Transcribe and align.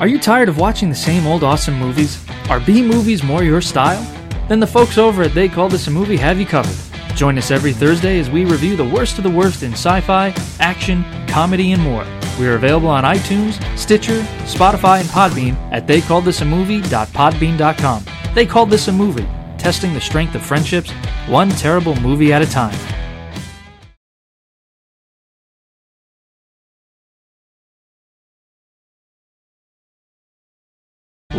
Are 0.00 0.08
you 0.08 0.18
tired 0.18 0.48
of 0.48 0.56
watching 0.56 0.88
the 0.88 0.94
same 0.94 1.26
old 1.26 1.44
awesome 1.44 1.78
movies? 1.78 2.24
Are 2.48 2.58
B 2.58 2.80
movies 2.80 3.22
more 3.22 3.44
your 3.44 3.60
style? 3.60 4.02
Then 4.48 4.58
the 4.58 4.66
folks 4.66 4.96
over 4.96 5.24
at 5.24 5.34
They 5.34 5.46
Call 5.46 5.68
This 5.68 5.88
a 5.88 5.90
Movie 5.90 6.16
have 6.16 6.40
you 6.40 6.46
covered. 6.46 6.74
Join 7.14 7.36
us 7.36 7.50
every 7.50 7.74
Thursday 7.74 8.18
as 8.18 8.30
we 8.30 8.46
review 8.46 8.76
the 8.76 8.88
worst 8.88 9.18
of 9.18 9.24
the 9.24 9.30
worst 9.30 9.62
in 9.62 9.72
sci 9.72 10.00
fi, 10.00 10.32
action, 10.58 11.04
comedy, 11.28 11.72
and 11.72 11.82
more. 11.82 12.06
We 12.38 12.48
are 12.48 12.54
available 12.54 12.88
on 12.88 13.04
iTunes, 13.04 13.60
Stitcher, 13.76 14.22
Spotify, 14.46 15.00
and 15.00 15.08
Podbean 15.10 15.54
at 15.70 15.86
theycallthisamovie.podbean.com. 15.86 18.04
They 18.34 18.46
Called 18.46 18.70
This 18.70 18.88
a 18.88 18.92
Movie, 18.92 19.28
testing 19.58 19.92
the 19.92 20.00
strength 20.00 20.34
of 20.34 20.40
friendships, 20.40 20.90
one 21.28 21.50
terrible 21.50 21.94
movie 21.96 22.32
at 22.32 22.40
a 22.40 22.50
time. 22.50 22.74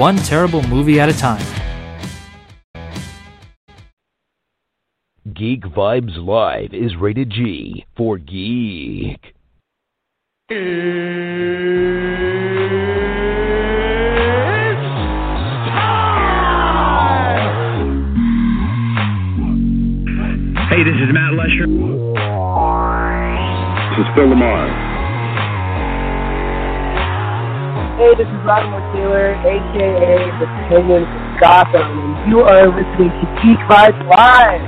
One 0.02 0.18
terrible 0.18 0.64
movie 0.64 1.00
at 1.00 1.10
a 1.10 1.14
time. 1.14 1.46
Geek 5.32 5.62
Vibes 5.62 6.18
Live 6.18 6.74
is 6.74 6.96
rated 6.96 7.30
G 7.30 7.86
for 7.96 8.18
geek. 8.18 9.36
Hey, 10.50 10.56
this 20.84 20.98
is 20.98 21.14
Matt 21.14 21.34
Lesher. 21.36 21.68
This 23.92 24.00
is 24.00 24.08
Phil 24.16 24.30
Lamar. 24.30 24.81
Hey, 28.02 28.16
this 28.18 28.26
is 28.26 28.42
Latimer 28.48 28.82
Taylor, 28.96 29.38
aka 29.46 30.26
the 30.40 30.48
Penguin 30.70 31.06
from 31.06 31.38
Gotham, 31.40 31.86
and 31.86 32.32
you 32.32 32.40
are 32.40 32.66
listening 32.66 33.14
to 33.14 33.26
Geek 33.44 33.62
Vibes 33.70 34.02
Live. 34.10 34.66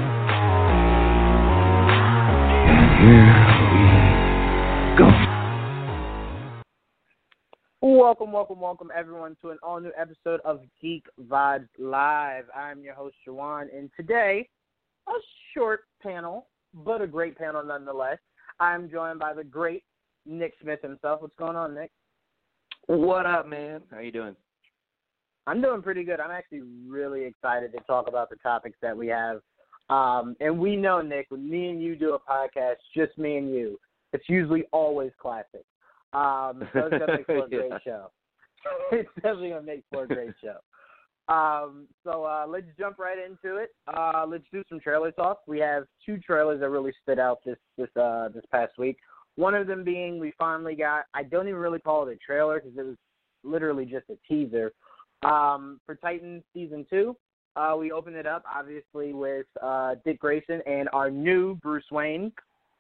Here 3.02 3.26
we 3.74 3.82
Go. 5.00 5.10
Welcome, 7.82 8.32
welcome, 8.32 8.60
welcome, 8.60 8.92
everyone, 8.96 9.36
to 9.42 9.50
an 9.50 9.58
all 9.64 9.80
new 9.80 9.92
episode 9.98 10.40
of 10.46 10.62
Geek 10.80 11.08
Vibes 11.20 11.70
Live. 11.80 12.46
I'm 12.56 12.84
your 12.84 12.94
host, 12.94 13.16
Jawan, 13.28 13.76
and 13.76 13.90
today, 13.98 14.48
a 15.08 15.12
short 15.56 15.86
panel, 16.04 16.50
but 16.72 17.02
a 17.02 17.08
great 17.08 17.36
panel 17.36 17.64
nonetheless. 17.64 18.20
I'm 18.60 18.92
joined 18.92 19.18
by 19.18 19.34
the 19.34 19.44
great 19.44 19.84
Nick 20.28 20.54
Smith 20.62 20.84
himself. 20.84 21.24
What's 21.24 21.34
going 21.36 21.56
on, 21.56 21.74
Nick? 21.74 21.90
What 22.88 23.26
up, 23.26 23.48
man? 23.48 23.82
How 23.92 24.00
you 24.00 24.12
doing? 24.12 24.36
I'm 25.48 25.62
doing 25.62 25.82
pretty 25.82 26.04
good. 26.04 26.20
I'm 26.20 26.32
actually 26.32 26.62
really 26.88 27.24
excited 27.26 27.72
to 27.74 27.80
talk 27.82 28.08
about 28.08 28.30
the 28.30 28.36
topics 28.38 28.78
that 28.82 28.96
we 28.96 29.08
have. 29.08 29.42
Um, 29.90 30.36
and 30.40 30.58
we 30.58 30.76
know, 30.76 31.02
Nick, 31.02 31.28
when 31.30 31.50
me 31.50 31.70
and 31.70 31.82
you 31.82 31.96
do 31.96 32.14
a 32.14 32.20
podcast, 32.20 32.76
just 32.96 33.18
me 33.18 33.38
and 33.38 33.50
you, 33.54 33.80
it's 34.14 34.28
usually 34.30 34.64
always 34.72 35.12
classic. 35.22 35.66
Um, 36.14 36.68
so 36.74 36.88
it's 36.88 36.98
gonna 37.00 37.18
make 37.18 37.26
for 37.26 37.46
a 37.46 37.50
Yeah. 37.50 37.68
great 37.70 37.82
show. 37.84 38.12
it's 38.92 39.10
definitely 39.16 39.50
gonna 39.50 39.62
make 39.64 39.84
for 39.92 40.04
a 40.04 40.08
great 40.08 40.34
show. 40.42 40.58
Um, 41.34 41.88
so 42.04 42.26
uh, 42.26 42.46
let's 42.48 42.66
jump 42.78 43.00
right 43.00 43.18
into 43.18 43.58
it. 43.58 43.70
Uh, 43.88 44.26
let's 44.28 44.44
do 44.52 44.64
some 44.70 44.80
trailer 44.80 45.12
talk. 45.12 45.40
We 45.48 45.60
have 45.60 45.86
two 46.06 46.18
trailers 46.18 46.60
that 46.60 46.70
really 46.70 46.94
stood 47.02 47.20
out 47.20 47.40
this 47.46 47.58
this 47.78 47.90
uh, 47.96 48.30
this 48.30 48.44
past 48.52 48.74
week. 48.78 48.98
One 49.36 49.56
of 49.56 49.68
them 49.68 49.84
being 49.84 50.20
we 50.20 50.34
finally 50.38 50.76
got. 50.76 51.06
I 51.14 51.24
don't 51.24 51.48
even 51.48 51.60
really 51.60 51.80
call 51.80 52.08
it 52.08 52.14
a 52.14 52.18
trailer 52.18 52.60
because 52.60 52.78
it 52.78 52.84
was 52.84 52.98
literally 53.44 53.86
just 53.86 54.06
a 54.10 54.18
teaser. 54.28 54.72
Um, 55.24 55.80
for 55.86 55.96
Titan 55.96 56.44
season 56.54 56.86
two, 56.90 57.16
uh, 57.56 57.76
we 57.78 57.92
opened 57.92 58.16
it 58.16 58.28
up 58.28 58.44
obviously 58.54 59.14
with 59.14 59.46
uh, 59.62 59.96
Dick 60.06 60.20
Grayson 60.20 60.62
and 60.66 60.90
our 60.94 61.10
new 61.10 61.56
Bruce 61.56 61.86
Wayne. 61.92 62.32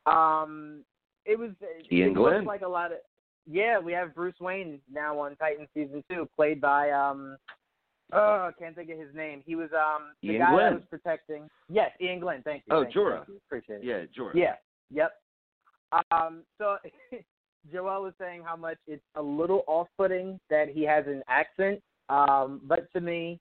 Um, 0.05 0.83
it 1.25 1.39
was 1.39 1.51
Iain 1.91 2.09
it 2.09 2.13
looks 2.13 2.31
Glen. 2.31 2.45
like 2.45 2.61
a 2.61 2.67
lot 2.67 2.91
of 2.91 2.97
yeah. 3.49 3.79
We 3.79 3.93
have 3.93 4.13
Bruce 4.13 4.39
Wayne 4.39 4.79
now 4.91 5.19
on 5.19 5.35
Titan 5.37 5.67
season 5.73 6.03
two, 6.09 6.27
played 6.35 6.61
by 6.61 6.91
um. 6.91 7.37
Oh, 8.11 8.19
I 8.47 8.51
can't 8.59 8.75
think 8.75 8.91
of 8.91 8.99
his 8.99 9.13
name. 9.15 9.41
He 9.45 9.55
was 9.55 9.69
um 9.73 10.11
the 10.21 10.31
Iain 10.31 10.39
guy 10.39 10.51
Glen. 10.51 10.65
that 10.65 10.73
was 10.73 10.83
protecting. 10.89 11.49
Yes, 11.69 11.91
Iain 12.01 12.19
Glen. 12.19 12.41
Thank 12.43 12.63
you. 12.67 12.75
Oh, 12.75 12.83
thank 12.83 12.93
you, 12.93 13.01
Jorah. 13.01 13.17
thank 13.17 13.29
you. 13.29 13.41
Appreciate 13.47 13.77
it. 13.77 13.83
Yeah, 13.85 14.03
Jordan. 14.15 14.41
Yeah. 14.41 14.55
Yep. 14.91 15.11
Um, 16.11 16.43
so 16.57 16.77
Joel 17.71 18.03
was 18.03 18.13
saying 18.19 18.43
how 18.45 18.55
much 18.55 18.77
it's 18.87 19.03
a 19.15 19.21
little 19.21 19.63
off-putting 19.67 20.39
that 20.49 20.69
he 20.69 20.83
has 20.83 21.05
an 21.07 21.23
accent. 21.27 21.81
Um, 22.09 22.61
but 22.63 22.91
to 22.93 23.01
me, 23.01 23.39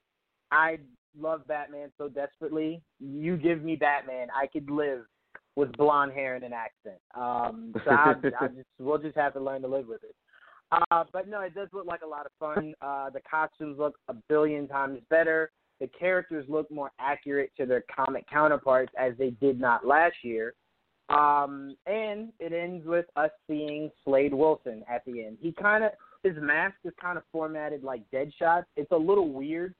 I 0.50 0.78
love 1.18 1.46
Batman 1.46 1.90
so 1.98 2.08
desperately. 2.08 2.80
You 3.00 3.36
give 3.36 3.62
me 3.62 3.76
Batman, 3.76 4.28
I 4.34 4.46
could 4.46 4.70
live 4.70 5.04
with 5.56 5.72
blonde 5.76 6.12
hair 6.12 6.34
and 6.34 6.44
an 6.44 6.52
accent. 6.52 7.00
Um, 7.14 7.74
so 7.84 7.90
I, 7.90 8.14
I 8.40 8.46
just 8.56 8.68
we'll 8.78 8.98
just 8.98 9.16
have 9.16 9.34
to 9.34 9.40
learn 9.40 9.62
to 9.62 9.68
live 9.68 9.86
with 9.86 10.02
it. 10.04 10.14
Uh, 10.90 11.04
but 11.12 11.28
no, 11.28 11.40
it 11.40 11.54
does 11.54 11.68
look 11.72 11.86
like 11.86 12.00
a 12.02 12.06
lot 12.06 12.26
of 12.26 12.32
fun. 12.38 12.74
Uh, 12.82 13.10
the 13.10 13.20
costumes 13.28 13.78
look 13.78 13.94
a 14.08 14.14
billion 14.28 14.66
times 14.66 14.98
better. 15.08 15.50
The 15.80 15.86
characters 15.88 16.44
look 16.48 16.70
more 16.70 16.90
accurate 16.98 17.50
to 17.56 17.66
their 17.66 17.84
comic 17.94 18.24
counterparts 18.28 18.92
as 18.98 19.12
they 19.18 19.30
did 19.30 19.60
not 19.60 19.86
last 19.86 20.16
year. 20.22 20.54
Um, 21.12 21.76
and 21.86 22.32
it 22.40 22.52
ends 22.52 22.86
with 22.86 23.06
us 23.16 23.30
seeing 23.46 23.90
Slade 24.04 24.32
Wilson 24.32 24.82
at 24.88 25.04
the 25.04 25.24
end. 25.24 25.36
He 25.40 25.52
kind 25.52 25.84
of 25.84 25.90
his 26.22 26.34
mask 26.40 26.76
is 26.84 26.92
kind 27.00 27.18
of 27.18 27.24
formatted 27.32 27.82
like 27.82 28.02
Deadshot. 28.12 28.64
It's 28.76 28.92
a 28.92 28.96
little 28.96 29.30
weird, 29.30 29.74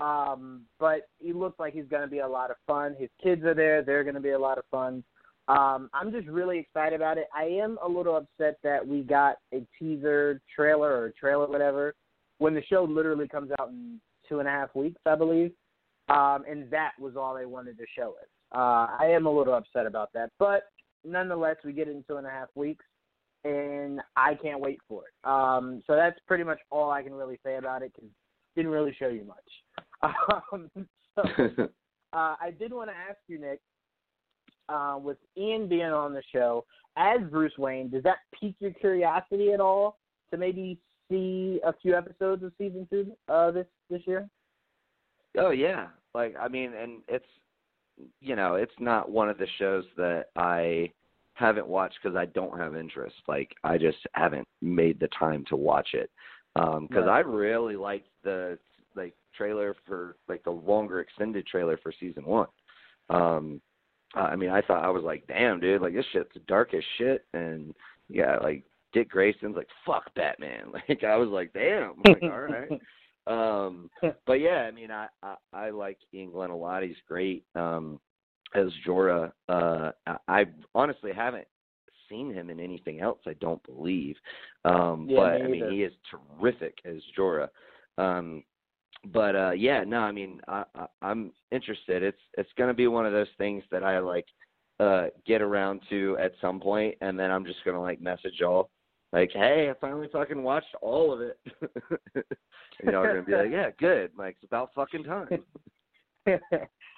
um, 0.00 0.62
but 0.78 1.08
he 1.18 1.32
looks 1.32 1.58
like 1.58 1.72
he's 1.72 1.88
going 1.88 2.02
to 2.02 2.08
be 2.08 2.18
a 2.18 2.28
lot 2.28 2.50
of 2.50 2.56
fun. 2.66 2.96
His 2.98 3.08
kids 3.22 3.44
are 3.44 3.54
there; 3.54 3.82
they're 3.82 4.04
going 4.04 4.16
to 4.16 4.20
be 4.20 4.30
a 4.30 4.38
lot 4.38 4.58
of 4.58 4.64
fun. 4.70 5.04
Um, 5.46 5.90
I'm 5.92 6.10
just 6.10 6.26
really 6.26 6.58
excited 6.58 6.94
about 6.94 7.18
it. 7.18 7.28
I 7.34 7.44
am 7.44 7.78
a 7.82 7.88
little 7.88 8.16
upset 8.16 8.58
that 8.62 8.86
we 8.86 9.02
got 9.02 9.36
a 9.52 9.66
teaser 9.78 10.40
trailer 10.54 10.90
or 10.90 11.12
trailer 11.18 11.46
whatever 11.46 11.94
when 12.38 12.54
the 12.54 12.62
show 12.64 12.84
literally 12.84 13.28
comes 13.28 13.50
out 13.60 13.68
in 13.68 14.00
two 14.28 14.40
and 14.40 14.48
a 14.48 14.50
half 14.50 14.74
weeks, 14.74 15.00
I 15.06 15.14
believe. 15.14 15.52
Um, 16.08 16.44
and 16.48 16.70
that 16.70 16.92
was 16.98 17.16
all 17.16 17.34
they 17.34 17.46
wanted 17.46 17.78
to 17.78 17.84
show 17.96 18.10
us. 18.20 18.28
Uh, 18.54 18.86
I 18.98 19.06
am 19.10 19.26
a 19.26 19.30
little 19.30 19.54
upset 19.54 19.86
about 19.86 20.12
that, 20.14 20.30
but 20.38 20.64
nonetheless, 21.04 21.56
we 21.64 21.72
get 21.72 21.88
it 21.88 21.92
in 21.92 22.04
two 22.08 22.16
and 22.16 22.26
a 22.26 22.30
half 22.30 22.48
weeks, 22.54 22.84
and 23.44 24.00
I 24.16 24.34
can't 24.34 24.60
wait 24.60 24.78
for 24.88 25.02
it. 25.06 25.28
Um, 25.28 25.82
so 25.86 25.94
that's 25.94 26.18
pretty 26.26 26.44
much 26.44 26.58
all 26.70 26.90
I 26.90 27.02
can 27.02 27.14
really 27.14 27.38
say 27.44 27.56
about 27.56 27.82
it 27.82 27.92
because 27.94 28.10
didn't 28.56 28.70
really 28.70 28.94
show 28.98 29.08
you 29.08 29.24
much. 29.24 29.38
Um, 30.52 30.68
so 31.14 31.22
uh, 32.12 32.34
I 32.38 32.50
did 32.58 32.74
want 32.74 32.90
to 32.90 32.94
ask 32.94 33.18
you, 33.26 33.40
Nick, 33.40 33.60
uh, 34.68 34.98
with 35.00 35.16
Iain 35.38 35.66
being 35.66 35.82
on 35.84 36.12
the 36.12 36.22
show 36.30 36.66
as 36.96 37.20
Bruce 37.30 37.56
Wayne, 37.56 37.88
does 37.88 38.02
that 38.02 38.18
pique 38.38 38.56
your 38.58 38.72
curiosity 38.72 39.52
at 39.52 39.60
all 39.60 39.98
to 40.30 40.36
maybe 40.36 40.78
see 41.10 41.60
a 41.64 41.72
few 41.80 41.96
episodes 41.96 42.42
of 42.42 42.52
season 42.58 42.86
two 42.90 43.12
uh, 43.28 43.50
this 43.50 43.66
this 43.88 44.02
year? 44.06 44.28
Oh 45.38 45.50
yeah. 45.50 45.88
Like 46.14 46.34
I 46.38 46.48
mean, 46.48 46.72
and 46.74 47.02
it's 47.08 47.24
you 48.20 48.36
know, 48.36 48.54
it's 48.54 48.72
not 48.78 49.10
one 49.10 49.28
of 49.28 49.38
the 49.38 49.46
shows 49.58 49.84
that 49.96 50.26
I 50.36 50.92
haven't 51.34 51.66
watched 51.66 51.98
because 52.02 52.16
I 52.16 52.26
don't 52.26 52.58
have 52.58 52.76
interest. 52.76 53.16
Like 53.26 53.54
I 53.64 53.78
just 53.78 53.98
haven't 54.12 54.46
made 54.62 55.00
the 55.00 55.08
time 55.18 55.44
to 55.48 55.56
watch 55.56 55.94
it. 55.94 56.10
Um 56.56 56.88
'cause 56.88 57.06
Right. 57.06 57.16
I 57.16 57.20
really 57.20 57.76
liked 57.76 58.08
the 58.22 58.58
like 58.94 59.14
trailer 59.36 59.74
for 59.86 60.16
like 60.28 60.44
the 60.44 60.52
longer 60.52 61.00
extended 61.00 61.46
trailer 61.46 61.76
for 61.78 61.92
season 61.92 62.24
one. 62.24 62.48
Um, 63.10 63.60
I 64.14 64.36
mean, 64.36 64.50
I 64.50 64.62
thought 64.62 64.84
I 64.84 64.88
was 64.90 65.02
like, 65.02 65.26
damn, 65.26 65.58
dude, 65.58 65.82
like 65.82 65.94
this 65.94 66.06
shit's 66.12 66.36
dark 66.46 66.72
as 66.72 66.84
shit, 66.98 67.24
and 67.34 67.74
yeah, 68.08 68.36
like 68.38 68.62
Dick 68.92 69.10
Grayson's 69.10 69.56
like, 69.56 69.68
fuck 69.84 70.14
Batman. 70.14 70.72
Like 70.88 71.02
I 71.02 71.16
was 71.16 71.28
like, 71.28 71.52
damn, 71.52 71.94
I'm 72.04 72.12
like 72.12 72.22
all 72.22 72.40
right. 72.40 72.68
Um, 73.26 73.90
but 74.26 74.34
yeah, 74.34 74.66
I 74.68 74.70
mean, 74.70 74.90
I, 74.90 75.06
I 75.22 75.36
I 75.52 75.70
like 75.70 75.98
Iain 76.14 76.30
Glen 76.30 76.50
a 76.50 76.56
lot. 76.56 76.82
He's 76.82 76.96
great 77.08 77.44
um, 77.54 78.00
as 78.54 78.68
Jorah. 78.86 79.32
Uh, 79.48 79.92
I, 80.06 80.16
I 80.28 80.44
honestly 80.74 81.12
haven't 81.14 81.46
seen 82.08 82.32
him 82.32 82.50
in 82.50 82.60
anything 82.60 83.00
else. 83.00 83.20
I 83.26 83.34
don't 83.34 83.62
believe. 83.64 84.16
Um, 84.64 85.06
Yeah, 85.08 85.20
but 85.20 85.34
me 85.34 85.42
I 85.42 85.46
mean, 85.48 85.62
either. 85.62 85.70
he 85.70 85.82
is 85.82 85.92
terrific 86.10 86.78
as 86.84 86.96
Jorah. 87.18 87.48
Um, 87.98 88.44
but 89.12 89.36
uh, 89.36 89.50
yeah, 89.50 89.84
no, 89.84 89.98
I 89.98 90.12
mean, 90.12 90.40
I, 90.48 90.64
I, 90.74 90.86
I'm 91.02 91.32
interested. 91.50 92.02
It's 92.02 92.20
it's 92.38 92.50
going 92.56 92.68
to 92.68 92.74
be 92.74 92.86
one 92.86 93.06
of 93.06 93.12
those 93.12 93.28
things 93.38 93.62
that 93.70 93.84
I 93.84 93.98
like 93.98 94.26
uh 94.80 95.06
get 95.24 95.40
around 95.40 95.80
to 95.90 96.16
at 96.20 96.32
some 96.40 96.60
point, 96.60 96.96
and 97.00 97.18
then 97.18 97.30
I'm 97.30 97.44
just 97.44 97.64
going 97.64 97.76
to 97.76 97.80
like 97.80 98.00
message 98.00 98.34
y'all. 98.40 98.70
Like, 99.14 99.30
hey, 99.32 99.70
I 99.70 99.74
finally 99.80 100.08
fucking 100.12 100.42
watched 100.42 100.74
all 100.82 101.12
of 101.12 101.20
it. 101.20 101.38
and 102.16 102.24
y'all 102.90 102.96
are 102.96 103.06
gonna 103.06 103.22
be 103.22 103.32
like, 103.32 103.52
yeah, 103.52 103.70
good. 103.78 104.10
Like, 104.18 104.34
it's 104.42 104.50
about 104.50 104.70
fucking 104.74 105.04
time. 105.04 105.28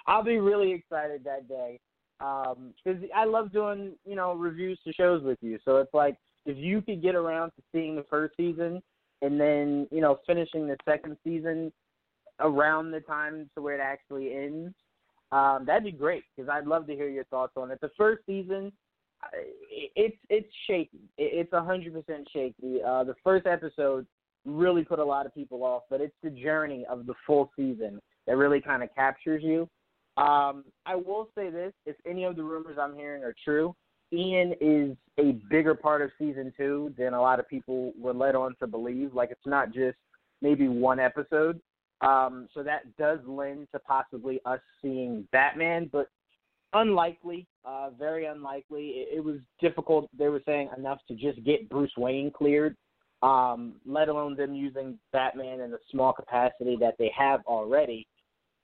I'll 0.07 0.23
be 0.23 0.39
really 0.39 0.71
excited 0.71 1.23
that 1.25 1.47
day 1.47 1.79
because 2.17 3.03
I 3.15 3.25
love 3.25 3.53
doing 3.53 3.93
you 4.03 4.15
know 4.15 4.33
reviews 4.33 4.79
to 4.85 4.93
shows 4.93 5.21
with 5.21 5.37
you. 5.41 5.59
So 5.63 5.77
it's 5.77 5.93
like 5.93 6.17
if 6.47 6.57
you 6.57 6.81
could 6.81 7.03
get 7.03 7.13
around 7.13 7.51
to 7.51 7.61
seeing 7.71 7.95
the 7.95 8.05
first 8.09 8.35
season 8.35 8.81
and 9.21 9.39
then 9.39 9.87
you 9.91 10.01
know 10.01 10.17
finishing 10.25 10.65
the 10.65 10.77
second 10.85 11.17
season 11.23 11.71
around 12.39 12.89
the 12.89 13.01
time 13.01 13.47
to 13.53 13.61
where 13.61 13.75
it 13.75 13.81
actually 13.81 14.33
ends, 14.33 14.73
um, 15.31 15.65
that'd 15.67 15.83
be 15.83 15.91
great 15.91 16.23
because 16.35 16.49
I'd 16.49 16.65
love 16.65 16.87
to 16.87 16.95
hear 16.95 17.09
your 17.09 17.25
thoughts 17.25 17.53
on 17.57 17.69
it. 17.69 17.79
The 17.79 17.91
first 17.95 18.25
season, 18.25 18.71
it's 19.95 20.17
it's 20.29 20.47
shaky. 20.67 21.09
It's 21.17 21.51
a 21.53 21.63
hundred 21.63 21.93
percent 21.93 22.27
shaky. 22.31 22.81
Uh, 22.85 23.03
the 23.03 23.15
first 23.23 23.45
episode 23.45 24.05
really 24.45 24.83
put 24.83 24.99
a 24.99 25.05
lot 25.05 25.25
of 25.25 25.33
people 25.33 25.63
off, 25.63 25.83
but 25.89 26.01
it's 26.01 26.15
the 26.23 26.29
journey 26.29 26.85
of 26.89 27.05
the 27.05 27.13
full 27.25 27.51
season 27.55 27.99
that 28.25 28.37
really 28.37 28.61
kind 28.61 28.83
of 28.83 28.93
captures 28.95 29.43
you. 29.43 29.69
Um, 30.17 30.65
I 30.85 30.95
will 30.95 31.29
say 31.35 31.49
this: 31.49 31.73
if 31.85 31.95
any 32.05 32.23
of 32.23 32.35
the 32.35 32.43
rumors 32.43 32.77
I'm 32.79 32.95
hearing 32.95 33.23
are 33.23 33.35
true, 33.43 33.75
Iain 34.13 34.53
is 34.61 34.95
a 35.19 35.33
bigger 35.49 35.75
part 35.75 36.01
of 36.01 36.11
season 36.17 36.53
two 36.55 36.93
than 36.97 37.13
a 37.13 37.21
lot 37.21 37.39
of 37.39 37.47
people 37.47 37.93
were 37.99 38.13
led 38.13 38.35
on 38.35 38.55
to 38.59 38.67
believe. 38.67 39.13
Like 39.13 39.31
it's 39.31 39.45
not 39.45 39.73
just 39.73 39.97
maybe 40.41 40.67
one 40.67 40.99
episode. 40.99 41.59
Um, 42.01 42.47
so 42.53 42.61
that 42.61 42.95
does 42.97 43.19
lend 43.25 43.67
to 43.73 43.79
possibly 43.79 44.39
us 44.45 44.59
seeing 44.81 45.27
Batman, 45.31 45.89
but 45.91 46.09
unlikely, 46.73 47.47
uh, 47.65 47.89
very 47.97 48.25
unlikely. 48.25 48.87
It, 48.89 49.17
it 49.17 49.23
was 49.23 49.37
difficult. 49.59 50.09
They 50.17 50.27
were 50.27 50.41
saying 50.45 50.69
enough 50.77 50.99
to 51.07 51.15
just 51.15 51.43
get 51.43 51.69
Bruce 51.69 51.91
Wayne 51.97 52.31
cleared, 52.31 52.75
um, 53.21 53.75
let 53.85 54.09
alone 54.09 54.35
them 54.35 54.53
using 54.53 54.97
Batman 55.11 55.61
in 55.61 55.71
the 55.71 55.79
small 55.91 56.13
capacity 56.13 56.77
that 56.79 56.95
they 56.99 57.11
have 57.17 57.41
already. 57.45 58.07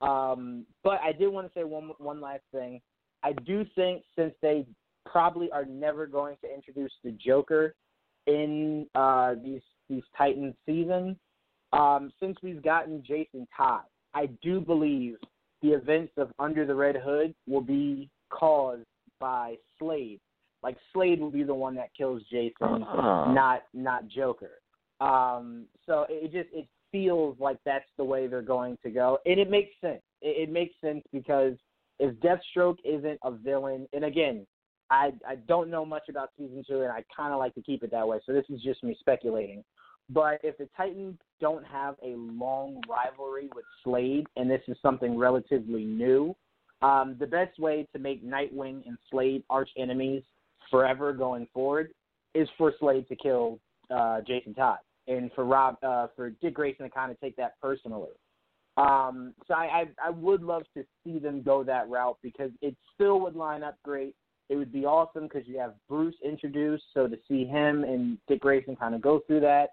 Um, 0.01 0.65
but 0.83 0.99
I 1.01 1.13
did 1.13 1.29
want 1.29 1.47
to 1.47 1.59
say 1.59 1.63
one 1.63 1.91
one 1.97 2.19
last 2.19 2.43
thing. 2.51 2.81
I 3.23 3.33
do 3.45 3.65
think 3.75 4.03
since 4.17 4.33
they 4.41 4.65
probably 5.05 5.49
are 5.51 5.65
never 5.65 6.05
going 6.05 6.35
to 6.41 6.53
introduce 6.53 6.91
the 7.03 7.11
Joker 7.11 7.73
in 8.27 8.87
uh, 8.95 9.35
these 9.43 9.61
these 9.89 10.03
Titans 10.17 10.55
seasons, 10.65 11.15
um, 11.71 12.11
since 12.19 12.37
we've 12.43 12.61
gotten 12.61 13.03
Jason 13.05 13.47
Todd, 13.55 13.83
I 14.13 14.27
do 14.41 14.59
believe 14.59 15.15
the 15.63 15.69
events 15.69 16.13
of 16.17 16.31
Under 16.37 16.65
the 16.67 16.75
Red 16.75 16.97
Hood 16.97 17.33
will 17.47 17.61
be 17.61 18.09
caused 18.29 18.85
by 19.19 19.55
Slade. 19.79 20.19
Like 20.61 20.77
Slade 20.93 21.19
will 21.19 21.31
be 21.31 21.43
the 21.43 21.53
one 21.53 21.73
that 21.75 21.89
kills 21.97 22.21
Jason, 22.29 22.83
Ah. 22.83 23.31
not 23.33 23.63
not 23.73 24.07
Joker. 24.07 24.59
Um, 25.01 25.65
so 25.85 26.05
it 26.09 26.31
just 26.31 26.49
it 26.53 26.67
feels 26.91 27.37
like 27.39 27.57
that's 27.65 27.89
the 27.97 28.03
way 28.03 28.27
they're 28.27 28.41
going 28.41 28.77
to 28.83 28.91
go, 28.91 29.17
and 29.25 29.39
it 29.39 29.49
makes 29.49 29.71
sense. 29.81 30.01
It, 30.21 30.49
it 30.49 30.51
makes 30.51 30.75
sense 30.79 31.03
because 31.11 31.55
if 31.99 32.13
Deathstroke 32.19 32.77
isn't 32.85 33.19
a 33.23 33.31
villain, 33.31 33.87
and 33.93 34.05
again, 34.05 34.45
I 34.89 35.11
I 35.27 35.35
don't 35.47 35.69
know 35.69 35.85
much 35.85 36.03
about 36.09 36.29
season 36.37 36.63
two, 36.67 36.81
and 36.81 36.91
I 36.91 37.03
kind 37.15 37.33
of 37.33 37.39
like 37.39 37.55
to 37.55 37.61
keep 37.61 37.83
it 37.83 37.91
that 37.91 38.07
way. 38.07 38.19
So 38.25 38.33
this 38.33 38.45
is 38.49 38.61
just 38.61 38.83
me 38.83 38.95
speculating. 38.99 39.63
But 40.09 40.39
if 40.43 40.57
the 40.57 40.67
Titans 40.75 41.17
don't 41.39 41.65
have 41.65 41.95
a 42.03 42.15
long 42.15 42.81
rivalry 42.89 43.49
with 43.55 43.65
Slade, 43.83 44.27
and 44.35 44.49
this 44.49 44.61
is 44.67 44.77
something 44.81 45.17
relatively 45.17 45.85
new, 45.85 46.35
um, 46.81 47.15
the 47.19 47.27
best 47.27 47.57
way 47.59 47.87
to 47.93 47.99
make 47.99 48.25
Nightwing 48.25 48.85
and 48.85 48.97
Slade 49.09 49.43
arch 49.49 49.69
enemies 49.77 50.23
forever 50.69 51.13
going 51.13 51.47
forward 51.53 51.91
is 52.35 52.47
for 52.57 52.73
Slade 52.79 53.07
to 53.07 53.15
kill 53.15 53.59
uh, 53.89 54.21
Jason 54.27 54.53
Todd, 54.53 54.79
and 55.07 55.31
for 55.33 55.45
Rob 55.45 55.77
uh, 55.83 56.07
for 56.15 56.31
Dick 56.31 56.55
Grayson 56.55 56.83
to 56.85 56.89
kind 56.89 57.11
of 57.11 57.19
take 57.19 57.35
that 57.37 57.59
personally. 57.61 58.09
Um, 58.75 59.33
so 59.47 59.53
I, 59.53 59.63
I 59.63 60.07
I 60.07 60.09
would 60.09 60.41
love 60.41 60.63
to 60.75 60.83
see 61.03 61.19
them 61.19 61.43
go 61.43 61.63
that 61.63 61.89
route 61.89 62.17
because 62.23 62.51
it 62.61 62.75
still 62.93 63.19
would 63.21 63.35
line 63.35 63.63
up 63.63 63.77
great. 63.83 64.15
It 64.49 64.55
would 64.55 64.73
be 64.73 64.85
awesome 64.85 65.23
because 65.23 65.47
you 65.47 65.59
have 65.59 65.75
Bruce 65.87 66.15
introduced, 66.25 66.83
so 66.93 67.07
to 67.07 67.17
see 67.27 67.45
him 67.45 67.83
and 67.83 68.17
Dick 68.27 68.41
Grayson 68.41 68.75
kind 68.75 68.95
of 68.95 69.01
go 69.01 69.21
through 69.27 69.41
that 69.41 69.69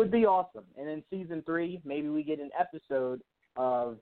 would 0.00 0.10
be 0.10 0.24
awesome. 0.24 0.64
And 0.78 0.88
in 0.88 1.04
season 1.10 1.42
three, 1.44 1.78
maybe 1.84 2.08
we 2.08 2.22
get 2.22 2.40
an 2.40 2.48
episode 2.58 3.20
of, 3.56 3.98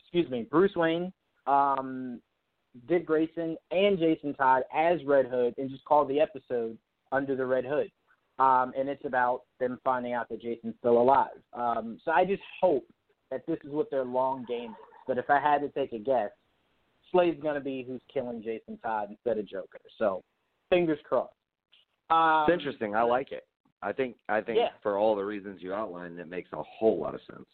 excuse 0.00 0.30
me, 0.30 0.46
Bruce 0.50 0.74
Wayne, 0.74 1.12
um, 1.46 2.18
Dick 2.88 3.04
Grayson, 3.04 3.58
and 3.70 3.98
Jason 3.98 4.32
Todd 4.32 4.62
as 4.74 5.04
Red 5.04 5.26
Hood, 5.26 5.52
and 5.58 5.68
just 5.68 5.84
call 5.84 6.06
the 6.06 6.18
episode 6.18 6.78
Under 7.12 7.36
the 7.36 7.44
Red 7.44 7.66
Hood. 7.66 7.90
Um, 8.38 8.72
and 8.74 8.88
it's 8.88 9.04
about 9.04 9.42
them 9.60 9.78
finding 9.84 10.14
out 10.14 10.30
that 10.30 10.40
Jason's 10.40 10.76
still 10.78 10.98
alive. 10.98 11.42
Um, 11.52 12.00
so 12.02 12.10
I 12.10 12.24
just 12.24 12.42
hope 12.58 12.86
that 13.30 13.46
this 13.46 13.58
is 13.64 13.70
what 13.70 13.90
their 13.90 14.04
long 14.04 14.46
game 14.48 14.70
is. 14.70 14.76
But 15.06 15.18
if 15.18 15.28
I 15.28 15.40
had 15.40 15.58
to 15.58 15.68
take 15.68 15.92
a 15.92 15.98
guess, 15.98 16.30
Slade's 17.10 17.42
going 17.42 17.56
to 17.56 17.60
be 17.60 17.84
who's 17.86 18.00
killing 18.10 18.42
Jason 18.42 18.78
Todd 18.78 19.08
instead 19.10 19.36
of 19.36 19.46
Joker. 19.46 19.80
So 19.98 20.24
fingers 20.70 20.98
crossed. 21.04 21.34
Um, 22.08 22.46
It's 22.48 22.58
interesting. 22.58 22.96
I 22.96 23.02
like 23.02 23.30
it. 23.30 23.44
I 23.82 23.92
think 23.92 24.16
I 24.28 24.40
think 24.40 24.58
Yeah. 24.58 24.70
for 24.82 24.96
all 24.98 25.14
the 25.16 25.24
reasons 25.24 25.60
you 25.62 25.74
outlined, 25.74 26.18
it 26.20 26.28
makes 26.28 26.52
a 26.52 26.62
whole 26.62 26.98
lot 26.98 27.14
of 27.14 27.20
sense. 27.22 27.48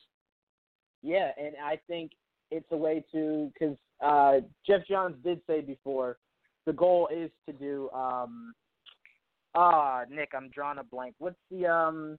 Yeah, 1.03 1.33
and 1.39 1.55
I 1.63 1.77
think 1.87 2.13
it's 2.51 2.71
a 2.73 2.77
way 2.77 3.05
to 3.13 3.51
because 3.55 3.77
uh, 4.01 4.41
Geoff 4.67 4.83
Johns 4.89 5.17
did 5.25 5.41
say 5.47 5.61
before 5.61 6.19
the 6.67 6.73
goal 6.73 7.09
is 7.13 7.31
to 7.47 7.53
do. 7.53 7.91
um 7.91 8.55
Ah, 9.55 10.05
Nick, 10.11 10.33
I'm 10.37 10.51
drawing 10.51 10.79
a 10.79 10.85
blank. 10.85 11.15
What's 11.19 11.41
the 11.51 11.67
um? 11.67 12.19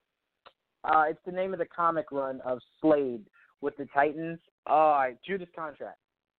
Uh, 0.83 1.03
it's 1.09 1.19
the 1.25 1.31
name 1.31 1.53
of 1.53 1.59
the 1.59 1.65
comic 1.65 2.11
run 2.11 2.41
of 2.41 2.59
Slade 2.81 3.25
with 3.61 3.75
the 3.77 3.85
Titans. 3.93 4.39
Uh, 4.65 5.07
Judas 5.25 5.49
Contract. 5.55 5.97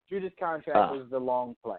Judas 0.09 0.33
Contract 0.39 0.77
Ah. 0.77 0.93
is 0.95 1.09
the 1.09 1.19
long 1.19 1.55
play. 1.63 1.77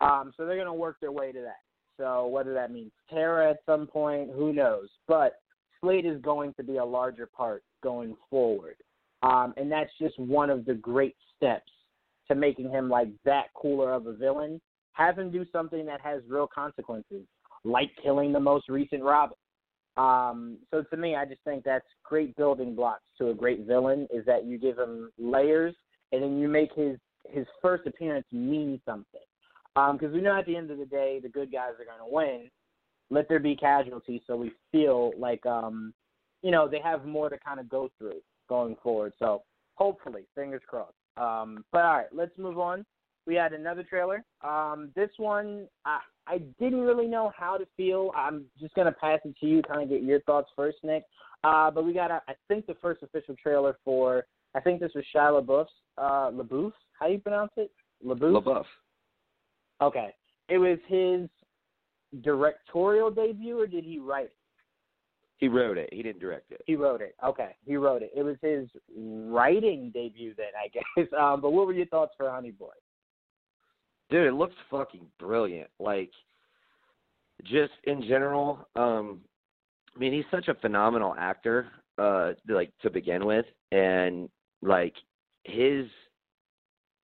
Um, 0.00 0.32
so 0.36 0.46
they're 0.46 0.56
gonna 0.58 0.72
work 0.74 0.98
their 1.00 1.12
way 1.12 1.32
to 1.32 1.40
that. 1.40 1.60
So 1.98 2.26
whether 2.26 2.52
that 2.54 2.70
means 2.70 2.92
Terra 3.10 3.50
at 3.50 3.58
some 3.66 3.86
point, 3.86 4.30
who 4.34 4.52
knows? 4.52 4.88
But 5.08 5.40
Slade 5.80 6.06
is 6.06 6.20
going 6.20 6.54
to 6.54 6.62
be 6.62 6.76
a 6.76 6.84
larger 6.84 7.26
part 7.26 7.62
going 7.82 8.16
forward. 8.30 8.76
Um, 9.22 9.54
and 9.56 9.70
that's 9.70 9.90
just 10.00 10.18
one 10.18 10.50
of 10.50 10.64
the 10.64 10.74
great 10.74 11.16
steps 11.36 11.70
to 12.28 12.34
making 12.34 12.70
him 12.70 12.88
like 12.88 13.08
that 13.24 13.46
cooler 13.54 13.92
of 13.92 14.06
a 14.06 14.12
villain. 14.12 14.60
Have 14.92 15.18
him 15.18 15.30
do 15.30 15.44
something 15.52 15.86
that 15.86 16.00
has 16.00 16.22
real 16.28 16.46
consequences, 16.46 17.22
like 17.64 17.90
killing 18.02 18.32
the 18.32 18.40
most 18.40 18.68
recent 18.68 19.02
Robin. 19.02 19.36
Um, 19.96 20.58
so 20.70 20.82
to 20.82 20.96
me, 20.96 21.16
I 21.16 21.24
just 21.24 21.42
think 21.44 21.64
that's 21.64 21.86
great 22.04 22.36
building 22.36 22.74
blocks 22.74 23.02
to 23.18 23.30
a 23.30 23.34
great 23.34 23.66
villain 23.66 24.06
is 24.12 24.26
that 24.26 24.44
you 24.44 24.58
give 24.58 24.78
him 24.78 25.10
layers 25.18 25.74
and 26.12 26.22
then 26.22 26.38
you 26.38 26.48
make 26.48 26.70
his 26.74 26.98
his 27.28 27.46
first 27.60 27.86
appearance 27.86 28.26
mean 28.30 28.80
something. 28.84 29.20
Because 29.76 30.12
we 30.12 30.22
know 30.22 30.38
at 30.38 30.46
the 30.46 30.56
end 30.56 30.70
of 30.70 30.78
the 30.78 30.86
day, 30.86 31.20
the 31.22 31.28
good 31.28 31.52
guys 31.52 31.72
are 31.78 31.84
going 31.84 31.98
to 31.98 32.12
win. 32.12 32.50
Let 33.10 33.28
there 33.28 33.38
be 33.38 33.54
casualties, 33.54 34.22
so 34.26 34.36
we 34.36 34.52
feel 34.72 35.12
like 35.18 35.44
um, 35.46 35.92
you 36.42 36.50
know 36.50 36.66
they 36.66 36.80
have 36.80 37.04
more 37.04 37.28
to 37.28 37.38
kind 37.38 37.60
of 37.60 37.68
go 37.68 37.90
through 37.98 38.20
going 38.48 38.76
forward. 38.82 39.12
So 39.18 39.42
hopefully, 39.74 40.22
fingers 40.34 40.62
crossed. 40.66 40.94
Um, 41.16 41.64
but 41.72 41.84
all 41.84 41.96
right, 41.98 42.06
let's 42.12 42.36
move 42.36 42.58
on. 42.58 42.84
We 43.26 43.34
had 43.34 43.52
another 43.52 43.82
trailer. 43.82 44.24
Um, 44.42 44.90
this 44.96 45.10
one, 45.18 45.66
I, 45.84 45.98
I 46.26 46.38
didn't 46.60 46.80
really 46.80 47.06
know 47.06 47.32
how 47.36 47.56
to 47.56 47.66
feel. 47.76 48.12
I'm 48.16 48.44
just 48.58 48.74
gonna 48.74 48.92
pass 48.92 49.20
it 49.24 49.36
to 49.40 49.46
you, 49.46 49.62
kind 49.62 49.82
of 49.82 49.88
get 49.88 50.02
your 50.02 50.20
thoughts 50.22 50.50
first, 50.56 50.78
Nick. 50.82 51.04
Uh, 51.44 51.70
but 51.70 51.84
we 51.84 51.92
got, 51.92 52.10
a, 52.10 52.22
I 52.28 52.34
think, 52.48 52.66
the 52.66 52.76
first 52.80 53.02
official 53.02 53.36
trailer 53.40 53.78
for. 53.84 54.26
I 54.54 54.60
think 54.60 54.80
this 54.80 54.92
was 54.94 55.04
Shia 55.14 55.44
LaBeouf's. 55.44 55.70
Uh, 55.98 56.30
LaBeouf, 56.30 56.72
how 56.98 57.06
you 57.08 57.18
pronounce 57.18 57.52
it? 57.56 57.70
LaBeouf. 58.04 58.42
LaBeouf. 58.42 58.64
Okay. 59.80 60.14
It 60.48 60.58
was 60.58 60.78
his 60.86 61.28
directorial 62.22 63.10
debut, 63.10 63.60
or 63.60 63.66
did 63.66 63.84
he 63.84 63.98
write 63.98 64.26
it? 64.26 64.36
He 65.38 65.48
wrote 65.48 65.76
it. 65.76 65.90
He 65.92 66.02
didn't 66.02 66.20
direct 66.20 66.50
it. 66.50 66.62
He 66.66 66.76
wrote 66.76 67.02
it. 67.02 67.14
Okay, 67.22 67.54
he 67.66 67.76
wrote 67.76 68.02
it. 68.02 68.10
It 68.16 68.22
was 68.22 68.36
his 68.40 68.68
writing 68.96 69.90
debut 69.92 70.34
then, 70.36 70.46
I 70.58 70.68
guess. 70.72 71.06
Um, 71.18 71.40
but 71.40 71.50
what 71.50 71.66
were 71.66 71.74
your 71.74 71.86
thoughts 71.86 72.14
for 72.16 72.30
Honey 72.30 72.52
Boy? 72.52 72.72
Dude, 74.08 74.26
it 74.26 74.34
looks 74.34 74.54
fucking 74.70 75.06
brilliant. 75.18 75.68
Like, 75.78 76.10
just 77.44 77.72
in 77.84 78.02
general, 78.02 78.66
um, 78.76 79.20
I 79.94 79.98
mean, 79.98 80.12
he's 80.12 80.24
such 80.30 80.48
a 80.48 80.54
phenomenal 80.54 81.14
actor, 81.18 81.68
uh, 81.98 82.32
like 82.48 82.72
to 82.82 82.90
begin 82.90 83.26
with, 83.26 83.46
and 83.72 84.30
like 84.62 84.94
his 85.44 85.86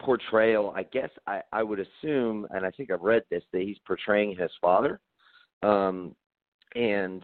portrayal. 0.02 0.74
I 0.76 0.84
guess 0.84 1.10
I 1.28 1.42
I 1.52 1.64
would 1.64 1.80
assume, 1.80 2.48
and 2.52 2.66
I 2.66 2.72
think 2.72 2.92
I've 2.92 3.02
read 3.02 3.24
this 3.30 3.44
that 3.54 3.62
he's 3.62 3.78
portraying 3.86 4.36
his 4.36 4.52
father, 4.60 5.00
um, 5.64 6.16
and 6.76 7.24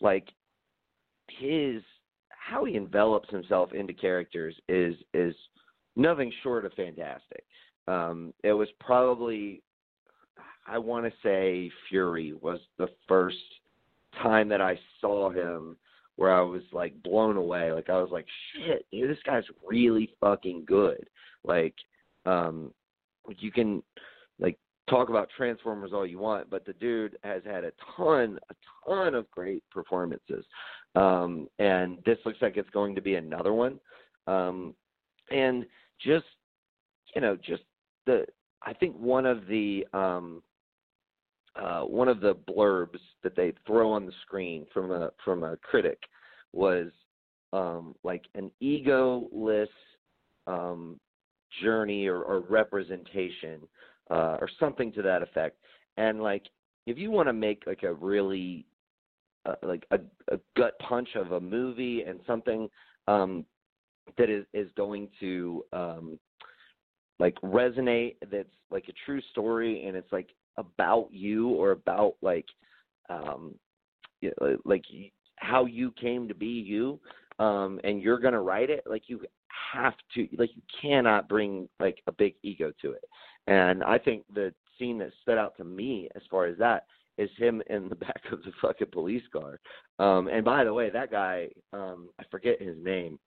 like 0.00 0.28
his 1.28 1.82
how 2.28 2.64
he 2.64 2.76
envelops 2.76 3.30
himself 3.30 3.72
into 3.72 3.92
characters 3.92 4.54
is 4.68 4.94
is 5.14 5.34
nothing 5.96 6.32
short 6.42 6.64
of 6.64 6.72
fantastic. 6.74 7.44
Um, 7.88 8.32
it 8.44 8.52
was 8.52 8.68
probably 8.80 9.62
I 10.66 10.78
want 10.78 11.06
to 11.06 11.12
say 11.22 11.70
Fury 11.88 12.32
was 12.40 12.60
the 12.78 12.88
first 13.08 13.36
time 14.22 14.48
that 14.48 14.60
I 14.60 14.78
saw 15.00 15.30
him 15.30 15.76
where 16.16 16.32
I 16.32 16.42
was 16.42 16.62
like 16.72 17.00
blown 17.02 17.36
away. 17.36 17.72
Like 17.72 17.90
I 17.90 18.00
was 18.00 18.10
like, 18.10 18.26
shit, 18.54 18.86
dude, 18.92 19.10
this 19.10 19.22
guy's 19.24 19.44
really 19.66 20.14
fucking 20.20 20.64
good. 20.66 21.08
Like, 21.44 21.74
um, 22.26 22.72
you 23.38 23.50
can 23.52 23.82
like 24.38 24.58
talk 24.88 25.08
about 25.08 25.28
Transformers 25.36 25.92
all 25.92 26.06
you 26.06 26.18
want, 26.18 26.50
but 26.50 26.64
the 26.64 26.72
dude 26.74 27.16
has 27.22 27.42
had 27.44 27.64
a 27.64 27.72
ton, 27.96 28.38
a 28.50 28.54
ton 28.86 29.14
of 29.14 29.30
great 29.30 29.62
performances. 29.70 30.44
Um, 30.94 31.48
and 31.58 31.98
this 32.04 32.18
looks 32.24 32.42
like 32.42 32.56
it's 32.56 32.70
going 32.70 32.94
to 32.94 33.00
be 33.00 33.14
another 33.14 33.52
one. 33.52 33.78
Um, 34.26 34.74
and 35.30 35.64
just, 36.00 36.26
you 37.14 37.22
know, 37.22 37.36
just 37.36 37.62
the, 38.06 38.26
I 38.62 38.72
think 38.72 38.96
one 38.96 39.26
of 39.26 39.46
the, 39.46 39.86
um, 39.92 40.42
uh, 41.56 41.82
one 41.82 42.08
of 42.08 42.20
the 42.20 42.34
blurbs 42.34 42.98
that 43.22 43.36
they 43.36 43.52
throw 43.66 43.92
on 43.92 44.06
the 44.06 44.12
screen 44.22 44.66
from 44.72 44.90
a 44.90 45.10
from 45.22 45.44
a 45.44 45.56
critic 45.58 45.98
was 46.52 46.90
um, 47.52 47.94
like 48.04 48.24
an 48.34 48.50
egoless 48.62 49.68
um, 50.46 50.98
journey 51.62 52.06
or, 52.06 52.22
or 52.22 52.40
representation 52.40 53.60
uh, 54.10 54.36
or 54.40 54.48
something 54.58 54.92
to 54.92 55.02
that 55.02 55.22
effect. 55.22 55.56
And 55.96 56.22
like, 56.22 56.44
if 56.86 56.98
you 56.98 57.10
want 57.10 57.28
to 57.28 57.32
make 57.32 57.62
like 57.66 57.82
a 57.82 57.92
really 57.92 58.66
uh, 59.44 59.54
like 59.62 59.84
a, 59.90 59.98
a 60.32 60.38
gut 60.56 60.78
punch 60.78 61.08
of 61.16 61.32
a 61.32 61.40
movie 61.40 62.02
and 62.02 62.20
something 62.26 62.68
um, 63.08 63.44
that 64.18 64.30
is 64.30 64.44
is 64.52 64.70
going 64.76 65.08
to 65.20 65.64
um, 65.72 66.18
like 67.18 67.36
resonate, 67.42 68.16
that's 68.30 68.48
like 68.70 68.84
a 68.88 68.92
true 69.04 69.20
story, 69.30 69.86
and 69.86 69.96
it's 69.96 70.12
like 70.12 70.30
about 70.56 71.08
you 71.10 71.48
or 71.48 71.70
about 71.70 72.14
like 72.20 72.46
um 73.08 73.54
you 74.20 74.32
know, 74.40 74.56
like 74.64 74.84
how 75.36 75.64
you 75.64 75.90
came 75.92 76.28
to 76.28 76.34
be 76.34 76.46
you 76.46 77.00
um 77.42 77.80
and 77.84 78.02
you're 78.02 78.18
going 78.18 78.32
to 78.32 78.40
write 78.40 78.70
it 78.70 78.82
like 78.86 79.04
you 79.06 79.20
have 79.72 79.94
to 80.14 80.26
like 80.38 80.50
you 80.54 80.62
cannot 80.80 81.28
bring 81.28 81.68
like 81.80 81.98
a 82.06 82.12
big 82.12 82.34
ego 82.42 82.72
to 82.80 82.92
it. 82.92 83.04
And 83.46 83.82
i 83.82 83.98
think 83.98 84.24
the 84.34 84.52
scene 84.78 84.98
that 84.98 85.10
stood 85.22 85.38
out 85.38 85.56
to 85.56 85.64
me 85.64 86.08
as 86.14 86.22
far 86.30 86.46
as 86.46 86.56
that 86.58 86.86
is 87.18 87.30
him 87.36 87.62
in 87.68 87.88
the 87.88 87.94
back 88.06 88.22
of 88.30 88.42
the 88.42 88.52
fucking 88.60 88.88
police 88.92 89.24
car. 89.32 89.60
Um 89.98 90.28
and 90.28 90.44
by 90.44 90.64
the 90.64 90.74
way 90.74 90.90
that 90.90 91.10
guy 91.10 91.48
um 91.72 92.08
i 92.20 92.24
forget 92.30 92.60
his 92.60 92.76
name 92.82 93.18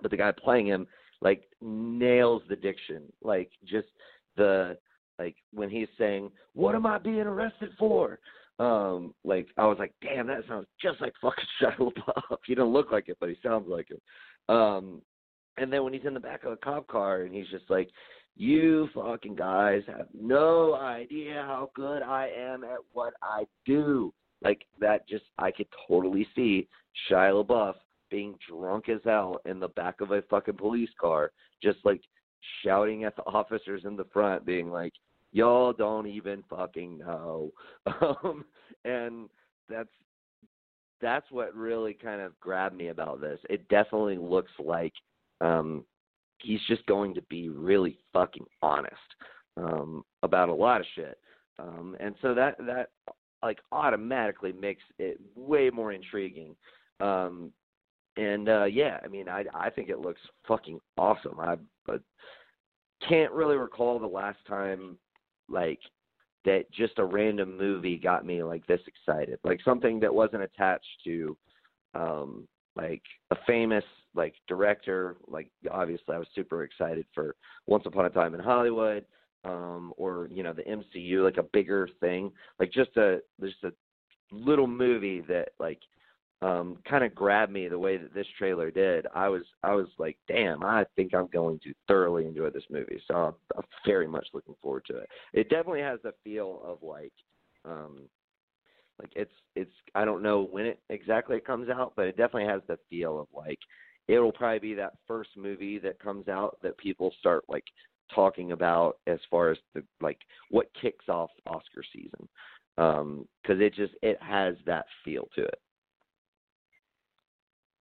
but 0.00 0.10
the 0.10 0.16
guy 0.16 0.32
playing 0.32 0.66
him 0.66 0.86
like 1.24 1.48
nails 1.60 2.42
the 2.48 2.56
diction. 2.56 3.02
Like 3.22 3.50
just 3.64 3.88
the 4.36 4.76
like 5.18 5.36
when 5.52 5.70
he's 5.70 5.88
saying, 5.98 6.30
"What 6.52 6.74
am 6.74 6.86
I 6.86 6.98
being 6.98 7.20
arrested 7.20 7.70
for?" 7.78 8.20
Um, 8.58 9.14
like 9.24 9.48
I 9.56 9.66
was 9.66 9.78
like, 9.78 9.92
"Damn, 10.00 10.26
that 10.28 10.44
sounds 10.48 10.66
just 10.80 11.00
like 11.00 11.12
fucking 11.20 11.44
Shia 11.62 11.76
LaBeouf." 11.76 12.36
he 12.46 12.54
don't 12.54 12.72
look 12.72 12.92
like 12.92 13.08
it, 13.08 13.16
but 13.20 13.28
he 13.28 13.36
sounds 13.42 13.68
like 13.68 13.88
him. 13.90 14.54
Um, 14.54 15.02
and 15.56 15.72
then 15.72 15.84
when 15.84 15.92
he's 15.92 16.04
in 16.04 16.14
the 16.14 16.20
back 16.20 16.44
of 16.44 16.52
a 16.52 16.56
cop 16.56 16.86
car 16.86 17.22
and 17.22 17.34
he's 17.34 17.48
just 17.48 17.68
like, 17.68 17.90
"You 18.36 18.88
fucking 18.94 19.36
guys 19.36 19.82
have 19.88 20.08
no 20.12 20.74
idea 20.74 21.42
how 21.46 21.70
good 21.74 22.02
I 22.02 22.28
am 22.36 22.64
at 22.64 22.78
what 22.92 23.14
I 23.22 23.46
do." 23.66 24.12
Like 24.42 24.66
that, 24.80 25.08
just 25.08 25.24
I 25.38 25.50
could 25.50 25.68
totally 25.88 26.26
see 26.36 26.68
Shia 27.10 27.44
LaBeouf 27.44 27.74
being 28.10 28.36
drunk 28.48 28.88
as 28.88 29.00
hell 29.04 29.40
in 29.46 29.58
the 29.58 29.68
back 29.68 30.00
of 30.00 30.12
a 30.12 30.22
fucking 30.22 30.56
police 30.56 30.90
car, 31.00 31.32
just 31.62 31.78
like 31.84 32.00
shouting 32.62 33.04
at 33.04 33.16
the 33.16 33.22
officers 33.26 33.82
in 33.84 33.96
the 33.96 34.06
front, 34.12 34.46
being 34.46 34.70
like, 34.70 34.92
"Y'all 35.34 35.74
don't 35.74 36.06
even 36.06 36.42
fucking 36.48 36.98
know," 36.98 37.52
um, 38.00 38.44
and 38.86 39.28
that's 39.68 39.90
that's 41.02 41.30
what 41.30 41.54
really 41.54 41.92
kind 41.92 42.22
of 42.22 42.38
grabbed 42.40 42.76
me 42.76 42.88
about 42.88 43.20
this. 43.20 43.38
It 43.50 43.68
definitely 43.68 44.16
looks 44.16 44.52
like 44.58 44.94
um, 45.42 45.84
he's 46.38 46.60
just 46.66 46.86
going 46.86 47.12
to 47.14 47.22
be 47.28 47.50
really 47.50 47.98
fucking 48.14 48.46
honest 48.62 48.94
um, 49.58 50.02
about 50.22 50.48
a 50.48 50.54
lot 50.54 50.80
of 50.80 50.86
shit, 50.94 51.18
um, 51.58 51.94
and 52.00 52.14
so 52.22 52.34
that 52.34 52.56
that 52.58 52.88
like 53.42 53.58
automatically 53.72 54.52
makes 54.52 54.82
it 54.98 55.20
way 55.36 55.68
more 55.68 55.92
intriguing. 55.92 56.56
Um, 57.00 57.52
and 58.16 58.48
uh 58.48 58.64
yeah, 58.64 59.00
I 59.04 59.08
mean, 59.08 59.28
I 59.28 59.44
I 59.54 59.70
think 59.70 59.88
it 59.88 59.98
looks 59.98 60.20
fucking 60.46 60.80
awesome. 60.96 61.38
I 61.40 61.56
but 61.86 62.00
can't 63.08 63.32
really 63.32 63.56
recall 63.56 63.98
the 63.98 64.06
last 64.06 64.38
time 64.46 64.96
like 65.48 65.80
that 66.44 66.70
just 66.70 66.98
a 66.98 67.04
random 67.04 67.56
movie 67.56 67.96
got 67.96 68.26
me 68.26 68.42
like 68.42 68.66
this 68.66 68.80
excited. 68.86 69.38
Like 69.44 69.60
something 69.64 70.00
that 70.00 70.14
wasn't 70.14 70.42
attached 70.42 70.86
to 71.04 71.36
um 71.94 72.46
like 72.76 73.02
a 73.30 73.36
famous 73.46 73.84
like 74.14 74.34
director. 74.48 75.16
Like 75.26 75.50
obviously 75.70 76.14
I 76.14 76.18
was 76.18 76.28
super 76.34 76.64
excited 76.64 77.06
for 77.14 77.36
Once 77.66 77.84
Upon 77.86 78.06
a 78.06 78.10
Time 78.10 78.34
in 78.34 78.40
Hollywood, 78.40 79.04
um, 79.44 79.92
or, 79.96 80.28
you 80.30 80.42
know, 80.42 80.52
the 80.52 80.62
MCU, 80.62 81.22
like 81.22 81.36
a 81.36 81.48
bigger 81.52 81.88
thing. 82.00 82.32
Like 82.58 82.72
just 82.72 82.96
a 82.96 83.20
just 83.40 83.62
a 83.64 83.72
little 84.32 84.66
movie 84.66 85.20
that 85.28 85.50
like 85.58 85.80
um 86.44 86.76
kind 86.88 87.02
of 87.02 87.14
grabbed 87.14 87.50
me 87.50 87.68
the 87.68 87.78
way 87.78 87.96
that 87.96 88.12
this 88.12 88.26
trailer 88.36 88.70
did. 88.70 89.06
I 89.14 89.28
was 89.28 89.42
i 89.62 89.74
was 89.74 89.86
like 89.98 90.18
damn 90.28 90.62
i 90.62 90.84
think 90.94 91.14
i'm 91.14 91.28
going 91.28 91.58
to 91.60 91.72
thoroughly 91.88 92.26
enjoy 92.26 92.50
this 92.50 92.64
movie. 92.70 93.00
So 93.08 93.14
i'm, 93.14 93.34
I'm 93.56 93.64
very 93.86 94.06
much 94.06 94.26
looking 94.34 94.54
forward 94.62 94.84
to 94.88 94.98
it. 94.98 95.08
It 95.32 95.48
definitely 95.48 95.80
has 95.80 96.00
the 96.02 96.12
feel 96.22 96.60
of 96.64 96.78
like 96.82 97.12
um 97.64 98.02
like 99.00 99.10
it's 99.16 99.32
it's 99.56 99.72
i 99.94 100.04
don't 100.04 100.22
know 100.22 100.46
when 100.50 100.66
it 100.66 100.80
exactly 100.90 101.36
it 101.36 101.46
comes 101.46 101.68
out 101.68 101.94
but 101.96 102.06
it 102.06 102.16
definitely 102.16 102.48
has 102.48 102.60
the 102.68 102.78
feel 102.90 103.18
of 103.18 103.26
like 103.34 103.58
it'll 104.06 104.30
probably 104.30 104.58
be 104.58 104.74
that 104.74 104.98
first 105.08 105.30
movie 105.36 105.78
that 105.78 105.98
comes 105.98 106.28
out 106.28 106.58
that 106.62 106.76
people 106.76 107.12
start 107.18 107.42
like 107.48 107.64
talking 108.14 108.52
about 108.52 108.98
as 109.06 109.18
far 109.30 109.50
as 109.50 109.58
the 109.74 109.82
like 110.02 110.18
what 110.50 110.68
kicks 110.80 111.08
off 111.08 111.30
oscar 111.46 111.82
season. 111.90 112.28
Um 112.76 113.26
because 113.42 113.62
it 113.62 113.74
just 113.74 113.94
it 114.02 114.18
has 114.20 114.56
that 114.66 114.84
feel 115.04 115.26
to 115.34 115.42
it 115.42 115.58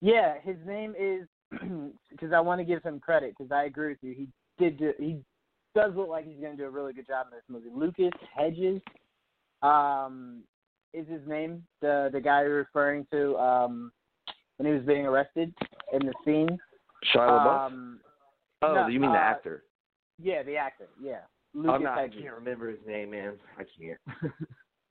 Yeah, 0.00 0.34
his 0.42 0.56
name 0.66 0.94
is 0.98 1.26
because 2.10 2.32
I 2.32 2.40
want 2.40 2.60
to 2.60 2.64
give 2.64 2.82
him 2.82 3.00
credit 3.00 3.34
because 3.36 3.52
I 3.52 3.64
agree 3.64 3.88
with 3.88 3.98
you. 4.02 4.14
He 4.14 4.28
did 4.58 4.78
do, 4.78 4.92
he 4.98 5.18
does 5.74 5.92
look 5.94 6.08
like 6.08 6.26
he's 6.26 6.40
going 6.40 6.56
to 6.56 6.62
do 6.62 6.66
a 6.66 6.70
really 6.70 6.92
good 6.92 7.06
job 7.06 7.26
in 7.30 7.36
this 7.36 7.44
movie. 7.48 7.70
Lucas 7.74 8.18
Hedges 8.34 8.80
um, 9.62 10.42
is 10.94 11.06
his 11.08 11.26
name. 11.26 11.64
The 11.80 12.10
the 12.12 12.20
guy 12.20 12.42
you're 12.42 12.56
referring 12.56 13.06
to 13.12 13.36
um, 13.36 13.92
when 14.56 14.66
he 14.66 14.72
was 14.72 14.84
being 14.86 15.06
arrested 15.06 15.52
in 15.92 16.06
the 16.06 16.14
scene. 16.24 16.58
Shia 17.14 17.28
LaBeouf? 17.28 17.66
Um, 17.66 18.00
oh, 18.62 18.74
no, 18.74 18.86
you 18.88 19.00
mean 19.00 19.12
the 19.12 19.18
uh, 19.18 19.22
actor? 19.22 19.64
Yeah, 20.22 20.42
the 20.42 20.56
actor. 20.56 20.88
Yeah, 21.02 21.20
Lucas 21.54 21.72
I'm 21.74 21.82
not. 21.82 21.98
I 21.98 22.08
can't 22.08 22.34
remember 22.34 22.70
his 22.70 22.80
name, 22.86 23.10
man. 23.10 23.34
I 23.58 23.64
can't. 23.78 24.32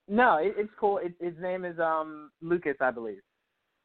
No, 0.09 0.37
it, 0.37 0.55
it's 0.57 0.71
cool. 0.79 0.97
It, 0.97 1.13
his 1.21 1.35
name 1.39 1.63
is 1.63 1.79
um 1.79 2.31
Lucas, 2.41 2.75
I 2.81 2.89
believe. 2.89 3.21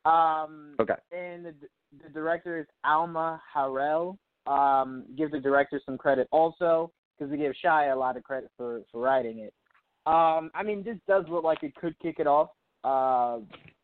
Um, 0.04 0.74
okay. 0.80 0.94
and 1.12 1.46
the 1.46 1.54
the 2.02 2.08
director 2.10 2.58
is 2.58 2.66
Alma 2.84 3.40
Har'el. 3.54 4.16
Um, 4.46 5.04
give 5.16 5.30
the 5.30 5.40
director 5.40 5.80
some 5.86 5.96
credit 5.96 6.28
also 6.30 6.90
because 7.16 7.30
we 7.30 7.38
give 7.38 7.54
Shia 7.64 7.94
a 7.94 7.98
lot 7.98 8.16
of 8.16 8.22
credit 8.24 8.50
for 8.56 8.82
for 8.90 9.00
writing 9.00 9.38
it. 9.38 9.54
Um, 10.06 10.50
I 10.54 10.62
mean, 10.62 10.82
this 10.84 10.96
does 11.08 11.24
look 11.30 11.44
like 11.44 11.62
it 11.62 11.74
could 11.76 11.98
kick 12.00 12.16
it 12.18 12.26
off 12.26 12.50
uh, 12.84 13.38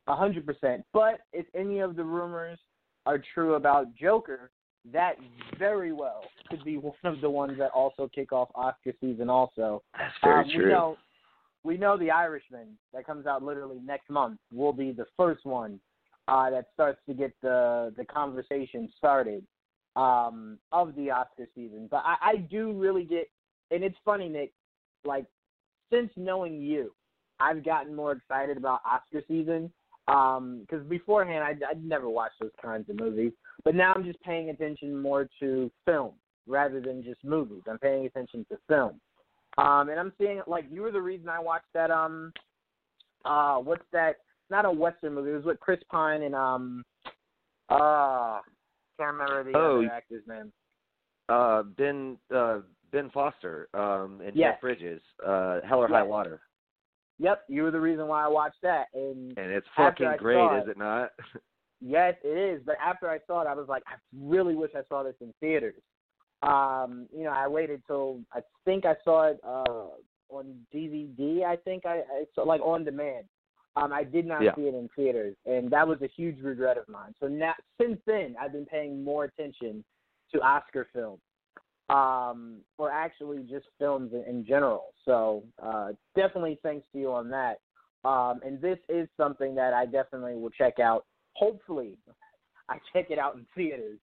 a 0.07 0.17
hundred 0.17 0.45
percent. 0.45 0.85
But 0.93 1.21
if 1.33 1.47
any 1.55 1.79
of 1.79 1.97
the 1.97 2.05
rumors 2.05 2.59
are 3.07 3.23
true 3.33 3.55
about 3.55 3.95
Joker, 3.95 4.50
that 4.93 5.15
very 5.59 5.93
well 5.93 6.23
could 6.49 6.65
be 6.65 6.77
one 6.77 6.95
of 7.05 7.21
the 7.21 7.31
ones 7.31 7.59
that 7.59 7.71
also 7.71 8.09
kick 8.15 8.33
off 8.33 8.49
Oscar 8.55 8.93
season. 9.00 9.31
Also, 9.31 9.83
That's 9.97 10.15
very 10.23 10.45
um, 10.45 10.50
true. 10.50 10.65
We 10.65 10.71
know, 10.71 10.97
we 11.62 11.77
know 11.77 11.97
the 11.97 12.11
Irishman 12.11 12.77
that 12.93 13.07
comes 13.07 13.27
out 13.27 13.43
literally 13.43 13.81
next 13.85 14.11
month 14.11 14.39
will 14.53 14.73
be 14.73 14.93
the 14.93 15.07
first 15.17 15.45
one 15.45 15.81
uh, 16.31 16.49
that 16.49 16.67
starts 16.73 17.01
to 17.09 17.15
get 17.15 17.33
the 17.43 17.93
the 17.97 18.05
conversation 18.05 18.89
started 18.97 19.45
um, 19.97 20.59
of 20.71 20.95
the 20.95 21.11
Oscar 21.11 21.49
season. 21.55 21.89
But 21.91 22.03
I, 22.07 22.17
I 22.23 22.37
do 22.37 22.73
really 22.73 23.05
get, 23.05 23.29
and 23.71 23.83
it's 23.83 23.99
funny, 24.05 24.29
Nick. 24.29 24.53
Like 25.05 25.27
since 25.93 26.11
knowing 26.17 26.61
you, 26.61 26.93
I've 27.41 27.65
gotten 27.65 27.95
more 27.95 28.13
excited 28.13 28.57
about 28.57 28.81
Oscar 28.87 29.23
season. 29.27 29.73
Because 30.07 30.81
um, 30.81 30.89
beforehand, 30.89 31.45
I, 31.45 31.71
I'd 31.71 31.85
never 31.85 32.09
watched 32.09 32.41
those 32.41 32.51
kinds 32.61 32.89
of 32.91 32.99
movies, 32.99 33.33
but 33.65 33.77
now 33.77 33.93
I'm 33.95 34.03
just 34.03 34.21
paying 34.23 34.51
attention 34.51 34.97
more 34.97 35.29
to 35.39 35.71
film 35.85 36.15
rather 36.49 36.81
than 36.81 37.05
just 37.05 37.23
movies. 37.23 37.63
I'm 37.71 37.79
paying 37.79 38.07
attention 38.07 38.45
to 38.51 38.59
film, 38.67 39.01
um, 39.59 39.89
and 39.89 40.01
I'm 40.01 40.13
seeing 40.19 40.41
like 40.49 40.65
you 40.69 40.83
were 40.83 40.91
the 40.91 41.01
reason 41.01 41.29
I 41.29 41.39
watched 41.39 41.73
that. 41.75 41.93
Um, 41.93 42.33
uh, 43.25 43.59
what's 43.59 43.85
that? 43.93 44.17
Not 44.50 44.64
a 44.64 44.71
western 44.71 45.14
movie. 45.14 45.30
It 45.30 45.37
was 45.37 45.45
with 45.45 45.61
Chris 45.61 45.80
Pine 45.90 46.23
and 46.23 46.35
um, 46.35 46.85
uh, 47.69 48.40
can't 48.99 49.12
remember 49.12 49.45
the 49.45 49.57
oh, 49.57 49.78
other 49.78 49.92
actor's 49.92 50.25
name. 50.26 50.52
Uh, 51.28 51.62
Ben 51.62 52.19
uh, 52.35 52.59
Ben 52.92 53.11
Foster 53.11 53.69
um, 53.75 54.21
and 54.25 54.37
yes. 54.37 54.54
Jeff 54.54 54.61
Bridges. 54.61 55.00
Uh, 55.25 55.61
Hell 55.66 55.78
or 55.78 55.88
yes. 55.88 55.97
High 55.97 56.02
Water. 56.02 56.40
Yep, 57.19 57.45
you 57.49 57.62
were 57.62 57.71
the 57.71 57.80
reason 57.80 58.09
why 58.09 58.25
I 58.25 58.28
watched 58.28 58.62
that, 58.62 58.87
and 58.95 59.37
and 59.37 59.50
it's 59.50 59.66
fucking 59.76 60.14
great, 60.19 60.37
saw 60.37 60.62
is 60.62 60.69
it 60.69 60.78
not? 60.78 61.11
Yes, 61.83 62.14
it 62.23 62.37
is. 62.37 62.62
But 62.64 62.76
after 62.85 63.09
I 63.09 63.19
saw 63.26 63.40
it, 63.40 63.47
I 63.47 63.54
was 63.54 63.66
like, 63.66 63.83
I 63.87 63.95
really 64.14 64.54
wish 64.54 64.73
I 64.75 64.83
saw 64.88 65.02
this 65.02 65.14
in 65.21 65.33
theaters. 65.40 65.80
Um, 66.42 67.07
you 67.11 67.25
know, 67.25 67.30
I 67.30 67.49
waited 67.49 67.83
till 67.87 68.21
I 68.35 68.40
think 68.64 68.85
I 68.85 68.97
saw 69.02 69.28
it 69.28 69.40
uh 69.42 69.88
on 70.28 70.54
DVD. 70.75 71.45
I 71.45 71.57
think 71.57 71.87
I, 71.87 72.00
I 72.00 72.25
saw 72.35 72.42
like 72.42 72.61
on 72.61 72.85
demand. 72.85 73.25
Um, 73.77 73.93
I 73.93 74.03
did 74.03 74.27
not 74.27 74.43
Yeah. 74.43 74.55
see 74.55 74.67
it 74.67 74.75
in 74.75 74.89
theaters, 74.97 75.37
and 75.47 75.71
that 75.71 75.87
was 75.87 76.03
a 76.03 76.09
huge 76.09 76.41
regret 76.41 76.77
of 76.77 76.89
mine. 76.89 77.15
So 77.21 77.29
now, 77.29 77.55
since 77.81 78.00
then, 78.05 78.37
I've 78.41 78.53
been 78.53 78.67
paying 78.67 79.05
more 79.05 79.25
attention 79.25 79.85
to 80.33 80.41
Oscar 80.43 80.89
films, 80.93 81.23
um, 81.89 82.61
or 82.79 82.91
actually 82.91 83.43
just 83.45 83.67
films 83.79 84.12
in, 84.12 84.25
in 84.25 84.45
general. 84.45 84.95
So 85.05 85.45
uh, 85.62 85.93
definitely 86.17 86.59
thanks 86.62 86.87
to 86.93 86.99
you 86.99 87.12
on 87.12 87.31
that. 87.31 87.61
Um, 88.05 88.41
and 88.45 88.61
this 88.61 88.79
is 88.89 89.09
something 89.17 89.55
that 89.55 89.73
I 89.73 89.87
definitely 89.87 90.35
will 90.35 90.50
check 90.50 90.79
out. 90.79 91.07
Hopefully, 91.35 91.97
I 92.69 92.79
check 92.93 93.11
it 93.11 93.19
out 93.19 93.37
in 93.37 93.47
theaters. 93.55 93.99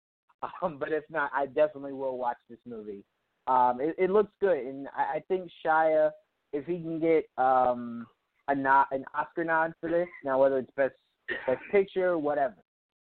Um, 0.61 0.77
but 0.77 0.91
if 0.91 1.03
not, 1.09 1.31
I 1.33 1.47
definitely 1.47 1.93
will 1.93 2.17
watch 2.17 2.37
this 2.47 2.59
movie. 2.65 3.03
Um, 3.47 3.79
it, 3.81 3.95
it 3.97 4.11
looks 4.11 4.31
good, 4.39 4.57
and 4.57 4.87
I, 4.95 5.15
I 5.15 5.23
think 5.27 5.49
Shia, 5.65 6.11
if 6.53 6.65
he 6.65 6.79
can 6.79 6.99
get 6.99 7.25
um, 7.37 8.05
a 8.47 8.55
nod, 8.55 8.85
an 8.91 9.03
Oscar 9.13 9.43
nod 9.43 9.73
for 9.79 9.89
this, 9.89 10.07
now 10.23 10.39
whether 10.41 10.57
it's 10.59 10.71
best 10.75 10.95
best 11.45 11.61
picture, 11.71 12.17
whatever, 12.17 12.55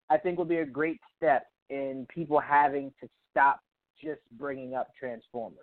I 0.10 0.18
think 0.18 0.38
will 0.38 0.46
be 0.46 0.58
a 0.58 0.66
great 0.66 1.00
step 1.18 1.46
in 1.70 2.08
people 2.14 2.40
having 2.40 2.92
to 3.02 3.10
stop 3.32 3.60
just 4.02 4.22
bringing 4.38 4.76
up 4.76 4.88
Transformers, 4.98 5.58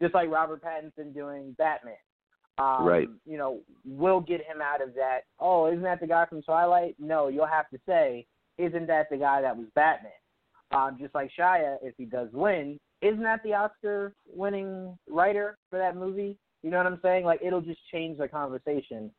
just 0.00 0.14
like 0.14 0.30
Robert 0.30 0.62
Pattinson 0.62 1.14
doing 1.14 1.54
Batman. 1.58 1.94
Um, 2.58 2.84
Right. 2.84 3.08
You 3.26 3.38
know, 3.38 3.60
we'll 3.84 4.20
get 4.20 4.40
him 4.40 4.60
out 4.62 4.82
of 4.82 4.94
that. 4.94 5.20
Oh, 5.40 5.66
isn't 5.68 5.82
that 5.82 6.00
the 6.00 6.06
guy 6.06 6.26
from 6.26 6.42
Twilight? 6.42 6.94
No, 6.98 7.28
you'll 7.28 7.46
have 7.46 7.68
to 7.70 7.78
say, 7.86 8.26
isn't 8.58 8.86
that 8.86 9.06
the 9.10 9.16
guy 9.16 9.42
that 9.42 9.56
was 9.56 9.66
Batman? 9.74 10.12
Um, 10.70 10.96
just 11.00 11.14
like 11.14 11.30
Shia, 11.38 11.76
if 11.82 11.94
he 11.96 12.04
does 12.04 12.28
win, 12.32 12.78
isn't 13.02 13.22
that 13.22 13.42
the 13.42 13.54
Oscar-winning 13.54 14.96
writer 15.08 15.58
for 15.68 15.78
that 15.78 15.96
movie? 15.96 16.36
You 16.64 16.70
know 16.70 16.78
what 16.78 16.86
I'm 16.86 16.98
saying? 17.02 17.24
Like 17.26 17.40
it'll 17.44 17.60
just 17.60 17.80
change 17.92 18.16
the 18.18 18.26
conversation. 18.26 19.10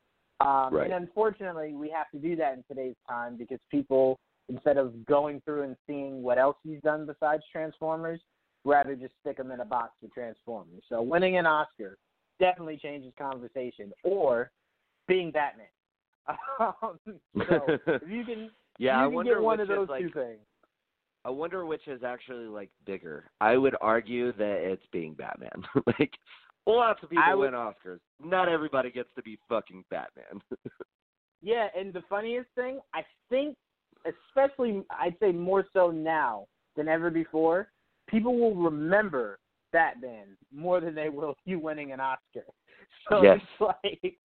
Um, 0.42 0.70
Right. 0.74 0.92
And 0.92 0.94
unfortunately, 0.94 1.74
we 1.76 1.90
have 1.92 2.10
to 2.12 2.18
do 2.18 2.36
that 2.38 2.54
in 2.56 2.64
today's 2.68 2.96
time 3.08 3.38
because 3.38 3.60
people, 3.70 4.20
instead 4.50 4.78
of 4.78 5.06
going 5.06 5.42
through 5.46 5.64
and 5.64 5.76
seeing 5.88 6.24
what 6.24 6.40
else 6.40 6.58
he's 6.64 6.82
done 6.82 7.06
besides 7.06 7.44
Transformers, 7.52 8.20
rather 8.66 8.96
just 8.96 9.14
stick 9.22 9.38
him 9.38 9.52
in 9.52 9.60
a 9.60 9.66
box 9.66 9.92
with 10.02 10.12
Transformers. 10.14 10.84
So 10.90 11.02
winning 11.04 11.38
an 11.38 11.46
Oscar 11.46 11.98
definitely 12.40 12.78
changes 12.82 13.14
conversation, 13.18 13.92
or 14.04 14.52
being 15.08 15.32
Batman. 15.32 15.68
Um, 16.60 16.98
so 17.06 17.20
if 17.86 18.10
you 18.10 18.26
can, 18.26 18.50
yeah, 18.80 18.98
you 18.98 19.04
I 19.04 19.06
can 19.06 19.14
wonder 19.14 19.34
get 19.36 19.44
one 19.44 19.60
of 19.60 19.68
those 19.68 19.88
like. 19.88 20.02
two 20.02 20.10
things. 20.10 20.40
I 21.24 21.30
wonder 21.30 21.66
which 21.66 21.88
is 21.88 22.04
actually 22.04 22.46
like 22.46 22.70
bigger. 22.86 23.30
I 23.40 23.58
would 23.58 23.76
argue 23.82 24.32
that 24.34 24.58
it's 24.62 24.86
being 24.92 25.14
Batman. 25.14 25.64
like 26.00 26.12
lots 26.66 27.02
of 27.04 27.10
people 27.10 27.24
I 27.26 27.34
would- 27.34 27.52
win 27.52 27.54
Oscars. 27.54 28.00
Not 28.24 28.50
everybody 28.50 28.90
gets 28.92 29.10
to 29.16 29.22
be 29.22 29.38
fucking 29.50 29.84
Batman. 29.90 30.42
Yeah, 31.42 31.68
and 31.78 31.94
the 31.94 32.02
funniest 32.10 32.50
thing, 32.56 32.80
I 32.96 33.02
think, 33.30 33.56
especially 34.08 34.84
I'd 34.90 35.16
say 35.20 35.32
more 35.32 35.64
so 35.74 35.92
now 35.92 36.48
than 36.76 36.88
ever 36.88 37.12
before, 37.12 37.68
people 38.08 38.36
will 38.40 38.56
remember 38.56 39.38
Batman 39.72 40.38
more 40.52 40.80
than 40.82 40.96
they 40.96 41.10
will 41.10 41.36
you 41.46 41.60
winning 41.60 41.92
an 41.92 42.00
Oscar. 42.00 42.46
So 43.10 43.22
Yes. 43.22 43.40
it's 43.42 43.62
like 43.62 44.16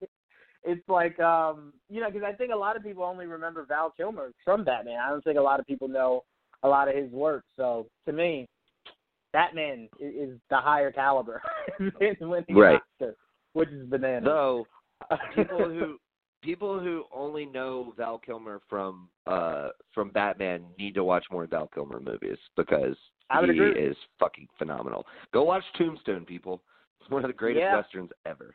it's 0.65 0.89
like 0.89 1.21
um 1.21 1.75
you 1.91 2.01
know 2.01 2.11
because 2.11 2.27
I 2.27 2.33
think 2.33 2.53
a 2.55 2.57
lot 2.57 2.77
of 2.77 2.83
people 2.83 3.03
only 3.03 3.27
remember 3.27 3.67
Val 3.67 3.91
Kilmer 3.95 4.33
from 4.43 4.65
Batman. 4.65 4.99
I 4.99 5.11
don't 5.11 5.23
think 5.23 5.37
a 5.39 5.43
lot 5.43 5.61
of 5.61 5.67
people 5.67 5.89
know 5.89 6.25
a 6.63 6.69
lot 6.69 6.89
of 6.89 6.95
his 6.97 7.11
work. 7.11 7.45
So 7.57 7.87
to 8.07 8.13
me, 8.15 8.49
Batman 9.33 9.89
i- 10.01 10.05
is 10.05 10.39
the 10.51 10.57
higher 10.57 10.91
caliber 10.93 11.43
than 11.79 12.17
winning 12.21 12.57
Right. 12.57 12.81
an 13.01 13.15
which 13.53 13.69
is 13.71 13.89
bananas. 13.89 14.25
Though 14.25 14.67
people 15.35 15.69
who 15.69 15.99
people 16.43 16.79
who 16.81 17.05
only 17.13 17.45
know 17.47 17.93
Val 17.97 18.19
Kilmer 18.19 18.61
from 18.69 19.09
uh 19.27 19.69
from 19.95 20.11
Batman 20.11 20.65
need 20.79 20.95
to 20.95 21.05
watch 21.05 21.25
more 21.31 21.47
Val 21.47 21.69
Kilmer 21.75 22.01
movies 22.01 22.39
because 22.57 22.97
I 23.31 23.45
he 23.45 23.51
agree. 23.51 23.73
is 23.73 23.97
fucking 24.19 24.49
phenomenal. 24.59 25.07
Go 25.33 25.45
watch 25.45 25.63
Tombstone, 25.79 26.25
people. 26.25 26.63
It's 27.01 27.11
one 27.11 27.25
of 27.25 27.29
the 27.29 27.35
greatest 27.37 27.63
Yeah. 27.63 27.77
westerns 27.77 28.11
ever. 28.27 28.55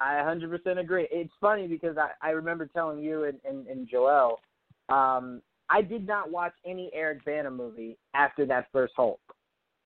I 0.00 0.14
100% 0.14 0.78
agree. 0.78 1.06
It's 1.10 1.32
funny 1.40 1.66
because 1.66 1.96
I, 1.98 2.10
I 2.26 2.30
remember 2.30 2.66
telling 2.66 3.00
you 3.00 3.24
and, 3.24 3.38
and, 3.44 3.66
and 3.66 3.86
Joel, 3.88 4.40
um, 4.88 5.42
I 5.68 5.82
did 5.82 6.06
not 6.06 6.30
watch 6.30 6.54
any 6.66 6.90
Eric 6.94 7.24
Bana 7.24 7.50
movie 7.50 7.98
after 8.14 8.46
that 8.46 8.68
first 8.72 8.94
Hulk. 8.96 9.20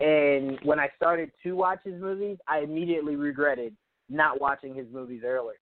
And 0.00 0.58
when 0.64 0.80
I 0.80 0.88
started 0.96 1.30
to 1.44 1.52
watch 1.52 1.78
his 1.84 2.00
movies, 2.00 2.38
I 2.48 2.60
immediately 2.60 3.16
regretted 3.16 3.76
not 4.08 4.40
watching 4.40 4.74
his 4.74 4.86
movies 4.92 5.22
earlier. 5.24 5.58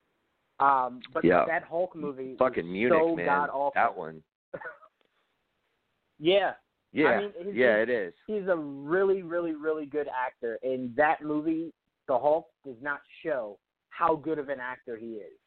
Um, 0.60 1.00
but 1.12 1.24
Yeah. 1.24 1.44
that 1.46 1.64
Hulk 1.64 1.94
movie 1.96 2.36
Fucking 2.38 2.70
Munich, 2.70 2.98
so 3.00 3.16
man. 3.16 3.26
god 3.26 3.50
awful. 3.50 3.72
That 3.74 3.96
one. 3.96 4.22
Yeah, 6.18 6.54
Yeah. 6.92 7.18
mean, 7.20 7.32
his- 7.46 7.54
yeah, 7.54 7.76
it 7.76 7.88
is. 7.90 8.14
he's 8.26 8.46
a 8.48 8.56
really, 8.56 9.22
really, 9.22 9.54
really 9.54 9.86
good 9.86 10.08
actor. 10.08 10.58
And 10.62 10.94
that 10.96 11.22
movie, 11.22 11.72
The 12.06 12.18
Hulk, 12.18 12.48
does 12.64 12.80
not 12.80 13.00
show 13.22 13.58
how 13.90 14.14
good 14.16 14.38
of 14.38 14.48
an 14.48 14.60
actor 14.60 14.96
he 14.96 15.16
is. 15.16 15.38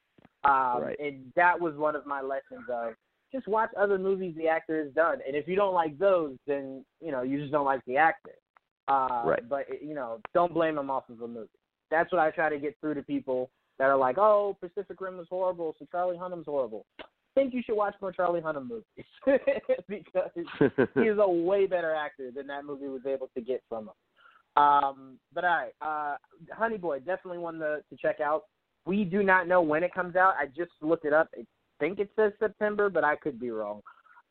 Um, 0.44 0.82
Right. 0.84 1.00
And 1.00 1.32
that 1.36 1.60
was 1.60 1.76
one 1.76 1.96
of 1.96 2.06
my 2.06 2.22
lessons 2.22 2.68
of 2.70 2.96
just 3.32 3.48
watch 3.48 3.74
other 3.76 3.98
movies 3.98 4.36
the 4.36 4.48
actor 4.48 4.84
has 4.84 4.92
done. 4.94 5.22
And 5.26 5.36
if 5.36 5.48
you 5.48 5.56
don't 5.56 5.74
like 5.74 5.98
those, 5.98 6.38
then 6.46 6.86
you 7.02 7.12
know 7.12 7.22
you 7.22 7.40
just 7.40 7.52
don't 7.52 7.66
like 7.66 7.84
the 7.86 7.98
actor. 7.98 8.36
Uh, 8.88 9.24
Right. 9.26 9.50
But 9.50 9.66
you 9.82 9.96
know, 9.96 10.20
don't 10.34 10.54
blame 10.54 10.78
him 10.78 10.90
off 10.90 11.10
of 11.10 11.22
a 11.22 11.28
movie. 11.28 11.50
That's 11.92 12.12
what 12.12 12.20
I 12.20 12.32
try 12.32 12.50
to 12.50 12.58
get 12.58 12.76
through 12.80 12.96
to 12.96 13.04
people 13.04 13.50
that 13.80 13.86
are 13.86 13.98
like, 13.98 14.18
"Oh, 14.18 14.58
Pacific 14.60 15.00
Rim 15.02 15.18
was 15.18 15.28
horrible, 15.30 15.76
so 15.78 15.86
Charlie 15.92 16.18
Hunnam's 16.18 16.46
horrible." 16.46 16.86
I 17.00 17.04
think 17.42 17.54
you 17.54 17.62
should 17.66 17.76
watch 17.76 17.96
more 18.02 18.14
Charlie 18.14 18.42
Hunnam 18.42 18.70
movies 18.70 19.06
because 19.90 20.30
he 20.96 21.02
is 21.02 21.18
a 21.20 21.30
way 21.30 21.68
better 21.68 21.94
actor 21.94 22.32
than 22.34 22.48
that 22.48 22.64
movie 22.64 22.88
was 22.88 23.06
able 23.06 23.30
to 23.36 23.42
get 23.42 23.62
from 23.68 23.90
him. 23.90 24.64
Um, 24.64 25.20
but 25.34 25.44
all 25.44 25.50
right, 25.50 25.74
uh, 25.82 26.16
Honey 26.54 26.78
Boy 26.78 27.00
definitely 27.00 27.40
one 27.40 27.60
to, 27.60 27.82
to 27.90 27.98
check 28.02 28.22
out. 28.22 28.44
We 28.86 29.04
do 29.04 29.22
not 29.22 29.48
know 29.48 29.62
when 29.62 29.84
it 29.84 29.94
comes 29.94 30.16
out. 30.16 30.36
I 30.40 30.46
just 30.46 30.72
looked 30.82 31.06
it 31.06 31.12
up. 31.12 31.28
I 31.38 31.44
think 31.80 32.00
it 32.00 32.10
says 32.16 32.32
September, 32.40 32.90
but 32.90 33.04
I 33.04 33.18
could 33.18 33.38
be 33.40 33.50
wrong. 33.50 33.82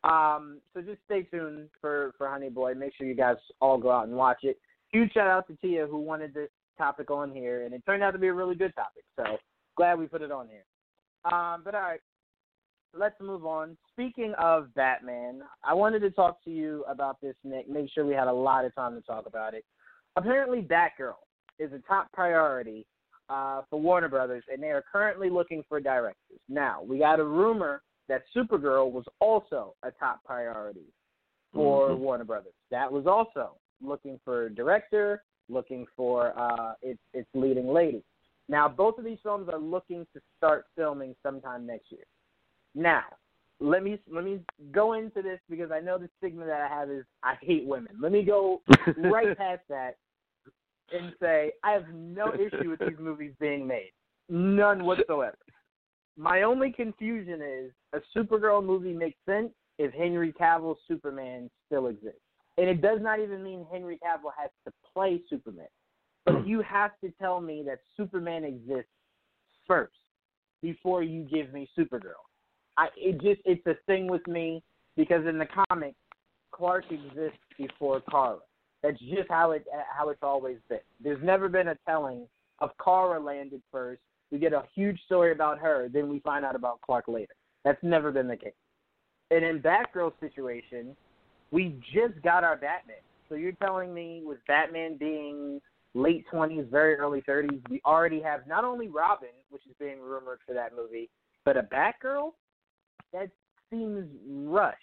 Um, 0.05 0.59
so 0.73 0.81
just 0.81 0.99
stay 1.05 1.23
tuned 1.23 1.69
for 1.81 2.13
for 2.17 2.29
Honey 2.29 2.49
Boy. 2.49 2.73
Make 2.75 2.93
sure 2.95 3.07
you 3.07 3.15
guys 3.15 3.37
all 3.59 3.77
go 3.77 3.91
out 3.91 4.07
and 4.07 4.15
watch 4.15 4.39
it. 4.43 4.57
Huge 4.91 5.11
shout 5.13 5.27
out 5.27 5.47
to 5.47 5.55
Tia 5.55 5.87
who 5.87 5.99
wanted 5.99 6.33
this 6.33 6.49
topic 6.77 7.09
on 7.09 7.31
here, 7.31 7.65
and 7.65 7.73
it 7.73 7.83
turned 7.85 8.03
out 8.03 8.11
to 8.11 8.19
be 8.19 8.27
a 8.27 8.33
really 8.33 8.55
good 8.55 8.73
topic. 8.75 9.03
So 9.15 9.37
glad 9.75 9.97
we 9.97 10.05
put 10.05 10.21
it 10.21 10.31
on 10.31 10.47
here. 10.47 10.63
Um, 11.25 11.61
but 11.65 11.73
all 11.73 11.81
right, 11.81 12.01
let's 12.93 13.19
move 13.19 13.45
on. 13.45 13.77
Speaking 13.91 14.33
of 14.37 14.73
Batman, 14.75 15.41
I 15.63 15.73
wanted 15.73 15.99
to 15.99 16.11
talk 16.11 16.43
to 16.43 16.51
you 16.51 16.83
about 16.87 17.19
this, 17.21 17.35
Nick. 17.43 17.67
Make 17.67 17.89
sure 17.91 18.05
we 18.05 18.13
had 18.13 18.27
a 18.27 18.33
lot 18.33 18.65
of 18.65 18.75
time 18.75 18.93
to 18.95 19.01
talk 19.01 19.25
about 19.25 19.55
it. 19.55 19.65
Apparently, 20.17 20.61
Batgirl 20.61 21.15
is 21.57 21.71
a 21.73 21.79
top 21.87 22.11
priority 22.11 22.85
uh, 23.29 23.61
for 23.69 23.79
Warner 23.79 24.09
Brothers, 24.09 24.43
and 24.51 24.61
they 24.61 24.67
are 24.67 24.83
currently 24.91 25.29
looking 25.29 25.63
for 25.67 25.79
directors. 25.79 26.39
Now, 26.47 26.83
we 26.83 26.99
got 26.99 27.19
a 27.19 27.23
rumor 27.23 27.81
that 28.07 28.23
Supergirl 28.35 28.91
was 28.91 29.05
also 29.19 29.75
a 29.83 29.91
top 29.91 30.23
priority 30.23 30.85
for 31.53 31.89
Mhm. 31.89 31.99
Warner 31.99 32.23
Brothers. 32.25 32.53
That 32.69 32.91
was 32.91 33.07
also 33.07 33.57
looking 33.81 34.19
for 34.19 34.45
a 34.45 34.49
director, 34.49 35.23
looking 35.49 35.85
for 35.95 36.37
uh, 36.37 36.75
its 36.81 37.01
its 37.13 37.29
leading 37.33 37.67
lady. 37.67 38.03
Now, 38.47 38.67
both 38.67 38.97
of 38.97 39.05
these 39.05 39.19
films 39.21 39.49
are 39.49 39.57
looking 39.57 40.05
to 40.13 40.21
start 40.37 40.67
filming 40.75 41.15
sometime 41.23 41.65
next 41.65 41.91
year. 41.91 42.05
Now, 42.75 43.05
let 43.59 43.83
me 43.83 43.99
let 44.07 44.23
me 44.23 44.41
go 44.71 44.93
into 44.93 45.21
this 45.21 45.39
because 45.49 45.71
I 45.71 45.79
know 45.79 45.97
the 45.97 46.09
stigma 46.17 46.45
that 46.45 46.61
I 46.61 46.67
have 46.67 46.89
is 46.89 47.05
I 47.23 47.35
hate 47.41 47.65
women. 47.65 47.97
Let 47.99 48.11
me 48.11 48.23
go 48.23 48.61
right 48.97 49.35
past 49.37 49.61
that 49.69 49.97
and 50.91 51.13
say 51.19 51.53
I 51.63 51.71
have 51.71 51.87
no 51.93 52.33
issue 52.33 52.69
with 52.69 52.79
these 52.79 52.99
movies 52.99 53.33
being 53.39 53.65
made. 53.65 53.91
None 54.29 54.83
whatsoever. 54.83 55.37
My 56.17 56.43
only 56.43 56.71
confusion 56.71 57.41
is 57.41 57.71
a 57.93 57.99
Supergirl 58.17 58.63
movie 58.63 58.93
makes 58.93 59.17
sense 59.25 59.51
if 59.77 59.93
Henry 59.93 60.33
Cavill's 60.33 60.77
Superman 60.87 61.49
still 61.67 61.87
exists. 61.87 62.19
And 62.57 62.69
it 62.69 62.81
does 62.81 62.99
not 63.01 63.19
even 63.19 63.43
mean 63.43 63.65
Henry 63.71 63.99
Cavill 64.03 64.31
has 64.39 64.49
to 64.65 64.73
play 64.93 65.21
Superman. 65.29 65.67
But 66.25 66.47
you 66.47 66.61
have 66.61 66.91
to 67.03 67.11
tell 67.21 67.41
me 67.41 67.63
that 67.67 67.79
Superman 67.97 68.45
exists 68.45 68.89
first 69.67 69.93
before 70.61 71.03
you 71.03 71.23
give 71.23 71.53
me 71.53 71.69
Supergirl. 71.77 72.23
I 72.77 72.87
it 72.97 73.21
just 73.21 73.41
it's 73.45 73.65
a 73.67 73.75
thing 73.85 74.07
with 74.07 74.25
me 74.27 74.63
because 74.97 75.25
in 75.25 75.37
the 75.37 75.47
comics 75.69 75.97
Clark 76.51 76.85
exists 76.89 77.39
before 77.57 78.01
Kara. 78.09 78.37
That's 78.81 78.99
just 78.99 79.29
how 79.29 79.51
it 79.51 79.65
how 79.95 80.09
it's 80.09 80.23
always 80.23 80.57
been. 80.69 80.79
There's 81.03 81.23
never 81.23 81.49
been 81.49 81.69
a 81.69 81.77
telling 81.85 82.27
of 82.59 82.71
Kara 82.83 83.19
landed 83.19 83.61
first. 83.71 84.01
We 84.35 84.41
get 84.41 84.51
a 84.51 84.63
huge 84.73 84.99
story 85.05 85.31
about 85.31 85.59
her, 85.59 85.87
then 85.87 86.09
we 86.09 86.19
find 86.19 86.43
out 86.43 86.57
about 86.57 86.81
Clark 86.81 87.07
later. 87.07 87.33
That's 87.63 87.81
never 87.81 88.11
been 88.11 88.27
the 88.27 88.35
case. 88.35 88.51
And 89.31 89.45
in 89.45 89.61
Batgirl's 89.61 90.19
situation, 90.19 90.93
we 91.51 91.79
just 91.93 92.21
got 92.21 92.43
our 92.43 92.57
Batman. 92.57 92.97
So 93.29 93.35
you're 93.35 93.53
telling 93.53 93.93
me 93.93 94.23
with 94.25 94.39
Batman 94.45 94.97
being 94.97 95.61
late 95.93 96.25
20s, 96.33 96.69
very 96.69 96.95
early 96.95 97.21
30s, 97.21 97.61
we 97.69 97.81
already 97.85 98.21
have 98.23 98.41
not 98.45 98.65
only 98.65 98.89
Robin, 98.89 99.29
which 99.51 99.61
is 99.67 99.73
being 99.79 100.01
rumored 100.01 100.39
for 100.45 100.53
that 100.53 100.75
movie, 100.75 101.09
but 101.45 101.55
a 101.55 101.63
Batgirl? 101.63 102.33
That 103.13 103.29
seems 103.69 104.05
rushed. 104.27 104.75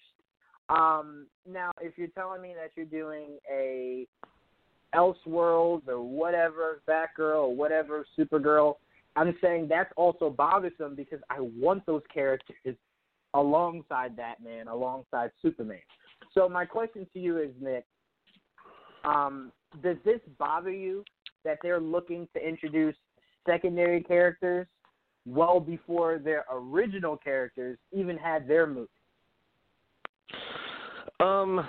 Um, 0.70 1.26
now, 1.46 1.72
if 1.82 1.98
you're 1.98 2.08
telling 2.08 2.40
me 2.40 2.54
that 2.54 2.70
you're 2.74 2.86
doing 2.86 3.36
a 3.54 4.06
Elseworlds 4.94 5.88
or 5.88 6.00
whatever, 6.00 6.80
Batgirl 6.88 7.48
or 7.48 7.54
whatever, 7.54 8.06
Supergirl, 8.18 8.76
I'm 9.16 9.36
saying 9.42 9.68
that's 9.68 9.92
also 9.96 10.30
bothersome 10.30 10.94
because 10.94 11.20
I 11.30 11.36
want 11.40 11.84
those 11.86 12.02
characters 12.12 12.76
alongside 13.34 14.16
Batman, 14.16 14.68
alongside 14.68 15.30
Superman. 15.40 15.80
So 16.34 16.48
my 16.48 16.64
question 16.64 17.06
to 17.12 17.18
you 17.18 17.38
is, 17.38 17.50
Nick, 17.60 17.84
um, 19.04 19.52
does 19.82 19.96
this 20.04 20.20
bother 20.38 20.70
you 20.70 21.04
that 21.44 21.58
they're 21.62 21.80
looking 21.80 22.28
to 22.34 22.46
introduce 22.46 22.94
secondary 23.46 24.02
characters 24.02 24.66
well 25.26 25.60
before 25.60 26.18
their 26.18 26.44
original 26.50 27.16
characters 27.16 27.78
even 27.92 28.16
had 28.16 28.46
their 28.48 28.66
movie? 28.66 28.88
Um, 31.20 31.66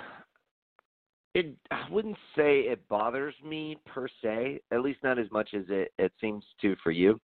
it 1.34 1.54
I 1.70 1.86
wouldn't 1.90 2.16
say 2.36 2.60
it 2.60 2.86
bothers 2.88 3.34
me 3.44 3.76
per 3.86 4.06
se, 4.22 4.60
at 4.72 4.80
least 4.80 5.00
not 5.02 5.18
as 5.18 5.30
much 5.30 5.50
as 5.54 5.64
it 5.68 5.92
it 5.98 6.12
seems 6.20 6.44
to 6.62 6.76
for 6.82 6.90
you. 6.90 7.20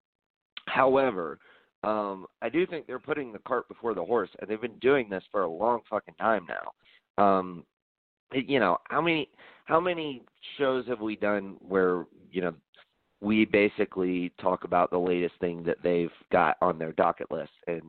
However, 0.68 1.38
um, 1.84 2.26
I 2.42 2.48
do 2.48 2.66
think 2.66 2.86
they're 2.86 2.98
putting 2.98 3.32
the 3.32 3.38
cart 3.40 3.68
before 3.68 3.94
the 3.94 4.04
horse, 4.04 4.30
and 4.40 4.48
they've 4.48 4.60
been 4.60 4.78
doing 4.78 5.08
this 5.08 5.24
for 5.30 5.42
a 5.42 5.50
long 5.50 5.80
fucking 5.88 6.14
time 6.14 6.46
now. 6.48 7.22
Um, 7.22 7.64
you 8.32 8.60
know 8.60 8.78
how 8.84 9.00
many 9.00 9.28
how 9.64 9.80
many 9.80 10.22
shows 10.58 10.86
have 10.86 11.00
we 11.00 11.16
done 11.16 11.56
where 11.60 12.06
you 12.30 12.42
know 12.42 12.54
we 13.20 13.44
basically 13.44 14.32
talk 14.40 14.64
about 14.64 14.90
the 14.90 14.98
latest 14.98 15.34
thing 15.40 15.62
that 15.64 15.78
they've 15.82 16.12
got 16.30 16.56
on 16.60 16.78
their 16.78 16.92
docket 16.92 17.30
list, 17.30 17.52
and 17.66 17.82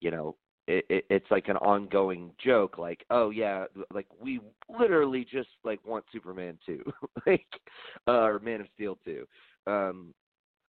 you 0.00 0.10
know 0.10 0.36
it, 0.66 0.84
it, 0.88 1.04
it's 1.10 1.30
like 1.30 1.48
an 1.48 1.56
ongoing 1.58 2.30
joke, 2.42 2.78
like, 2.78 3.04
oh 3.10 3.30
yeah, 3.30 3.66
like 3.92 4.06
we 4.20 4.40
literally 4.68 5.26
just 5.30 5.48
like 5.62 5.84
want 5.86 6.04
Superman 6.12 6.58
two, 6.64 6.82
like, 7.26 7.46
uh, 8.08 8.22
or 8.22 8.38
Man 8.38 8.62
of 8.62 8.66
Steel 8.74 8.98
two, 9.04 9.26
um, 9.66 10.14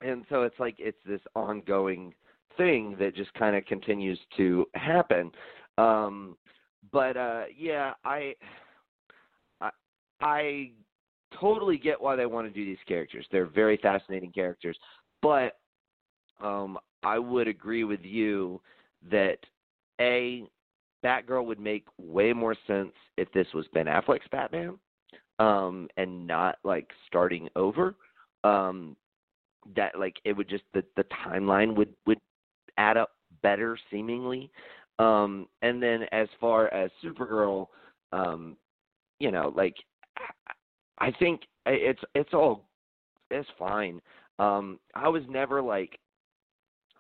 and 0.02 0.26
so 0.30 0.44
it's 0.44 0.60
like 0.60 0.76
it's 0.78 0.98
this 1.06 1.22
ongoing 1.36 2.14
thing 2.58 2.96
that 3.00 3.16
just 3.16 3.34
kind 3.34 3.56
of 3.56 3.66
continues 3.66 4.20
to 4.38 4.66
happen. 4.74 5.32
Um, 5.78 6.38
but 6.92 7.18
uh, 7.18 7.44
yeah, 7.58 7.94
I, 8.04 8.36
I, 9.62 9.70
I 10.22 10.72
totally 11.40 11.78
get 11.78 12.00
why 12.00 12.16
they 12.16 12.26
want 12.26 12.48
to 12.48 12.54
do 12.54 12.66
these 12.66 12.78
characters. 12.88 13.26
They're 13.32 13.46
very 13.48 13.78
fascinating 13.78 14.32
characters, 14.32 14.78
but 15.22 15.58
um, 16.42 16.78
I 17.04 17.20
would 17.20 17.48
agree 17.48 17.84
with 17.84 18.02
you 18.04 18.62
that 19.10 19.38
a 20.00 20.44
Batgirl 21.04 21.46
would 21.46 21.60
make 21.60 21.86
way 21.98 22.34
more 22.34 22.56
sense 22.68 22.94
if 23.18 23.32
this 23.32 23.48
was 23.54 23.66
Ben 23.74 23.86
Affleck's 23.86 24.28
Batman, 24.32 24.78
um, 25.40 25.88
and 25.98 26.26
not 26.26 26.58
like 26.64 26.90
starting 27.08 27.48
over. 27.56 27.96
Um, 28.44 28.96
that 29.76 29.98
like 29.98 30.16
it 30.26 30.34
would 30.34 30.50
just 30.50 30.64
the 30.74 30.84
the 30.96 31.06
timeline 31.26 31.76
would 31.76 31.94
would 32.06 32.20
add 32.78 32.98
up 32.98 33.12
better 33.42 33.78
seemingly. 33.92 34.52
Um, 35.00 35.48
and 35.62 35.82
then 35.84 36.04
as 36.12 36.28
far 36.40 36.74
as 36.74 36.90
Supergirl, 37.04 37.68
um, 38.14 38.56
you 39.20 39.32
know, 39.32 39.52
like 39.56 39.76
I 41.00 41.12
think 41.12 41.42
it's 41.66 42.02
it's 42.14 42.34
all 42.34 42.70
it's 43.32 43.50
fine. 43.58 44.02
Um, 44.40 44.80
I 44.94 45.08
was 45.10 45.24
never 45.30 45.62
like 45.62 46.00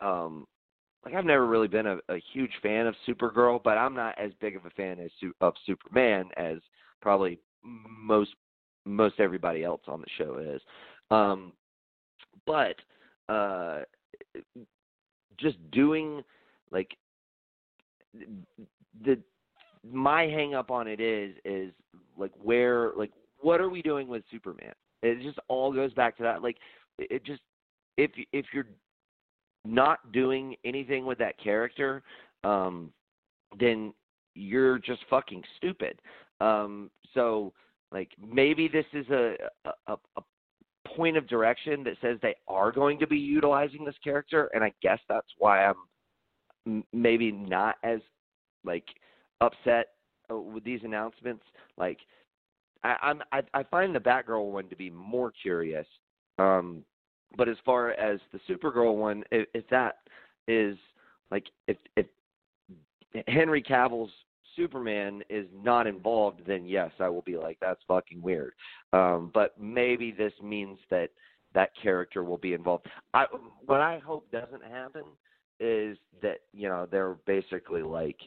um 0.01 0.45
like 1.05 1.13
I've 1.13 1.25
never 1.25 1.45
really 1.45 1.67
been 1.67 1.85
a, 1.85 1.97
a 2.09 2.21
huge 2.33 2.51
fan 2.63 2.87
of 2.87 2.95
Supergirl, 3.07 3.61
but 3.63 3.77
I'm 3.77 3.93
not 3.93 4.17
as 4.19 4.31
big 4.41 4.55
of 4.55 4.65
a 4.65 4.71
fan 4.71 4.99
as 4.99 5.11
of 5.39 5.53
Superman 5.65 6.29
as 6.35 6.57
probably 7.01 7.39
most 7.63 8.31
most 8.85 9.19
everybody 9.19 9.63
else 9.63 9.81
on 9.87 10.01
the 10.01 10.07
show 10.17 10.37
is. 10.37 10.61
Um, 11.11 11.53
but 12.45 12.75
uh, 13.29 13.81
just 15.39 15.57
doing 15.71 16.23
like 16.71 16.95
the 19.03 19.19
my 19.91 20.23
hang 20.23 20.55
up 20.55 20.71
on 20.71 20.87
it 20.87 20.99
is 20.99 21.35
is 21.43 21.71
like 22.17 22.31
where 22.41 22.91
like 22.97 23.11
what 23.41 23.61
are 23.61 23.69
we 23.69 23.81
doing 23.81 24.07
with 24.07 24.23
Superman? 24.31 24.73
It 25.03 25.21
just 25.21 25.37
all 25.47 25.71
goes 25.73 25.93
back 25.93 26.17
to 26.17 26.23
that. 26.23 26.41
Like 26.41 26.57
it 26.97 27.23
just 27.25 27.41
if 27.97 28.11
if 28.31 28.45
you're 28.53 28.67
not 29.65 30.11
doing 30.11 30.55
anything 30.63 31.05
with 31.05 31.17
that 31.17 31.37
character, 31.39 32.03
um, 32.43 32.91
then 33.59 33.93
you're 34.35 34.79
just 34.79 35.01
fucking 35.09 35.43
stupid. 35.57 35.99
Um, 36.41 36.89
so 37.13 37.53
like 37.91 38.09
maybe 38.19 38.67
this 38.67 38.85
is 38.93 39.07
a, 39.09 39.35
a 39.87 39.93
a 40.17 40.21
point 40.95 41.17
of 41.17 41.27
direction 41.27 41.83
that 41.83 41.95
says 42.01 42.17
they 42.21 42.35
are 42.47 42.71
going 42.71 42.99
to 42.99 43.07
be 43.07 43.17
utilizing 43.17 43.85
this 43.85 43.95
character, 44.03 44.49
and 44.53 44.63
I 44.63 44.73
guess 44.81 44.99
that's 45.07 45.27
why 45.37 45.65
I'm 45.65 46.83
maybe 46.93 47.31
not 47.31 47.75
as 47.83 47.99
like 48.63 48.85
upset 49.41 49.87
uh, 50.31 50.37
with 50.37 50.63
these 50.63 50.81
announcements. 50.83 51.43
Like 51.77 51.99
I, 52.83 52.95
I'm 53.01 53.21
I, 53.31 53.41
I 53.53 53.63
find 53.63 53.93
the 53.95 53.99
Batgirl 53.99 54.51
one 54.51 54.67
to 54.69 54.75
be 54.75 54.89
more 54.89 55.31
curious. 55.31 55.87
Um, 56.39 56.83
but 57.37 57.49
as 57.49 57.57
far 57.65 57.91
as 57.91 58.19
the 58.31 58.39
Supergirl 58.49 58.95
one, 58.95 59.23
if, 59.31 59.47
if 59.53 59.67
that 59.69 59.97
is 60.47 60.77
like 61.31 61.45
if 61.67 61.77
if 61.95 62.05
Henry 63.27 63.61
Cavill's 63.61 64.11
Superman 64.55 65.21
is 65.29 65.47
not 65.63 65.87
involved, 65.87 66.41
then 66.45 66.65
yes, 66.65 66.91
I 66.99 67.09
will 67.09 67.21
be 67.23 67.37
like 67.37 67.57
that's 67.61 67.81
fucking 67.87 68.21
weird. 68.21 68.53
Um, 68.93 69.31
but 69.33 69.59
maybe 69.59 70.11
this 70.11 70.33
means 70.41 70.79
that 70.89 71.09
that 71.53 71.71
character 71.81 72.23
will 72.23 72.37
be 72.37 72.53
involved. 72.53 72.87
I 73.13 73.25
what 73.65 73.81
I 73.81 73.99
hope 73.99 74.29
doesn't 74.31 74.63
happen 74.63 75.03
is 75.59 75.97
that 76.21 76.39
you 76.53 76.67
know 76.67 76.87
they're 76.89 77.15
basically 77.25 77.81
like, 77.81 78.17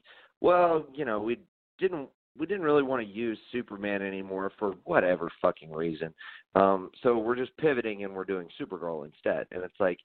well, 0.41 0.87
you 0.95 1.05
know, 1.05 1.21
we 1.21 1.39
didn't 1.79 2.09
we 2.39 2.47
didn't 2.47 2.63
really 2.63 2.83
want 2.83 3.05
to 3.05 3.13
use 3.13 3.39
Superman 3.53 4.03
anymore 4.03 4.53
for 4.59 4.75
whatever 4.85 5.31
fucking 5.43 5.73
reason. 5.73 6.15
Um, 6.55 6.91
so 7.03 7.19
we're 7.19 7.37
just 7.37 7.57
pivoting 7.57 8.05
and 8.05 8.15
we're 8.15 8.25
doing 8.25 8.49
Supergirl 8.61 9.05
instead. 9.05 9.47
And 9.51 9.63
it's 9.63 9.81
like, 9.81 9.99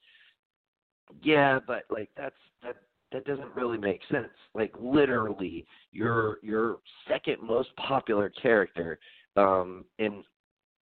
yeah, 1.22 1.60
but 1.64 1.84
like 1.90 2.10
that's 2.16 2.34
that 2.62 2.76
that 3.14 3.24
doesn't 3.24 3.54
really 3.54 3.78
make 3.78 4.00
sense. 4.10 4.28
Like 4.54 4.72
literally, 4.78 5.66
your 5.92 6.38
your 6.42 6.78
second 7.08 7.38
most 7.42 7.74
popular 7.76 8.28
character 8.28 8.98
um, 9.36 9.86
in 9.98 10.22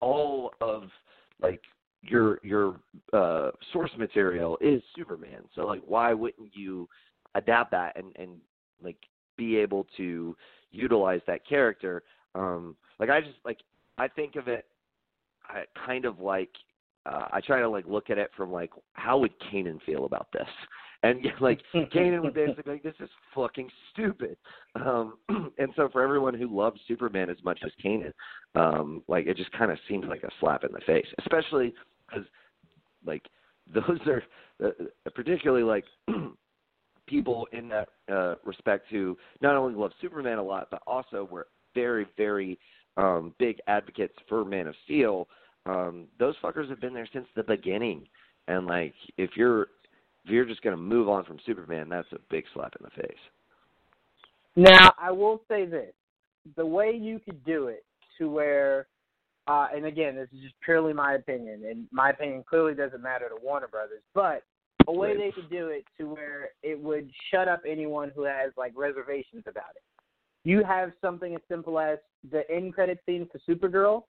all 0.01 0.53
of 0.61 0.85
like 1.41 1.61
your 2.03 2.41
your 2.43 2.81
uh, 3.13 3.51
source 3.73 3.93
material 3.97 4.59
is 4.61 4.83
Superman. 4.97 5.45
So 5.55 5.65
like, 5.67 5.83
why 5.87 6.13
wouldn't 6.13 6.57
you 6.57 6.89
adapt 7.35 7.71
that 7.71 7.97
and 7.97 8.17
and 8.17 8.39
like 8.83 8.97
be 9.37 9.57
able 9.57 9.87
to 9.97 10.37
utilize 10.71 11.21
that 11.27 11.47
character. 11.47 12.03
Um, 12.35 12.77
like 12.99 13.11
I 13.11 13.21
just 13.21 13.39
like 13.45 13.59
I 13.99 14.09
think 14.09 14.37
of 14.37 14.49
it 14.49 14.67
I, 15.45 15.65
kind 15.87 16.05
of 16.05 16.21
like 16.21 16.51
uh, 17.07 17.27
I 17.33 17.41
try 17.41 17.61
to 17.61 17.69
like 17.69 17.87
look 17.87 18.11
at 18.11 18.19
it 18.19 18.31
from 18.37 18.53
like 18.53 18.71
how 18.95 19.19
would 19.19 19.33
Kanan 19.41 19.81
feel 19.85 20.05
about 20.05 20.29
this, 20.33 20.49
and 21.03 21.27
like 21.41 21.61
Kanan 21.75 22.23
would 22.23 22.35
basically 22.35 22.63
be 22.65 22.71
like, 22.71 22.83
"This 22.83 22.95
is 23.01 23.09
fucking 23.35 23.69
stupid." 23.93 24.37
Um, 24.77 25.15
and 25.59 25.73
so 25.77 25.89
for 25.93 26.03
everyone 26.03 26.35
who 26.35 26.55
loves 26.55 26.81
Superman 26.87 27.31
as 27.31 27.43
much 27.45 27.61
as 27.65 27.73
Kanan, 27.85 28.13
um, 28.55 29.03
like 29.09 29.27
it 29.27 29.37
just 29.37 29.53
kind 29.53 29.71
of 29.71 29.79
seems 29.89 30.05
like 30.07 30.23
a 30.23 30.31
slap 30.41 30.65
in 30.65 30.73
the 30.73 30.81
face, 30.87 31.07
especially 31.21 31.75
because 32.09 32.25
like 33.05 33.23
those 33.75 33.99
are 34.07 34.23
uh, 34.65 34.71
particularly 35.15 35.65
like 35.65 35.85
people 37.07 37.47
in 37.53 37.69
that 37.69 37.89
uh, 38.11 38.35
respect 38.45 38.87
who 38.91 39.17
not 39.41 39.57
only 39.57 39.75
love 39.75 39.93
Superman 40.01 40.39
a 40.39 40.43
lot, 40.43 40.69
but 40.71 40.83
also 40.87 41.29
were 41.31 41.49
very, 41.75 42.07
very 42.17 42.59
um, 42.97 43.35
big 43.39 43.59
advocates 43.67 44.15
for 44.29 44.45
Man 44.45 44.69
of 44.69 44.75
Steel. 44.85 45.29
Um, 45.67 46.07
those 46.19 46.35
fuckers 46.43 46.69
have 46.69 46.81
been 46.81 46.95
there 46.95 47.09
since 47.13 47.27
the 47.35 47.43
beginning, 47.43 48.07
and 48.49 48.67
like 48.67 48.95
if 49.17 49.31
you're 49.37 49.69
if 50.25 50.31
you're 50.31 50.45
just 50.45 50.63
gonna 50.63 50.77
move 50.77 51.09
on 51.09 51.25
from 51.25 51.39
Superman, 51.45 51.89
that's 51.89 52.11
a 52.13 52.19
big 52.31 52.45
slap 52.55 52.75
in 52.79 52.85
the 52.85 53.03
face. 53.03 53.19
Now, 54.57 54.93
I 54.99 55.11
will 55.11 55.43
say 55.49 55.67
this: 55.67 55.93
the 56.57 56.67
way 56.67 56.93
you 56.93 57.19
could 57.19 57.45
do 57.45 57.69
it 57.69 57.85
to 58.19 58.31
where, 58.31 58.87
uh, 59.47 59.69
and 59.75 59.87
again, 59.87 60.15
this 60.15 60.29
is 60.35 60.43
just 60.43 60.55
purely 60.65 60.93
my 60.93 61.15
opinion, 61.15 61.63
and 61.69 61.87
my 61.91 62.11
opinion 62.11 62.45
clearly 62.49 62.75
doesn't 62.75 63.03
matter 63.03 63.29
to 63.29 63.37
Warner 63.43 63.69
Brothers, 63.69 64.03
but 64.15 64.43
a 64.89 64.93
way 64.93 65.17
they 65.17 65.31
could 65.31 65.49
do 65.51 65.69
it 65.69 65.85
to 65.99 66.09
where 66.09 66.51
it 66.63 66.81
would 66.81 67.11
shut 67.31 67.49
up 67.49 67.63
anyone 67.67 68.11
who 68.15 68.25
has 68.25 68.53
like 68.57 68.73
reservations 68.77 69.45
about 69.47 69.71
it. 69.77 69.83
You 70.45 70.65
have 70.65 70.91
something 71.01 71.35
as 71.35 71.41
simple 71.49 71.79
as 71.79 71.99
the 72.31 72.49
end 72.51 72.75
credit 72.75 72.99
scene 73.07 73.29
for 73.31 73.39
Supergirl 73.49 74.03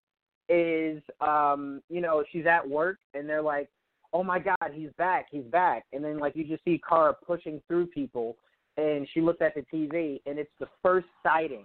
is 0.48 1.02
um, 1.20 1.82
you 1.88 2.00
know, 2.00 2.24
she's 2.32 2.46
at 2.46 2.66
work 2.66 2.98
and 3.14 3.28
they're 3.28 3.42
like, 3.42 3.68
Oh 4.12 4.22
my 4.22 4.38
god, 4.38 4.56
he's 4.72 4.90
back, 4.98 5.26
he's 5.30 5.44
back 5.44 5.84
and 5.92 6.04
then 6.04 6.18
like 6.18 6.36
you 6.36 6.44
just 6.44 6.64
see 6.64 6.80
Kara 6.86 7.14
pushing 7.14 7.60
through 7.68 7.86
people 7.86 8.36
and 8.76 9.06
she 9.12 9.20
looks 9.20 9.40
at 9.40 9.54
the 9.54 9.62
TV 9.72 10.20
and 10.26 10.38
it's 10.38 10.50
the 10.60 10.68
first 10.82 11.06
sighting 11.22 11.64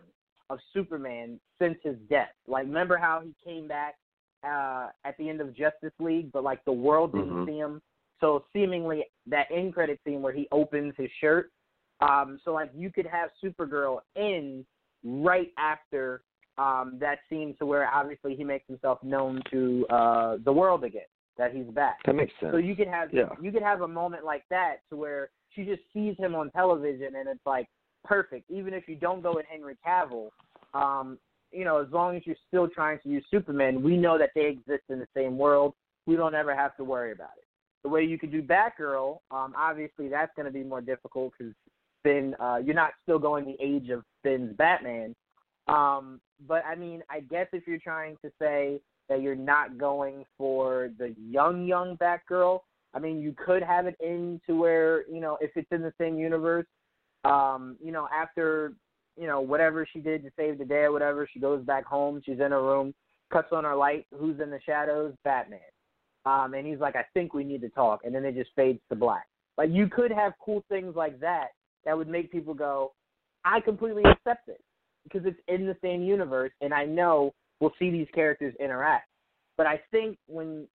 of 0.50 0.60
Superman 0.74 1.40
since 1.60 1.78
his 1.84 1.96
death. 2.10 2.34
Like 2.48 2.66
remember 2.66 2.98
how 2.98 3.22
he 3.24 3.34
came 3.44 3.68
back 3.68 3.96
uh 4.44 4.88
at 5.04 5.18
the 5.18 5.30
end 5.30 5.42
of 5.42 5.56
Justice 5.56 5.94
League, 6.00 6.32
but 6.32 6.44
like 6.44 6.64
the 6.66 6.72
world 6.72 7.14
didn't 7.14 7.30
Mhm. 7.30 7.46
see 7.46 7.58
him. 7.58 7.82
So 8.20 8.46
seemingly 8.54 9.06
that 9.28 9.48
end 9.52 9.74
credit 9.74 10.00
scene 10.04 10.22
where 10.22 10.34
he 10.34 10.48
opens 10.52 10.96
his 10.96 11.10
shirt, 11.20 11.52
um, 12.02 12.40
so 12.44 12.54
like 12.54 12.72
you 12.74 12.92
could 12.92 13.06
have 13.08 13.30
Supergirl 13.44 14.00
in 14.16 14.66
right 15.04 15.52
after 15.58 16.22
um 16.58 16.98
that 17.00 17.20
scene 17.30 17.56
to 17.60 17.66
where 17.66 17.88
obviously 17.94 18.36
he 18.36 18.44
makes 18.44 18.68
himself 18.68 19.04
known 19.04 19.42
to 19.52 19.86
uh 19.90 20.38
the 20.46 20.52
world 20.52 20.84
again, 20.84 21.04
that 21.38 21.54
he's 21.54 21.66
back. 21.68 22.00
That 22.06 22.16
makes 22.16 22.34
sense. 22.40 22.52
So 22.52 22.58
you 22.58 22.76
could 22.76 22.88
have 22.88 23.14
Yeah. 23.14 23.30
you 23.42 23.52
could 23.52 23.64
have 23.64 23.82
a 23.82 23.88
moment 23.88 24.26
like 24.26 24.44
that 24.50 24.78
to 24.90 24.96
where 24.96 25.30
she 25.50 25.64
just 25.66 25.82
sees 25.94 26.18
him 26.18 26.36
on 26.36 26.52
television 26.52 27.16
and 27.16 27.28
it's 27.28 27.46
like 27.46 27.68
perfect. 28.04 28.50
Even 28.50 28.74
if 28.74 28.88
you 28.88 28.96
don't 28.96 29.22
go 29.22 29.36
with 29.36 29.46
Henry 29.46 29.76
Cavill, 29.86 30.30
um, 30.74 31.18
you 31.52 31.66
know, 31.66 31.78
as 31.78 31.92
long 31.92 32.16
as 32.16 32.26
you're 32.26 32.36
still 32.48 32.68
trying 32.68 33.00
to 33.00 33.10
use 33.10 33.26
Superman, 33.32 33.82
we 33.82 33.98
know 33.98 34.18
that 34.18 34.32
they 34.36 34.46
exist 34.46 34.84
in 34.90 35.00
the 35.00 35.08
same 35.16 35.38
world. 35.38 35.74
We 36.06 36.16
don't 36.16 36.36
ever 36.36 36.56
have 36.56 36.76
to 36.78 36.84
worry 36.84 37.12
about 37.12 37.32
it. 37.38 37.46
The 37.84 37.90
way 37.90 38.04
you 38.04 38.18
could 38.18 38.32
do 38.32 38.42
Batgirl, 38.42 39.20
um, 39.32 39.54
obviously 39.58 40.10
that's 40.10 40.32
going 40.36 40.46
to 40.46 40.52
be 40.52 40.64
more 40.64 40.82
difficult 40.82 41.34
because 41.38 41.54
Ben, 42.04 42.36
uh, 42.40 42.60
you're 42.64 42.76
not 42.76 42.92
still 43.04 43.20
going 43.20 43.46
the 43.46 43.58
age 43.60 43.90
of 43.90 44.04
Ben's 44.24 44.56
Batman. 44.58 45.16
Um, 45.68 46.22
but 46.48 46.64
I 46.66 46.76
mean, 46.76 47.04
I 47.10 47.22
guess 47.22 47.48
if 47.52 47.68
you're 47.68 47.80
trying 47.80 48.18
to 48.24 48.32
say 48.40 48.80
that 49.10 49.22
you're 49.22 49.36
not 49.36 49.78
going 49.78 50.26
for 50.38 50.92
the 50.98 51.16
young, 51.20 51.66
young 51.66 51.98
Batgirl, 51.98 52.60
I 52.94 53.00
mean, 53.00 53.20
you 53.20 53.34
could 53.34 53.64
have 53.64 53.86
it 53.86 53.98
in 54.00 54.40
to 54.48 54.58
where 54.58 55.08
you 55.10 55.20
know 55.20 55.38
if 55.42 55.52
it's 55.56 55.72
in 55.72 55.82
the 55.82 55.94
same 56.00 56.18
universe, 56.18 56.66
um, 57.26 57.76
you 57.84 57.92
know, 57.92 58.08
after 58.14 58.74
you 59.18 59.28
know 59.28 59.42
whatever 59.42 59.88
she 59.92 60.00
did 60.00 60.24
to 60.24 60.32
save 60.38 60.58
the 60.58 60.66
day 60.66 60.84
or 60.84 60.92
whatever, 60.92 61.28
she 61.32 61.40
goes 61.40 61.64
back 61.64 61.86
home, 61.86 62.22
she's 62.26 62.40
in 62.40 62.52
her 62.52 62.64
room, 62.64 62.94
cuts 63.32 63.50
on 63.52 63.64
her 63.64 63.76
light. 63.76 64.06
Who's 64.18 64.40
in 64.40 64.50
the 64.50 64.60
shadows? 64.66 65.14
Batman. 65.24 65.60
Um, 66.26 66.54
and 66.54 66.68
he's 66.68 66.80
like, 66.80 66.98
I 66.98 67.06
think 67.14 67.34
we 67.34 67.46
need 67.46 67.62
to 67.62 67.70
talk, 67.70 68.02
and 68.04 68.14
then 68.14 68.26
it 68.26 68.36
just 68.36 68.52
fades 68.56 68.80
to 68.90 68.96
black. 68.96 69.28
Like 69.58 69.70
you 69.72 69.88
could 69.88 70.12
have 70.12 70.34
cool 70.44 70.64
things 70.70 70.96
like 70.96 71.20
that 71.20 71.48
that 71.86 71.98
would 71.98 72.08
make 72.08 72.32
people 72.32 72.54
go, 72.54 72.94
I 73.46 73.62
completely 73.62 74.04
accept 74.04 74.50
it 74.50 74.60
because 75.12 75.26
it's 75.26 75.40
in 75.48 75.66
the 75.66 75.78
same 75.82 76.02
universe, 76.02 76.52
and 76.62 76.74
I 76.74 76.86
know 76.86 77.34
we'll 77.60 77.74
see 77.80 77.90
these 77.90 78.08
characters 78.14 78.54
interact. 78.60 79.08
But 79.58 79.68
I 79.68 79.82
think 79.92 80.18
when 80.28 80.68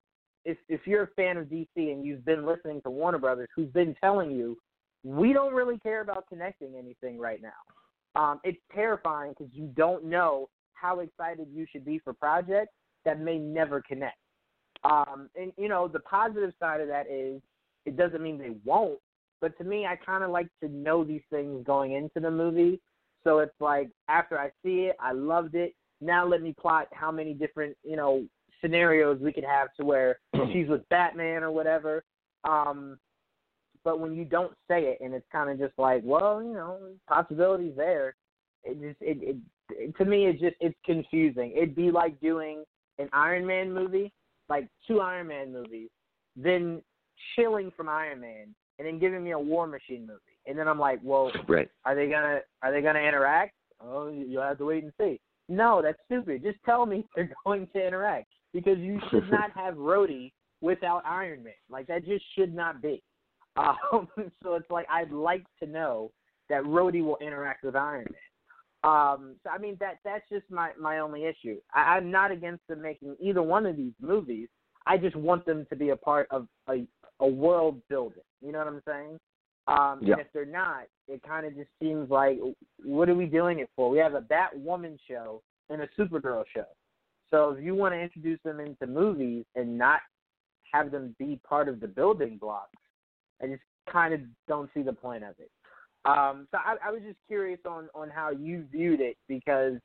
if 0.46 0.58
if 0.70 0.82
you're 0.86 1.04
a 1.04 1.08
fan 1.15 1.38
of 1.38 1.48
DC 1.48 1.67
and 1.76 2.06
you've 2.06 2.26
been 2.26 2.46
listening 2.46 2.82
to 2.82 2.89
Warner 2.89 3.20
Brothers, 3.20 3.50
who's 3.56 3.70
been 3.70 3.96
telling 4.02 4.32
you 4.32 4.58
we 5.04 5.34
don't 5.34 5.54
really 5.54 5.80
care 5.80 6.02
about 6.02 6.28
connecting 6.28 6.76
anything 6.78 7.20
right 7.20 7.41
now, 7.41 8.22
um, 8.22 8.39
it's 8.44 8.60
terrifying 8.74 9.34
because 9.38 9.54
you 9.54 9.72
don't 9.76 10.06
know 10.06 10.50
how 10.74 11.00
excited 11.00 11.48
you 11.54 11.65
should 11.72 11.86
be 11.86 12.00
for 12.00 12.13
projects 12.13 12.74
that 13.06 13.20
may 13.20 13.38
never 13.38 13.82
connect. 13.82 14.17
Um, 14.84 15.30
and 15.36 15.52
you 15.58 15.70
know 15.70 15.88
the 15.88 16.00
positive 16.00 16.54
side 16.60 16.82
of 16.82 16.88
that 16.88 17.06
is 17.10 17.41
it 17.86 17.98
doesn't 17.98 18.22
mean 18.22 18.38
they 18.38 18.56
won't, 18.65 19.00
but 19.41 19.58
to 19.58 19.63
me, 19.63 19.86
I 19.86 19.96
kind 19.96 20.24
of 20.24 20.30
like 20.32 20.48
to 20.63 20.70
know 20.70 21.04
these 21.04 21.24
things 21.32 21.65
going 21.65 21.94
into 21.94 22.20
the 22.20 22.32
movie. 22.32 22.80
So 23.24 23.40
it's 23.40 23.60
like 23.60 23.90
after 24.08 24.40
I 24.40 24.50
see 24.64 24.90
it, 24.90 24.96
I 25.00 25.12
loved 25.12 25.56
it. 25.56 25.74
Now 26.00 26.26
let 26.26 26.42
me 26.42 26.56
plot 26.60 26.88
how 26.94 27.12
many 27.12 27.34
different 27.34 27.76
you 27.84 27.96
know 27.96 28.26
scenarios 28.62 29.20
we 29.22 29.34
could 29.34 29.44
have 29.44 29.70
to 29.80 29.86
where 29.86 30.20
she's 30.54 30.68
with 30.68 30.88
Batman 30.90 31.44
or 31.44 31.52
whatever. 31.52 32.04
Um, 32.44 32.98
but 33.84 34.00
when 34.00 34.14
you 34.14 34.26
don't 34.26 34.54
say 34.68 34.84
it 34.84 35.00
and 35.02 35.14
it's 35.14 35.26
kind 35.32 35.50
of 35.50 35.58
just 35.58 35.78
like, 35.78 36.02
well, 36.04 36.42
you 36.44 36.54
know, 36.54 36.78
possibilities 37.08 37.74
there. 37.76 38.16
It 38.64 38.80
just 38.80 39.02
it, 39.02 39.18
it, 39.22 39.38
it 39.72 39.98
to 39.98 40.06
me 40.06 40.26
it's 40.26 40.40
just 40.40 40.56
it's 40.60 40.78
confusing. 40.86 41.54
It'd 41.56 41.76
be 41.76 41.90
like 41.90 42.20
doing 42.20 42.64
an 43.00 43.10
Iron 43.12 43.46
Man 43.46 43.74
movie, 43.74 44.12
like 44.50 44.68
two 44.88 45.00
Iron 45.00 45.28
Man 45.28 45.52
movies, 45.52 45.90
then 46.36 46.82
chilling 47.36 47.72
from 47.76 47.90
Iron 47.90 48.22
Man 48.22 48.54
and 48.78 48.88
then 48.88 49.00
giving 49.00 49.24
me 49.24 49.32
a 49.32 49.40
War 49.40 49.68
Machine 49.68 50.02
movie. 50.02 50.31
And 50.47 50.58
then 50.58 50.67
I'm 50.67 50.80
like, 50.80 50.99
well, 51.04 51.32
Right. 51.47 51.69
are 51.86 51.95
they 51.95 52.10
gonna 52.10 52.39
are 52.63 52.71
they 52.71 52.82
gonna 52.82 52.99
interact? 52.99 53.54
Oh, 53.84 54.10
you'll 54.10 54.41
have 54.43 54.58
to 54.60 54.65
wait 54.65 54.84
and 54.84 54.93
see. 54.99 55.19
No, 55.49 55.82
that's 55.82 55.99
stupid. 56.06 56.43
Just 56.43 56.60
tell 56.65 56.86
me 56.86 57.06
they're 57.15 57.34
going 57.45 57.67
to 57.73 57.86
interact 57.88 58.27
because 58.54 58.77
you 58.77 58.99
should 59.10 59.30
not 59.32 59.51
have 59.51 59.75
Rhodey 59.75 60.32
without 60.62 61.04
Iron 61.06 61.43
Man. 61.43 61.54
Like 61.69 61.88
that 61.88 62.06
just 62.06 62.23
should 62.36 62.54
not 62.54 62.82
be. 62.82 63.01
Um, 63.58 64.08
so 64.41 64.56
it's 64.56 64.71
like 64.71 64.88
I'd 64.89 65.12
like 65.12 65.43
to 65.62 65.67
know 65.67 66.10
that 66.47 66.63
Rhodey 66.63 67.04
will 67.04 67.17
interact 67.17 67.65
with 67.65 67.75
Iron 67.75 68.06
Man. 68.10 68.21
Um, 68.84 69.36
so 69.43 69.49
I 69.49 69.58
mean 69.58 69.75
that 69.82 69.97
that's 70.06 70.23
just 70.32 70.49
my 70.49 70.71
my 70.80 70.99
only 70.99 71.25
issue. 71.25 71.58
I, 71.73 71.97
I'm 71.97 72.10
not 72.10 72.32
against 72.32 72.65
them 72.67 72.82
making 72.82 73.17
either 73.19 73.43
one 73.43 73.65
of 73.65 73.75
these 73.75 73.91
movies. 73.99 74.47
I 74.88 74.97
just 74.97 75.17
want 75.17 75.45
them 75.45 75.67
to 75.69 75.75
be 75.75 75.89
a 75.89 75.97
part 75.97 76.27
of 76.32 76.47
a 76.69 76.88
a 77.19 77.27
world 77.27 77.82
building. 77.89 78.23
You 78.41 78.54
know 78.54 78.60
what 78.60 78.67
I'm 78.69 78.82
saying? 78.88 79.19
Um, 79.72 80.00
Yeah. 80.04 80.14
And 80.14 80.22
if 80.22 80.28
they're 80.34 80.46
not, 80.46 80.84
it 81.08 81.22
kind 81.24 81.46
of 81.46 81.56
just 81.56 81.70
seems 81.82 82.10
like, 82.10 82.40
what 82.84 83.10
are 83.10 83.16
we 83.16 83.26
doing 83.26 83.60
it 83.60 83.70
for? 83.76 83.90
We 83.90 83.98
have 84.00 84.16
a 84.16 84.22
Batwoman 84.22 84.98
show 85.08 85.42
and 85.70 85.82
a 85.82 85.88
Supergirl 85.98 86.44
show. 86.54 86.66
So 87.30 87.52
if 87.52 87.64
you 87.64 87.76
want 87.76 87.94
to 87.94 88.00
introduce 88.00 88.40
them 88.44 88.60
into 88.60 88.86
movies 88.88 89.46
and 89.56 89.78
not 89.78 90.02
have 90.74 90.92
them 90.92 91.16
be 91.18 91.40
part 91.48 91.70
of 91.70 91.80
the 91.80 91.88
building 91.88 92.38
blocks, 92.38 92.78
I 93.42 93.48
just 93.48 93.62
kind 93.90 94.14
of 94.14 94.22
don't 94.48 94.70
see 94.74 94.82
the 94.82 94.94
point 94.94 95.24
of 95.24 95.36
it. 95.40 95.50
Um, 96.06 96.48
so 96.52 96.58
I, 96.58 96.76
I 96.88 96.92
was 96.92 97.02
just 97.04 97.18
curious 97.28 97.60
on 97.66 97.88
on 97.94 98.10
how 98.10 98.32
you 98.32 98.66
viewed 98.72 99.02
it 99.02 99.18
because 99.28 99.76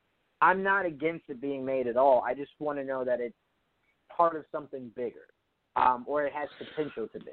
I'm 0.41 0.63
not 0.63 0.85
against 0.85 1.25
it 1.29 1.39
being 1.39 1.63
made 1.63 1.87
at 1.87 1.95
all. 1.95 2.23
I 2.25 2.33
just 2.33 2.51
want 2.59 2.79
to 2.79 2.83
know 2.83 3.05
that 3.05 3.19
it's 3.19 3.35
part 4.15 4.35
of 4.35 4.43
something 4.51 4.91
bigger, 4.95 5.27
um, 5.75 6.05
or 6.07 6.25
it 6.25 6.33
has 6.33 6.49
potential 6.57 7.07
to 7.13 7.19
be. 7.19 7.31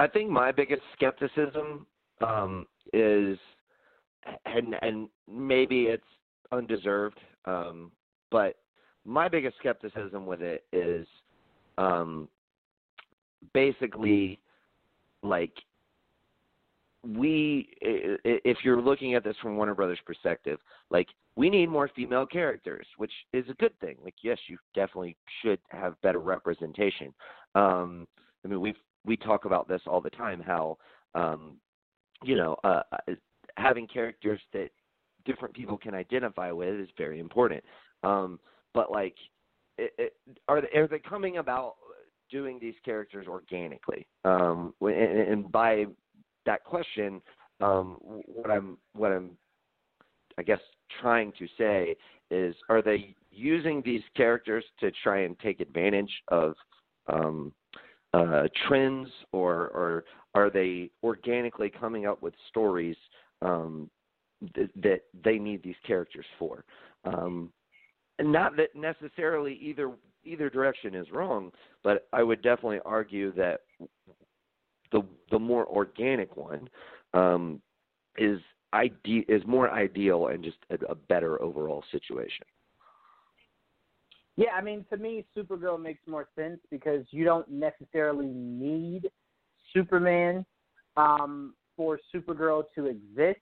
I 0.00 0.06
think 0.06 0.30
my 0.30 0.50
biggest 0.50 0.80
skepticism 0.94 1.86
um, 2.26 2.66
is, 2.94 3.38
and 4.46 4.74
and 4.80 5.10
maybe 5.30 5.82
it's 5.82 6.02
undeserved, 6.52 7.18
um, 7.44 7.92
but 8.30 8.54
my 9.04 9.28
biggest 9.28 9.58
skepticism 9.58 10.24
with 10.24 10.40
it 10.40 10.64
is 10.72 11.06
um, 11.76 12.28
basically 13.52 14.40
like 15.22 15.52
we 17.06 17.68
if 17.82 18.56
you're 18.64 18.80
looking 18.80 19.14
at 19.14 19.22
this 19.22 19.36
from 19.42 19.58
Warner 19.58 19.74
Brothers 19.74 19.98
perspective, 20.06 20.60
like 20.88 21.08
we 21.36 21.50
need 21.50 21.68
more 21.68 21.90
female 21.94 22.24
characters, 22.24 22.86
which 22.96 23.12
is 23.34 23.44
a 23.50 23.54
good 23.54 23.78
thing. 23.80 23.96
Like 24.02 24.14
yes, 24.22 24.38
you 24.48 24.56
definitely 24.74 25.18
should 25.42 25.58
have 25.68 26.00
better 26.00 26.20
representation. 26.20 27.12
Um 27.54 28.08
I 28.46 28.48
mean 28.48 28.62
we 28.62 28.72
we 29.04 29.16
talk 29.16 29.44
about 29.44 29.68
this 29.68 29.80
all 29.86 30.00
the 30.00 30.10
time 30.10 30.40
how 30.40 30.76
um 31.14 31.56
you 32.22 32.36
know, 32.36 32.56
uh 32.64 32.82
uh, 32.92 33.12
having 33.56 33.86
characters 33.86 34.40
that 34.52 34.70
different 35.24 35.54
people 35.54 35.76
can 35.76 35.94
identify 35.94 36.50
with 36.50 36.80
is 36.80 36.88
very 36.96 37.18
important. 37.20 37.62
Um 38.02 38.38
but 38.74 38.90
like 38.90 39.16
it, 39.78 39.92
it, 39.98 40.12
are 40.48 40.60
they, 40.60 40.78
are 40.78 40.86
they 40.86 40.98
coming 40.98 41.38
about 41.38 41.74
doing 42.30 42.58
these 42.60 42.74
characters 42.84 43.26
organically? 43.26 44.06
Um 44.24 44.74
and, 44.80 44.92
and 44.92 45.52
by 45.52 45.86
that 46.46 46.64
question, 46.64 47.20
um, 47.60 47.98
what 48.00 48.50
I'm 48.50 48.78
what 48.94 49.12
I'm 49.12 49.36
I 50.38 50.42
guess 50.42 50.60
trying 51.00 51.32
to 51.38 51.46
say 51.58 51.96
is, 52.30 52.54
are 52.68 52.80
they 52.80 53.14
using 53.30 53.82
these 53.84 54.02
characters 54.16 54.64
to 54.80 54.90
try 55.02 55.20
and 55.22 55.38
take 55.38 55.60
advantage 55.60 56.10
of 56.28 56.54
um, 57.08 57.52
uh, 58.14 58.44
trends, 58.66 59.08
or 59.32 59.68
or 59.68 60.04
are 60.34 60.50
they 60.50 60.90
organically 61.02 61.70
coming 61.70 62.06
up 62.06 62.22
with 62.22 62.34
stories 62.48 62.96
um, 63.42 63.90
th- 64.54 64.70
that 64.76 65.02
they 65.24 65.38
need 65.38 65.62
these 65.62 65.76
characters 65.86 66.26
for? 66.38 66.64
Um, 67.04 67.52
and 68.18 68.30
not 68.32 68.56
that 68.56 68.74
necessarily 68.74 69.54
either 69.62 69.92
either 70.24 70.50
direction 70.50 70.94
is 70.94 71.10
wrong, 71.10 71.50
but 71.82 72.08
I 72.12 72.22
would 72.22 72.42
definitely 72.42 72.80
argue 72.84 73.32
that 73.34 73.60
the 74.92 75.02
the 75.30 75.38
more 75.38 75.66
organic 75.66 76.36
one 76.36 76.68
um, 77.14 77.62
is 78.18 78.40
ide- 78.72 79.24
is 79.28 79.42
more 79.46 79.70
ideal 79.70 80.28
and 80.28 80.42
just 80.44 80.58
a, 80.70 80.74
a 80.90 80.94
better 80.94 81.40
overall 81.42 81.84
situation. 81.90 82.46
Yeah, 84.36 84.50
I 84.56 84.62
mean, 84.62 84.84
to 84.90 84.96
me, 84.96 85.24
Supergirl 85.36 85.80
makes 85.80 86.00
more 86.06 86.28
sense 86.38 86.60
because 86.70 87.04
you 87.10 87.24
don't 87.24 87.48
necessarily 87.50 88.28
need 88.28 89.10
Superman 89.74 90.46
um, 90.96 91.54
for 91.76 91.98
Supergirl 92.14 92.64
to 92.74 92.86
exist. 92.86 93.40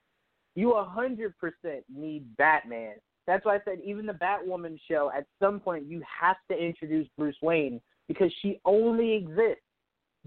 You 0.55 0.73
a 0.73 0.85
hundred 0.85 1.35
percent 1.39 1.85
need 1.95 2.25
Batman. 2.37 2.95
That's 3.27 3.45
why 3.45 3.57
I 3.57 3.61
said 3.65 3.79
even 3.85 4.07
the 4.07 4.15
Batwoman 4.15 4.79
show. 4.91 5.11
At 5.17 5.27
some 5.39 5.61
point, 5.61 5.85
you 5.87 6.03
have 6.21 6.37
to 6.51 6.57
introduce 6.57 7.07
Bruce 7.17 7.37
Wayne 7.43 7.81
because 8.09 8.33
she 8.41 8.59
only 8.65 9.13
exists 9.13 9.63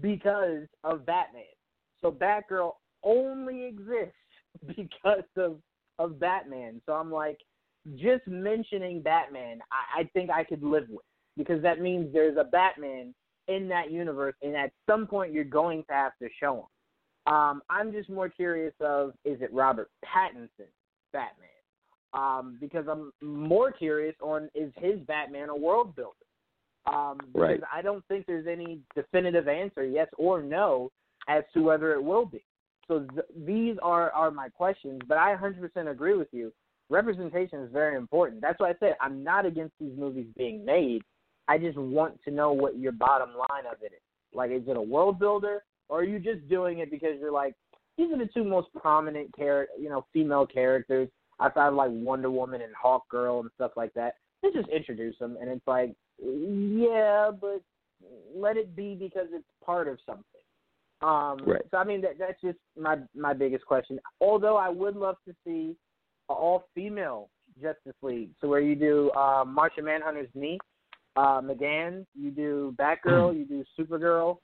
because 0.00 0.66
of 0.84 1.04
Batman. 1.04 1.42
So 2.00 2.10
Batgirl 2.10 2.72
only 3.02 3.64
exists 3.64 4.14
because 4.76 5.24
of 5.36 5.58
of 5.98 6.18
Batman. 6.18 6.80
So 6.86 6.92
I'm 6.92 7.12
like, 7.12 7.38
just 7.96 8.26
mentioning 8.26 9.02
Batman, 9.02 9.60
I, 9.70 10.00
I 10.00 10.04
think 10.12 10.30
I 10.30 10.44
could 10.44 10.62
live 10.62 10.86
with 10.88 11.04
because 11.36 11.62
that 11.62 11.80
means 11.80 12.12
there's 12.12 12.36
a 12.36 12.44
Batman 12.44 13.14
in 13.48 13.68
that 13.68 13.90
universe, 13.90 14.34
and 14.42 14.54
at 14.54 14.70
some 14.88 15.06
point 15.06 15.32
you're 15.32 15.44
going 15.44 15.82
to 15.84 15.92
have 15.92 16.12
to 16.22 16.28
show 16.38 16.68
him. 17.26 17.32
Um, 17.32 17.62
I'm 17.70 17.92
just 17.92 18.10
more 18.10 18.28
curious 18.28 18.74
of 18.80 19.12
is 19.24 19.40
it 19.40 19.52
Robert 19.52 19.90
Pattinson 20.04 20.68
Batman? 21.12 21.48
Um, 22.14 22.58
because 22.60 22.86
I'm 22.88 23.12
more 23.22 23.72
curious 23.72 24.14
on 24.20 24.48
is 24.54 24.72
his 24.76 25.00
Batman 25.06 25.48
a 25.48 25.56
world 25.56 25.94
builder? 25.96 26.12
Um, 26.86 27.18
because 27.18 27.32
Right. 27.34 27.60
I 27.72 27.80
don't 27.80 28.04
think 28.08 28.26
there's 28.26 28.46
any 28.46 28.80
definitive 28.94 29.48
answer, 29.48 29.84
yes 29.84 30.08
or 30.18 30.42
no, 30.42 30.90
as 31.28 31.44
to 31.54 31.62
whether 31.62 31.92
it 31.94 32.02
will 32.02 32.26
be. 32.26 32.44
So 32.88 33.00
th- 33.00 33.46
these 33.46 33.76
are 33.82 34.10
are 34.10 34.30
my 34.30 34.48
questions, 34.48 35.00
but 35.06 35.16
I 35.16 35.34
100% 35.36 35.88
agree 35.90 36.14
with 36.14 36.28
you. 36.32 36.52
Representation 36.92 37.60
is 37.60 37.72
very 37.72 37.96
important. 37.96 38.42
That's 38.42 38.60
why 38.60 38.68
I 38.68 38.74
said 38.78 38.96
I'm 39.00 39.24
not 39.24 39.46
against 39.46 39.72
these 39.80 39.96
movies 39.96 40.26
being 40.36 40.62
made. 40.62 41.00
I 41.48 41.56
just 41.56 41.78
want 41.78 42.22
to 42.24 42.30
know 42.30 42.52
what 42.52 42.78
your 42.78 42.92
bottom 42.92 43.30
line 43.30 43.64
of 43.66 43.78
it 43.82 43.92
is. 43.94 44.02
Like, 44.34 44.50
is 44.50 44.62
it 44.66 44.76
a 44.76 44.82
world 44.82 45.18
builder, 45.18 45.64
or 45.88 46.00
are 46.00 46.04
you 46.04 46.18
just 46.18 46.46
doing 46.50 46.80
it 46.80 46.90
because 46.90 47.12
you're 47.18 47.32
like, 47.32 47.54
these 47.96 48.12
are 48.12 48.18
the 48.18 48.28
two 48.32 48.44
most 48.44 48.68
prominent 48.74 49.30
char- 49.38 49.68
you 49.80 49.88
know, 49.88 50.04
female 50.12 50.46
characters 50.46 51.08
outside 51.40 51.68
of 51.68 51.74
like 51.74 51.90
Wonder 51.90 52.30
Woman 52.30 52.60
and 52.60 52.74
Hawk 52.74 53.08
Girl 53.08 53.40
and 53.40 53.50
stuff 53.54 53.72
like 53.74 53.94
that. 53.94 54.16
Let's 54.42 54.54
just 54.54 54.68
introduce 54.68 55.18
them, 55.18 55.38
and 55.40 55.48
it's 55.48 55.66
like, 55.66 55.94
yeah, 56.22 57.30
but 57.30 57.62
let 58.34 58.58
it 58.58 58.76
be 58.76 58.94
because 58.94 59.28
it's 59.32 59.48
part 59.64 59.88
of 59.88 59.98
something. 60.04 60.24
Um, 61.00 61.38
Right. 61.46 61.62
So 61.70 61.78
I 61.78 61.84
mean, 61.84 62.02
that 62.02 62.18
that's 62.18 62.40
just 62.42 62.58
my 62.78 62.98
my 63.14 63.32
biggest 63.32 63.64
question. 63.64 63.98
Although 64.20 64.58
I 64.58 64.68
would 64.68 64.94
love 64.94 65.16
to 65.26 65.34
see 65.44 65.74
all 66.32 66.64
female 66.74 67.28
Justice 67.60 67.94
League, 68.02 68.30
so 68.40 68.48
where 68.48 68.60
you 68.60 68.74
do 68.74 69.10
uh, 69.12 69.44
Martian 69.46 69.84
Manhunter's 69.84 70.28
niece, 70.34 70.60
uh, 71.16 71.40
M'gann, 71.40 72.06
you 72.14 72.30
do 72.30 72.74
Batgirl, 72.78 73.36
you 73.36 73.44
do 73.44 73.64
Supergirl, 73.78 74.38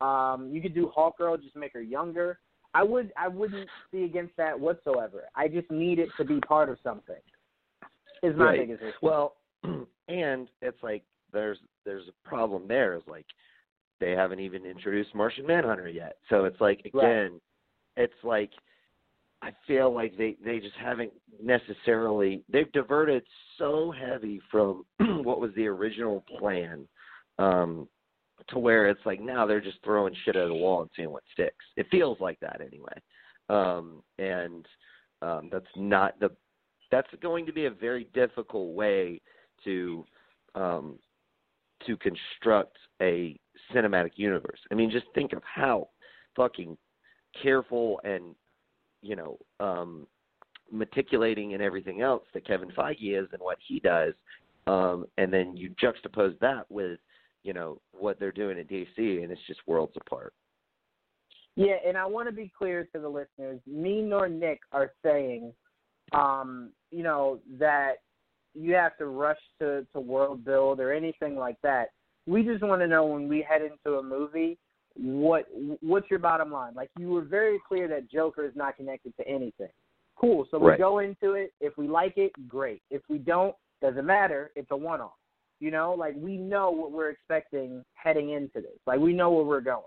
um, 0.00 0.50
you 0.52 0.60
could 0.60 0.74
do 0.74 0.90
Hawkgirl, 0.96 1.42
just 1.42 1.56
make 1.56 1.72
her 1.72 1.82
younger. 1.82 2.38
I 2.74 2.82
would 2.82 3.12
I 3.16 3.28
wouldn't 3.28 3.68
be 3.92 4.04
against 4.04 4.36
that 4.36 4.58
whatsoever. 4.58 5.24
I 5.34 5.48
just 5.48 5.70
need 5.70 5.98
it 5.98 6.08
to 6.18 6.24
be 6.24 6.40
part 6.40 6.68
of 6.68 6.78
something. 6.82 7.20
Is 8.22 8.34
my 8.36 8.46
Right. 8.46 8.60
biggest 8.60 8.82
issue. 8.82 8.92
Well, 9.02 9.36
and 10.08 10.48
it's 10.60 10.82
like 10.82 11.04
there's 11.32 11.58
there's 11.84 12.08
a 12.08 12.28
problem 12.28 12.66
there. 12.66 12.94
Is 12.94 13.02
like 13.06 13.26
they 14.00 14.12
haven't 14.12 14.40
even 14.40 14.64
introduced 14.64 15.14
Martian 15.14 15.46
Manhunter 15.46 15.88
yet. 15.88 16.16
So 16.28 16.44
it's 16.44 16.60
like 16.60 16.80
again, 16.84 17.40
it's 17.96 18.12
like 18.24 18.50
I 19.44 19.52
feel 19.66 19.94
like 19.94 20.16
they 20.16 20.36
they 20.42 20.58
just 20.58 20.74
haven't 20.76 21.12
necessarily 21.42 22.42
they've 22.50 22.70
diverted 22.72 23.22
so 23.58 23.92
heavy 23.92 24.40
from 24.50 24.84
what 24.98 25.40
was 25.40 25.50
the 25.54 25.66
original 25.66 26.24
plan 26.38 26.88
um 27.38 27.86
to 28.48 28.58
where 28.58 28.88
it's 28.88 29.04
like 29.04 29.20
now 29.20 29.46
they're 29.46 29.60
just 29.60 29.78
throwing 29.84 30.14
shit 30.24 30.36
at 30.36 30.48
the 30.48 30.54
wall 30.54 30.82
and 30.82 30.90
seeing 30.96 31.10
what 31.10 31.22
sticks. 31.32 31.64
It 31.76 31.86
feels 31.90 32.18
like 32.20 32.40
that 32.40 32.60
anyway. 32.60 32.94
Um 33.50 34.02
and 34.18 34.66
um 35.20 35.50
that's 35.52 35.66
not 35.76 36.18
the 36.20 36.30
that's 36.90 37.08
going 37.20 37.44
to 37.44 37.52
be 37.52 37.66
a 37.66 37.70
very 37.70 38.08
difficult 38.14 38.74
way 38.74 39.20
to 39.64 40.06
um 40.54 40.98
to 41.86 41.98
construct 41.98 42.78
a 43.02 43.38
cinematic 43.74 44.12
universe. 44.16 44.60
I 44.72 44.74
mean, 44.74 44.90
just 44.90 45.06
think 45.14 45.34
of 45.34 45.42
how 45.44 45.88
fucking 46.34 46.78
careful 47.42 48.00
and 48.04 48.34
you 49.04 49.16
know 49.16 49.38
um 49.60 50.06
meticulating 50.72 51.54
and 51.54 51.62
everything 51.62 52.00
else 52.00 52.24
that 52.32 52.46
Kevin 52.46 52.70
Feige 52.70 53.22
is 53.22 53.28
and 53.32 53.40
what 53.40 53.58
he 53.66 53.78
does, 53.80 54.14
um, 54.66 55.06
and 55.18 55.32
then 55.32 55.56
you 55.56 55.74
juxtapose 55.82 56.38
that 56.40 56.64
with 56.70 56.98
you 57.42 57.52
know 57.52 57.80
what 57.92 58.18
they're 58.18 58.32
doing 58.32 58.58
at 58.58 58.68
DC, 58.68 58.88
and 58.96 59.30
it's 59.30 59.40
just 59.46 59.60
worlds 59.66 59.94
apart. 59.96 60.32
Yeah, 61.56 61.76
and 61.86 61.96
I 61.96 62.06
want 62.06 62.28
to 62.28 62.34
be 62.34 62.50
clear 62.56 62.88
to 62.92 62.98
the 62.98 63.08
listeners. 63.08 63.60
Me 63.66 64.02
nor 64.02 64.28
Nick 64.28 64.60
are 64.72 64.92
saying, 65.04 65.52
um, 66.12 66.70
you 66.90 67.04
know, 67.04 67.38
that 67.58 67.94
you 68.54 68.74
have 68.74 68.96
to 68.98 69.06
rush 69.06 69.38
to 69.60 69.86
to 69.92 70.00
world 70.00 70.44
build 70.44 70.80
or 70.80 70.92
anything 70.92 71.36
like 71.36 71.56
that. 71.62 71.90
We 72.26 72.42
just 72.42 72.62
want 72.62 72.80
to 72.80 72.88
know 72.88 73.04
when 73.04 73.28
we 73.28 73.46
head 73.48 73.62
into 73.62 73.98
a 73.98 74.02
movie, 74.02 74.58
what 74.96 75.46
what's 75.80 76.08
your 76.10 76.18
bottom 76.20 76.52
line? 76.52 76.74
Like 76.74 76.90
you 76.98 77.08
were 77.10 77.22
very 77.22 77.58
clear 77.66 77.88
that 77.88 78.10
Joker 78.10 78.44
is 78.44 78.54
not 78.54 78.76
connected 78.76 79.16
to 79.16 79.26
anything. 79.28 79.70
Cool. 80.16 80.46
So 80.50 80.58
we 80.58 80.70
Right. 80.70 80.78
go 80.78 81.00
into 81.00 81.32
it. 81.32 81.52
If 81.60 81.76
we 81.76 81.88
like 81.88 82.16
it, 82.16 82.32
great. 82.48 82.82
If 82.90 83.02
we 83.08 83.18
don't, 83.18 83.54
doesn't 83.82 84.06
matter. 84.06 84.52
It's 84.54 84.70
a 84.70 84.76
one 84.76 85.00
off. 85.00 85.18
You 85.60 85.70
know, 85.70 85.94
like 85.94 86.14
we 86.16 86.36
know 86.36 86.70
what 86.70 86.92
we're 86.92 87.10
expecting 87.10 87.84
heading 87.94 88.30
into 88.30 88.60
this. 88.60 88.78
Like 88.86 89.00
we 89.00 89.12
know 89.12 89.30
where 89.32 89.44
we're 89.44 89.60
going. 89.60 89.82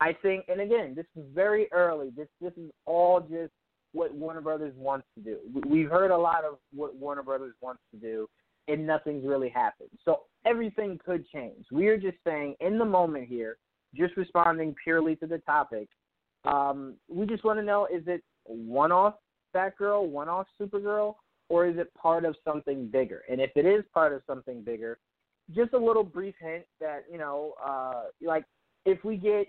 I 0.00 0.12
think, 0.12 0.44
and 0.48 0.60
again, 0.60 0.94
this 0.94 1.06
is 1.16 1.24
very 1.34 1.72
early. 1.72 2.10
This 2.10 2.28
this 2.40 2.52
is 2.56 2.70
all 2.86 3.20
just 3.20 3.52
what 3.92 4.14
Warner 4.14 4.42
Brothers 4.42 4.74
wants 4.76 5.06
to 5.14 5.20
do. 5.22 5.38
We- 5.54 5.62
We've 5.82 5.90
heard 5.90 6.10
a 6.10 6.16
lot 6.16 6.44
of 6.44 6.58
what 6.74 6.94
Warner 6.94 7.22
Brothers 7.22 7.54
wants 7.62 7.82
to 7.92 7.96
do, 7.96 8.28
and 8.68 8.86
nothing's 8.86 9.24
really 9.26 9.48
happened. 9.48 9.88
So 10.04 10.24
everything 10.44 10.98
could 10.98 11.26
change. 11.28 11.64
We 11.72 11.88
are 11.88 11.96
just 11.96 12.18
saying, 12.22 12.56
in 12.60 12.78
the 12.78 12.84
moment 12.84 13.26
here, 13.28 13.56
just 13.94 14.16
responding 14.16 14.74
purely 14.82 15.16
to 15.16 15.26
the 15.26 15.38
topic. 15.38 15.88
Um, 16.44 16.94
we 17.08 17.26
just 17.26 17.44
want 17.44 17.58
to 17.58 17.64
know: 17.64 17.86
is 17.86 18.02
it 18.06 18.22
one-off 18.44 19.14
Batgirl, 19.54 20.08
one-off 20.08 20.46
Supergirl, 20.60 21.16
or 21.48 21.66
is 21.66 21.78
it 21.78 21.92
part 21.94 22.24
of 22.24 22.36
something 22.44 22.88
bigger? 22.88 23.22
And 23.28 23.40
if 23.40 23.50
it 23.56 23.66
is 23.66 23.84
part 23.92 24.12
of 24.12 24.22
something 24.26 24.62
bigger, 24.62 24.98
just 25.54 25.72
a 25.72 25.78
little 25.78 26.04
brief 26.04 26.34
hint 26.40 26.64
that 26.80 27.04
you 27.10 27.18
know, 27.18 27.54
uh, 27.64 28.04
like 28.22 28.44
if 28.84 29.02
we 29.04 29.16
get 29.16 29.46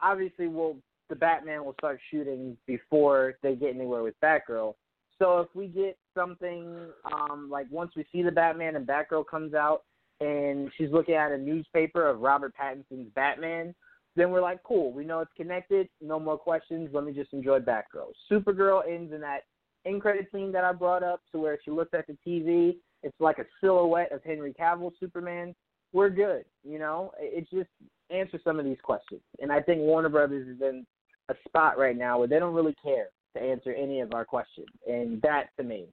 obviously 0.00 0.46
we'll 0.46 0.76
the 1.08 1.16
Batman 1.16 1.64
will 1.64 1.74
start 1.74 2.00
shooting 2.10 2.56
before 2.66 3.34
they 3.42 3.54
get 3.54 3.74
anywhere 3.74 4.02
with 4.02 4.14
Batgirl. 4.22 4.74
So 5.18 5.40
if 5.40 5.48
we 5.54 5.66
get 5.66 5.98
something 6.14 6.86
um 7.12 7.48
like 7.50 7.66
once 7.70 7.92
we 7.96 8.06
see 8.12 8.22
the 8.22 8.30
Batman 8.30 8.76
and 8.76 8.86
Batgirl 8.86 9.26
comes 9.26 9.54
out 9.54 9.82
and 10.20 10.70
she's 10.76 10.90
looking 10.90 11.14
at 11.14 11.32
a 11.32 11.38
newspaper 11.38 12.08
of 12.08 12.20
Robert 12.20 12.54
Pattinson's 12.54 13.10
Batman, 13.14 13.74
then 14.16 14.30
we're 14.30 14.42
like, 14.42 14.62
cool, 14.64 14.92
we 14.92 15.04
know 15.04 15.20
it's 15.20 15.30
connected, 15.36 15.88
no 16.00 16.18
more 16.18 16.36
questions, 16.36 16.90
let 16.92 17.04
me 17.04 17.12
just 17.12 17.32
enjoy 17.32 17.58
Batgirl. 17.58 18.12
Supergirl 18.30 18.82
ends 18.86 19.12
in 19.12 19.20
that 19.20 19.44
end 19.86 20.02
credit 20.02 20.26
scene 20.32 20.52
that 20.52 20.64
I 20.64 20.72
brought 20.72 21.02
up 21.02 21.20
to 21.32 21.38
where 21.38 21.58
she 21.64 21.70
looks 21.70 21.94
at 21.94 22.06
the 22.06 22.16
TV, 22.26 22.76
it's 23.02 23.16
like 23.18 23.38
a 23.38 23.46
silhouette 23.60 24.12
of 24.12 24.22
Henry 24.24 24.52
Cavill 24.52 24.92
Superman. 25.00 25.54
We're 25.92 26.10
good, 26.10 26.44
you 26.62 26.78
know? 26.78 27.12
It's 27.18 27.50
just 27.50 27.68
answer 28.10 28.38
some 28.44 28.58
of 28.58 28.64
these 28.64 28.80
questions. 28.82 29.22
And 29.40 29.50
I 29.50 29.60
think 29.60 29.80
Warner 29.80 30.08
Brothers 30.08 30.46
is 30.48 30.60
in 30.60 30.86
a 31.28 31.34
spot 31.46 31.78
right 31.78 31.96
now 31.96 32.18
where 32.18 32.28
they 32.28 32.38
don't 32.38 32.54
really 32.54 32.76
care 32.82 33.08
to 33.36 33.42
answer 33.42 33.72
any 33.72 34.00
of 34.00 34.12
our 34.12 34.24
questions. 34.24 34.68
And 34.86 35.20
that 35.22 35.48
to 35.56 35.64
me 35.64 35.86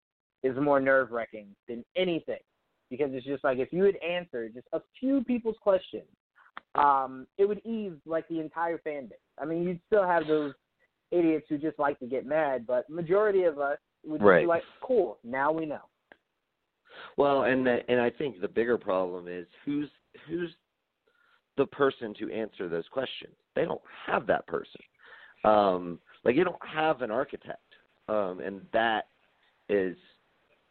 is 0.43 0.55
more 0.57 0.79
nerve 0.79 1.11
wracking 1.11 1.47
than 1.67 1.83
anything. 1.95 2.39
Because 2.89 3.09
it's 3.11 3.25
just 3.25 3.43
like 3.43 3.57
if 3.59 3.73
you 3.73 3.83
had 3.83 3.95
answered 3.97 4.53
just 4.53 4.67
a 4.73 4.79
few 4.99 5.23
people's 5.23 5.57
questions, 5.61 6.07
um, 6.75 7.27
it 7.37 7.45
would 7.45 7.61
ease 7.65 7.93
like 8.05 8.27
the 8.29 8.39
entire 8.39 8.77
fan 8.79 9.07
base. 9.07 9.17
I 9.41 9.45
mean 9.45 9.63
you'd 9.63 9.81
still 9.87 10.07
have 10.07 10.27
those 10.27 10.53
idiots 11.11 11.45
who 11.49 11.57
just 11.57 11.79
like 11.79 11.99
to 11.99 12.05
get 12.05 12.25
mad, 12.25 12.65
but 12.67 12.89
majority 12.89 13.43
of 13.43 13.59
us 13.59 13.77
would 14.05 14.21
Right. 14.21 14.41
be 14.41 14.47
like, 14.47 14.63
cool, 14.81 15.19
now 15.23 15.51
we 15.51 15.65
know. 15.65 15.81
Well, 17.17 17.43
and 17.43 17.65
the, 17.65 17.79
and 17.89 17.99
I 18.01 18.09
think 18.09 18.41
the 18.41 18.47
bigger 18.47 18.77
problem 18.77 19.27
is 19.27 19.47
who's 19.65 19.89
who's 20.27 20.51
the 21.57 21.65
person 21.67 22.13
to 22.15 22.31
answer 22.31 22.69
those 22.69 22.87
questions. 22.89 23.33
They 23.55 23.65
don't 23.65 23.81
have 24.05 24.27
that 24.27 24.45
person. 24.47 24.81
Um, 25.43 25.99
like 26.23 26.35
you 26.35 26.43
don't 26.43 26.55
have 26.67 27.01
an 27.01 27.11
architect, 27.11 27.61
um, 28.07 28.39
and 28.43 28.61
that 28.73 29.07
is 29.69 29.95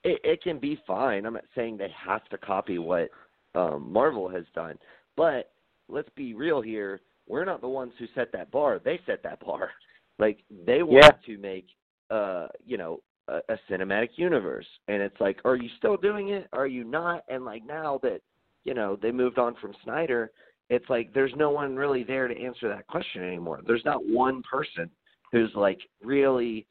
it, 0.05 0.20
it 0.24 0.42
can 0.42 0.59
be 0.59 0.78
fine. 0.86 1.26
I'm 1.26 1.34
not 1.34 1.44
saying 1.55 1.76
they 1.76 1.92
have 2.07 2.24
to 2.28 2.38
copy 2.38 2.78
what 2.78 3.09
um, 3.55 3.90
Marvel 3.92 4.28
has 4.28 4.44
done, 4.55 4.78
but 5.16 5.53
let's 5.88 6.09
be 6.16 6.34
real 6.34 6.61
here. 6.61 7.01
We're 7.28 7.44
not 7.44 7.61
the 7.61 7.68
ones 7.68 7.92
who 7.99 8.07
set 8.14 8.30
that 8.32 8.51
bar. 8.51 8.80
They 8.84 9.01
set 9.07 9.22
that 9.22 9.44
bar. 9.44 9.70
Like 10.18 10.38
they 10.64 10.82
want 10.82 11.05
Yeah. 11.05 11.34
to 11.34 11.38
make, 11.42 11.66
uh, 12.09 12.47
you 12.64 12.78
know, 12.78 13.01
a, 13.28 13.40
a 13.51 13.59
cinematic 13.70 14.11
universe, 14.16 14.64
and 14.88 15.03
it's 15.03 15.20
like, 15.20 15.38
are 15.44 15.57
you 15.57 15.68
still 15.76 15.99
doing 15.99 16.30
it? 16.30 16.49
Are 16.55 16.66
you 16.66 16.84
not? 16.84 17.22
And 17.28 17.44
like 17.44 17.66
now 17.66 17.99
that 18.03 18.22
you 18.64 18.72
know 18.72 18.97
they 18.97 19.11
moved 19.12 19.38
on 19.38 19.57
from 19.57 19.74
Snyder, 19.84 20.30
it's 20.70 20.88
like 20.88 21.12
there's 21.12 21.34
no 21.36 21.51
one 21.51 21.76
really 21.76 22.03
there 22.03 22.28
to 22.28 22.40
answer 22.40 22.66
that 22.68 22.86
question 22.86 23.22
anymore. 23.22 23.61
There's 23.66 23.84
not 23.84 24.07
one 24.07 24.42
person 24.51 24.90
who's 25.32 25.51
like 25.55 25.80
really 26.03 26.66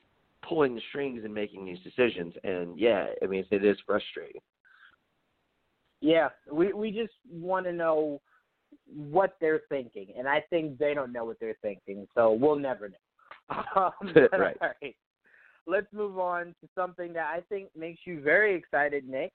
pulling 0.48 0.76
the 0.76 0.82
strings 0.90 1.24
and 1.24 1.34
making 1.34 1.66
these 1.66 1.80
decisions. 1.80 2.34
And 2.44 2.78
yeah, 2.80 3.08
I 3.22 3.28
mean 3.28 3.46
it 3.52 3.64
is 3.64 3.78
frustrating. 3.86 4.42
Yeah, 6.02 6.30
we 6.52 6.74
we 6.74 6.92
just 6.92 7.14
want 7.32 7.66
to 7.66 7.74
know 7.74 8.22
what 8.94 9.36
they're 9.40 9.62
thinking, 9.70 10.08
and 10.18 10.28
I 10.28 10.44
think 10.50 10.78
they 10.78 10.94
don't 10.94 11.12
know 11.12 11.26
what 11.26 11.40
they're 11.40 11.58
thinking, 11.62 12.08
so 12.14 12.32
we'll 12.32 12.60
never 12.60 12.90
know. 12.90 12.96
Um, 13.76 13.92
Right. 14.16 14.58
All 14.62 14.70
right, 14.82 14.96
let's 15.68 15.92
move 15.94 16.18
on 16.18 16.48
to 16.62 16.68
something 16.74 17.14
that 17.14 17.28
I 17.28 17.42
think 17.48 17.70
makes 17.78 18.02
you 18.06 18.22
very 18.22 18.56
excited, 18.56 19.08
Nick. 19.08 19.34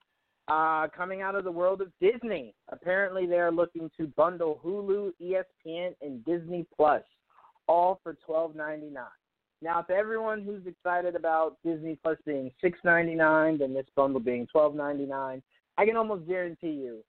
Uh, 0.49 0.89
coming 0.97 1.23
out 1.23 1.37
of 1.37 1.45
the 1.45 1.53
world 1.53 1.81
of 1.81 1.93
Disney, 2.01 2.55
apparently 2.71 3.25
they 3.25 3.39
are 3.39 3.53
looking 3.53 3.89
to 3.97 4.09
bundle 4.17 4.61
Hulu, 4.65 5.13
ESPN, 5.23 5.95
and 6.03 6.25
Disney 6.25 6.67
Plus, 6.77 7.03
all 7.69 8.01
for 8.03 8.17
twelve 8.27 8.57
ninety 8.57 8.91
nine. 8.91 9.05
Now, 9.63 9.83
to 9.83 9.93
everyone 9.93 10.43
who's 10.43 10.67
excited 10.67 11.15
about 11.15 11.57
Disney 11.65 11.99
Plus 12.03 12.17
being 12.25 12.51
six 12.63 12.79
ninety 12.85 13.15
nine, 13.15 13.59
then 13.59 13.75
this 13.75 13.87
bundle 13.95 14.21
being 14.21 14.47
twelve 14.51 14.75
ninety 14.75 15.07
nine, 15.07 15.43
I 15.77 15.85
can 15.85 15.97
almost 15.97 16.27
guarantee 16.27 16.71
you, 16.71 17.05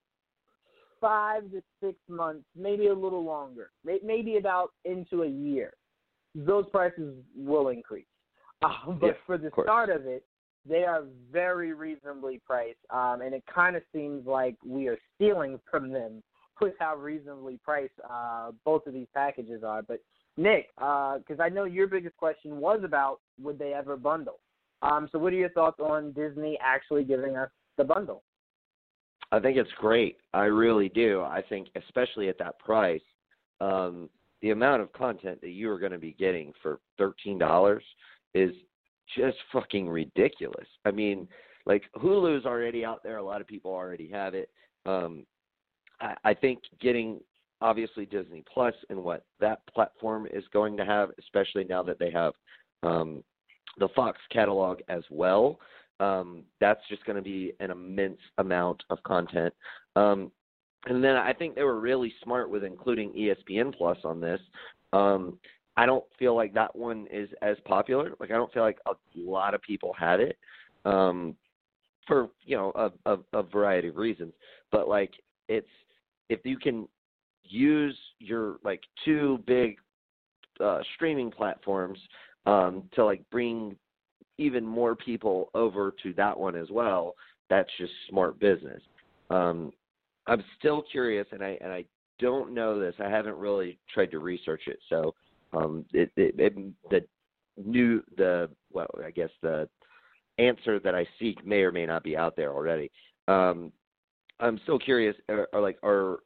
five 0.99 1.43
to 1.51 1.61
six 1.81 1.97
months, 2.07 2.45
maybe 2.55 2.87
a 2.87 2.93
little 2.93 3.23
longer, 3.23 3.71
maybe 3.83 4.37
about 4.37 4.71
into 4.85 5.23
a 5.23 5.27
year, 5.27 5.73
those 6.35 6.65
prices 6.71 7.15
will 7.35 7.69
increase. 7.69 8.05
Um, 8.61 8.97
but 9.01 9.07
Yeah, 9.07 9.13
for 9.25 9.37
the 9.37 9.47
of 9.47 9.53
start 9.63 9.89
of 9.89 10.05
it, 10.05 10.23
they 10.67 10.83
are 10.83 11.03
very 11.31 11.73
reasonably 11.73 12.39
priced, 12.45 12.77
um, 12.91 13.21
and 13.21 13.33
it 13.33 13.43
kind 13.53 13.75
of 13.75 13.81
seems 13.93 14.27
like 14.27 14.55
we 14.65 14.87
are 14.87 14.97
stealing 15.15 15.59
from 15.69 15.91
them 15.91 16.21
with 16.61 16.73
how 16.79 16.95
reasonably 16.95 17.59
priced 17.63 17.93
uh, 18.07 18.51
both 18.63 18.85
of 18.85 18.93
these 18.93 19.07
packages 19.15 19.63
are. 19.63 19.81
But 19.81 19.99
Nick, 20.37 20.69
because 20.75 21.39
I 21.39 21.49
know 21.49 21.65
your 21.65 21.87
biggest 21.87 22.17
question 22.17 22.57
was 22.59 22.81
about 22.83 23.19
would 23.41 23.59
they 23.59 23.73
ever 23.73 23.97
bundle. 23.97 24.39
Um, 24.81 25.07
so, 25.11 25.19
what 25.19 25.33
are 25.33 25.37
your 25.37 25.49
thoughts 25.49 25.79
on 25.79 26.11
Disney 26.13 26.57
actually 26.61 27.03
giving 27.03 27.35
us 27.35 27.49
the 27.77 27.83
bundle? 27.83 28.23
I 29.31 29.39
think 29.39 29.57
it's 29.57 29.71
great. 29.77 30.17
I 30.33 30.45
really 30.45 30.89
do. 30.89 31.21
I 31.21 31.41
think, 31.47 31.67
especially 31.75 32.29
at 32.29 32.37
that 32.39 32.59
price, 32.59 33.01
um, 33.61 34.09
the 34.41 34.49
amount 34.49 34.81
of 34.81 34.91
content 34.93 35.39
that 35.41 35.51
you 35.51 35.69
are 35.69 35.79
going 35.79 35.91
to 35.91 35.99
be 35.99 36.15
getting 36.17 36.51
for 36.61 36.79
thirteen 36.97 37.37
dollars 37.37 37.83
is 38.33 38.51
just 39.17 39.37
fucking 39.51 39.87
ridiculous. 39.87 40.67
I 40.85 40.91
mean, 40.91 41.27
like 41.65 41.83
Hulu's 41.95 42.45
already 42.45 42.83
out 42.83 43.03
there. 43.03 43.17
A 43.17 43.23
lot 43.23 43.41
of 43.41 43.47
people 43.47 43.71
already 43.71 44.07
have 44.09 44.33
it. 44.33 44.49
Um, 44.85 45.25
I, 45.99 46.15
I 46.23 46.33
think 46.33 46.59
getting 46.79 47.19
obviously 47.61 48.05
Disney 48.05 48.43
Plus 48.51 48.73
and 48.89 49.03
what 49.03 49.25
that 49.39 49.61
platform 49.73 50.27
is 50.33 50.43
going 50.51 50.75
to 50.77 50.85
have, 50.85 51.09
especially 51.19 51.63
now 51.63 51.83
that 51.83 51.99
they 51.99 52.11
have 52.11 52.33
um, 52.83 53.23
the 53.77 53.89
Fox 53.95 54.17
catalog 54.31 54.79
as 54.89 55.03
well. 55.09 55.59
Um, 55.99 56.43
that's 56.59 56.81
just 56.89 57.05
going 57.05 57.15
to 57.15 57.21
be 57.21 57.53
an 57.59 57.69
immense 57.69 58.19
amount 58.39 58.83
of 58.89 59.01
content. 59.03 59.53
Um, 59.95 60.31
and 60.87 61.03
then 61.03 61.15
I 61.15 61.31
think 61.31 61.53
they 61.53 61.63
were 61.63 61.79
really 61.79 62.11
smart 62.23 62.49
with 62.49 62.63
including 62.63 63.11
ESPN 63.13 63.75
Plus 63.75 63.99
on 64.03 64.19
this. 64.19 64.39
Um, 64.93 65.37
I 65.77 65.85
don't 65.85 66.03
feel 66.17 66.35
like 66.35 66.53
that 66.55 66.75
one 66.75 67.07
is 67.11 67.29
as 67.41 67.57
popular. 67.65 68.13
Like 68.19 68.31
I 68.31 68.35
don't 68.35 68.51
feel 68.51 68.63
like 68.63 68.79
a 68.87 68.93
lot 69.15 69.53
of 69.53 69.61
people 69.61 69.93
had 69.97 70.19
it 70.19 70.37
um, 70.85 71.35
for 72.07 72.29
you 72.43 72.57
know 72.57 72.71
a, 72.75 73.13
a, 73.13 73.19
a 73.33 73.43
variety 73.43 73.89
of 73.89 73.95
reasons. 73.95 74.33
But 74.71 74.87
like 74.87 75.11
it's 75.47 75.67
if 76.29 76.39
you 76.43 76.57
can 76.57 76.87
use 77.43 77.97
your 78.19 78.57
like 78.63 78.81
two 79.05 79.39
big 79.45 79.77
uh, 80.59 80.79
streaming 80.95 81.31
platforms 81.31 81.99
um, 82.45 82.83
to 82.93 83.05
like 83.05 83.23
bring 83.31 83.75
even 84.37 84.65
more 84.65 84.95
people 84.95 85.49
over 85.53 85.93
to 86.03 86.13
that 86.13 86.37
one 86.37 86.55
as 86.55 86.69
well. 86.71 87.15
That's 87.49 87.69
just 87.77 87.91
smart 88.09 88.39
business. 88.39 88.81
Um, 89.29 89.71
I'm 90.27 90.43
still 90.59 90.83
curious, 90.91 91.27
and 91.31 91.43
I 91.43 91.57
and 91.61 91.71
I 91.71 91.85
don't 92.19 92.53
know 92.53 92.79
this. 92.79 92.95
I 92.99 93.09
haven't 93.09 93.37
really 93.37 93.79
tried 93.93 94.11
to 94.11 94.19
research 94.19 94.61
it, 94.67 94.79
so 94.89 95.13
um, 95.53 95.85
it, 95.93 96.11
it, 96.15 96.35
it 96.37 96.55
the 96.89 97.01
new 97.63 98.03
the 98.17 98.49
well, 98.71 98.89
I 99.05 99.11
guess 99.11 99.29
the 99.41 99.67
answer 100.37 100.79
that 100.79 100.95
I 100.95 101.05
seek 101.19 101.45
may 101.45 101.61
or 101.61 101.71
may 101.71 101.85
not 101.85 102.03
be 102.03 102.15
out 102.15 102.35
there 102.35 102.53
already. 102.53 102.91
Um, 103.27 103.71
I'm 104.39 104.59
still 104.63 104.79
curious. 104.79 105.15
Are, 105.29 105.47
are 105.53 105.61
like 105.61 105.77
are 105.83 106.19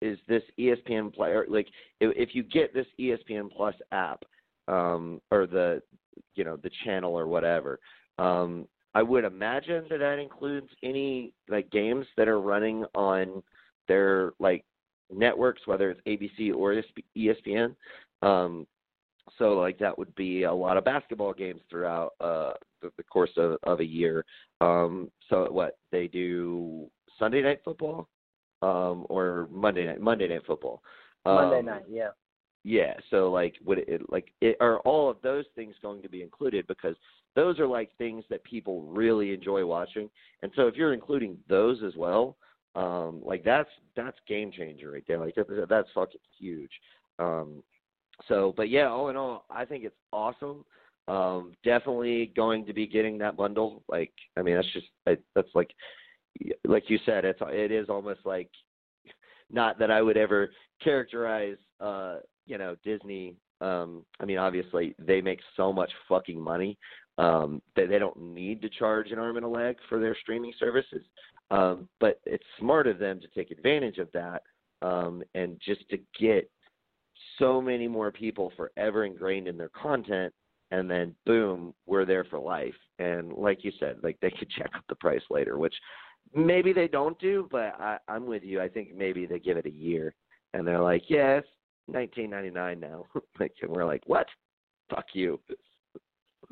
is 0.00 0.18
this 0.28 0.42
ESPN 0.58 1.12
player 1.12 1.44
like 1.48 1.68
if, 2.00 2.12
if 2.16 2.34
you 2.34 2.42
get 2.42 2.72
this 2.72 2.86
ESPN 2.98 3.50
Plus 3.54 3.74
app 3.92 4.22
um, 4.68 5.20
or 5.30 5.46
the 5.46 5.82
you 6.34 6.44
know 6.44 6.56
the 6.56 6.70
channel 6.84 7.18
or 7.18 7.26
whatever. 7.26 7.78
Um, 8.18 8.66
I 8.94 9.02
would 9.02 9.24
imagine 9.24 9.84
that 9.88 9.98
that 9.98 10.18
includes 10.18 10.68
any 10.82 11.32
like 11.48 11.70
games 11.70 12.06
that 12.16 12.28
are 12.28 12.40
running 12.40 12.84
on 12.94 13.42
their 13.88 14.32
like 14.40 14.64
networks, 15.12 15.62
whether 15.66 15.90
it's 15.90 16.00
ABC 16.06 16.54
or 16.54 16.82
ESPN. 17.16 17.74
Um, 18.22 18.66
so 19.38 19.52
like 19.52 19.78
that 19.78 19.96
would 19.96 20.14
be 20.16 20.42
a 20.42 20.52
lot 20.52 20.76
of 20.76 20.84
basketball 20.84 21.32
games 21.32 21.60
throughout 21.70 22.12
uh, 22.20 22.52
the, 22.82 22.90
the 22.96 23.04
course 23.04 23.30
of, 23.36 23.58
of 23.62 23.80
a 23.80 23.84
year. 23.84 24.24
Um, 24.60 25.10
so 25.28 25.46
what 25.50 25.78
they 25.92 26.08
do 26.08 26.90
Sunday 27.18 27.42
night 27.42 27.60
football 27.64 28.08
um, 28.62 29.06
or 29.08 29.48
Monday 29.50 29.86
night 29.86 30.00
Monday 30.00 30.28
night 30.28 30.42
football. 30.46 30.82
Um, 31.26 31.34
Monday 31.34 31.62
night, 31.62 31.84
yeah. 31.88 32.08
yeah, 32.64 32.94
so 33.10 33.30
like 33.30 33.54
would 33.64 33.78
it 33.78 34.02
like 34.10 34.32
it 34.40 34.56
are 34.60 34.78
all 34.80 35.10
of 35.10 35.16
those 35.22 35.44
things 35.54 35.74
going 35.82 36.02
to 36.02 36.08
be 36.08 36.22
included 36.22 36.66
because 36.66 36.96
those 37.36 37.58
are 37.58 37.66
like 37.66 37.90
things 37.96 38.24
that 38.30 38.42
people 38.44 38.82
really 38.82 39.32
enjoy 39.32 39.64
watching. 39.64 40.10
And 40.42 40.50
so 40.56 40.66
if 40.66 40.74
you're 40.74 40.92
including 40.92 41.38
those 41.48 41.78
as 41.86 41.94
well, 41.96 42.36
um 42.74 43.20
like 43.24 43.44
that's 43.44 43.68
that's 43.96 44.16
game 44.28 44.50
changer 44.52 44.90
right 44.90 45.04
there. 45.06 45.18
Like 45.18 45.34
that, 45.34 45.66
that's 45.68 45.88
fucking 45.94 46.20
huge. 46.38 46.72
Um 47.18 47.62
so 48.28 48.52
but 48.56 48.68
yeah, 48.68 48.88
all 48.88 49.08
in 49.08 49.16
all, 49.16 49.44
I 49.50 49.64
think 49.64 49.84
it's 49.84 49.96
awesome. 50.12 50.64
Um 51.08 51.52
definitely 51.64 52.32
going 52.36 52.66
to 52.66 52.72
be 52.72 52.86
getting 52.86 53.18
that 53.18 53.36
bundle. 53.36 53.82
Like 53.88 54.12
I 54.36 54.42
mean 54.42 54.56
that's 54.56 54.72
just 54.72 54.86
it, 55.06 55.22
that's 55.34 55.54
like 55.54 55.70
like 56.66 56.84
you 56.88 56.98
said 57.04 57.24
it's 57.24 57.40
it 57.48 57.72
is 57.72 57.88
almost 57.88 58.20
like 58.24 58.48
not 59.50 59.78
that 59.78 59.90
I 59.90 60.02
would 60.02 60.16
ever 60.16 60.50
characterize 60.82 61.56
uh 61.80 62.18
you 62.46 62.58
know 62.58 62.76
Disney 62.84 63.36
um 63.60 64.04
I 64.20 64.24
mean 64.24 64.38
obviously 64.38 64.94
they 64.98 65.20
make 65.20 65.40
so 65.56 65.72
much 65.72 65.90
fucking 66.08 66.40
money 66.40 66.78
um 67.18 67.60
that 67.76 67.88
they 67.88 67.98
don't 67.98 68.18
need 68.20 68.62
to 68.62 68.68
charge 68.68 69.10
an 69.10 69.18
arm 69.18 69.36
and 69.36 69.44
a 69.44 69.48
leg 69.48 69.76
for 69.88 69.98
their 69.98 70.16
streaming 70.20 70.52
services. 70.58 71.02
Um 71.50 71.88
but 71.98 72.20
it's 72.24 72.44
smart 72.58 72.86
of 72.86 72.98
them 72.98 73.20
to 73.20 73.28
take 73.28 73.50
advantage 73.50 73.98
of 73.98 74.08
that 74.12 74.42
um 74.82 75.22
and 75.34 75.60
just 75.64 75.88
to 75.90 75.98
get 76.18 76.50
so 77.38 77.60
many 77.60 77.88
more 77.88 78.12
people 78.12 78.52
forever 78.56 79.04
ingrained 79.04 79.48
in 79.48 79.56
their 79.56 79.70
content 79.70 80.32
and 80.70 80.88
then 80.88 81.14
boom 81.26 81.74
we're 81.86 82.04
there 82.04 82.24
for 82.24 82.38
life. 82.38 82.74
And 82.98 83.32
like 83.32 83.64
you 83.64 83.72
said 83.78 83.96
like 84.02 84.16
they 84.22 84.30
could 84.30 84.50
check 84.58 84.70
up 84.74 84.84
the 84.88 84.94
price 84.94 85.22
later 85.30 85.58
which 85.58 85.74
maybe 86.34 86.72
they 86.72 86.88
don't 86.88 87.18
do 87.18 87.48
but 87.50 87.74
i 87.80 87.98
i'm 88.08 88.26
with 88.26 88.42
you 88.42 88.60
i 88.60 88.68
think 88.68 88.94
maybe 88.94 89.26
they 89.26 89.38
give 89.38 89.56
it 89.56 89.66
a 89.66 89.70
year 89.70 90.14
and 90.54 90.66
they're 90.66 90.80
like 90.80 91.02
yeah 91.08 91.40
nineteen 91.88 92.30
ninety 92.30 92.50
nine 92.50 92.78
now 92.78 93.04
like 93.40 93.52
and 93.62 93.70
we're 93.70 93.84
like 93.84 94.02
what 94.06 94.26
fuck 94.88 95.06
you 95.12 95.40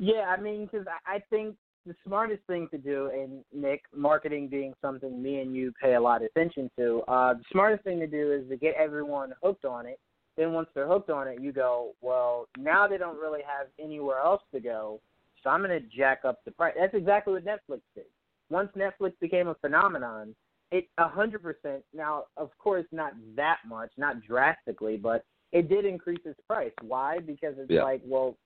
Yeah, 0.01 0.33
I 0.35 0.39
mean, 0.39 0.65
because 0.65 0.87
I, 0.87 1.15
I 1.15 1.23
think 1.29 1.55
the 1.85 1.93
smartest 2.05 2.41
thing 2.47 2.69
to 2.71 2.77
do, 2.77 3.09
and 3.13 3.43
Nick, 3.53 3.83
marketing 3.93 4.47
being 4.47 4.73
something 4.81 5.21
me 5.21 5.41
and 5.41 5.53
you 5.53 5.73
pay 5.81 5.95
a 5.95 6.01
lot 6.01 6.21
of 6.21 6.29
attention 6.33 6.71
to, 6.77 7.01
uh, 7.09 7.33
the 7.33 7.43
smartest 7.51 7.83
thing 7.83 7.99
to 7.99 8.07
do 8.07 8.31
is 8.31 8.47
to 8.49 8.55
get 8.55 8.75
everyone 8.75 9.33
hooked 9.43 9.65
on 9.65 9.85
it 9.85 9.99
then 10.39 10.53
once 10.53 10.69
they're 10.73 10.87
hooked 10.87 11.09
on 11.09 11.27
it, 11.27 11.41
you 11.41 11.51
go, 11.51 11.93
well, 12.01 12.47
now 12.57 12.87
they 12.87 12.97
don't 12.97 13.19
really 13.19 13.41
have 13.41 13.67
anywhere 13.77 14.19
else 14.19 14.41
to 14.53 14.61
go, 14.61 15.01
so 15.43 15.49
I'm 15.49 15.61
going 15.61 15.69
to 15.69 15.85
jack 15.95 16.21
up 16.23 16.39
the 16.45 16.51
price. 16.51 16.73
That's 16.79 16.93
exactly 16.93 17.33
what 17.33 17.45
Netflix 17.45 17.81
did. 17.93 18.05
Once 18.49 18.69
Netflix 18.75 19.13
became 19.19 19.47
a 19.47 19.55
phenomenon, 19.55 20.35
it 20.71 20.87
a 20.97 21.07
hundred 21.07 21.41
percent. 21.41 21.83
Now, 21.93 22.25
of 22.37 22.49
course, 22.57 22.85
not 22.91 23.13
that 23.35 23.57
much, 23.67 23.91
not 23.97 24.21
drastically, 24.21 24.97
but 24.97 25.23
it 25.51 25.67
did 25.69 25.85
increase 25.85 26.19
its 26.25 26.39
price. 26.47 26.71
Why? 26.81 27.19
Because 27.19 27.55
it's 27.57 27.71
Yeah. 27.71 27.83
like, 27.83 28.01
well, 28.05 28.37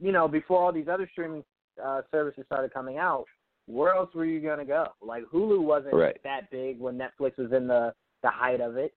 you 0.00 0.12
know, 0.12 0.26
before 0.26 0.60
all 0.60 0.72
these 0.72 0.88
other 0.88 1.08
streaming 1.12 1.44
uh, 1.82 2.02
services 2.10 2.44
started 2.46 2.72
coming 2.72 2.98
out, 2.98 3.24
where 3.66 3.94
else 3.94 4.12
were 4.14 4.24
you 4.24 4.40
gonna 4.40 4.64
go? 4.64 4.86
Like 5.00 5.24
Hulu 5.26 5.62
wasn't 5.62 5.94
Right. 5.94 6.20
that 6.24 6.50
big 6.50 6.78
when 6.80 6.98
Netflix 6.98 7.36
was 7.38 7.52
in 7.52 7.66
the 7.66 7.94
the 8.22 8.30
height 8.30 8.60
of 8.60 8.76
it. 8.76 8.92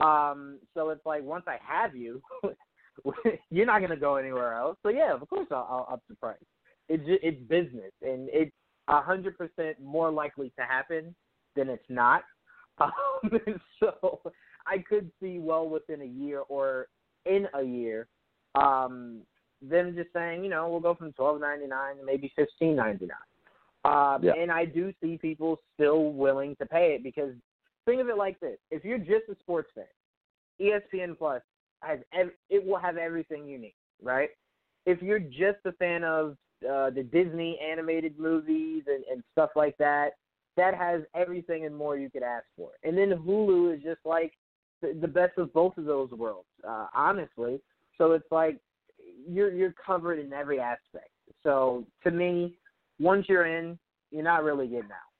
Um, 0.00 0.58
so 0.74 0.88
it's 0.90 1.04
like 1.06 1.22
once 1.22 1.44
I 1.46 1.58
have 1.62 1.94
you, 1.94 2.22
you're 3.50 3.66
not 3.66 3.80
gonna 3.80 3.96
go 3.96 4.16
anywhere 4.16 4.54
else. 4.54 4.78
So 4.82 4.88
yeah, 4.88 5.12
of 5.12 5.28
course 5.28 5.46
I'll, 5.50 5.86
I'll 5.88 5.94
up 5.94 6.02
the 6.08 6.16
price. 6.16 6.38
It's 6.88 7.04
ju- 7.04 7.18
it's 7.22 7.40
business, 7.48 7.92
and 8.02 8.28
it's 8.32 8.52
hundred 8.88 9.36
percent 9.38 9.80
more 9.82 10.10
likely 10.10 10.50
to 10.58 10.64
happen 10.64 11.14
than 11.56 11.68
it's 11.68 11.84
not. 11.88 12.22
Um, 12.80 13.30
so 13.78 14.20
I 14.66 14.78
could 14.78 15.08
see 15.22 15.38
well 15.38 15.68
within 15.68 16.02
a 16.02 16.04
year 16.04 16.40
or 16.48 16.88
in 17.24 17.46
a 17.54 17.62
year, 17.62 18.08
um, 18.56 19.20
them 19.62 19.94
just 19.94 20.12
saying, 20.12 20.42
you 20.42 20.50
know, 20.50 20.68
we'll 20.68 20.80
go 20.80 20.94
from 20.96 21.12
twelve 21.12 21.40
ninety 21.40 21.68
nine 21.68 21.98
to 21.98 22.04
maybe 22.04 22.32
fifteen 22.34 22.74
ninety 22.74 23.06
nine. 23.06 23.16
Um, 23.84 24.24
Yeah. 24.24 24.32
And 24.36 24.50
I 24.50 24.64
do 24.64 24.92
see 25.00 25.18
people 25.18 25.60
still 25.74 26.12
willing 26.12 26.56
to 26.56 26.66
pay 26.66 26.94
it 26.96 27.04
because 27.04 27.32
think 27.84 28.00
of 28.00 28.08
it 28.08 28.16
like 28.16 28.40
this: 28.40 28.58
if 28.72 28.84
you're 28.84 28.98
just 28.98 29.28
a 29.30 29.36
sports 29.38 29.70
fan, 29.74 29.84
ESPN 30.60 31.16
Plus 31.16 31.42
has 31.80 32.00
ev- 32.12 32.32
it 32.50 32.66
will 32.66 32.78
have 32.78 32.96
everything 32.96 33.46
you 33.46 33.58
need, 33.58 33.76
right? 34.02 34.30
If 34.86 35.00
you're 35.00 35.20
just 35.20 35.58
a 35.64 35.72
fan 35.72 36.02
of 36.02 36.36
uh, 36.64 36.90
the 36.90 37.02
Disney 37.02 37.58
animated 37.60 38.18
movies 38.18 38.84
and, 38.86 39.04
and 39.10 39.22
stuff 39.32 39.50
like 39.56 39.76
that, 39.78 40.10
that 40.56 40.74
has 40.74 41.02
everything 41.14 41.66
and 41.66 41.74
more 41.74 41.96
you 41.96 42.10
could 42.10 42.22
ask 42.22 42.44
for. 42.56 42.70
And 42.82 42.96
then 42.96 43.10
Hulu 43.10 43.76
is 43.76 43.82
just 43.82 44.00
like 44.04 44.32
the, 44.82 44.96
the 45.00 45.08
best 45.08 45.38
of 45.38 45.52
both 45.52 45.76
of 45.78 45.84
those 45.84 46.10
worlds, 46.10 46.48
uh, 46.66 46.86
honestly. 46.94 47.60
So 47.98 48.12
it's 48.12 48.30
like 48.30 48.58
you're 49.28 49.52
you're 49.52 49.74
covered 49.84 50.18
in 50.18 50.32
every 50.32 50.60
aspect. 50.60 51.10
So 51.42 51.84
to 52.04 52.10
me, 52.10 52.54
once 52.98 53.26
you're 53.28 53.46
in, 53.46 53.78
you're 54.10 54.22
not 54.24 54.44
really 54.44 54.66
getting 54.66 54.90
out. 54.90 55.10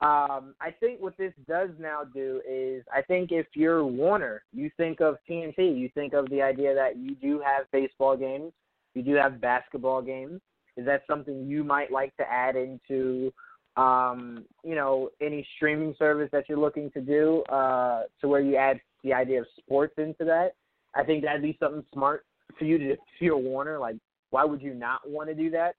Um, 0.00 0.54
I 0.60 0.70
think 0.70 1.00
what 1.00 1.16
this 1.16 1.32
does 1.48 1.70
now 1.78 2.02
do 2.04 2.40
is 2.48 2.84
I 2.94 3.02
think 3.02 3.32
if 3.32 3.46
you're 3.54 3.84
Warner, 3.84 4.44
you 4.52 4.70
think 4.76 5.00
of 5.00 5.16
TNT, 5.28 5.76
you 5.76 5.90
think 5.92 6.12
of 6.12 6.30
the 6.30 6.40
idea 6.40 6.72
that 6.74 6.96
you 6.96 7.16
do 7.16 7.40
have 7.44 7.66
baseball 7.72 8.16
games, 8.16 8.52
you 8.94 9.02
do 9.02 9.14
have 9.14 9.40
basketball 9.40 10.00
games. 10.00 10.40
Is 10.78 10.86
that 10.86 11.02
something 11.06 11.46
you 11.46 11.64
might 11.64 11.92
like 11.92 12.16
to 12.16 12.32
add 12.32 12.56
into 12.56 13.32
um, 13.78 14.44
you 14.64 14.74
know, 14.74 15.10
any 15.20 15.46
streaming 15.56 15.94
service 15.98 16.28
that 16.32 16.48
you're 16.48 16.58
looking 16.58 16.90
to 16.90 17.00
do, 17.00 17.42
uh, 17.44 18.02
to 18.20 18.28
where 18.28 18.40
you 18.40 18.56
add 18.56 18.80
the 19.04 19.12
idea 19.12 19.40
of 19.40 19.46
sports 19.56 19.94
into 19.98 20.24
that? 20.24 20.54
I 20.94 21.04
think 21.04 21.22
that'd 21.22 21.42
be 21.42 21.56
something 21.60 21.84
smart 21.92 22.26
for 22.58 22.64
you 22.64 22.76
to 22.78 22.90
if 22.92 22.98
you're 23.20 23.36
Warner. 23.36 23.78
Like, 23.78 23.96
why 24.30 24.44
would 24.44 24.60
you 24.60 24.74
not 24.74 25.08
want 25.08 25.28
to 25.28 25.34
do 25.34 25.50
that? 25.50 25.76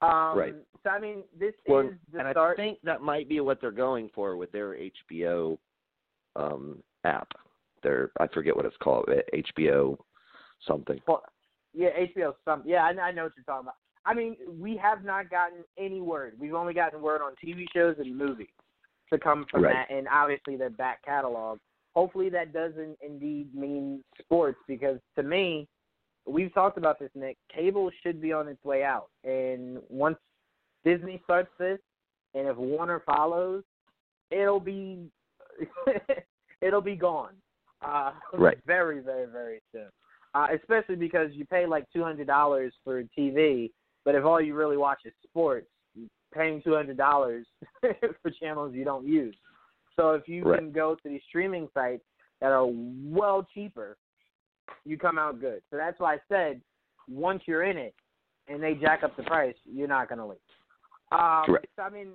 Um, 0.00 0.38
Right. 0.38 0.54
So 0.82 0.90
I 0.90 0.98
mean, 0.98 1.22
this 1.38 1.54
Well, 1.66 1.88
is 1.88 1.94
the 2.12 2.20
and 2.20 2.30
start. 2.32 2.58
I 2.58 2.62
think 2.62 2.78
that 2.84 3.00
might 3.00 3.28
be 3.28 3.40
what 3.40 3.60
they're 3.60 3.70
going 3.70 4.10
for 4.14 4.36
with 4.36 4.52
their 4.52 4.76
HBO 5.10 5.58
um, 6.36 6.82
app. 7.04 7.28
Their 7.82 8.10
I 8.20 8.26
forget 8.28 8.56
what 8.56 8.64
it's 8.64 8.76
called, 8.82 9.08
HBO 9.34 9.98
something. 10.66 11.00
Well, 11.06 11.22
yeah, 11.74 11.88
HBO. 11.90 12.34
Some. 12.44 12.62
Yeah, 12.64 12.84
I, 12.84 12.88
I 13.00 13.12
know 13.12 13.24
what 13.24 13.32
you're 13.36 13.44
talking 13.44 13.66
about. 13.66 13.76
I 14.06 14.14
mean, 14.14 14.36
we 14.60 14.76
have 14.76 15.04
not 15.04 15.30
gotten 15.30 15.64
any 15.78 16.00
word. 16.00 16.34
We've 16.38 16.54
only 16.54 16.74
gotten 16.74 17.00
word 17.00 17.22
on 17.22 17.32
TV 17.42 17.66
shows 17.72 17.96
and 17.98 18.16
movies 18.16 18.48
to 19.12 19.18
come 19.18 19.46
from 19.50 19.64
Right. 19.64 19.72
that, 19.88 19.94
and 19.94 20.06
obviously 20.08 20.56
their 20.56 20.70
back 20.70 21.02
catalog. 21.02 21.58
Hopefully, 21.94 22.28
that 22.30 22.52
doesn't 22.52 22.98
indeed 23.00 23.54
mean 23.54 24.02
sports 24.20 24.58
because 24.66 24.98
to 25.16 25.22
me, 25.22 25.68
we've 26.26 26.52
talked 26.52 26.76
about 26.76 26.98
this, 26.98 27.10
Nick. 27.14 27.36
Cable 27.54 27.90
should 28.02 28.20
be 28.20 28.32
on 28.32 28.48
its 28.48 28.62
way 28.64 28.82
out, 28.82 29.08
and 29.24 29.78
once 29.88 30.18
Disney 30.84 31.20
starts 31.24 31.50
this, 31.58 31.78
and 32.34 32.48
if 32.48 32.56
Warner 32.56 33.00
follows, 33.06 33.62
it'll 34.30 34.60
be 34.60 35.08
it'll 36.60 36.80
be 36.80 36.96
gone. 36.96 37.34
Uh, 37.80 38.12
Right. 38.32 38.58
Very, 38.66 39.00
very, 39.00 39.26
very 39.26 39.60
soon. 39.72 39.88
Uh, 40.34 40.48
especially 40.58 40.96
because 40.96 41.30
you 41.32 41.44
pay 41.44 41.64
like 41.66 41.84
two 41.92 42.02
hundred 42.02 42.26
dollars 42.26 42.72
for 42.82 43.04
TV, 43.16 43.70
but 44.04 44.14
if 44.14 44.24
all 44.24 44.40
you 44.40 44.54
really 44.54 44.76
watch 44.76 45.00
is 45.04 45.12
sports, 45.22 45.66
paying 46.32 46.60
two 46.62 46.74
hundred 46.74 46.96
dollars 46.96 47.46
for 48.22 48.30
channels 48.40 48.74
you 48.74 48.84
don't 48.84 49.06
use. 49.06 49.36
So 49.96 50.12
if 50.12 50.28
you 50.28 50.42
Right. 50.44 50.58
can 50.58 50.72
go 50.72 50.94
to 50.96 51.08
these 51.08 51.22
streaming 51.28 51.68
sites 51.72 52.02
that 52.40 52.50
are 52.50 52.66
well 52.68 53.46
cheaper, 53.54 53.96
you 54.84 54.98
come 54.98 55.18
out 55.18 55.40
good. 55.40 55.62
So 55.70 55.76
that's 55.76 55.98
why 56.00 56.14
I 56.14 56.18
said 56.28 56.60
once 57.08 57.42
you're 57.46 57.62
in 57.64 57.76
it 57.76 57.94
and 58.48 58.62
they 58.62 58.74
jack 58.74 59.02
up 59.04 59.16
the 59.16 59.22
price, 59.22 59.54
you're 59.64 59.88
not 59.88 60.08
going 60.08 60.18
to 60.18 60.26
leave. 60.26 60.38
Um, 61.12 61.54
Right. 61.54 61.68
So 61.76 61.82
I 61.82 61.90
mean, 61.90 62.08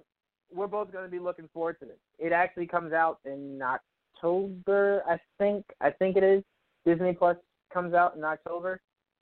we're 0.54 0.68
both 0.68 0.92
going 0.92 1.06
to 1.06 1.12
be 1.12 1.20
looking 1.20 1.48
forward 1.54 1.80
to 1.80 1.86
this. 1.86 1.98
It 2.18 2.32
actually 2.32 2.68
comes 2.68 2.92
out 2.92 3.20
in 3.24 3.62
October, 3.62 5.04
I 5.08 5.18
think. 5.38 5.66
I 5.80 5.92
think 5.92 6.18
it 6.18 6.24
is. 6.24 6.44
Disney 6.86 7.14
Plus 7.14 7.38
comes 7.74 7.94
out 7.94 8.16
in 8.16 8.24
October. 8.24 8.82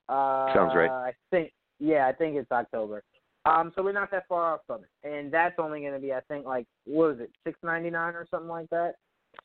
Uh, 0.10 0.54
Sounds 0.54 0.74
right. 0.76 0.90
I 0.90 1.12
think. 1.32 1.52
Yeah, 1.80 2.08
I 2.08 2.14
think 2.14 2.36
it's 2.36 2.52
October. 2.52 3.04
Um, 3.46 3.72
so 3.76 3.84
we're 3.84 3.94
not 3.94 4.12
that 4.12 4.28
far 4.28 4.54
off 4.56 4.62
from 4.68 4.82
it, 4.82 5.08
and 5.08 5.32
that's 5.32 5.56
only 5.58 5.82
going 5.82 5.94
to 5.94 6.00
be, 6.00 6.14
I 6.14 6.20
think, 6.28 6.46
like 6.46 6.68
what 6.86 7.12
was 7.12 7.20
it, 7.22 7.32
six 7.46 7.58
ninety 7.64 7.90
nine 7.90 8.14
or 8.14 8.28
something 8.30 8.50
like 8.50 8.70
that, 8.72 8.96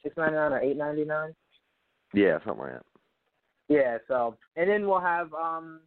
six 0.03 0.16
ninety 0.16 0.35
nine 0.35 0.53
or 0.53 0.61
eight 0.61 0.76
ninety 0.76 1.05
nine. 1.05 1.35
Yeah, 2.12 2.39
something 2.45 2.64
like 2.64 2.72
that. 2.72 2.87
Yeah. 3.68 3.99
So, 4.09 4.37
and 4.57 4.68
then 4.68 4.87
we'll 4.87 5.01
have 5.01 5.33
um, 5.35 5.80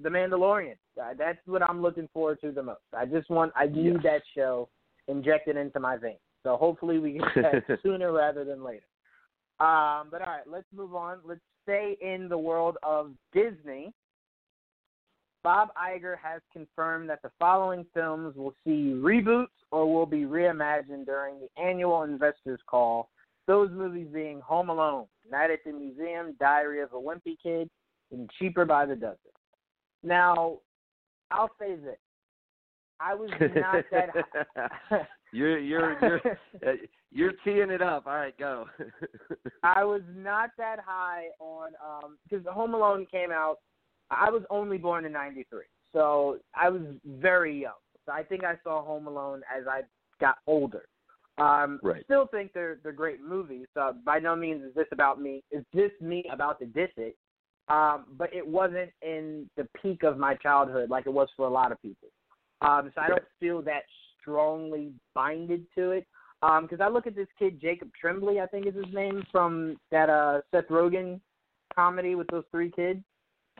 the 0.00 0.08
Mandalorian. 0.08 0.76
Uh, 1.00 1.14
that's 1.16 1.38
what 1.46 1.62
I'm 1.62 1.80
looking 1.80 2.08
forward 2.12 2.38
to 2.42 2.52
the 2.52 2.62
most. 2.62 2.80
I 2.96 3.06
just 3.06 3.30
want, 3.30 3.52
I 3.56 3.66
need 3.66 3.94
Yes. 3.94 4.02
that 4.02 4.22
show 4.36 4.68
injected 5.06 5.56
into 5.56 5.80
my 5.80 5.96
veins. 5.96 6.18
So 6.42 6.56
hopefully 6.56 6.98
we 6.98 7.12
get 7.14 7.64
that 7.66 7.78
sooner 7.82 8.12
rather 8.12 8.44
than 8.44 8.62
later. 8.62 8.84
Um, 9.60 10.08
but 10.10 10.20
all 10.20 10.28
right, 10.28 10.46
let's 10.46 10.66
move 10.74 10.94
on. 10.94 11.18
Let's 11.24 11.40
stay 11.62 11.96
in 12.00 12.28
the 12.28 12.38
world 12.38 12.76
of 12.82 13.12
Disney. 13.32 13.92
Bob 15.42 15.68
Iger 15.76 16.16
has 16.22 16.40
confirmed 16.52 17.08
that 17.10 17.22
the 17.22 17.30
following 17.38 17.86
films 17.94 18.36
will 18.36 18.54
see 18.64 18.92
reboots 18.94 19.46
or 19.70 19.92
will 19.92 20.06
be 20.06 20.22
reimagined 20.22 21.06
during 21.06 21.36
the 21.40 21.62
annual 21.62 22.02
investors 22.02 22.60
call. 22.66 23.10
Those 23.46 23.70
movies 23.70 24.08
being 24.12 24.40
Home 24.40 24.68
Alone, 24.68 25.06
Night 25.30 25.50
at 25.50 25.60
the 25.64 25.72
Museum, 25.72 26.34
Diary 26.38 26.82
of 26.82 26.92
a 26.92 26.96
Wimpy 26.96 27.36
Kid, 27.42 27.70
and 28.12 28.28
Cheaper 28.38 28.64
by 28.64 28.84
the 28.84 28.96
Dozen. 28.96 29.16
Now, 30.02 30.58
I'll 31.30 31.50
say 31.58 31.76
this. 31.76 31.96
I 33.00 33.14
was 33.14 33.30
not 33.54 33.84
that 33.92 34.08
you're 35.32 35.58
you're 35.58 35.98
you're 36.00 36.20
uh, 36.66 36.72
you're 37.12 37.32
teeing 37.44 37.70
it 37.70 37.80
up. 37.80 38.06
All 38.06 38.14
right, 38.14 38.36
go. 38.38 38.66
I 39.62 39.84
was 39.84 40.02
not 40.16 40.50
that 40.58 40.78
high 40.84 41.26
on 41.38 41.70
um 41.84 42.18
because 42.28 42.44
Home 42.46 42.74
Alone 42.74 43.06
came 43.10 43.30
out. 43.30 43.58
I 44.10 44.30
was 44.30 44.42
only 44.50 44.78
born 44.78 45.04
in 45.04 45.12
'93, 45.12 45.62
so 45.92 46.38
I 46.54 46.68
was 46.68 46.82
very 47.06 47.60
young. 47.60 47.72
So 48.06 48.12
I 48.12 48.22
think 48.22 48.44
I 48.44 48.54
saw 48.64 48.82
Home 48.84 49.06
Alone 49.06 49.42
as 49.54 49.66
I 49.66 49.82
got 50.20 50.38
older. 50.46 50.84
Um, 51.38 51.78
Right. 51.82 52.04
Still 52.04 52.26
think 52.26 52.52
they're 52.52 52.78
they're 52.82 52.92
great 52.92 53.20
movies. 53.22 53.66
So 53.74 53.94
by 54.04 54.18
no 54.18 54.34
means 54.34 54.62
is 54.64 54.74
this 54.74 54.88
about 54.92 55.20
me. 55.20 55.42
Is 55.50 55.64
this 55.72 55.92
me 56.00 56.24
about 56.32 56.58
to 56.60 56.66
diss 56.66 56.90
it? 56.96 57.16
Um, 57.68 58.06
but 58.16 58.32
it 58.32 58.46
wasn't 58.46 58.90
in 59.02 59.48
the 59.56 59.68
peak 59.80 60.02
of 60.02 60.16
my 60.16 60.34
childhood 60.36 60.88
like 60.88 61.06
it 61.06 61.12
was 61.12 61.28
for 61.36 61.46
a 61.46 61.50
lot 61.50 61.70
of 61.70 61.80
people. 61.82 62.08
Um, 62.62 62.90
so 62.94 63.00
I 63.02 63.08
don't 63.08 63.22
feel 63.38 63.62
that 63.62 63.82
strongly 64.20 64.92
binded 65.14 65.66
to 65.76 65.92
it. 65.92 66.06
Because 66.40 66.80
I 66.80 66.88
look 66.88 67.06
at 67.06 67.14
this 67.14 67.28
kid 67.38 67.60
Jacob 67.60 67.90
Tremblay, 68.00 68.40
I 68.40 68.46
think 68.46 68.66
is 68.66 68.74
his 68.74 68.92
name, 68.92 69.22
from 69.30 69.76
that 69.90 70.08
uh, 70.08 70.40
Seth 70.50 70.68
Rogen 70.68 71.20
comedy 71.74 72.14
with 72.14 72.28
those 72.28 72.44
three 72.50 72.70
kids. 72.70 73.00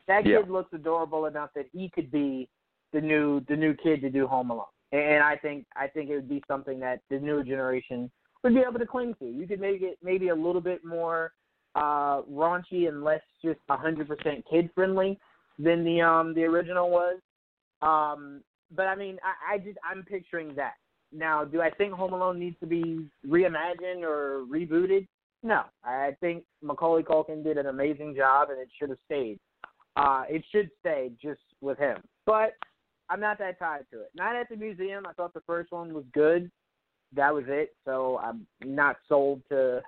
That 0.09 0.27
Yeah. 0.27 0.41
kid 0.41 0.51
looks 0.51 0.73
adorable 0.73 1.27
enough 1.27 1.53
that 1.55 1.67
he 1.73 1.91
could 1.91 2.11
be 2.11 2.49
the 2.93 3.01
new 3.01 3.41
the 3.41 3.57
new 3.57 3.75
kid 3.75 4.01
to 4.01 4.11
do 4.11 4.27
Home 4.27 4.51
Alone. 4.51 4.67
And 4.91 5.23
I 5.23 5.37
think 5.37 5.67
I 5.77 5.87
think 5.87 6.11
it 6.11 6.15
would 6.17 6.29
be 6.29 6.43
something 6.49 6.81
that 6.81 7.01
the 7.11 7.21
newer 7.21 7.45
generation 7.45 8.11
would 8.43 8.55
be 8.55 8.61
able 8.61 8.79
to 8.79 8.87
cling 8.87 9.15
to. 9.21 9.27
You 9.27 9.47
could 9.47 9.61
make 9.61 9.83
it 9.83 9.99
maybe 10.03 10.29
a 10.29 10.35
little 10.35 10.63
bit 10.63 10.85
more 10.85 11.33
uh, 11.75 12.23
raunchy 12.23 12.89
and 12.89 13.05
less 13.05 13.23
just 13.45 13.61
hundred 13.69 14.09
percent 14.09 14.45
kid 14.51 14.71
friendly 14.75 15.21
than 15.59 15.85
the 15.85 16.01
um 16.01 16.35
the 16.35 16.45
original 16.45 16.91
was. 16.91 17.21
Um, 17.83 18.43
but 18.75 18.87
I 18.87 18.95
mean, 18.97 19.19
I, 19.23 19.55
I 19.55 19.59
just 19.59 19.79
I'm 19.89 20.03
picturing 20.03 20.55
that. 20.55 20.75
Now, 21.13 21.45
do 21.45 21.61
I 21.61 21.71
think 21.71 21.93
Home 21.93 22.15
Alone 22.15 22.39
needs 22.39 22.59
to 22.61 22.67
be 22.67 23.07
reimagined 23.27 24.03
or 24.03 24.45
rebooted? 24.51 25.07
No, 25.43 25.63
I 25.85 26.17
think 26.21 26.45
Macaulay 26.63 27.03
Culkin 27.03 27.45
did 27.45 27.59
an 27.59 27.67
amazing 27.67 28.15
job, 28.15 28.49
and 28.51 28.59
it 28.59 28.69
should 28.79 28.91
have 28.91 28.99
stayed. 29.05 29.39
Uh, 29.99 30.23
it 30.29 30.45
should 30.53 30.71
stay 30.81 31.11
just 31.21 31.41
with 31.61 31.79
him. 31.79 31.99
But 32.25 32.55
I'm 33.11 33.21
not 33.21 33.39
that 33.39 33.59
tied 33.59 33.87
to 33.93 34.01
it. 34.01 34.11
Night 34.15 34.39
at 34.39 34.49
the 34.49 34.57
Museum, 34.57 35.05
I 35.09 35.13
thought 35.13 35.35
the 35.35 35.43
first 35.47 35.73
one 35.73 35.93
was 35.93 36.05
good. 36.13 36.51
That 37.15 37.35
was 37.35 37.45
it. 37.49 37.75
So 37.85 38.19
I'm 38.23 38.47
not 38.65 38.97
sold 39.09 39.43
to 39.49 39.81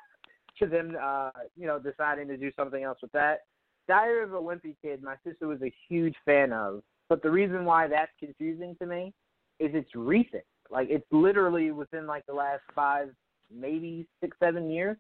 to 0.59 0.67
them, 0.67 0.97
uh, 1.01 1.31
you 1.57 1.67
know, 1.67 1.79
deciding 1.79 2.29
to 2.29 2.37
do 2.37 2.51
something 2.57 2.83
else 2.83 2.99
with 3.01 3.13
that. 3.13 3.41
Diary 3.89 4.23
of 4.23 4.35
a 4.35 4.37
Wimpy 4.37 4.77
Kid, 4.83 5.03
my 5.03 5.15
sister 5.27 5.47
was 5.47 5.63
a 5.63 5.73
huge 5.89 6.15
fan 6.25 6.53
of. 6.53 6.83
But 7.09 7.23
the 7.23 7.31
reason 7.31 7.65
why 7.65 7.89
that's 7.89 8.13
confusing 8.19 8.77
to 8.81 8.87
me 8.87 9.13
is 9.59 9.71
it's 9.75 9.95
recent. 9.95 10.45
Like 10.71 10.89
it's 10.91 11.07
literally 11.11 11.71
within 11.71 12.07
like 12.07 12.27
the 12.27 12.35
last 12.35 12.63
five, 12.75 13.09
maybe 13.53 14.07
six, 14.21 14.37
seven 14.39 14.71
years 14.71 14.97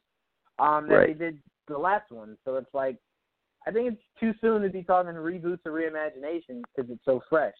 um, 0.58 0.88
that 0.88 0.94
Right. 0.94 1.18
they 1.18 1.24
did 1.26 1.38
the 1.68 1.78
last 1.78 2.10
one. 2.10 2.36
So 2.44 2.56
it's 2.56 2.72
like, 2.74 2.96
I 3.66 3.70
think 3.70 3.92
it's 3.92 4.02
too 4.18 4.32
soon 4.40 4.62
to 4.62 4.68
be 4.68 4.82
talking 4.82 5.12
reboots 5.12 5.60
or 5.66 5.72
reimaginations 5.72 6.62
because 6.74 6.90
it's 6.90 7.04
so 7.04 7.20
fresh. 7.28 7.54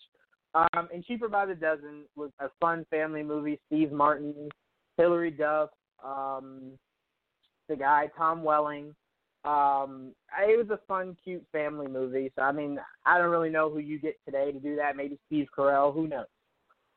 Um, 0.54 0.88
and 0.92 1.04
Cheaper 1.04 1.28
by 1.28 1.46
the 1.46 1.54
Dozen 1.54 2.04
was 2.16 2.30
a 2.40 2.48
fun 2.60 2.84
family 2.90 3.22
movie. 3.22 3.60
Steve 3.66 3.92
Martin, 3.92 4.48
Hilary 4.96 5.30
Duff, 5.30 5.70
um, 6.04 6.72
the 7.68 7.76
guy 7.76 8.08
Tom 8.16 8.42
Welling. 8.42 8.94
Um, 9.44 10.12
it 10.38 10.58
was 10.58 10.68
a 10.70 10.80
fun, 10.86 11.16
cute 11.22 11.44
family 11.52 11.86
movie. 11.86 12.32
So 12.36 12.42
I 12.42 12.52
mean, 12.52 12.78
I 13.06 13.18
don't 13.18 13.30
really 13.30 13.50
know 13.50 13.70
who 13.70 13.78
you 13.78 13.98
get 13.98 14.16
today 14.24 14.52
to 14.52 14.58
do 14.58 14.76
that. 14.76 14.96
Maybe 14.96 15.18
Steve 15.26 15.46
Carell. 15.56 15.94
Who 15.94 16.08
knows? 16.08 16.26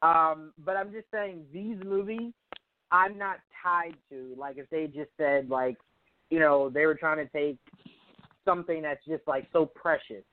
Um, 0.02 0.52
but 0.66 0.76
I'm 0.76 0.92
just 0.92 1.08
saying 1.14 1.46
these 1.54 1.78
movies, 1.86 2.34
I'm 2.92 3.18
not 3.18 3.38
tied 3.62 3.96
to. 4.10 4.36
Like 4.38 4.58
if 4.58 4.70
they 4.70 4.88
just 4.88 5.12
said 5.18 5.50
like, 5.50 5.78
you 6.30 6.40
know, 6.40 6.70
they 6.70 6.86
were 6.86 6.96
trying 6.96 7.18
to 7.18 7.32
take 7.32 7.58
something 8.46 8.82
that's 8.82 9.04
just 9.06 9.24
like 9.28 9.48
so 9.54 9.66
precious 9.66 10.24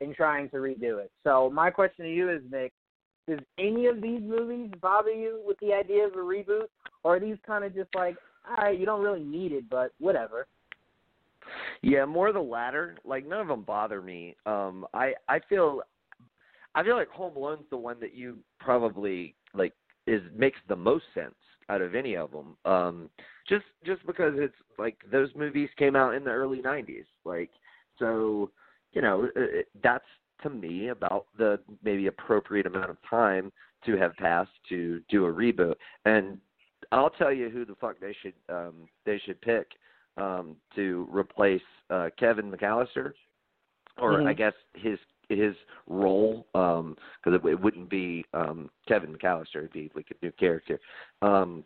in 0.00 0.14
trying 0.14 0.48
to 0.50 0.56
redo 0.56 0.98
it. 0.98 1.10
So 1.22 1.50
my 1.50 1.70
question 1.70 2.04
to 2.04 2.10
you 2.10 2.30
is, 2.30 2.40
Nick, 2.50 2.72
does 3.28 3.38
any 3.58 3.86
of 3.86 4.02
these 4.02 4.20
movies 4.22 4.70
bother 4.82 5.12
you 5.12 5.40
with 5.46 5.58
the 5.60 5.72
idea 5.72 6.06
of 6.06 6.12
a 6.12 6.18
reboot, 6.18 6.66
or 7.02 7.16
are 7.16 7.20
these 7.20 7.38
kind 7.46 7.64
of 7.64 7.74
just 7.74 7.88
like, 7.94 8.16
all 8.48 8.64
right, 8.64 8.78
you 8.78 8.84
don't 8.84 9.02
really 9.02 9.22
need 9.22 9.52
it, 9.52 9.64
but 9.70 9.92
whatever? 9.98 10.46
Yeah, 11.82 12.04
more 12.04 12.32
the 12.32 12.40
latter. 12.40 12.96
Like 13.04 13.26
none 13.26 13.40
of 13.40 13.48
them 13.48 13.62
bother 13.62 14.00
me. 14.02 14.36
Um, 14.46 14.86
I 14.94 15.14
I 15.28 15.40
feel, 15.48 15.82
I 16.74 16.82
feel 16.82 16.96
like 16.96 17.08
Home 17.10 17.36
Alone's 17.36 17.64
the 17.70 17.76
one 17.76 17.98
that 18.00 18.14
you 18.14 18.38
probably 18.60 19.34
like 19.54 19.72
is 20.06 20.22
makes 20.36 20.58
the 20.68 20.76
most 20.76 21.04
sense 21.14 21.34
out 21.68 21.80
of 21.80 21.94
any 21.94 22.16
of 22.16 22.30
them. 22.30 22.56
Um, 22.64 23.10
just 23.48 23.64
just 23.84 24.04
because 24.06 24.34
it's 24.36 24.54
like 24.78 24.96
those 25.10 25.30
movies 25.34 25.68
came 25.76 25.96
out 25.96 26.14
in 26.14 26.24
the 26.24 26.30
early 26.30 26.60
'90s. 26.60 27.06
Like 27.24 27.50
so, 27.98 28.50
you 28.92 29.02
know, 29.02 29.28
it, 29.36 29.68
that's 29.82 30.04
to 30.42 30.50
me 30.50 30.88
about 30.88 31.26
the 31.38 31.60
maybe 31.82 32.06
appropriate 32.06 32.66
amount 32.66 32.90
of 32.90 32.96
time 33.08 33.52
to 33.86 33.96
have 33.96 34.14
passed 34.16 34.50
to 34.68 35.00
do 35.08 35.26
a 35.26 35.32
reboot. 35.32 35.74
And 36.04 36.38
I'll 36.92 37.10
tell 37.10 37.32
you 37.32 37.50
who 37.50 37.64
the 37.64 37.74
fuck 37.76 38.00
they 38.00 38.14
should 38.22 38.34
um, 38.48 38.88
they 39.04 39.18
should 39.24 39.40
pick 39.40 39.68
um, 40.16 40.56
to 40.76 41.08
replace 41.10 41.62
uh, 41.90 42.10
Kevin 42.18 42.50
McAllister, 42.50 43.12
or 43.98 44.18
Mhm. 44.18 44.28
I 44.28 44.32
guess 44.32 44.54
his 44.74 44.98
his 45.28 45.54
role 45.86 46.46
because 46.52 46.98
it, 47.26 47.44
it 47.44 47.60
wouldn't 47.60 47.90
be 47.90 48.24
um, 48.34 48.70
Kevin 48.88 49.14
McAllister; 49.14 49.56
it'd 49.56 49.72
be 49.72 49.90
like 49.94 50.06
a 50.10 50.24
new 50.24 50.32
character. 50.32 50.78
Um, 51.22 51.64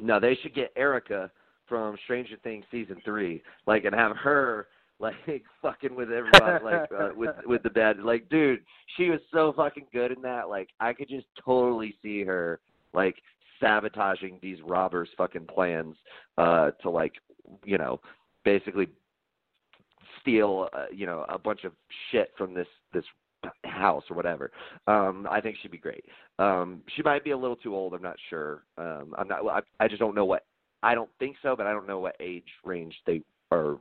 no, 0.00 0.18
they 0.18 0.36
should 0.42 0.54
get 0.54 0.72
Erica 0.76 1.30
from 1.68 1.96
Stranger 2.04 2.36
Things 2.42 2.64
season 2.70 3.00
three, 3.04 3.42
like, 3.66 3.84
and 3.84 3.94
have 3.94 4.16
her 4.16 4.68
like 5.00 5.14
fucking 5.62 5.94
with 5.94 6.10
everybody, 6.10 6.64
like 6.64 6.90
uh, 6.92 7.10
with 7.16 7.34
with 7.46 7.62
the 7.62 7.70
bad. 7.70 7.98
Like, 8.00 8.28
dude, 8.28 8.60
she 8.96 9.10
was 9.10 9.20
so 9.32 9.52
fucking 9.56 9.86
good 9.92 10.12
in 10.12 10.22
that. 10.22 10.48
Like, 10.48 10.68
I 10.80 10.92
could 10.92 11.08
just 11.08 11.26
totally 11.44 11.94
see 12.02 12.24
her 12.24 12.60
like 12.92 13.16
sabotaging 13.60 14.38
these 14.42 14.58
robbers' 14.62 15.08
fucking 15.16 15.46
plans 15.46 15.96
uh 16.38 16.70
to 16.82 16.90
like 16.90 17.12
you 17.64 17.78
know 17.78 18.00
basically 18.44 18.88
steal 20.24 20.68
uh, 20.72 20.86
you 20.92 21.06
know 21.06 21.24
a 21.28 21.38
bunch 21.38 21.64
of 21.64 21.72
shit 22.10 22.32
from 22.36 22.54
this 22.54 22.66
this 22.92 23.04
house 23.64 24.04
or 24.10 24.16
whatever. 24.16 24.50
Um 24.86 25.28
i 25.30 25.40
think 25.40 25.56
she'd 25.60 25.70
be 25.70 25.78
great. 25.78 26.04
Um 26.38 26.80
she 26.96 27.02
might 27.02 27.24
be 27.24 27.32
a 27.32 27.36
little 27.36 27.56
too 27.56 27.74
old 27.74 27.92
i'm 27.94 28.02
not 28.02 28.16
sure. 28.30 28.64
Um 28.78 29.14
i'm 29.18 29.28
not 29.28 29.46
i, 29.46 29.60
I 29.84 29.86
just 29.88 30.00
don't 30.00 30.14
know 30.14 30.24
what 30.24 30.44
i 30.82 30.94
don't 30.94 31.10
think 31.18 31.36
so 31.42 31.54
but 31.54 31.66
i 31.66 31.72
don't 31.72 31.86
know 31.86 32.00
what 32.00 32.16
age 32.20 32.48
range 32.64 32.94
they 33.06 33.20
are 33.50 33.76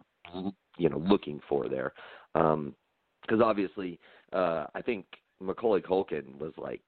you 0.77 0.89
know 0.89 0.97
looking 0.99 1.39
for 1.47 1.69
there. 1.69 1.93
Um 2.35 2.75
because 3.21 3.41
obviously 3.41 3.99
uh 4.33 4.65
i 4.75 4.81
think 4.81 5.05
macaulay 5.39 5.81
culkin 5.81 6.37
was 6.39 6.51
like 6.57 6.81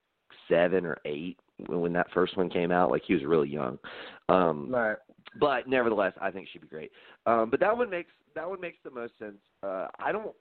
seven 0.49 0.85
or 0.85 0.97
eight 1.05 1.39
when 1.67 1.93
that 1.93 2.11
first 2.13 2.35
one 2.35 2.49
came 2.49 2.71
out. 2.71 2.91
Like 2.91 3.03
he 3.07 3.13
was 3.13 3.23
really 3.23 3.49
young. 3.49 3.79
Um 4.27 4.69
Right. 4.69 4.97
But 5.39 5.67
nevertheless, 5.67 6.13
I 6.21 6.31
think 6.31 6.47
she'd 6.51 6.61
be 6.61 6.67
great. 6.67 6.91
Um, 7.25 7.49
but 7.49 7.59
that 7.59 7.75
one 7.75 7.89
makes 7.89 8.11
that 8.35 8.49
one 8.49 8.59
makes 8.59 8.77
the 8.83 8.91
most 8.91 9.13
sense. 9.19 9.37
Uh, 9.63 9.87
I 9.99 10.11
don't. 10.11 10.33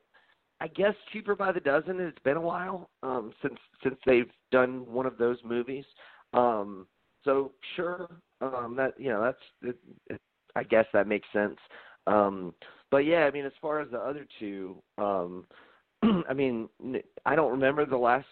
I 0.60 0.68
guess 0.68 0.94
cheaper 1.12 1.34
by 1.34 1.52
the 1.52 1.60
dozen. 1.60 2.00
It's 2.00 2.18
been 2.20 2.36
a 2.36 2.40
while 2.40 2.88
um, 3.02 3.32
since 3.42 3.58
since 3.82 3.96
they've 4.06 4.30
done 4.50 4.86
one 4.86 5.06
of 5.06 5.18
those 5.18 5.38
movies. 5.44 5.84
Um, 6.32 6.86
so 7.24 7.52
sure, 7.76 8.08
um, 8.40 8.74
that 8.76 8.94
you 8.98 9.10
know 9.10 9.22
that's. 9.22 9.38
It, 9.62 9.76
it, 10.08 10.20
I 10.56 10.62
guess 10.62 10.86
that 10.92 11.08
makes 11.08 11.26
sense. 11.32 11.56
Um, 12.06 12.54
but 12.90 12.98
yeah, 12.98 13.24
I 13.24 13.30
mean, 13.30 13.44
as 13.44 13.52
far 13.60 13.80
as 13.80 13.90
the 13.90 13.98
other 13.98 14.26
two, 14.38 14.76
um, 14.98 15.46
I 16.28 16.32
mean, 16.32 16.68
I 17.26 17.34
don't 17.34 17.50
remember 17.50 17.84
the 17.84 17.96
last 17.96 18.26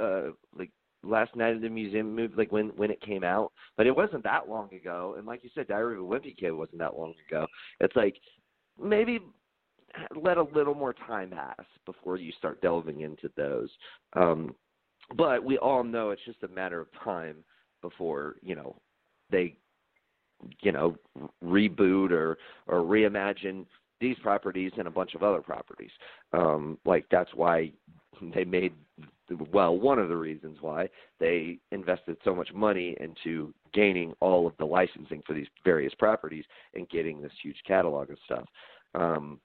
uh, 0.00 0.28
like 0.56 0.70
last 1.02 1.34
night 1.36 1.54
at 1.54 1.60
the 1.60 1.68
museum 1.68 2.14
movie, 2.14 2.34
like 2.36 2.52
when 2.52 2.68
when 2.76 2.90
it 2.90 3.00
came 3.00 3.24
out, 3.24 3.52
but 3.76 3.86
it 3.86 3.96
wasn't 3.96 4.24
that 4.24 4.48
long 4.48 4.72
ago. 4.74 5.14
And 5.18 5.26
like 5.26 5.42
you 5.42 5.50
said, 5.54 5.68
Diary 5.68 5.94
of 5.94 6.00
a 6.00 6.04
Wimpy 6.04 6.36
Kid 6.36 6.52
wasn't 6.52 6.78
that 6.78 6.96
long 6.96 7.14
ago. 7.28 7.46
It's 7.80 7.96
like 7.96 8.16
maybe 8.80 9.20
let 10.20 10.38
a 10.38 10.42
little 10.42 10.74
more 10.74 10.94
time 10.94 11.30
pass 11.30 11.66
before 11.84 12.16
you 12.16 12.32
start 12.38 12.62
delving 12.62 13.00
into 13.00 13.30
those. 13.36 13.68
Um, 14.14 14.54
but 15.16 15.44
we 15.44 15.58
all 15.58 15.84
know 15.84 16.10
it's 16.10 16.24
just 16.24 16.42
a 16.42 16.48
matter 16.48 16.80
of 16.80 16.88
time 17.04 17.36
before 17.82 18.36
you 18.42 18.54
know 18.54 18.76
they 19.30 19.56
you 20.60 20.72
know 20.72 20.96
reboot 21.44 22.10
or 22.10 22.38
or 22.66 22.80
reimagine 22.80 23.66
these 24.00 24.16
properties 24.20 24.72
and 24.76 24.88
a 24.88 24.90
bunch 24.90 25.14
of 25.14 25.22
other 25.22 25.40
properties. 25.40 25.90
Um, 26.32 26.78
like 26.84 27.06
that's 27.10 27.30
why 27.34 27.72
they 28.34 28.44
made 28.44 28.72
well 29.52 29.76
one 29.76 29.98
of 29.98 30.08
the 30.08 30.16
reasons 30.16 30.58
why 30.60 30.88
they 31.20 31.58
invested 31.70 32.16
so 32.24 32.34
much 32.34 32.52
money 32.52 32.96
into 33.00 33.52
gaining 33.72 34.12
all 34.20 34.46
of 34.46 34.54
the 34.58 34.64
licensing 34.64 35.22
for 35.26 35.34
these 35.34 35.46
various 35.64 35.94
properties 35.94 36.44
and 36.74 36.88
getting 36.88 37.20
this 37.20 37.32
huge 37.42 37.56
catalog 37.66 38.10
of 38.10 38.18
stuff. 38.24 38.44
Um, 38.94 39.40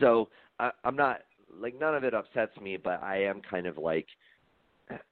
so 0.00 0.28
I, 0.58 0.70
I'm 0.84 0.96
not 0.96 1.20
like 1.60 1.78
none 1.78 1.94
of 1.94 2.04
it 2.04 2.14
upsets 2.14 2.56
me, 2.60 2.76
but 2.76 3.02
I 3.02 3.22
am 3.24 3.40
kind 3.40 3.66
of 3.66 3.78
like, 3.78 4.06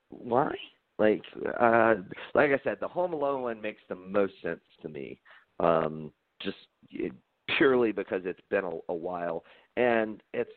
why? 0.08 0.54
Like, 0.98 1.22
uh, 1.60 1.94
like 2.34 2.50
I 2.50 2.60
said, 2.64 2.78
the 2.80 2.88
Home 2.88 3.12
Alone 3.12 3.42
one 3.42 3.60
makes 3.60 3.82
the 3.88 3.94
most 3.94 4.32
sense 4.42 4.60
to 4.82 4.88
me. 4.88 5.20
Um, 5.60 6.10
just 6.40 6.56
it, 6.90 7.12
purely 7.56 7.92
because 7.92 8.22
it's 8.24 8.40
been 8.50 8.64
a, 8.64 8.70
a 8.88 8.94
while, 8.94 9.44
and 9.76 10.22
it's 10.32 10.50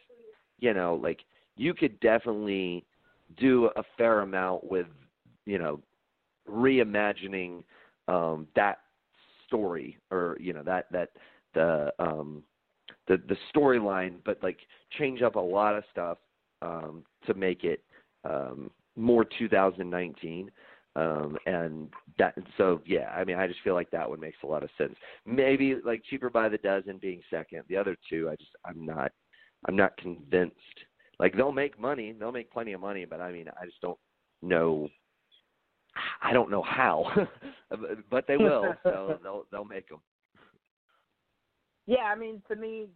you 0.59 0.73
know 0.73 0.99
like 1.01 1.19
you 1.55 1.73
could 1.73 1.99
definitely 1.99 2.85
do 3.37 3.69
a 3.75 3.83
fair 3.97 4.21
amount 4.21 4.69
with 4.69 4.87
you 5.45 5.57
know 5.57 5.79
reimagining 6.49 7.63
um 8.07 8.47
that 8.55 8.79
story 9.45 9.97
or 10.11 10.37
you 10.39 10.53
know 10.53 10.63
that 10.63 10.85
that 10.91 11.09
the 11.53 11.91
um 11.99 12.43
the 13.07 13.17
the 13.27 13.37
storyline 13.53 14.15
but 14.25 14.37
like 14.41 14.59
change 14.97 15.21
up 15.21 15.35
a 15.35 15.39
lot 15.39 15.75
of 15.75 15.83
stuff 15.91 16.17
um 16.61 17.03
to 17.25 17.33
make 17.33 17.63
it 17.63 17.83
um 18.25 18.69
more 18.95 19.25
2019 19.37 20.51
um 20.95 21.37
and 21.45 21.89
that 22.17 22.35
so 22.57 22.81
yeah 22.85 23.11
i 23.15 23.23
mean 23.23 23.37
i 23.37 23.47
just 23.47 23.61
feel 23.63 23.75
like 23.75 23.89
that 23.91 24.09
one 24.09 24.19
makes 24.19 24.37
a 24.43 24.47
lot 24.47 24.63
of 24.63 24.69
sense. 24.77 24.95
Maybe 25.25 25.75
like 25.85 26.03
cheaper 26.09 26.29
by 26.29 26.49
the 26.49 26.57
dozen 26.57 26.97
being 26.97 27.21
second. 27.29 27.63
The 27.67 27.77
other 27.77 27.95
two 28.09 28.29
i 28.29 28.35
just 28.35 28.51
i'm 28.65 28.85
not 28.85 29.11
i'm 29.67 29.75
not 29.75 29.95
convinced 29.97 30.55
like 31.19 31.35
they'll 31.35 31.51
make 31.51 31.79
money 31.79 32.13
they'll 32.17 32.31
make 32.31 32.51
plenty 32.51 32.73
of 32.73 32.81
money 32.81 33.05
but 33.05 33.21
i 33.21 33.31
mean 33.31 33.47
i 33.61 33.65
just 33.65 33.81
don't 33.81 33.97
know 34.41 34.87
i 36.21 36.33
don't 36.33 36.49
know 36.49 36.63
how 36.63 37.05
but 38.09 38.25
they 38.27 38.37
will 38.37 38.73
so 38.83 39.19
they'll 39.23 39.45
they'll 39.51 39.65
make 39.65 39.87
them 39.89 39.99
Yeah, 41.87 42.05
I 42.13 42.15
mean, 42.15 42.41
to 42.47 42.55
me, 42.55 42.87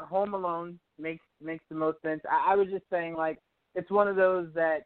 uh, 0.00 0.04
Home 0.06 0.34
Alone 0.34 0.80
makes 0.98 1.24
makes 1.40 1.64
the 1.68 1.76
most 1.76 2.02
sense. 2.02 2.20
I, 2.28 2.52
I 2.52 2.56
was 2.56 2.66
just 2.68 2.82
saying, 2.90 3.14
like, 3.14 3.38
it's 3.76 3.92
one 3.92 4.08
of 4.08 4.16
those 4.16 4.48
that 4.54 4.80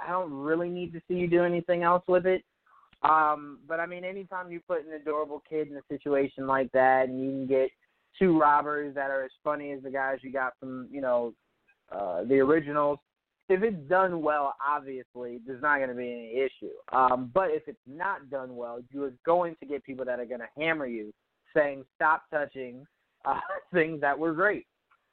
I 0.00 0.10
don't 0.10 0.32
really 0.32 0.68
need 0.68 0.92
to 0.92 1.00
see 1.08 1.14
you 1.14 1.26
do 1.26 1.42
anything 1.42 1.82
else 1.82 2.04
with 2.06 2.24
it. 2.24 2.44
Um, 3.02 3.58
but 3.66 3.80
I 3.80 3.86
mean, 3.86 4.04
anytime 4.04 4.52
you 4.52 4.60
put 4.60 4.86
an 4.86 4.92
adorable 4.92 5.42
kid 5.48 5.68
in 5.68 5.76
a 5.76 5.80
situation 5.88 6.46
like 6.46 6.70
that, 6.72 7.08
and 7.08 7.20
you 7.20 7.30
can 7.30 7.46
get 7.48 7.70
two 8.16 8.38
robbers 8.38 8.94
that 8.94 9.10
are 9.10 9.24
as 9.24 9.30
funny 9.42 9.72
as 9.72 9.82
the 9.82 9.90
guys 9.90 10.18
you 10.22 10.32
got 10.32 10.52
from 10.60 10.88
you 10.90 11.00
know 11.00 11.34
uh, 11.92 12.24
the 12.24 12.38
originals. 12.38 12.98
If 13.48 13.62
it's 13.64 13.88
done 13.88 14.22
well, 14.22 14.54
obviously 14.64 15.40
there's 15.44 15.62
not 15.62 15.78
going 15.78 15.88
to 15.88 15.94
be 15.94 16.12
any 16.12 16.32
issue. 16.38 16.72
Um, 16.92 17.30
but 17.34 17.50
if 17.50 17.64
it's 17.66 17.78
not 17.86 18.30
done 18.30 18.54
well, 18.54 18.80
you 18.90 19.02
are 19.04 19.12
going 19.26 19.56
to 19.60 19.66
get 19.66 19.84
people 19.84 20.04
that 20.04 20.20
are 20.20 20.24
going 20.24 20.40
to 20.40 20.48
hammer 20.56 20.86
you, 20.86 21.12
saying 21.54 21.84
stop 21.96 22.22
touching 22.30 22.86
uh, 23.24 23.40
things 23.72 24.00
that 24.00 24.18
were 24.18 24.32
great. 24.32 24.66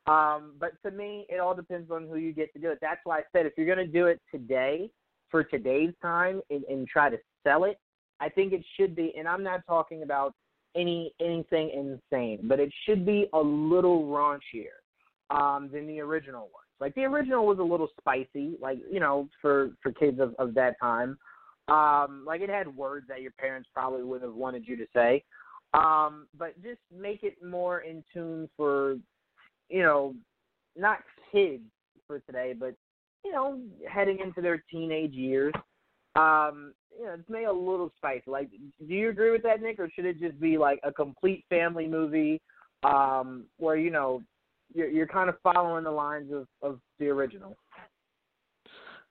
Um, 0.05 0.53
but 0.59 0.71
to 0.86 0.91
me, 0.91 1.25
it 1.30 1.39
all 1.39 1.53
depends 1.53 1.91
on 1.91 2.07
who 2.07 2.17
you 2.17 2.32
get 2.32 2.53
to 2.53 2.59
do 2.59 2.69
it. 2.69 2.78
That's 2.82 3.01
why 3.03 3.19
I 3.19 3.21
said 3.34 3.45
if 3.45 3.53
you're 3.57 3.65
going 3.65 3.86
to 3.86 3.91
do 3.91 4.05
it 4.05 4.21
today 4.32 4.89
for 5.30 5.43
today's 5.43 5.93
time 6.01 6.41
and, 6.49 6.63
and 6.65 6.88
try 6.88 7.09
to 7.09 7.17
sell 7.43 7.65
it, 7.65 7.78
I 8.19 8.30
think 8.30 8.53
it 8.53 8.63
should 8.78 8.95
be. 8.95 9.13
And 9.17 9.28
I'm 9.28 9.43
not 9.43 9.65
talking 9.67 10.03
about 10.03 10.34
any 10.75 11.11
anything 11.19 11.71
insane, 11.71 12.39
but 12.43 12.59
it 12.59 12.71
should 12.86 13.05
be 13.05 13.28
a 13.34 13.39
little 13.39 14.03
raunchier 14.03 14.78
um, 15.30 15.69
than 15.71 15.88
the 15.88 15.99
original 15.99 16.49
was. 16.53 16.66
Like 16.80 16.93
the 16.95 17.05
original 17.05 17.45
was 17.45 17.59
a 17.59 17.63
little 17.63 17.89
spicy, 17.99 18.55
like 18.61 18.80
you 18.91 18.99
know, 18.99 19.30
for 19.41 19.71
for 19.82 19.91
kids 19.91 20.19
of, 20.19 20.36
of 20.39 20.53
that 20.55 20.75
time. 20.82 21.17
Um, 21.67 22.23
like 22.25 22.41
it 22.41 22.49
had 22.49 22.67
words 22.75 23.07
that 23.09 23.21
your 23.21 23.32
parents 23.32 23.69
probably 23.73 24.03
wouldn't 24.03 24.30
have 24.30 24.38
wanted 24.38 24.67
you 24.67 24.78
to 24.78 24.86
say. 24.93 25.23
Um, 25.73 26.28
but 26.38 26.61
just 26.63 26.80
make 26.95 27.23
it 27.23 27.43
more 27.43 27.80
in 27.82 28.03
tune 28.13 28.49
for 28.55 28.97
you 29.69 29.82
know, 29.82 30.15
not 30.75 30.99
kids 31.32 31.63
for 32.05 32.19
today, 32.19 32.53
but 32.57 32.73
you 33.25 33.32
know, 33.32 33.59
heading 33.89 34.19
into 34.19 34.41
their 34.41 34.63
teenage 34.71 35.13
years. 35.13 35.53
Um, 36.15 36.73
you 36.97 37.05
know, 37.05 37.13
it's 37.13 37.30
made 37.30 37.45
a 37.45 37.51
little 37.51 37.91
spicy. 37.97 38.23
Like, 38.28 38.49
do 38.88 38.93
you 38.93 39.09
agree 39.09 39.32
with 39.32 39.43
that, 39.43 39.61
Nick, 39.61 39.80
or 39.80 39.89
should 39.93 40.05
it 40.05 40.19
just 40.19 40.39
be 40.39 40.57
like 40.57 40.80
a 40.84 40.91
complete 40.91 41.43
family 41.49 41.88
movie, 41.88 42.41
um, 42.84 43.45
where 43.57 43.75
you 43.75 43.91
know 43.91 44.23
you're, 44.74 44.89
you're 44.89 45.07
kind 45.07 45.30
of 45.30 45.36
following 45.41 45.84
the 45.84 45.91
lines 45.91 46.32
of 46.32 46.47
of 46.61 46.80
the 46.99 47.07
original? 47.07 47.55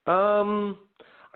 Um, 0.06 0.78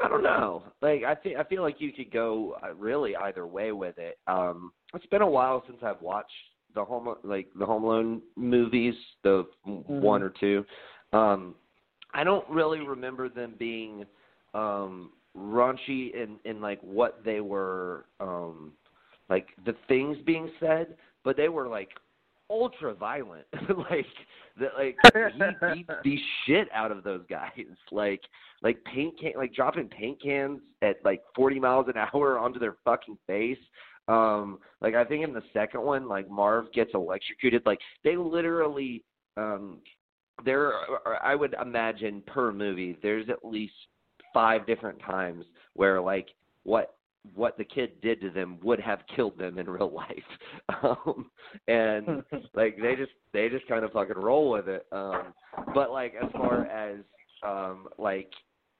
I 0.02 0.08
don't 0.08 0.22
know. 0.22 0.62
Like, 0.80 1.02
I 1.04 1.14
think 1.14 1.36
I 1.36 1.44
feel 1.44 1.62
like 1.62 1.80
you 1.80 1.92
could 1.92 2.12
go 2.12 2.56
uh, 2.62 2.74
really 2.74 3.16
either 3.16 3.46
way 3.46 3.72
with 3.72 3.98
it. 3.98 4.18
Um, 4.26 4.72
it's 4.94 5.06
been 5.06 5.22
a 5.22 5.28
while 5.28 5.62
since 5.66 5.78
I've 5.82 6.00
watched 6.00 6.30
the 6.74 6.84
home 6.84 7.14
like 7.24 7.48
the 7.58 7.66
Home 7.66 7.84
Alone 7.84 8.22
movies, 8.36 8.94
the 9.22 9.46
mm-hmm. 9.66 10.00
one 10.00 10.22
or 10.22 10.32
two. 10.40 10.64
Um, 11.12 11.54
I 12.14 12.24
don't 12.24 12.48
really 12.48 12.80
remember 12.80 13.28
them 13.28 13.54
being 13.58 14.04
um 14.54 15.10
raunchy 15.36 16.12
in 16.14 16.36
in 16.44 16.60
like 16.60 16.80
what 16.80 17.22
they 17.24 17.40
were 17.40 18.06
um 18.18 18.72
like 19.28 19.48
the 19.64 19.74
things 19.88 20.16
being 20.24 20.50
said, 20.58 20.96
but 21.24 21.36
they 21.36 21.48
were 21.48 21.68
like 21.68 21.90
ultra 22.50 22.94
violent. 22.94 23.46
like 23.90 24.06
that 24.58 24.70
like 24.76 24.96
he 25.74 25.84
beat 25.86 25.86
the 26.04 26.18
shit 26.44 26.68
out 26.74 26.90
of 26.90 27.04
those 27.04 27.22
guys. 27.28 27.50
Like 27.92 28.20
like 28.62 28.82
paint 28.84 29.18
can 29.18 29.32
like 29.36 29.54
dropping 29.54 29.88
paint 29.88 30.22
cans 30.22 30.60
at 30.82 30.96
like 31.04 31.22
40 31.34 31.58
miles 31.60 31.86
an 31.88 31.94
hour 31.96 32.38
onto 32.38 32.58
their 32.58 32.76
fucking 32.84 33.18
face. 33.26 33.58
Um, 34.08 34.58
like 34.80 34.94
I 34.94 35.04
think 35.04 35.24
in 35.24 35.32
the 35.32 35.42
second 35.52 35.82
one, 35.82 36.08
like 36.08 36.28
Marv 36.28 36.72
gets 36.72 36.90
electrocuted. 36.94 37.62
Like 37.64 37.78
they 38.04 38.16
literally, 38.16 39.04
um, 39.36 39.78
there. 40.44 40.72
Are, 40.72 41.20
I 41.22 41.34
would 41.34 41.54
imagine 41.60 42.22
per 42.26 42.52
movie, 42.52 42.96
there's 43.02 43.28
at 43.28 43.44
least 43.44 43.74
five 44.32 44.66
different 44.66 45.00
times 45.00 45.44
where 45.74 46.00
like 46.00 46.28
what 46.64 46.96
what 47.34 47.58
the 47.58 47.64
kid 47.64 48.00
did 48.00 48.20
to 48.20 48.30
them 48.30 48.58
would 48.62 48.80
have 48.80 49.00
killed 49.14 49.36
them 49.38 49.58
in 49.58 49.68
real 49.68 49.92
life 49.92 50.08
um 50.82 51.30
and 51.68 52.22
like 52.54 52.76
they 52.80 52.94
just 52.96 53.12
they 53.32 53.48
just 53.48 53.66
kind 53.68 53.84
of 53.84 53.92
fucking 53.92 54.16
roll 54.16 54.50
with 54.50 54.68
it 54.68 54.86
um 54.92 55.34
but 55.74 55.90
like 55.90 56.14
as 56.22 56.30
far 56.32 56.64
as 56.66 56.96
um 57.46 57.88
like 57.98 58.30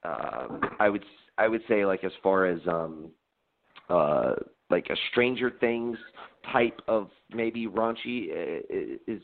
um 0.04 0.60
i 0.78 0.88
would 0.88 1.04
i 1.36 1.46
would 1.46 1.62
say 1.68 1.84
like 1.84 2.02
as 2.02 2.12
far 2.22 2.46
as 2.46 2.60
um 2.66 3.10
uh 3.90 4.32
like 4.70 4.86
a 4.90 4.96
Stranger 5.10 5.52
Things 5.60 5.98
type 6.52 6.80
of 6.88 7.10
maybe 7.34 7.66
raunchy 7.66 8.28
is 9.06 9.20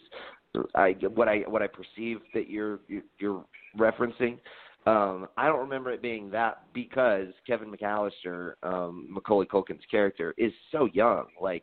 I 0.74 0.96
what 1.14 1.28
I 1.28 1.38
what 1.46 1.62
I 1.62 1.66
perceive 1.66 2.18
that 2.34 2.48
you're 2.50 2.80
you're 3.18 3.44
referencing. 3.78 4.38
Um, 4.86 5.26
I 5.36 5.46
don't 5.46 5.58
remember 5.58 5.90
it 5.90 6.00
being 6.00 6.30
that 6.30 6.62
because 6.72 7.28
Kevin 7.46 7.72
McAllister, 7.72 8.52
um, 8.62 9.08
Macaulay 9.10 9.46
Culkin's 9.46 9.84
character, 9.90 10.32
is 10.38 10.52
so 10.70 10.88
young. 10.92 11.26
Like, 11.40 11.62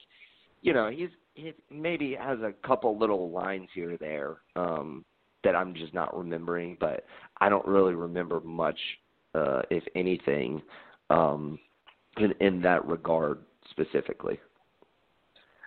you 0.61 0.73
know, 0.73 0.89
he's 0.89 1.09
he 1.35 1.53
maybe 1.71 2.15
has 2.19 2.39
a 2.39 2.53
couple 2.65 2.97
little 2.99 3.31
lines 3.31 3.69
here 3.73 3.93
or 3.93 3.97
there 3.97 4.37
um, 4.55 5.03
that 5.43 5.55
I'm 5.55 5.73
just 5.73 5.93
not 5.93 6.15
remembering, 6.15 6.77
but 6.79 7.05
I 7.39 7.49
don't 7.49 7.65
really 7.65 7.95
remember 7.95 8.39
much, 8.41 8.77
uh, 9.33 9.61
if 9.71 9.83
anything, 9.95 10.61
um, 11.09 11.57
in 12.17 12.33
in 12.39 12.61
that 12.61 12.85
regard 12.85 13.39
specifically? 13.69 14.39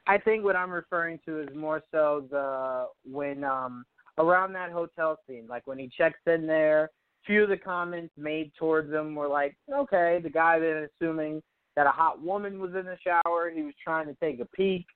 I 0.07 0.19
think 0.19 0.45
what 0.45 0.57
I'm 0.57 0.71
referring 0.71 1.19
to 1.27 1.41
is 1.41 1.49
more 1.55 1.83
so 1.91 2.27
the 2.31 2.87
when 3.11 3.45
um 3.45 3.85
around 4.19 4.53
that 4.55 4.71
hotel 4.71 5.19
scene, 5.27 5.47
like 5.49 5.67
when 5.67 5.79
he 5.79 5.91
checks 5.97 6.21
in 6.27 6.47
there, 6.47 6.91
few 7.27 7.43
of 7.43 7.49
the 7.49 7.57
comments 7.57 8.13
made 8.17 8.53
towards 8.59 8.93
him 8.93 9.15
were 9.15 9.29
like, 9.29 9.57
okay, 9.73 10.21
the 10.23 10.31
guy 10.31 10.59
then 10.59 10.89
assuming 11.01 11.43
that 11.75 11.87
a 11.87 11.91
hot 11.91 12.23
woman 12.23 12.59
was 12.59 12.75
in 12.75 12.87
the 12.87 12.97
shower, 13.03 13.51
he 13.55 13.63
was 13.63 13.75
trying 13.83 14.07
to 14.07 14.15
take 14.15 14.41
a 14.41 14.45
peek. 14.47 14.87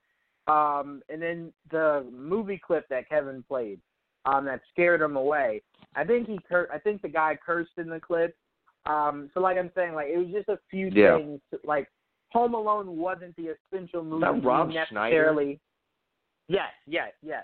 Um, 0.47 1.01
and 1.09 1.21
then 1.21 1.53
the 1.69 2.05
movie 2.11 2.59
clip 2.65 2.87
that 2.89 3.07
Kevin 3.07 3.43
played, 3.47 3.79
um, 4.25 4.45
that 4.45 4.61
scared 4.71 5.01
him 5.01 5.15
away. 5.15 5.61
I 5.95 6.03
think 6.03 6.27
he 6.27 6.39
cur- 6.49 6.69
I 6.73 6.79
think 6.79 7.01
the 7.01 7.09
guy 7.09 7.37
cursed 7.43 7.77
in 7.77 7.89
the 7.89 7.99
clip. 7.99 8.35
Um, 8.85 9.29
so 9.33 9.39
like 9.39 9.57
I'm 9.57 9.71
saying, 9.75 9.93
like 9.93 10.07
it 10.07 10.17
was 10.17 10.27
just 10.31 10.49
a 10.49 10.57
few 10.69 10.89
yeah. 10.91 11.17
things 11.17 11.39
like 11.63 11.87
Home 12.31 12.55
Alone 12.55 12.97
wasn't 12.97 13.35
the 13.35 13.53
essential 13.73 14.03
movie 14.03 14.21
that 14.21 14.43
Rob 14.43 14.69
necessarily. 14.69 15.59
Schneider? 16.47 16.63
Yes, 16.63 16.71
yes, 16.87 17.11
yes. 17.21 17.43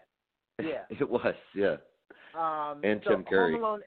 Yeah. 0.63 0.85
it 0.89 1.07
was, 1.07 1.35
yeah. 1.53 1.75
Um, 2.33 2.81
and 2.83 2.99
so 3.03 3.11
Tim 3.11 3.23
Curry. 3.25 3.53
Home 3.53 3.63
Alone, 3.63 3.81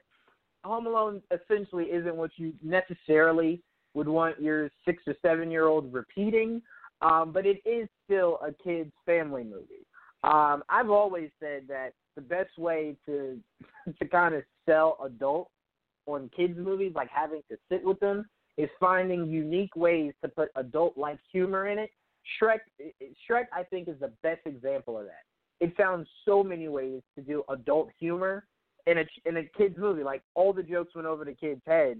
Home 0.63 0.87
Alone 0.87 1.21
essentially 1.31 1.85
isn't 1.85 2.15
what 2.15 2.31
you 2.35 2.53
necessarily 2.61 3.61
would 3.93 4.07
want 4.07 4.41
your 4.41 4.69
six 4.85 5.03
or 5.07 5.15
seven 5.21 5.51
year 5.51 5.67
old 5.67 5.91
repeating, 5.91 6.61
um, 7.01 7.31
but 7.33 7.45
it 7.45 7.61
is 7.65 7.87
still 8.05 8.39
a 8.45 8.51
kids' 8.63 8.91
family 9.05 9.43
movie. 9.43 9.85
Um, 10.23 10.63
I've 10.69 10.89
always 10.89 11.29
said 11.39 11.63
that 11.67 11.93
the 12.15 12.21
best 12.21 12.57
way 12.57 12.95
to 13.05 13.39
to 13.99 14.07
kind 14.07 14.35
of 14.35 14.43
sell 14.67 14.97
adults 15.03 15.51
on 16.05 16.29
kids' 16.35 16.57
movies, 16.57 16.93
like 16.95 17.09
having 17.09 17.41
to 17.49 17.57
sit 17.69 17.83
with 17.83 17.99
them, 17.99 18.25
is 18.57 18.69
finding 18.79 19.27
unique 19.27 19.75
ways 19.75 20.13
to 20.23 20.29
put 20.29 20.49
adult 20.55 20.97
like 20.97 21.19
humor 21.31 21.67
in 21.67 21.79
it. 21.79 21.89
Shrek 22.39 22.59
Shrek 23.29 23.45
I 23.53 23.63
think 23.63 23.87
is 23.87 23.99
the 23.99 24.11
best 24.21 24.41
example 24.45 24.97
of 24.97 25.05
that. 25.05 25.23
It 25.59 25.75
found 25.75 26.07
so 26.25 26.43
many 26.43 26.67
ways 26.67 27.01
to 27.15 27.21
do 27.21 27.43
adult 27.49 27.89
humor 27.99 28.45
in 28.87 28.99
a 28.99 29.05
in 29.25 29.37
a 29.37 29.43
kids 29.57 29.75
movie. 29.77 30.03
Like 30.03 30.21
all 30.35 30.53
the 30.53 30.63
jokes 30.63 30.95
went 30.95 31.07
over 31.07 31.25
the 31.25 31.33
kids' 31.33 31.61
heads, 31.65 31.99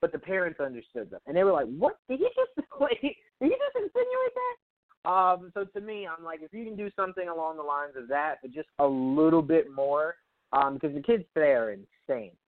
but 0.00 0.12
the 0.12 0.18
parents 0.18 0.60
understood 0.60 1.10
them, 1.10 1.20
and 1.26 1.36
they 1.36 1.44
were 1.44 1.52
like, 1.52 1.66
"What 1.66 1.98
did 2.08 2.20
you 2.20 2.30
just 2.34 2.68
like? 2.80 3.00
Did 3.00 3.14
you 3.40 3.50
just 3.50 3.76
insinuate 3.76 4.34
that?" 4.34 4.56
Um, 5.04 5.50
so 5.54 5.64
to 5.64 5.80
me, 5.80 6.06
I'm 6.06 6.24
like, 6.24 6.40
if 6.42 6.52
you 6.52 6.64
can 6.64 6.76
do 6.76 6.90
something 6.94 7.28
along 7.28 7.56
the 7.56 7.62
lines 7.62 7.94
of 7.96 8.08
that, 8.08 8.36
but 8.42 8.52
just 8.52 8.68
a 8.78 8.86
little 8.86 9.40
bit 9.40 9.72
more, 9.74 10.16
um, 10.52 10.74
because 10.74 10.94
the 10.94 11.02
kids 11.02 11.24
today 11.34 11.52
are 11.52 11.72
insane. 11.72 12.32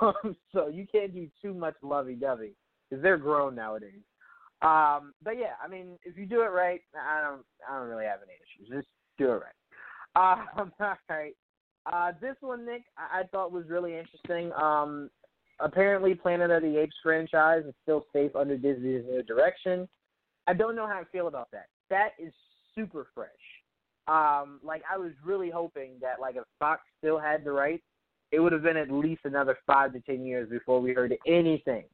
Um, 0.00 0.36
so 0.52 0.68
you 0.68 0.86
can't 0.90 1.12
do 1.12 1.26
too 1.42 1.52
much 1.52 1.74
lovey-dovey 1.82 2.52
because 2.88 3.02
they're 3.02 3.16
grown 3.16 3.56
nowadays. 3.56 3.98
Um, 4.62 5.12
but 5.24 5.38
yeah, 5.38 5.54
I 5.62 5.66
mean, 5.66 5.98
if 6.04 6.16
you 6.16 6.24
do 6.24 6.42
it 6.42 6.52
right, 6.52 6.80
I 6.94 7.20
don't, 7.20 7.42
I 7.68 7.76
don't 7.76 7.88
really 7.88 8.04
have 8.04 8.20
any 8.22 8.34
issues. 8.34 8.72
Just 8.72 8.88
do 9.18 9.32
it 9.32 9.42
right. 9.42 9.52
Um, 10.56 10.72
all 10.80 10.94
right. 11.10 11.34
Uh, 11.90 12.12
this 12.20 12.36
one, 12.40 12.66
Nick, 12.66 12.82
I, 12.98 13.20
I 13.20 13.22
thought 13.24 13.52
was 13.52 13.64
really 13.68 13.96
interesting. 13.96 14.52
Um, 14.52 15.10
apparently, 15.60 16.14
Planet 16.14 16.50
of 16.50 16.62
the 16.62 16.78
Apes 16.78 16.96
franchise 17.02 17.62
is 17.66 17.74
still 17.82 18.04
safe 18.12 18.34
under 18.34 18.56
Disney's 18.56 19.04
new 19.08 19.22
direction. 19.22 19.88
I 20.46 20.54
don't 20.54 20.76
know 20.76 20.86
how 20.86 21.00
I 21.00 21.04
feel 21.12 21.28
about 21.28 21.50
that. 21.52 21.66
That 21.90 22.10
is 22.18 22.32
super 22.74 23.06
fresh. 23.14 23.28
Um, 24.08 24.60
like 24.62 24.82
I 24.92 24.96
was 24.96 25.12
really 25.24 25.50
hoping 25.50 25.92
that, 26.00 26.20
like, 26.20 26.36
if 26.36 26.44
Fox 26.58 26.82
still 26.98 27.18
had 27.18 27.44
the 27.44 27.52
rights, 27.52 27.82
it 28.32 28.40
would 28.40 28.52
have 28.52 28.62
been 28.62 28.76
at 28.76 28.90
least 28.90 29.22
another 29.24 29.56
five 29.66 29.92
to 29.92 30.00
ten 30.00 30.24
years 30.24 30.48
before 30.48 30.80
we 30.80 30.92
heard 30.92 31.14
anything 31.26 31.84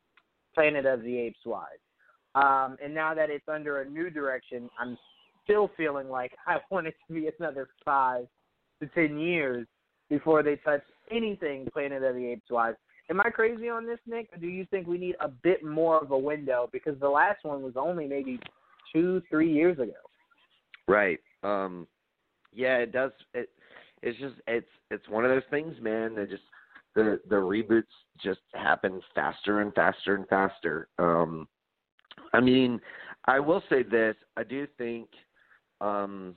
Planet 0.54 0.86
of 0.86 1.02
the 1.02 1.18
Apes 1.18 1.40
wise. 1.44 1.66
Um, 2.34 2.76
and 2.82 2.94
now 2.94 3.14
that 3.14 3.30
it's 3.30 3.48
under 3.48 3.82
a 3.82 3.88
new 3.88 4.08
direction, 4.10 4.70
I'm 4.78 4.96
still 5.44 5.70
feeling 5.76 6.08
like 6.08 6.32
I 6.46 6.58
want 6.70 6.86
it 6.86 6.94
to 7.06 7.14
be 7.14 7.28
another 7.38 7.68
five 7.84 8.26
to 8.80 8.88
ten 8.88 9.18
years 9.18 9.66
before 10.12 10.42
they 10.42 10.56
touch 10.56 10.82
anything 11.10 11.66
Planet 11.72 12.02
of 12.02 12.14
the 12.14 12.26
Apes 12.26 12.50
wise. 12.50 12.74
Am 13.08 13.18
I 13.20 13.30
crazy 13.30 13.70
on 13.70 13.86
this, 13.86 13.98
Nick? 14.06 14.28
Or 14.34 14.38
do 14.38 14.46
you 14.46 14.66
think 14.70 14.86
we 14.86 14.98
need 14.98 15.16
a 15.20 15.28
bit 15.28 15.64
more 15.64 15.98
of 16.02 16.10
a 16.10 16.18
window? 16.18 16.68
Because 16.70 17.00
the 17.00 17.08
last 17.08 17.44
one 17.44 17.62
was 17.62 17.72
only 17.76 18.06
maybe 18.06 18.38
two, 18.92 19.22
three 19.30 19.50
years 19.50 19.78
ago. 19.78 19.92
Right. 20.86 21.18
Um 21.42 21.86
yeah, 22.52 22.76
it 22.76 22.92
does. 22.92 23.12
It 23.32 23.48
it's 24.02 24.18
just 24.18 24.34
it's 24.46 24.68
it's 24.90 25.08
one 25.08 25.24
of 25.24 25.30
those 25.30 25.48
things, 25.50 25.74
man. 25.80 26.14
That 26.14 26.28
just 26.28 26.42
the 26.94 27.18
the 27.30 27.36
reboots 27.36 27.84
just 28.22 28.40
happen 28.52 29.00
faster 29.14 29.60
and 29.60 29.72
faster 29.72 30.14
and 30.14 30.28
faster. 30.28 30.88
Um, 30.98 31.48
I 32.34 32.40
mean, 32.40 32.80
I 33.24 33.40
will 33.40 33.62
say 33.70 33.82
this: 33.82 34.16
I 34.36 34.44
do 34.44 34.66
think, 34.76 35.08
um, 35.80 36.34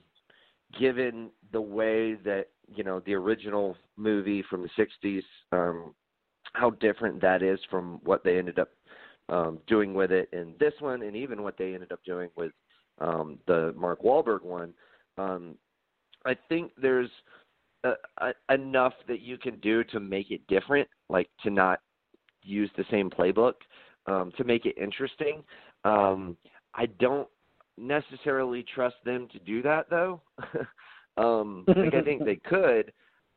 given 0.78 1.30
the 1.52 1.60
way 1.60 2.14
that 2.14 2.46
you 2.74 2.84
know 2.84 3.00
the 3.06 3.14
original 3.14 3.76
movie 3.96 4.42
from 4.48 4.62
the 4.62 4.86
'60s, 5.04 5.22
um, 5.52 5.94
how 6.52 6.70
different 6.70 7.20
that 7.20 7.42
is 7.42 7.58
from 7.70 8.00
what 8.04 8.24
they 8.24 8.38
ended 8.38 8.58
up 8.58 8.70
um, 9.28 9.58
doing 9.66 9.94
with 9.94 10.12
it 10.12 10.28
in 10.32 10.54
this 10.58 10.74
one, 10.80 11.02
and 11.02 11.16
even 11.16 11.42
what 11.42 11.56
they 11.58 11.74
ended 11.74 11.92
up 11.92 12.00
doing 12.04 12.30
with 12.36 12.52
um, 13.00 13.38
the 13.46 13.74
Mark 13.76 14.02
Wahlberg 14.02 14.42
one. 14.42 14.72
Um, 15.18 15.56
I 16.24 16.36
think 16.48 16.72
there's 16.80 17.10
uh, 17.84 18.32
enough 18.52 18.94
that 19.08 19.20
you 19.20 19.38
can 19.38 19.58
do 19.60 19.84
to 19.84 20.00
make 20.00 20.30
it 20.30 20.46
different, 20.48 20.88
like 21.08 21.28
to 21.42 21.50
not 21.50 21.80
use 22.42 22.70
the 22.76 22.84
same 22.90 23.10
playbook, 23.10 23.54
um, 24.06 24.32
to 24.36 24.44
make 24.44 24.66
it 24.66 24.76
interesting. 24.78 25.42
Um, 25.84 26.36
I 26.74 26.86
don't 26.98 27.28
necessarily 27.78 28.64
trust 28.74 28.96
them 29.04 29.28
to 29.32 29.38
do 29.40 29.62
that 29.62 29.88
though. 29.90 30.20
um, 31.16 31.64
like 31.68 31.94
I 31.94 32.02
think 32.02 32.24
they 32.24 32.36
could. 32.36 32.92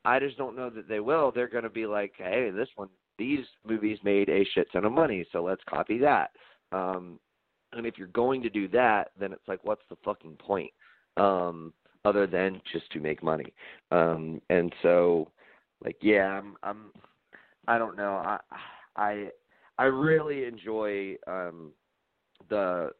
I 0.06 0.20
just 0.20 0.38
don't 0.38 0.56
know 0.56 0.70
that 0.70 0.88
they 0.88 1.00
will. 1.00 1.32
They're 1.32 1.50
going 1.50 1.64
to 1.64 1.70
be 1.70 1.86
like, 1.86 2.14
hey, 2.18 2.52
this 2.52 2.70
one, 2.76 2.88
these 3.18 3.46
movies 3.68 4.00
made 4.04 4.30
a 4.30 4.46
shit 4.54 4.72
ton 4.72 4.86
of 4.86 4.94
money, 4.94 5.26
so 5.32 5.44
let's 5.44 5.62
copy 5.70 5.98
that. 6.00 6.32
Um, 6.72 7.20
and 7.74 7.86
if 7.86 7.98
you're 7.98 8.08
going 8.08 8.42
to 8.44 8.50
do 8.50 8.68
that, 8.70 9.12
then 9.20 9.34
it's 9.34 9.48
like, 9.48 9.60
what's 9.64 9.84
the 9.90 9.98
fucking 10.04 10.38
point? 10.38 10.72
Um, 11.18 11.74
other 12.06 12.26
than 12.26 12.62
just 12.72 12.90
to 12.92 13.00
make 13.00 13.22
money. 13.22 13.54
Um, 13.92 14.42
and 14.50 14.74
so, 14.82 15.30
like, 15.84 15.98
yeah, 16.02 16.28
I'm, 16.28 16.56
I'm, 16.64 16.92
I 17.68 17.78
don't 17.78 17.98
know. 17.98 18.14
I, 18.14 18.40
I, 18.96 19.28
I 19.78 19.84
really 19.84 20.46
enjoy 20.46 21.16
um, 21.28 21.72
the 22.50 22.92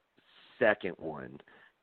second 0.60 0.96
one 0.98 1.40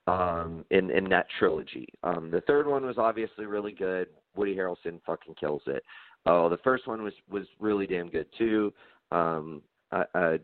um, 0.06 0.64
in 0.70 0.90
in 0.90 1.08
that 1.08 1.26
trilogy. 1.38 1.88
Um, 2.02 2.30
the 2.30 2.42
third 2.42 2.66
one 2.66 2.84
was 2.84 2.98
obviously 2.98 3.46
really 3.46 3.72
good. 3.72 4.08
Woody 4.36 4.54
Harrelson 4.54 5.00
fucking 5.04 5.34
kills 5.38 5.62
it. 5.66 5.82
Oh, 6.26 6.48
the 6.48 6.58
first 6.58 6.86
one 6.86 7.02
was 7.02 7.14
was 7.30 7.46
really 7.58 7.86
damn 7.86 8.08
good 8.08 8.26
too. 8.36 8.72
Um, 9.10 9.62
uh, 9.92 10.04
uh, 10.14 10.38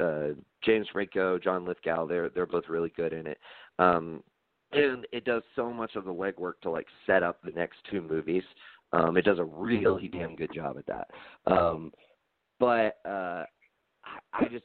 uh, 0.00 0.28
James 0.62 0.86
Franco, 0.92 1.38
John 1.38 1.64
Lithgow, 1.64 2.06
they're 2.06 2.28
they're 2.30 2.46
both 2.46 2.64
really 2.68 2.92
good 2.96 3.12
in 3.12 3.26
it. 3.26 3.38
Um, 3.78 4.22
and 4.72 5.06
it 5.12 5.24
does 5.24 5.42
so 5.56 5.72
much 5.72 5.96
of 5.96 6.04
the 6.04 6.12
legwork 6.12 6.60
to 6.62 6.70
like 6.70 6.86
set 7.06 7.22
up 7.22 7.38
the 7.42 7.52
next 7.52 7.76
two 7.90 8.02
movies. 8.02 8.42
Um, 8.92 9.16
it 9.16 9.24
does 9.24 9.38
a 9.38 9.44
really 9.44 10.08
damn 10.08 10.36
good 10.36 10.52
job 10.54 10.76
at 10.78 10.86
that. 10.86 11.08
Um, 11.50 11.92
but 12.58 12.98
uh, 13.04 13.44
I, 14.04 14.18
I 14.32 14.44
just 14.50 14.64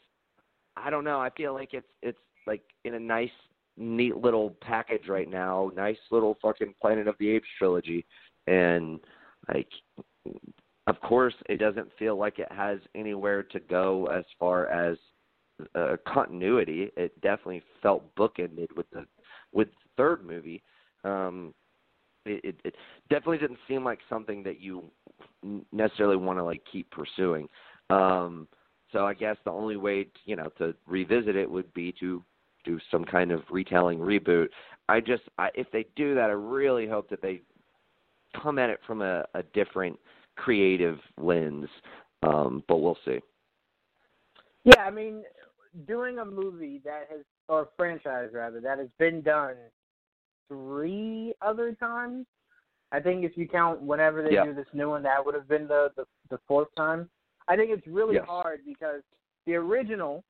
I 0.76 0.90
don't 0.90 1.04
know. 1.04 1.20
I 1.20 1.30
feel 1.32 1.54
like 1.54 1.74
it's 1.74 1.88
it's 2.02 2.20
like 2.48 2.62
in 2.86 2.96
a 2.96 3.00
nice, 3.00 3.30
neat 3.78 4.18
little 4.18 4.56
package 4.62 5.08
right 5.08 5.30
now. 5.30 5.72
Nice 5.76 5.98
little 6.12 6.38
fucking 6.41 6.76
Planet 6.82 7.08
of 7.08 7.16
the 7.20 7.30
Apes 7.30 7.48
trilogy, 7.58 8.06
and 8.48 9.00
like, 9.54 9.70
of 10.88 11.00
course, 11.02 11.34
it 11.50 11.58
doesn't 11.58 11.89
feel 11.98 12.18
like 12.18 12.39
it 12.39 12.52
has 12.52 12.80
anywhere 12.96 13.44
to 13.44 13.60
go 13.60 14.08
as 14.08 14.26
far 14.39 14.68
as 14.68 14.98
uh, 15.76 15.96
continuity. 16.08 16.91
It 16.98 17.20
definitely 17.22 17.64
felt 17.82 18.16
bookended 18.16 18.68
with 18.76 18.89
the 18.91 19.06
with 19.52 19.68
the 19.70 19.89
third 19.98 20.26
movie. 20.26 20.64
Um, 21.04 21.54
it, 22.26 22.41
it, 22.44 22.56
it 22.64 22.76
definitely 23.10 23.39
didn't 23.39 23.60
seem 23.68 23.84
like 23.84 24.00
something 24.10 24.44
that 24.44 24.62
you 24.62 24.84
necessarily 25.72 26.16
want 26.16 26.39
to 26.39 26.44
like 26.44 26.62
keep 26.72 26.89
pursuing. 26.91 27.48
Um, 27.89 28.48
so 28.91 29.06
I 29.06 29.14
guess 29.14 29.38
the 29.44 29.52
only 29.52 29.76
way 29.76 30.06
to, 30.06 30.10
you 30.26 30.36
know 30.36 30.50
to 30.58 30.74
revisit 30.88 31.36
it 31.36 31.50
would 31.50 31.74
be 31.74 31.94
to 32.00 32.24
do 32.64 32.80
some 32.91 33.03
kind 33.05 33.32
of 33.32 33.41
retelling 33.49 33.99
reboot. 33.99 34.47
I 34.89 34.99
just 34.99 35.24
I, 35.38 35.49
if 35.55 35.68
they 35.72 35.86
do 35.95 36.16
that, 36.16 36.30
I 36.30 36.34
really 36.34 36.88
hope 36.88 37.09
that 37.09 37.22
they 37.22 37.41
come 38.41 38.59
at 38.59 38.70
it 38.70 38.80
from 38.86 39.01
a, 39.01 39.26
a 39.34 39.43
different 39.53 39.97
creative 40.36 40.99
lens. 41.18 41.68
Um, 42.24 42.64
but 42.68 42.78
we'll 42.78 42.97
see. 43.05 43.20
Yeah, 44.64 44.82
I 44.82 44.91
mean, 44.91 45.24
doing 45.88 46.20
a 46.20 46.26
movie 46.26 46.82
that 46.86 47.07
has 47.09 47.22
or 47.49 47.70
franchise 47.76 48.30
rather 48.34 48.61
that 48.61 48.78
has 48.78 48.88
been 48.97 49.22
done 49.22 49.55
three 50.47 51.34
other 51.41 51.74
times. 51.74 52.26
I 52.91 52.99
think 52.99 53.26
if 53.26 53.36
you 53.36 53.47
count 53.47 53.82
whenever 53.82 54.24
they 54.24 54.36
yeah. 54.36 54.45
do 54.45 54.53
this 54.53 54.68
new 54.74 54.89
one, 54.89 55.03
that 55.03 55.26
would 55.26 55.36
have 55.36 55.47
been 55.47 55.68
the 55.68 55.89
the, 55.97 56.05
the 56.30 56.39
fourth 56.47 56.70
time. 56.78 57.09
I 57.47 57.55
think 57.55 57.72
it's 57.72 57.86
really 57.88 58.16
yes. 58.16 58.26
hard 58.26 58.61
because 58.66 59.01
the 59.45 59.55
original 59.55 60.24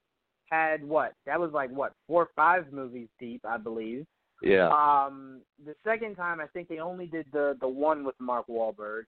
had 0.53 0.83
what? 0.83 1.13
That 1.25 1.39
was 1.39 1.51
like 1.51 1.69
what 1.71 1.93
four 2.07 2.23
or 2.23 2.29
five 2.35 2.71
movies 2.71 3.07
deep, 3.19 3.41
I 3.47 3.57
believe. 3.57 4.05
Yeah. 4.41 4.67
Um, 4.69 5.41
the 5.65 5.73
second 5.85 6.15
time, 6.15 6.39
I 6.41 6.47
think 6.47 6.67
they 6.67 6.79
only 6.79 7.07
did 7.07 7.25
the 7.31 7.57
the 7.59 7.67
one 7.67 8.03
with 8.03 8.15
Mark 8.19 8.47
Wahlberg, 8.47 9.03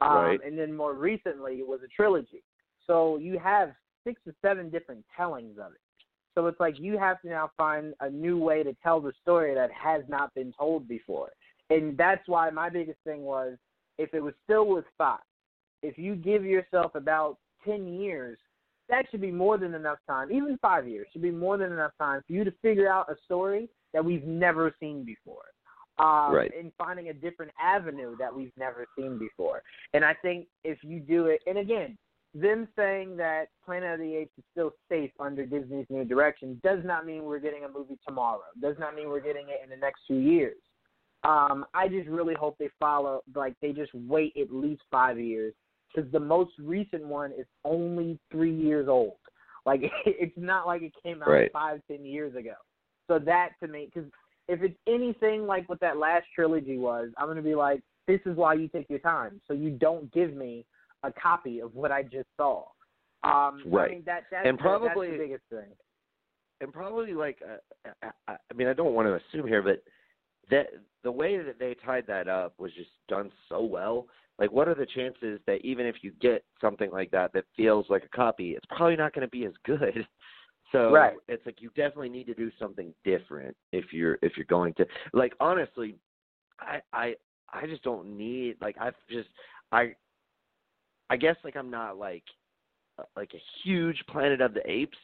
um, 0.00 0.12
right. 0.12 0.40
and 0.44 0.58
then 0.58 0.76
more 0.76 0.94
recently 0.94 1.54
it 1.54 1.66
was 1.66 1.80
a 1.84 1.88
trilogy. 1.88 2.42
So 2.86 3.18
you 3.18 3.38
have 3.38 3.72
six 4.04 4.20
or 4.26 4.34
seven 4.42 4.70
different 4.70 5.04
tellings 5.16 5.58
of 5.58 5.72
it. 5.72 5.80
So 6.34 6.46
it's 6.46 6.60
like 6.60 6.78
you 6.78 6.98
have 6.98 7.20
to 7.22 7.28
now 7.28 7.50
find 7.56 7.94
a 8.00 8.08
new 8.08 8.38
way 8.38 8.62
to 8.62 8.74
tell 8.82 9.00
the 9.00 9.12
story 9.22 9.54
that 9.54 9.70
has 9.72 10.02
not 10.08 10.32
been 10.34 10.52
told 10.58 10.88
before. 10.88 11.30
And 11.70 11.96
that's 11.96 12.26
why 12.26 12.50
my 12.50 12.68
biggest 12.68 12.98
thing 13.04 13.22
was 13.22 13.56
if 13.98 14.14
it 14.14 14.20
was 14.20 14.34
still 14.44 14.66
with 14.66 14.84
Fox, 14.96 15.22
if 15.82 15.98
you 15.98 16.14
give 16.14 16.44
yourself 16.44 16.94
about 16.94 17.38
10 17.64 17.86
years, 17.86 18.38
that 18.90 19.06
should 19.10 19.20
be 19.20 19.30
more 19.30 19.58
than 19.58 19.74
enough 19.74 19.98
time, 20.06 20.30
even 20.30 20.58
five 20.60 20.88
years 20.88 21.06
should 21.12 21.22
be 21.22 21.30
more 21.30 21.56
than 21.56 21.72
enough 21.72 21.92
time 21.98 22.22
for 22.26 22.32
you 22.32 22.44
to 22.44 22.52
figure 22.62 22.90
out 22.90 23.10
a 23.10 23.16
story 23.24 23.68
that 23.92 24.04
we've 24.04 24.24
never 24.24 24.74
seen 24.80 25.04
before. 25.04 25.44
Um, 25.98 26.32
right. 26.34 26.50
And 26.58 26.72
finding 26.78 27.08
a 27.08 27.12
different 27.12 27.52
avenue 27.62 28.16
that 28.18 28.34
we've 28.34 28.52
never 28.58 28.86
seen 28.96 29.18
before. 29.18 29.62
And 29.92 30.04
I 30.04 30.14
think 30.14 30.46
if 30.64 30.78
you 30.82 30.98
do 31.00 31.26
it, 31.26 31.40
and 31.46 31.58
again, 31.58 31.98
them 32.34 32.68
saying 32.76 33.16
that 33.16 33.46
Planet 33.64 33.94
of 33.94 34.00
the 34.00 34.16
Apes 34.16 34.32
is 34.38 34.44
still 34.52 34.72
safe 34.88 35.10
under 35.18 35.44
Disney's 35.44 35.86
new 35.90 36.04
direction 36.04 36.60
does 36.62 36.78
not 36.84 37.04
mean 37.04 37.24
we're 37.24 37.40
getting 37.40 37.64
a 37.64 37.68
movie 37.68 37.98
tomorrow. 38.06 38.40
Does 38.62 38.76
not 38.78 38.94
mean 38.94 39.08
we're 39.08 39.20
getting 39.20 39.48
it 39.48 39.60
in 39.62 39.68
the 39.68 39.76
next 39.76 40.02
two 40.06 40.18
years. 40.18 40.56
Um, 41.22 41.66
I 41.74 41.88
just 41.88 42.08
really 42.08 42.34
hope 42.34 42.56
they 42.58 42.70
follow, 42.78 43.22
like 43.34 43.54
they 43.60 43.72
just 43.72 43.92
wait 43.92 44.34
at 44.40 44.54
least 44.54 44.82
five 44.90 45.18
years 45.18 45.52
because 45.94 46.10
the 46.12 46.20
most 46.20 46.52
recent 46.58 47.04
one 47.04 47.32
is 47.32 47.46
only 47.64 48.18
three 48.30 48.54
years 48.54 48.88
old. 48.88 49.14
Like 49.66 49.82
it's 50.06 50.32
not 50.38 50.66
like 50.66 50.80
it 50.80 50.92
came 51.02 51.22
out 51.22 51.28
right. 51.28 51.52
five, 51.52 51.82
ten 51.86 52.02
years 52.02 52.34
ago. 52.34 52.54
So 53.08 53.18
that 53.18 53.50
to 53.62 53.68
me, 53.68 53.90
because 53.92 54.10
if 54.48 54.62
it's 54.62 54.74
anything 54.88 55.46
like 55.46 55.68
what 55.68 55.80
that 55.80 55.98
last 55.98 56.24
trilogy 56.34 56.78
was, 56.78 57.10
I'm 57.18 57.28
gonna 57.28 57.42
be 57.42 57.54
like, 57.54 57.82
this 58.06 58.20
is 58.24 58.38
why 58.38 58.54
you 58.54 58.68
take 58.68 58.88
your 58.88 59.00
time, 59.00 59.38
so 59.46 59.52
you 59.52 59.68
don't 59.70 60.10
give 60.14 60.32
me 60.32 60.64
a 61.02 61.12
copy 61.12 61.60
of 61.60 61.74
what 61.74 61.92
I 61.92 62.02
just 62.02 62.26
saw. 62.38 62.64
Um, 63.22 63.62
right. 63.66 63.90
I 63.90 63.94
mean, 63.94 64.02
that, 64.06 64.24
that's, 64.30 64.48
and 64.48 64.58
probably 64.58 65.08
that's 65.08 65.18
the 65.18 65.24
biggest 65.24 65.44
thing. 65.50 65.68
And 66.62 66.72
probably 66.72 67.12
like, 67.12 67.38
uh, 67.46 68.10
I, 68.28 68.32
I 68.32 68.54
mean, 68.54 68.66
I 68.66 68.72
don't 68.72 68.94
want 68.94 69.08
to 69.08 69.14
assume 69.14 69.46
here, 69.46 69.62
but 69.62 69.82
that 70.50 70.68
the 71.04 71.12
way 71.12 71.38
that 71.38 71.58
they 71.58 71.76
tied 71.84 72.06
that 72.06 72.28
up 72.28 72.54
was 72.58 72.72
just 72.74 72.90
done 73.08 73.30
so 73.48 73.62
well. 73.62 74.06
Like, 74.40 74.50
what 74.50 74.68
are 74.68 74.74
the 74.74 74.86
chances 74.86 75.38
that 75.46 75.60
even 75.62 75.84
if 75.84 75.96
you 76.00 76.12
get 76.20 76.42
something 76.60 76.90
like 76.90 77.10
that 77.10 77.32
that 77.34 77.44
feels 77.56 77.84
like 77.90 78.04
a 78.04 78.16
copy, 78.16 78.52
it's 78.52 78.64
probably 78.74 78.96
not 78.96 79.12
going 79.12 79.26
to 79.26 79.30
be 79.30 79.44
as 79.44 79.52
good. 79.64 80.06
So 80.72 80.92
right. 80.92 81.14
it's 81.26 81.44
like 81.46 81.60
you 81.60 81.70
definitely 81.70 82.10
need 82.10 82.28
to 82.28 82.34
do 82.34 82.48
something 82.56 82.94
different 83.02 83.56
if 83.72 83.92
you're 83.92 84.18
if 84.22 84.36
you're 84.36 84.46
going 84.46 84.72
to 84.74 84.86
like 85.12 85.32
honestly, 85.40 85.96
I 86.60 86.78
I 86.92 87.14
I 87.52 87.66
just 87.66 87.82
don't 87.82 88.16
need 88.16 88.54
like 88.60 88.76
I've 88.80 88.94
just 89.10 89.28
I 89.72 89.96
I 91.08 91.16
guess 91.16 91.34
like 91.42 91.56
I'm 91.56 91.72
not 91.72 91.98
like 91.98 92.22
like 93.16 93.32
a 93.34 93.42
huge 93.64 94.00
Planet 94.08 94.40
of 94.40 94.54
the 94.54 94.62
Apes 94.70 94.96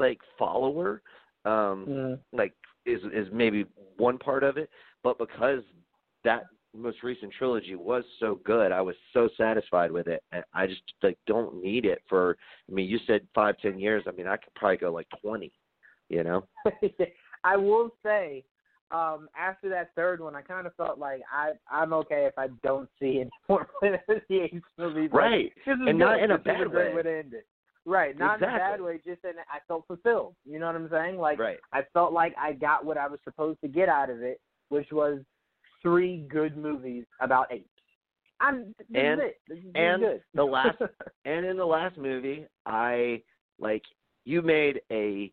like 0.00 0.18
follower. 0.36 1.02
Um 1.44 1.86
mm. 1.88 2.18
like 2.32 2.54
is 2.84 3.00
is 3.14 3.28
maybe 3.32 3.64
one 3.98 4.18
part 4.18 4.42
of 4.42 4.56
it, 4.56 4.70
but 5.04 5.18
because 5.18 5.62
that 6.24 6.46
most 6.74 7.02
recent 7.02 7.32
trilogy 7.32 7.74
was 7.74 8.04
so 8.18 8.40
good, 8.44 8.72
I 8.72 8.80
was 8.80 8.96
so 9.12 9.28
satisfied 9.36 9.92
with 9.92 10.06
it. 10.06 10.22
And 10.32 10.44
I 10.54 10.66
just 10.66 10.82
like 11.02 11.18
don't 11.26 11.62
need 11.62 11.84
it 11.84 12.02
for 12.08 12.36
I 12.68 12.74
mean, 12.74 12.88
you 12.88 12.98
said 13.06 13.26
five, 13.34 13.56
ten 13.58 13.78
years. 13.78 14.04
I 14.06 14.12
mean 14.12 14.26
I 14.26 14.36
could 14.36 14.54
probably 14.54 14.78
go 14.78 14.92
like 14.92 15.08
twenty, 15.20 15.52
you 16.08 16.24
know? 16.24 16.46
I 17.44 17.56
will 17.56 17.90
say, 18.04 18.44
um, 18.92 19.28
after 19.36 19.68
that 19.70 19.90
third 19.96 20.20
one, 20.20 20.36
I 20.36 20.42
kind 20.42 20.66
of 20.66 20.74
felt 20.76 20.98
like 20.98 21.22
I 21.32 21.52
I'm 21.70 21.92
okay 21.94 22.26
if 22.26 22.38
I 22.38 22.48
don't 22.62 22.88
see 23.00 23.20
any 23.20 23.30
more 23.48 23.68
Planet 23.78 24.00
of 24.08 24.18
the 24.28 24.40
Apes 24.40 24.62
movies. 24.78 25.10
Right, 25.12 25.52
like, 25.66 25.76
and 25.78 25.86
good. 25.86 25.96
not 25.96 26.20
in 26.20 26.30
a 26.30 26.38
bad 26.38 26.66
a 26.66 26.70
way. 26.70 26.94
way 26.94 27.02
to 27.02 27.18
end 27.18 27.34
it. 27.34 27.46
Right, 27.84 28.16
not 28.16 28.36
exactly. 28.36 28.48
in 28.48 28.54
a 28.54 28.70
bad 28.70 28.80
way. 28.80 29.00
Just 29.04 29.24
in 29.24 29.32
I 29.50 29.58
felt 29.66 29.86
fulfilled. 29.86 30.34
You 30.44 30.58
know 30.58 30.66
what 30.66 30.76
I'm 30.76 30.88
saying? 30.90 31.16
Like 31.16 31.38
right. 31.38 31.58
I 31.72 31.82
felt 31.92 32.12
like 32.12 32.34
I 32.38 32.52
got 32.52 32.84
what 32.84 32.96
I 32.96 33.08
was 33.08 33.18
supposed 33.24 33.60
to 33.62 33.68
get 33.68 33.88
out 33.88 34.08
of 34.08 34.22
it, 34.22 34.40
which 34.68 34.92
was 34.92 35.20
three 35.82 36.26
good 36.30 36.56
movies 36.56 37.04
about 37.20 37.52
apes. 37.52 37.68
I'm 38.40 38.74
this 38.78 38.86
And- 38.94 39.20
is 39.20 39.26
it. 39.28 39.40
This 39.48 39.58
is 39.58 39.70
and 39.74 40.02
good. 40.02 40.22
the 40.34 40.44
last- 40.44 40.78
And 41.24 41.44
in 41.46 41.56
the 41.56 41.64
last 41.66 41.96
movie, 41.96 42.46
I 42.66 43.22
like 43.58 43.82
you 44.24 44.42
made 44.42 44.80
a 44.90 45.32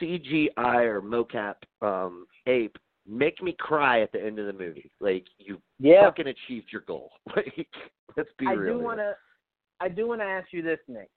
CGI 0.00 0.84
or 0.84 1.02
mocap 1.02 1.56
um 1.82 2.26
ape 2.46 2.76
make 3.06 3.42
me 3.42 3.52
cry 3.58 4.00
at 4.00 4.12
the 4.12 4.24
end 4.24 4.38
of 4.38 4.46
the 4.46 4.52
movie. 4.52 4.90
Like 5.00 5.26
you 5.38 5.60
yeah. 5.78 6.02
fucking 6.04 6.26
achieved 6.28 6.68
your 6.72 6.82
goal. 6.82 7.10
Like 7.36 7.68
let's 8.16 8.30
be 8.38 8.46
I 8.46 8.52
real. 8.52 8.78
do 8.78 8.84
want 8.84 8.98
to. 8.98 9.14
I 9.80 9.88
do 9.88 10.06
want 10.08 10.20
to 10.20 10.24
ask 10.26 10.48
you 10.52 10.62
this, 10.62 10.78
Nick. 10.88 11.08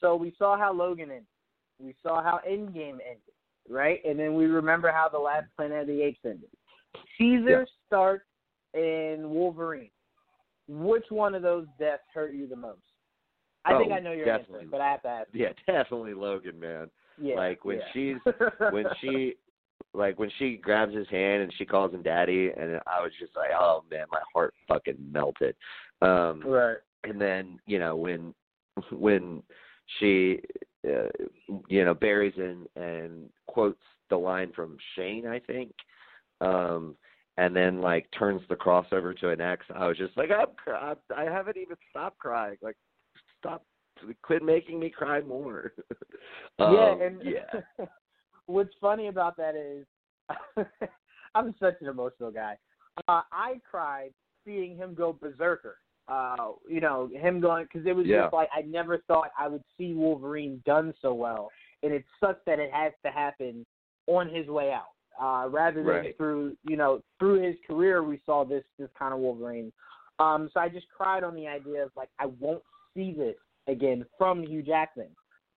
So 0.00 0.16
we 0.16 0.34
saw 0.38 0.56
how 0.58 0.72
Logan 0.72 1.10
ended. 1.10 1.26
We 1.78 1.94
saw 2.02 2.22
how 2.22 2.40
Endgame 2.48 2.98
ended, 3.04 3.32
right? 3.68 4.00
And 4.04 4.18
then 4.18 4.34
we 4.34 4.46
remember 4.46 4.90
how 4.90 5.08
the 5.08 5.18
last 5.18 5.46
Planet 5.56 5.82
of 5.82 5.86
the 5.88 6.02
Apes 6.02 6.18
ended. 6.24 6.48
Caesar, 7.18 7.60
Yeah. 7.60 7.64
Stark, 7.86 8.24
and 8.74 9.28
Wolverine. 9.30 9.90
Which 10.68 11.04
one 11.10 11.34
of 11.34 11.42
those 11.42 11.66
deaths 11.78 12.04
hurt 12.14 12.32
you 12.32 12.46
the 12.46 12.56
most? 12.56 12.80
I 13.64 13.78
think 13.78 13.92
Oh, 13.92 13.94
I 13.94 14.00
know 14.00 14.12
your 14.12 14.24
definitely. 14.24 14.60
answer, 14.60 14.68
but 14.70 14.80
I 14.80 14.90
have 14.90 15.02
to 15.02 15.08
ask. 15.08 15.28
Yeah, 15.32 15.52
definitely 15.66 16.14
Logan, 16.14 16.58
man. 16.58 16.90
Yeah, 17.18 17.36
like 17.36 17.64
when 17.64 17.78
yeah. 17.78 17.84
she's 17.92 18.16
when 18.70 18.86
she 19.00 19.34
like 19.94 20.18
when 20.18 20.30
she 20.38 20.56
grabs 20.56 20.94
his 20.94 21.08
hand 21.08 21.42
and 21.42 21.52
she 21.58 21.66
calls 21.66 21.92
him 21.92 22.02
daddy 22.02 22.50
and 22.56 22.80
I 22.86 23.02
was 23.02 23.12
just 23.20 23.36
like, 23.36 23.50
Oh 23.54 23.84
man, 23.90 24.06
my 24.10 24.20
heart 24.32 24.54
fucking 24.66 24.96
melted. 25.12 25.54
Um 26.00 26.42
right. 26.44 26.78
and 27.04 27.20
then, 27.20 27.58
you 27.66 27.78
know, 27.78 27.94
when 27.96 28.34
when 28.90 29.42
she 29.98 30.40
uh, 30.88 31.08
you 31.68 31.84
know, 31.84 31.94
buries 31.94 32.34
in 32.36 32.66
and 32.76 33.28
quotes 33.46 33.82
the 34.10 34.16
line 34.16 34.52
from 34.54 34.76
Shane, 34.96 35.26
I 35.26 35.38
think. 35.38 35.72
Um 36.42 36.96
and 37.38 37.56
then 37.56 37.80
like 37.80 38.06
turns 38.18 38.42
the 38.48 38.56
crossover 38.56 39.18
to 39.20 39.30
an 39.30 39.40
X. 39.40 39.64
I 39.74 39.86
was 39.86 39.96
just 39.96 40.16
like, 40.16 40.30
I'm, 40.30 40.54
cr- 40.56 40.72
I, 40.72 40.94
I 41.16 41.24
haven't 41.24 41.56
even 41.56 41.76
stopped 41.90 42.18
crying. 42.18 42.56
Like, 42.60 42.76
stop, 43.38 43.64
quit 44.22 44.42
making 44.42 44.78
me 44.78 44.90
cry 44.90 45.20
more. 45.22 45.72
um, 46.58 46.74
yeah, 46.74 47.06
and 47.06 47.22
yeah, 47.22 47.86
what's 48.46 48.74
funny 48.80 49.08
about 49.08 49.36
that 49.38 49.54
is 49.56 49.86
I'm 51.34 51.54
such 51.58 51.74
an 51.80 51.88
emotional 51.88 52.30
guy. 52.30 52.56
Uh, 53.08 53.22
I 53.32 53.60
cried 53.68 54.10
seeing 54.44 54.76
him 54.76 54.94
go 54.94 55.12
berserker. 55.12 55.78
Uh, 56.08 56.52
you 56.68 56.80
know, 56.80 57.08
him 57.14 57.40
going 57.40 57.64
because 57.64 57.86
it 57.86 57.94
was 57.94 58.06
Yeah. 58.06 58.24
just 58.24 58.34
like 58.34 58.48
I 58.54 58.62
never 58.62 58.98
thought 59.06 59.30
I 59.38 59.48
would 59.48 59.62
see 59.78 59.94
Wolverine 59.94 60.60
done 60.66 60.92
so 61.00 61.14
well, 61.14 61.50
and 61.82 61.92
it 61.92 62.04
sucks 62.20 62.40
that 62.44 62.58
it 62.58 62.70
has 62.72 62.92
to 63.06 63.12
happen 63.12 63.64
on 64.08 64.28
his 64.28 64.48
way 64.48 64.72
out, 64.72 64.92
uh, 65.22 65.46
rather 65.48 65.82
than 65.82 65.86
Right. 65.86 66.16
through 66.16 66.56
you 66.64 66.76
know 66.76 67.00
through 67.18 67.40
his 67.40 67.56
career 67.66 68.02
we 68.02 68.20
saw 68.26 68.44
this 68.44 68.64
this 68.78 68.90
kind 68.98 69.14
of 69.14 69.20
Wolverine. 69.20 69.72
Um, 70.18 70.50
so 70.52 70.60
I 70.60 70.68
just 70.68 70.86
cried 70.88 71.24
on 71.24 71.34
the 71.34 71.46
idea 71.46 71.84
of 71.84 71.92
like 71.96 72.08
I 72.18 72.26
won't 72.26 72.62
see 72.94 73.12
this 73.12 73.36
again 73.68 74.04
from 74.18 74.42
Hugh 74.42 74.62
Jackman. 74.62 75.14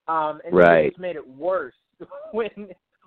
Um, 0.08 0.40
and 0.44 0.54
Right. 0.54 0.84
it 0.86 0.88
just 0.90 1.00
made 1.00 1.16
it 1.16 1.28
worse 1.28 1.74
when 2.32 2.50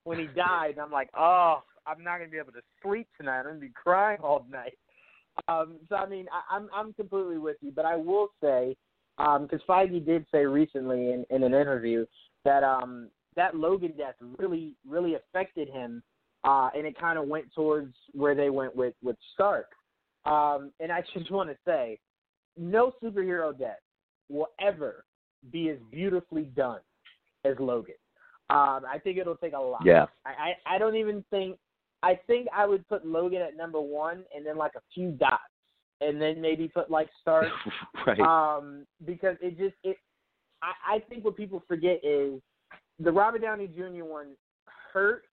when 0.04 0.20
he 0.20 0.28
died. 0.28 0.72
And 0.72 0.82
I'm 0.82 0.92
like, 0.92 1.10
oh, 1.18 1.64
I'm 1.88 2.04
not 2.04 2.18
gonna 2.18 2.30
be 2.30 2.38
able 2.38 2.52
to 2.52 2.62
sleep 2.82 3.08
tonight. 3.18 3.40
I'm 3.40 3.46
gonna 3.46 3.60
be 3.60 3.70
crying 3.70 4.20
all 4.22 4.46
night. 4.50 4.78
Um, 5.48 5.78
so 5.88 5.96
I 5.96 6.06
mean, 6.06 6.28
I, 6.32 6.56
I'm 6.56 6.70
I'm 6.74 6.94
completely 6.94 7.38
with 7.38 7.58
you, 7.62 7.72
but 7.72 7.86
I 7.86 7.96
will 7.96 8.30
say, 8.42 8.76
because 9.18 9.62
Feige 9.68 10.06
did 10.06 10.26
say 10.30 10.46
recently 10.46 11.14
in, 11.14 11.26
in 11.30 11.44
an 11.44 11.54
interview 11.54 12.06
that 12.44 12.64
um 12.64 13.10
that 13.38 13.56
Logan 13.56 13.94
death 13.98 14.16
really 14.38 14.74
really 14.86 15.16
affected 15.16 15.70
him, 15.70 16.04
uh, 16.44 16.70
and 16.76 16.86
it 16.86 16.98
kind 17.00 17.20
of 17.20 17.28
went 17.28 17.54
towards 17.54 17.94
where 18.14 18.36
they 18.36 18.50
went 18.50 18.76
with 18.76 18.94
with 19.04 19.18
Stark. 19.34 19.68
Um, 20.26 20.72
and 20.80 20.92
I 20.92 21.04
just 21.14 21.32
want 21.32 21.50
to 21.50 21.58
say, 21.66 22.00
no 22.58 22.94
superhero 23.02 23.58
death 23.58 23.80
will 24.30 24.50
ever 24.60 25.06
be 25.52 25.70
as 25.70 25.78
beautifully 25.92 26.44
done 26.44 26.80
as 27.46 27.56
Logan. 27.60 27.96
Um, 28.50 28.82
I 28.92 29.00
think 29.04 29.18
it'll 29.18 29.38
take 29.38 29.54
a 29.54 29.60
lot. 29.60 29.82
yeah, 29.86 30.08
I, 30.26 30.30
I 30.30 30.76
I 30.76 30.78
don't 30.78 30.96
even 30.96 31.24
think 31.30 31.58
I 32.02 32.20
think 32.28 32.48
I 32.56 32.66
would 32.66 32.88
put 32.88 33.06
Logan 33.06 33.42
at 33.42 33.56
number 33.56 33.80
one 33.80 34.24
and 34.36 34.46
then 34.46 34.58
like 34.58 34.74
a 34.76 34.82
few 34.94 35.12
dots 35.12 35.44
and 36.02 36.22
then 36.22 36.42
maybe 36.42 36.68
put 36.68 36.90
like 36.90 37.10
Stark 37.22 37.48
right. 38.08 38.20
um 38.20 38.86
because 39.06 39.36
it 39.42 39.58
just 39.58 39.76
it 39.84 39.98
I, 40.62 40.96
I 40.96 41.00
think 41.00 41.24
what 41.24 41.38
people 41.38 41.64
forget 41.68 42.00
is 42.04 42.42
the 43.00 43.12
Robert 43.12 43.42
Downey 43.42 43.68
Jr. 43.68 44.04
one 44.04 44.36
hurt, 44.92 45.24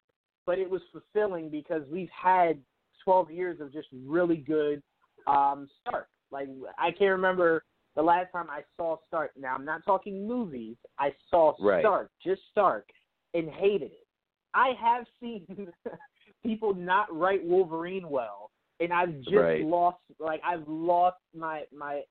but 0.47 0.59
it 0.59 0.71
was 0.71 0.81
fulfilling 0.93 1.51
because 1.51 1.83
we've 1.91 2.11
had 2.11 2.59
twelve 3.05 3.31
years 3.31 3.61
of 3.61 3.73
just 3.73 3.89
really 4.07 4.37
good 4.37 4.83
um 5.27 5.69
Stark. 5.81 6.09
Like 6.31 6.49
I 6.79 6.91
can't 6.91 7.11
remember 7.13 7.65
the 7.95 8.03
last 8.03 8.31
time 8.33 8.47
I 8.51 8.63
saw 8.77 8.97
Stark. 9.09 9.33
Now 9.37 9.55
I'm 9.55 9.65
not 9.65 9.85
talking 9.85 10.27
movies. 10.27 10.77
I 10.99 11.13
saw 11.31 11.55
Right. 11.61 11.83
Stark, 11.83 12.11
just 12.25 12.43
Stark, 12.51 12.87
and 13.35 13.49
hated 13.51 13.93
it. 13.93 14.07
I 14.55 14.73
have 14.81 15.05
seen 15.21 15.47
people 16.43 16.75
not 16.75 17.15
write 17.15 17.45
Wolverine 17.45 18.09
well, 18.09 18.51
and 18.81 18.93
I've 18.93 19.21
just 19.21 19.35
Right. 19.35 19.65
lost 19.65 19.99
like 20.19 20.41
I've 20.45 20.67
lost 20.67 21.19
my 21.35 21.65
my 21.77 22.03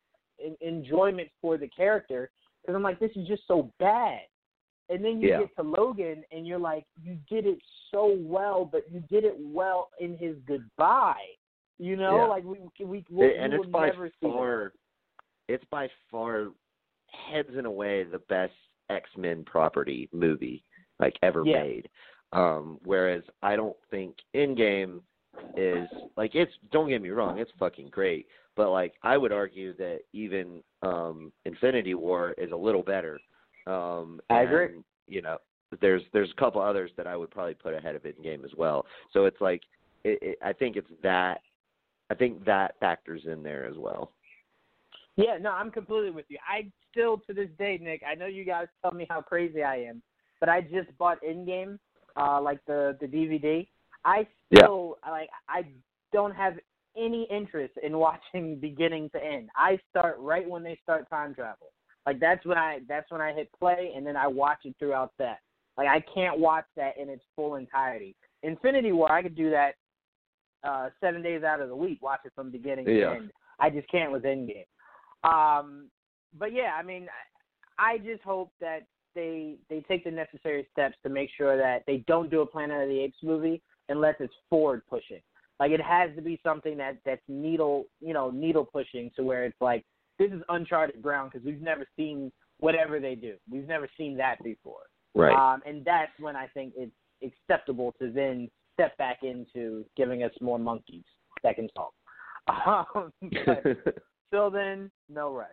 enjoyment 0.62 1.30
for 1.42 1.58
the 1.58 1.68
character 1.70 2.30
because 2.62 2.76
I'm 2.76 2.84
like 2.84 3.00
this 3.00 3.12
is 3.16 3.28
just 3.28 3.44
so 3.48 3.72
bad. 3.80 4.22
And 4.90 5.04
then 5.04 5.20
you 5.20 5.30
Yeah. 5.30 5.40
get 5.40 5.56
to 5.56 5.64
Logan, 5.64 6.24
and 6.32 6.46
you're 6.46 6.60
like, 6.60 6.86
you 7.02 7.18
did 7.28 7.46
it 7.46 7.60
so 7.92 8.16
well, 8.20 8.66
but 8.66 8.84
you 8.92 9.00
did 9.10 9.24
it 9.24 9.36
well 9.40 9.90
in 10.00 10.18
his 10.18 10.36
goodbye. 10.46 11.16
You 11.78 11.96
know, 11.96 12.18
Yeah. 12.18 12.26
like 12.28 12.44
we 12.44 12.60
we, 12.86 13.06
we 13.10 13.36
and 13.36 13.54
we 13.54 13.60
it's 13.60 13.68
by 13.72 13.88
never 13.88 14.10
far, 14.22 14.74
it's 15.48 15.66
by 15.72 15.90
far, 16.10 16.52
heads 17.08 17.50
and 17.58 17.66
away 17.66 18.04
the 18.04 18.20
best 18.30 18.54
X 18.90 19.10
Men 19.18 19.44
property 19.44 20.08
movie 20.14 20.64
like 21.00 21.18
ever 21.24 21.44
Yeah. 21.44 21.64
made. 21.64 21.90
Um, 22.32 22.80
whereas 22.84 23.24
I 23.42 23.56
don't 23.56 23.76
think 23.90 24.16
Endgame 24.36 25.02
is 25.58 25.88
like 26.16 26.36
it's. 26.36 26.52
Don't 26.72 26.90
get 26.90 27.02
me 27.02 27.10
wrong, 27.10 27.40
it's 27.40 27.52
fucking 27.58 27.90
great. 27.90 28.28
But 28.56 28.72
like 28.72 28.94
I 29.04 29.18
would 29.18 29.32
argue 29.32 29.76
that 29.78 30.00
even 30.14 30.64
um, 30.82 31.32
Infinity 31.46 31.94
War 31.94 32.34
is 32.38 32.52
a 32.52 32.56
little 32.56 32.84
better. 32.84 33.20
Um, 33.68 34.22
I 34.30 34.42
agree. 34.42 34.82
You 35.08 35.22
know, 35.22 35.38
there's 35.82 36.04
there's 36.14 36.32
a 36.32 36.40
couple 36.40 36.62
others 36.62 36.92
that 36.98 37.08
I 37.08 37.16
would 37.16 37.32
probably 37.32 37.54
put 37.54 37.74
ahead 37.74 37.96
of 37.96 38.04
Endgame 38.04 38.44
as 38.44 38.52
well. 38.58 38.86
So 39.12 39.26
it's 39.26 39.42
like 39.42 39.62
it, 40.04 40.20
it, 40.22 40.38
I 40.44 40.54
think 40.54 40.76
it's 40.76 40.92
that. 41.04 41.42
I 42.10 42.16
think 42.16 42.46
that 42.46 42.76
factors 42.80 43.24
in 43.26 43.42
there 43.42 43.66
as 43.66 43.78
well. 43.78 44.12
Yeah, 45.16 45.38
no, 45.40 45.52
I'm 45.52 45.72
completely 45.72 46.12
with 46.12 46.26
you. 46.30 46.38
I 46.48 46.72
still 46.92 47.18
to 47.28 47.34
this 47.34 47.50
day, 47.58 47.80
Nick, 47.82 48.04
I 48.08 48.16
know 48.16 48.26
you 48.26 48.46
guys 48.46 48.68
tell 48.82 48.92
me 48.92 49.08
how 49.10 49.22
crazy 49.22 49.64
I 49.64 49.78
am, 49.78 50.02
but 50.40 50.50
I 50.50 50.62
just 50.62 50.96
bought 50.98 51.22
Endgame, 51.24 51.80
uh, 52.16 52.42
like 52.42 52.60
the 52.66 52.98
the 53.00 53.08
DVD. 53.08 53.68
I 54.04 54.28
Yeah. 54.52 54.64
still 54.64 54.98
like 55.10 55.30
I 55.50 55.66
don't 56.14 56.36
have 56.36 56.60
any 56.96 57.28
interest 57.32 57.74
in 57.82 57.98
watching 58.06 58.60
beginning 58.60 59.10
to 59.12 59.24
end. 59.24 59.50
I 59.56 59.80
start 59.90 60.18
right 60.20 60.48
when 60.48 60.64
they 60.64 60.80
start 60.84 61.10
time 61.10 61.34
travel. 61.34 61.72
Like 62.06 62.20
that's 62.20 62.46
when 62.46 62.58
I 62.58 62.80
that's 62.88 63.12
when 63.12 63.22
I 63.22 63.34
hit 63.34 63.50
play 63.58 63.94
and 63.96 64.06
then 64.06 64.16
I 64.16 64.28
watch 64.28 64.60
it 64.66 64.76
throughout 64.78 65.12
that. 65.20 65.40
Like 65.78 65.88
I 65.88 66.04
can't 66.14 66.40
watch 66.40 66.66
that 66.76 66.98
in 66.98 67.10
its 67.10 67.24
full 67.36 67.56
entirety. 67.56 68.16
Infinity 68.44 68.92
War, 68.92 69.12
I 69.12 69.22
could 69.22 69.36
do 69.36 69.50
that 69.50 69.72
uh 70.64 70.90
seven 71.02 71.22
days 71.22 71.44
out 71.44 71.62
of 71.62 71.70
the 71.70 71.76
week, 71.76 72.02
watch 72.02 72.22
it 72.26 72.34
from 72.36 72.52
beginning 72.52 72.88
Yeah. 72.88 73.10
to 73.10 73.16
end. 73.16 73.32
I 73.60 73.70
just 73.70 73.90
can't 73.90 74.12
with 74.12 74.24
Endgame. 74.24 74.66
Um, 75.24 75.90
but 76.38 76.54
yeah, 76.54 76.76
I 76.78 76.84
mean, 76.84 77.08
I 77.78 77.94
I 77.94 77.98
just 77.98 78.22
hope 78.24 78.52
that 78.62 78.82
they 79.16 79.56
they 79.70 79.82
take 79.82 80.04
the 80.04 80.12
necessary 80.12 80.68
steps 80.72 80.96
to 81.04 81.10
make 81.10 81.30
sure 81.36 81.58
that 81.58 81.84
they 81.88 82.04
don't 82.08 82.30
do 82.30 82.42
a 82.42 82.46
Planet 82.46 82.84
of 82.84 82.90
the 82.90 83.00
Apes 83.00 83.18
movie 83.24 83.62
unless 83.90 84.16
it's 84.20 84.34
forward 84.50 84.84
pushing. 84.90 85.22
Like 85.60 85.72
it 85.72 85.82
has 85.82 86.10
to 86.16 86.22
be 86.22 86.40
something 86.44 86.78
that 86.78 86.98
that's 87.06 87.22
needle 87.28 87.86
you 88.02 88.14
know 88.14 88.30
needle 88.30 88.66
pushing 88.66 89.10
to 89.16 89.24
where 89.24 89.46
it's 89.46 89.60
like 89.62 89.86
this 90.20 90.32
is 90.32 90.42
uncharted 90.50 91.02
ground 91.02 91.32
because 91.32 91.46
we've 91.46 91.62
never 91.62 91.86
seen 91.96 92.32
whatever 92.60 93.00
they 93.00 93.16
do. 93.16 93.36
We've 93.50 93.68
never 93.68 93.88
seen 93.98 94.18
that 94.18 94.44
before. 94.44 94.84
Right. 95.14 95.34
Um, 95.36 95.62
and 95.66 95.84
that's 95.86 96.12
when 96.20 96.36
I 96.36 96.48
think 96.48 96.74
it's 96.78 96.92
acceptable 97.24 97.94
to 98.02 98.12
then 98.12 98.50
step 98.74 98.98
back 98.98 99.20
into 99.24 99.86
giving 99.96 100.24
us 100.24 100.32
more 100.42 100.60
monkeys 100.60 101.04
that 101.44 101.56
can 101.56 101.70
talk. 101.70 101.94
Um, 102.48 103.12
but 103.46 103.64
Till 104.32 104.50
then, 104.50 104.92
no 105.10 105.32
rush. 105.32 105.48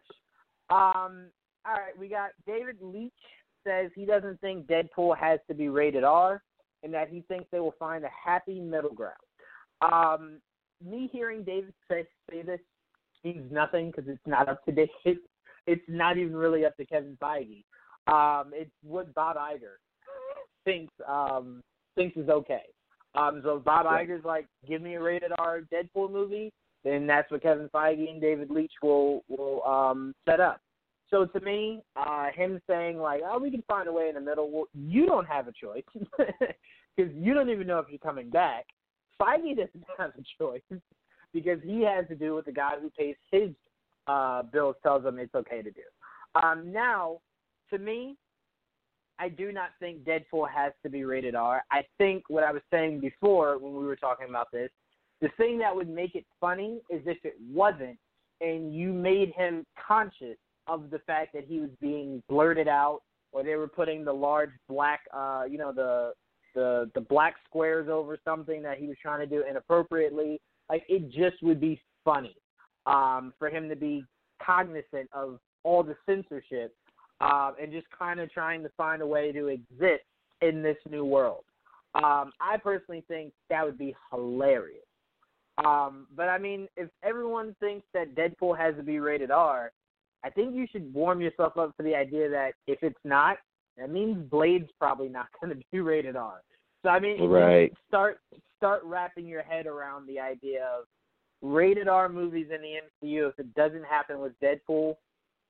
Um, 0.70 1.28
all 1.64 1.74
right, 1.74 1.96
we 1.98 2.08
got 2.08 2.30
David 2.46 2.78
Leitch 2.80 3.12
says 3.64 3.90
he 3.94 4.04
doesn't 4.04 4.40
think 4.40 4.66
Deadpool 4.66 5.16
has 5.16 5.38
to 5.48 5.54
be 5.54 5.68
rated 5.68 6.04
R, 6.04 6.42
and 6.82 6.92
that 6.92 7.08
he 7.08 7.22
thinks 7.28 7.46
they 7.52 7.60
will 7.60 7.74
find 7.78 8.04
a 8.04 8.08
happy 8.08 8.58
middle 8.58 8.92
ground. 8.92 9.14
Um, 9.82 10.40
me 10.84 11.08
hearing 11.12 11.44
David 11.44 11.74
say 11.88 12.06
say 12.30 12.42
this 12.42 12.60
means 13.25 13.51
nothing 13.53 13.91
because 13.91 14.09
it's 14.09 14.27
not 14.27 14.49
up 14.49 14.64
to 14.66 14.73
date. 14.73 14.91
It's 15.64 15.83
not 15.87 16.18
even 16.18 16.35
really 16.35 16.64
up 16.64 16.77
to 16.79 16.85
Kevin 16.85 17.16
Feige. 17.23 17.62
Um, 18.09 18.51
it's 18.53 18.73
what 18.83 19.14
Bob 19.14 19.37
Iger 19.37 19.77
thinks 20.64 20.93
um, 21.09 21.62
thinks 21.95 22.16
is 22.16 22.29
okay. 22.29 22.62
Um, 23.14 23.41
so 23.45 23.59
if 23.59 23.64
Bob 23.64 23.87
Right. 23.87 24.09
Iger's 24.09 24.25
like, 24.25 24.47
give 24.66 24.83
me 24.83 24.95
a 24.95 25.01
rated 25.01 25.31
R 25.39 25.61
Deadpool 25.73 26.11
movie, 26.11 26.53
then 26.83 27.07
that's 27.07 27.31
what 27.31 27.43
Kevin 27.43 27.68
Feige 27.68 28.11
and 28.11 28.20
David 28.20 28.51
Leitch 28.51 28.73
will 28.83 29.23
will 29.29 29.62
um 29.64 30.14
set 30.29 30.41
up. 30.41 30.61
So 31.11 31.27
to 31.27 31.41
me, 31.41 31.83
uh, 31.95 32.29
him 32.35 32.61
saying 32.68 32.99
like, 32.99 33.20
"Oh, 33.25 33.39
we 33.39 33.51
can 33.51 33.62
find 33.68 33.87
a 33.87 33.93
way 33.93 34.09
in 34.09 34.14
the 34.14 34.20
middle," 34.20 34.51
well, 34.51 34.66
you 34.75 35.07
don't 35.07 35.27
have 35.27 35.47
a 35.47 35.53
choice 35.53 35.85
because 36.18 37.12
you 37.14 37.35
don't 37.35 37.51
even 37.51 37.66
know 37.66 37.79
if 37.79 37.87
you're 37.89 37.99
coming 37.99 38.31
back. 38.31 38.64
Feige 39.20 39.57
doesn't 39.57 39.85
have 39.99 40.12
a 40.18 40.25
choice 40.43 40.62
because 41.33 41.59
he 41.64 41.83
has 41.83 42.07
to 42.09 42.14
do 42.14 42.35
what 42.35 42.45
the 42.45 42.53
guy 42.53 42.72
who 42.80 42.91
pays 42.91 43.16
his 43.30 43.51
uh, 44.07 44.43
bills 44.43 44.76
tells 44.83 45.05
him 45.05 45.18
it's 45.18 45.35
okay 45.35 45.62
to 45.62 45.70
do. 45.70 45.83
Um, 46.35 46.72
now, 46.72 47.18
to 47.70 47.78
me, 47.78 48.16
I 49.18 49.28
do 49.28 49.53
not 49.53 49.70
think 49.78 50.05
Deadpool 50.05 50.49
has 50.51 50.72
to 50.83 50.91
be 50.91 51.05
rated 51.05 51.35
R. 51.35 51.62
I 51.70 51.83
think 51.99 52.24
what 52.28 52.45
I 52.45 52.53
was 52.53 52.62
saying 52.70 53.01
before 53.01 53.59
when 53.59 53.74
we 53.74 53.85
were 53.85 53.97
talking 53.97 54.28
about 54.28 54.51
this, 54.53 54.70
the 55.20 55.28
thing 55.37 55.59
that 55.59 55.74
would 55.74 55.89
make 55.89 56.14
it 56.14 56.24
funny 56.41 56.80
is 56.91 57.03
if 57.07 57.18
it 57.24 57.37
wasn't, 57.53 57.99
and 58.41 58.74
you 58.74 58.93
made 58.93 59.33
him 59.37 59.64
conscious 59.87 60.37
of 60.66 60.91
the 60.91 60.99
fact 61.01 61.33
that 61.35 61.45
he 61.47 61.61
was 61.61 61.70
being 61.80 62.22
blurted 62.28 62.66
out, 62.66 63.03
or 63.30 63.45
they 63.45 63.55
were 63.55 63.68
putting 63.68 64.05
the 64.05 64.12
large 64.12 64.51
black, 64.68 65.01
uh, 65.14 65.45
you 65.49 65.59
know, 65.59 65.72
the 65.72 66.12
the 66.55 66.91
the 66.95 67.01
black 67.01 67.37
squares 67.49 67.89
over 67.89 68.18
something 68.24 68.62
that 68.62 68.78
he 68.78 68.87
was 68.87 68.97
trying 69.01 69.20
to 69.20 69.26
do 69.26 69.45
inappropriately. 69.49 70.41
Like 70.73 70.85
it 70.89 71.11
just 71.11 71.43
would 71.43 71.61
be 71.61 71.79
funny 72.03 72.35
um, 72.87 73.35
for 73.39 73.51
him 73.51 73.68
to 73.68 73.77
be 73.77 74.07
cognizant 74.43 75.11
of 75.12 75.39
all 75.64 75.83
the 75.83 75.95
censorship 76.07 76.75
um, 77.20 77.53
and 77.61 77.70
just 77.70 77.87
kind 77.97 78.18
of 78.18 78.33
trying 78.33 78.62
to 78.62 78.70
find 78.75 79.03
a 79.03 79.07
way 79.07 79.33
to 79.33 79.49
exist 79.49 80.05
in 80.41 80.62
this 80.62 80.79
new 80.91 81.05
world. 81.05 81.45
Um, 81.95 82.33
I 82.41 82.57
personally 82.57 83.05
think 83.07 83.35
that 83.51 83.62
would 83.66 83.77
be 83.77 83.95
hilarious. 84.11 84.81
Um, 85.62 86.07
but 86.16 86.31
I 86.31 86.39
mean, 86.39 86.68
if 86.79 86.89
everyone 87.05 87.55
thinks 87.61 87.87
that 87.93 88.14
Deadpool 88.14 88.57
has 88.57 88.75
to 88.77 88.83
be 88.83 88.99
rated 88.99 89.31
R, 89.31 89.73
I 90.25 90.31
think 90.31 90.55
you 90.55 90.66
should 90.73 90.93
warm 90.95 91.20
yourself 91.20 91.59
up 91.59 91.77
to 91.77 91.83
the 91.83 91.95
idea 91.95 92.31
that 92.31 92.55
if 92.66 92.79
it's 92.83 92.99
not, 93.05 93.37
that 93.77 93.91
means 93.91 94.16
Blade's 94.31 94.70
probably 94.79 95.11
not 95.11 95.27
going 95.41 95.55
to 95.55 95.62
be 95.70 95.81
rated 95.81 96.16
R. 96.16 96.41
So 96.83 96.89
I 96.89 96.99
mean, 96.99 97.22
Right. 97.28 97.72
start 97.89 98.20
start 98.57 98.83
wrapping 98.85 99.26
your 99.26 99.43
head 99.43 99.66
around 99.66 100.07
the 100.07 100.20
idea 100.20 100.64
of 100.64 100.87
rated 101.41 101.89
R 101.89 102.09
movies 102.09 102.49
in 102.55 102.61
the 102.62 102.80
MCU. 103.07 103.28
If 103.28 103.39
it 103.39 103.55
doesn't 103.55 103.85
happen 103.85 104.20
with 104.20 104.33
Deadpool, 104.41 104.97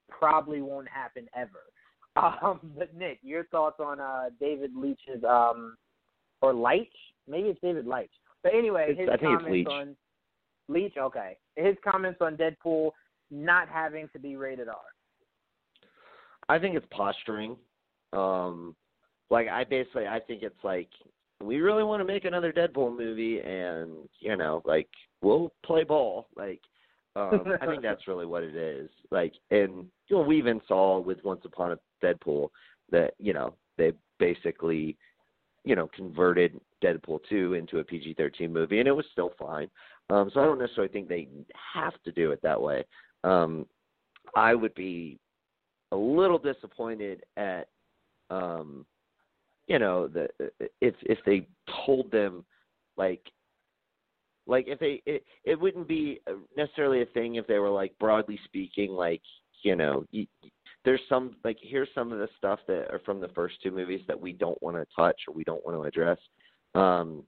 probably 0.08 0.62
won't 0.62 0.88
happen 0.88 1.28
ever. 1.34 1.60
Um, 2.14 2.60
but 2.76 2.94
Nick, 2.94 3.20
your 3.22 3.44
thoughts 3.44 3.80
on 3.80 3.98
uh, 3.98 4.24
David 4.38 4.72
Leitch's 4.76 5.24
um, 5.26 5.78
or 6.42 6.52
Leitch? 6.52 6.92
Maybe 7.26 7.48
it's 7.48 7.60
David 7.62 7.86
Leitch. 7.86 8.10
But 8.42 8.52
anyway, 8.54 8.94
his 8.94 9.08
comments 9.18 9.70
on 9.70 9.96
Leitch. 10.68 10.98
Okay, 10.98 11.38
his 11.56 11.74
comments 11.82 12.18
on 12.20 12.36
Deadpool 12.36 12.90
not 13.30 13.66
having 13.66 14.10
to 14.12 14.18
be 14.18 14.36
rated 14.36 14.68
R. 14.68 14.74
I 16.50 16.58
think 16.58 16.76
it's 16.76 16.86
posturing. 16.90 17.56
Um, 18.12 18.76
like 19.30 19.48
I 19.48 19.64
basically, 19.64 20.06
I 20.06 20.20
think 20.20 20.42
it's 20.42 20.62
like 20.62 20.90
we 21.42 21.60
really 21.60 21.84
want 21.84 22.00
to 22.00 22.04
make 22.04 22.24
another 22.24 22.52
Deadpool 22.52 22.96
movie, 22.96 23.40
and 23.40 24.08
you 24.20 24.36
know, 24.36 24.62
like 24.64 24.88
we'll 25.22 25.52
play 25.64 25.84
ball. 25.84 26.28
Like 26.36 26.60
um, 27.16 27.44
I 27.60 27.66
think 27.66 27.82
that's 27.82 28.08
really 28.08 28.26
what 28.26 28.42
it 28.42 28.56
is. 28.56 28.88
Like, 29.10 29.34
and 29.50 29.86
you 30.08 30.16
know, 30.16 30.22
we 30.22 30.38
even 30.38 30.60
saw 30.66 30.98
with 30.98 31.22
Once 31.24 31.42
Upon 31.44 31.72
a 31.72 31.78
Deadpool 32.04 32.48
that 32.90 33.14
you 33.18 33.32
know 33.32 33.54
they 33.78 33.92
basically, 34.18 34.96
you 35.64 35.76
know, 35.76 35.88
converted 35.94 36.60
Deadpool 36.82 37.20
two 37.28 37.54
into 37.54 37.78
a 37.78 37.84
PG 37.84 38.14
thirteen 38.14 38.52
movie, 38.52 38.78
and 38.78 38.88
it 38.88 38.92
was 38.92 39.06
still 39.12 39.32
fine. 39.38 39.68
Um, 40.10 40.30
so 40.32 40.40
I 40.40 40.44
don't 40.44 40.58
necessarily 40.58 40.92
think 40.92 41.08
they 41.08 41.28
have 41.74 41.94
to 42.04 42.12
do 42.12 42.32
it 42.32 42.40
that 42.42 42.60
way. 42.60 42.84
Um, 43.24 43.66
I 44.34 44.54
would 44.54 44.74
be 44.74 45.18
a 45.92 45.96
little 45.96 46.38
disappointed 46.38 47.22
at 47.36 47.68
um 48.30 48.86
you 49.66 49.78
know 49.78 50.08
the 50.08 50.28
if 50.80 50.94
if 51.02 51.18
they 51.24 51.46
told 51.86 52.10
them 52.10 52.44
like 52.96 53.22
like 54.46 54.66
if 54.68 54.78
they 54.78 55.02
it, 55.06 55.24
it 55.44 55.58
wouldn't 55.58 55.88
be 55.88 56.20
necessarily 56.56 57.02
a 57.02 57.06
thing 57.06 57.36
if 57.36 57.46
they 57.46 57.58
were 57.58 57.70
like 57.70 57.96
broadly 57.98 58.38
speaking 58.44 58.92
like 58.92 59.22
you 59.62 59.76
know 59.76 60.04
you, 60.10 60.26
there's 60.84 61.00
some 61.08 61.36
like 61.44 61.58
here's 61.62 61.88
some 61.94 62.12
of 62.12 62.18
the 62.18 62.28
stuff 62.36 62.58
that 62.66 62.90
are 62.90 63.00
from 63.04 63.20
the 63.20 63.28
first 63.28 63.54
two 63.62 63.70
movies 63.70 64.02
that 64.08 64.20
we 64.20 64.32
don't 64.32 64.60
want 64.62 64.76
to 64.76 64.86
touch 64.96 65.20
or 65.28 65.34
we 65.34 65.44
don't 65.44 65.64
want 65.64 65.76
to 65.76 65.82
address 65.82 66.18
um 66.74 67.22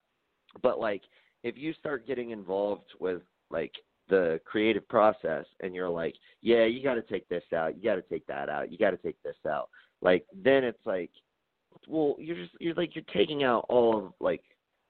but 0.62 0.80
like 0.80 1.02
if 1.44 1.56
you 1.56 1.72
start 1.74 2.06
getting 2.06 2.30
involved 2.30 2.90
with 2.98 3.22
like 3.50 3.72
the 4.08 4.40
creative 4.44 4.86
process 4.88 5.44
and 5.60 5.74
you're 5.74 5.88
like, 5.88 6.14
yeah, 6.42 6.64
you 6.64 6.82
got 6.82 6.94
to 6.94 7.02
take 7.02 7.28
this 7.28 7.44
out, 7.54 7.76
you 7.76 7.82
got 7.82 7.96
to 7.96 8.02
take 8.02 8.26
that 8.26 8.48
out, 8.48 8.72
you 8.72 8.78
got 8.78 8.90
to 8.90 8.96
take 8.96 9.22
this 9.22 9.36
out. 9.48 9.68
Like 10.02 10.24
then 10.34 10.64
it's 10.64 10.84
like, 10.84 11.10
well, 11.88 12.16
you're 12.18 12.36
just 12.36 12.52
you're 12.60 12.74
like 12.74 12.94
you're 12.94 13.04
taking 13.12 13.44
out 13.44 13.66
all 13.68 13.96
of 13.96 14.12
like 14.20 14.42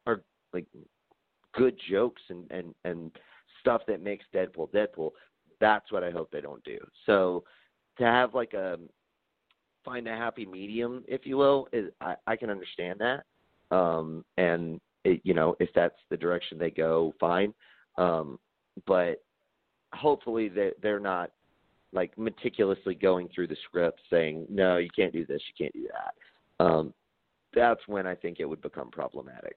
our 0.06 0.22
like 0.52 0.66
good 1.54 1.76
jokes 1.90 2.22
and 2.28 2.50
and 2.50 2.74
and 2.84 3.10
stuff 3.60 3.82
that 3.88 4.02
makes 4.02 4.24
Deadpool 4.34 4.70
Deadpool. 4.70 5.10
That's 5.60 5.90
what 5.92 6.04
I 6.04 6.10
hope 6.10 6.30
they 6.30 6.40
don't 6.40 6.62
do. 6.64 6.78
So 7.06 7.44
to 7.98 8.04
have 8.04 8.34
like 8.34 8.54
a 8.54 8.78
find 9.84 10.08
a 10.08 10.12
happy 10.12 10.46
medium, 10.46 11.04
if 11.06 11.26
you 11.26 11.36
will, 11.36 11.68
is 11.72 11.90
I, 12.00 12.16
I 12.26 12.36
can 12.36 12.50
understand 12.50 13.00
that. 13.00 13.24
Um 13.74 14.24
and 14.36 14.80
it, 15.04 15.20
you 15.24 15.34
know, 15.34 15.56
if 15.60 15.68
that's 15.74 15.98
the 16.10 16.16
direction 16.16 16.58
they 16.58 16.70
go, 16.70 17.14
fine. 17.20 17.54
Um 17.96 18.38
but 18.86 19.22
hopefully 19.92 20.48
they 20.48 20.72
they're 20.82 21.00
not 21.00 21.30
like 21.92 22.16
meticulously 22.18 22.94
going 22.94 23.28
through 23.34 23.46
the 23.46 23.56
script 23.68 24.00
saying 24.10 24.46
no 24.50 24.78
you 24.78 24.90
can't 24.94 25.12
do 25.12 25.24
this 25.24 25.40
you 25.46 25.64
can't 25.64 25.72
do 25.72 25.88
that 25.92 26.14
um 26.60 26.92
that's 27.54 27.80
when 27.86 28.06
i 28.06 28.14
think 28.14 28.40
it 28.40 28.44
would 28.44 28.62
become 28.62 28.90
problematic 28.90 29.56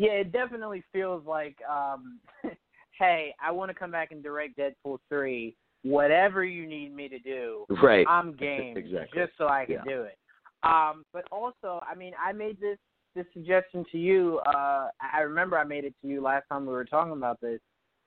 Yeah, 0.00 0.12
it 0.12 0.32
definitely 0.32 0.82
feels 0.94 1.26
like, 1.26 1.58
um, 1.70 2.20
hey, 2.98 3.34
I 3.38 3.50
want 3.50 3.70
to 3.70 3.74
come 3.74 3.90
back 3.90 4.12
and 4.12 4.22
direct 4.22 4.56
Deadpool 4.56 4.96
three. 5.10 5.56
Whatever 5.82 6.42
you 6.42 6.66
need 6.66 6.94
me 6.96 7.06
to 7.08 7.18
do, 7.18 7.66
right 7.82 8.06
I'm 8.08 8.32
game, 8.36 8.78
Exactly. 8.78 9.20
just 9.20 9.32
so 9.36 9.48
I 9.48 9.66
can 9.66 9.74
Yeah. 9.74 9.82
do 9.84 10.02
it. 10.04 10.16
Um, 10.62 11.04
but 11.12 11.24
also, 11.30 11.82
I 11.86 11.94
mean, 11.94 12.12
I 12.18 12.32
made 12.32 12.58
this 12.60 12.78
this 13.14 13.26
suggestion 13.34 13.84
to 13.92 13.98
you. 13.98 14.38
Uh, 14.46 14.88
I 15.00 15.20
remember 15.20 15.58
I 15.58 15.64
made 15.64 15.84
it 15.84 15.94
to 16.00 16.08
you 16.08 16.22
last 16.22 16.44
time 16.48 16.64
we 16.64 16.72
were 16.72 16.86
talking 16.86 17.12
about 17.12 17.38
this. 17.42 17.60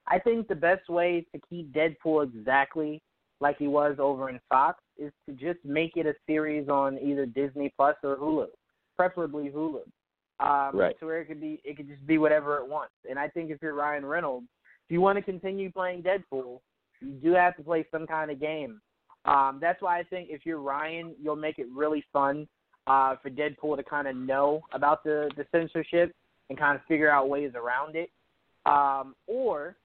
I 0.08 0.18
think 0.18 0.48
the 0.48 0.56
best 0.56 0.90
way 0.90 1.28
to 1.32 1.42
keep 1.48 1.72
Deadpool 1.74 2.24
exactly 2.24 3.04
like 3.44 3.58
he 3.60 3.68
was 3.68 3.98
over 4.00 4.30
in 4.30 4.40
Fox 4.50 4.80
is 4.98 5.12
to 5.28 5.34
just 5.34 5.64
make 5.66 5.98
it 5.98 6.08
a 6.08 6.16
series 6.26 6.70
on 6.70 6.98
either 6.98 7.26
Disney 7.26 7.72
Plus 7.76 7.96
or 8.02 8.16
Hulu, 8.16 8.48
preferably 8.96 9.52
Hulu. 9.54 9.82
Um, 10.40 10.80
Right. 10.80 10.98
To 11.00 11.06
where 11.06 11.22
it 11.22 11.26
could 11.26 11.42
be, 11.42 11.62
it 11.64 11.78
could 11.78 11.88
just 11.88 12.06
be 12.08 12.18
whatever 12.18 12.58
it 12.58 12.68
wants. 12.68 12.94
And 13.08 13.20
I 13.20 13.28
think 13.28 13.52
if 13.52 13.62
you're 13.62 13.76
Ryan 13.76 14.06
Reynolds, 14.06 14.48
if 14.88 14.92
you 14.92 15.02
want 15.02 15.18
to 15.18 15.22
continue 15.22 15.72
playing 15.72 16.04
Deadpool, 16.04 16.60
you 17.02 17.12
do 17.22 17.34
have 17.34 17.56
to 17.58 17.64
play 17.64 17.86
some 17.92 18.08
kind 18.08 18.32
of 18.32 18.40
game. 18.40 18.82
Um, 19.26 19.60
that's 19.62 19.82
why 19.82 20.00
I 20.00 20.04
think 20.04 20.30
if 20.32 20.46
you're 20.46 20.60
Ryan, 20.60 21.14
you'll 21.22 21.36
make 21.36 21.60
it 21.60 21.68
really 21.74 22.04
fun 22.12 22.48
uh, 22.88 23.16
for 23.22 23.30
Deadpool 23.30 23.76
to 23.78 23.84
kind 23.84 24.08
of 24.08 24.16
know 24.16 24.64
about 24.74 25.04
the, 25.04 25.30
the 25.38 25.46
censorship 25.52 26.16
and 26.50 26.58
kind 26.58 26.76
of 26.76 26.82
figure 26.88 27.12
out 27.12 27.30
ways 27.30 27.52
around 27.56 27.96
it. 27.96 28.10
Um, 28.66 29.16
or 29.28 29.76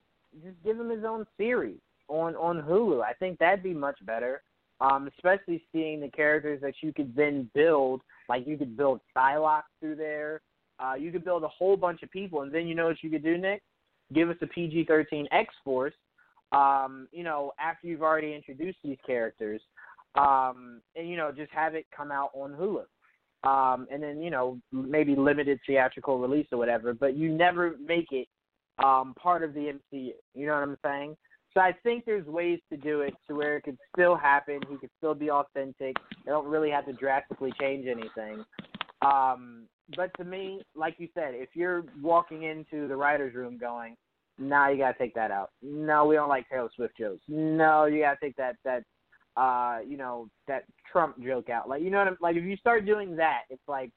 just 0.45 0.57
give 0.65 0.79
him 0.79 0.91
his 0.91 1.05
own 1.05 1.27
series 1.37 1.79
on, 2.09 2.35
on 2.37 2.63
Hulu. 2.63 3.03
I 3.03 3.13
think 3.15 3.39
that'd 3.39 3.63
be 3.63 3.75
much 3.75 3.99
better, 4.05 4.43
um, 4.81 5.09
especially 5.17 5.63
seeing 5.73 6.01
the 6.01 6.09
characters 6.09 6.61
that 6.63 6.75
you 6.83 6.93
could 6.93 7.15
then 7.15 7.51
build. 7.55 8.03
Like 8.29 8.47
you 8.47 8.57
could 8.57 8.77
build 8.77 9.01
Psylocke 9.17 9.63
through 9.81 9.97
there. 9.97 10.41
Uh, 10.79 10.95
you 10.95 11.11
could 11.11 11.25
build 11.25 11.43
a 11.43 11.49
whole 11.49 11.77
bunch 11.77 12.03
of 12.03 12.11
people. 12.11 12.43
And 12.43 12.55
then 12.55 12.67
you 12.67 12.75
know 12.75 12.87
what 12.87 13.03
you 13.03 13.11
could 13.11 13.25
do, 13.25 13.37
Nick? 13.37 13.63
Give 14.15 14.31
us 14.31 14.37
a 14.43 14.47
PG 14.47 14.85
13 14.87 15.29
X 15.33 15.53
Force 15.65 15.95
um, 16.53 17.09
you 17.13 17.25
know, 17.25 17.53
after 17.61 17.87
you've 17.87 18.03
already 18.03 18.35
introduced 18.35 18.79
these 18.83 18.97
characters, 19.07 19.61
um, 20.15 20.81
and 20.97 21.09
you 21.09 21.17
know, 21.17 21.31
just 21.31 21.53
have 21.53 21.75
it 21.75 21.87
come 21.95 22.11
out 22.11 22.31
on 22.35 22.53
Hulu, 22.53 22.85
um, 23.49 23.87
and 23.91 24.03
then 24.03 24.23
you 24.23 24.31
know, 24.31 24.59
maybe 24.73 25.15
limited 25.15 25.61
theatrical 25.67 26.19
release 26.19 26.47
or 26.51 26.59
whatever. 26.59 26.95
But 26.95 27.17
you 27.17 27.31
never 27.31 27.77
make 27.85 28.13
it 28.13 28.29
um, 28.83 29.15
part 29.21 29.43
of 29.43 29.53
the 29.53 29.73
MCU. 29.73 30.13
You 30.35 30.47
know 30.47 30.55
what 30.55 30.63
I'm 30.63 30.79
saying? 30.83 31.17
So 31.55 31.61
I 31.61 31.75
think 31.83 32.05
there's 32.05 32.27
ways 32.27 32.61
to 32.71 32.77
do 32.77 33.01
it 33.01 33.15
to 33.29 33.35
where 33.35 33.57
it 33.57 33.63
could 33.63 33.79
still 33.95 34.17
happen. 34.17 34.61
He 34.69 34.77
could 34.77 34.91
still 34.99 35.15
be 35.15 35.31
authentic. 35.31 35.97
They 36.25 36.31
don't 36.31 36.47
really 36.47 36.71
have 36.71 36.87
to 36.87 36.93
drastically 36.93 37.53
change 37.61 37.87
anything. 37.87 38.45
Um, 39.03 39.65
but 39.97 40.11
to 40.19 40.25
me, 40.25 40.63
like 40.75 40.97
you 40.99 41.09
said, 41.15 41.35
if 41.35 41.51
you're 41.55 41.85
walking 42.03 42.43
into 42.43 42.87
the 42.89 42.97
writers' 42.97 43.35
room 43.35 43.57
going, 43.57 43.97
"Nah, 44.39 44.69
you 44.69 44.79
gotta 44.79 44.99
take 44.99 45.15
that 45.15 45.31
out. 45.31 45.51
No, 45.63 46.05
we 46.05 46.17
don't 46.17 46.29
like 46.29 46.49
Taylor 46.49 46.71
Swift 46.75 46.97
jokes. 46.99 47.23
No, 47.29 47.87
you 47.87 48.01
gotta 48.01 48.19
take 48.21 48.37
that 48.37 48.57
that 48.65 48.83
uh, 49.39 49.79
you 49.87 49.97
know, 49.97 50.29
that 50.49 50.65
Trump 50.91 51.23
joke 51.23 51.49
out. 51.49 51.69
Like 51.69 51.81
you 51.83 51.91
know 51.91 51.99
what 51.99 52.09
I'm 52.09 52.17
like 52.21 52.37
if 52.37 52.45
you 52.45 52.57
start 52.57 52.85
doing 52.85 53.17
that, 53.17 53.43
it's 53.51 53.63
like 53.69 53.91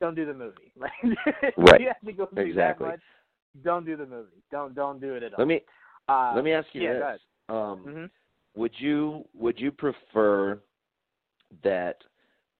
don't 0.00 0.14
do 0.14 0.24
the 0.26 0.34
movie. 0.34 0.72
Like, 0.80 0.92
Right. 1.56 1.80
you 1.80 1.88
have 1.88 2.00
to 2.04 2.12
go 2.12 2.28
Exactly. 2.36 2.54
that 2.56 2.80
much. 2.80 3.00
Don't 3.64 3.84
do 3.84 3.96
the 3.96 4.06
movie. 4.06 4.42
Don't 4.50 4.74
don't 4.74 5.00
do 5.00 5.14
it 5.14 5.22
at 5.22 5.34
all. 5.34 5.38
Let 5.38 5.48
me 5.48 5.62
uh, 6.08 6.32
let 6.34 6.44
me 6.44 6.52
ask 6.52 6.68
you 6.72 6.82
yeah, 6.82 6.92
this. 6.94 7.20
Um, 7.48 7.78
hmm 7.78 8.04
would 8.56 8.72
you 8.78 9.24
would 9.34 9.60
you 9.60 9.70
prefer 9.70 10.58
that 11.62 11.96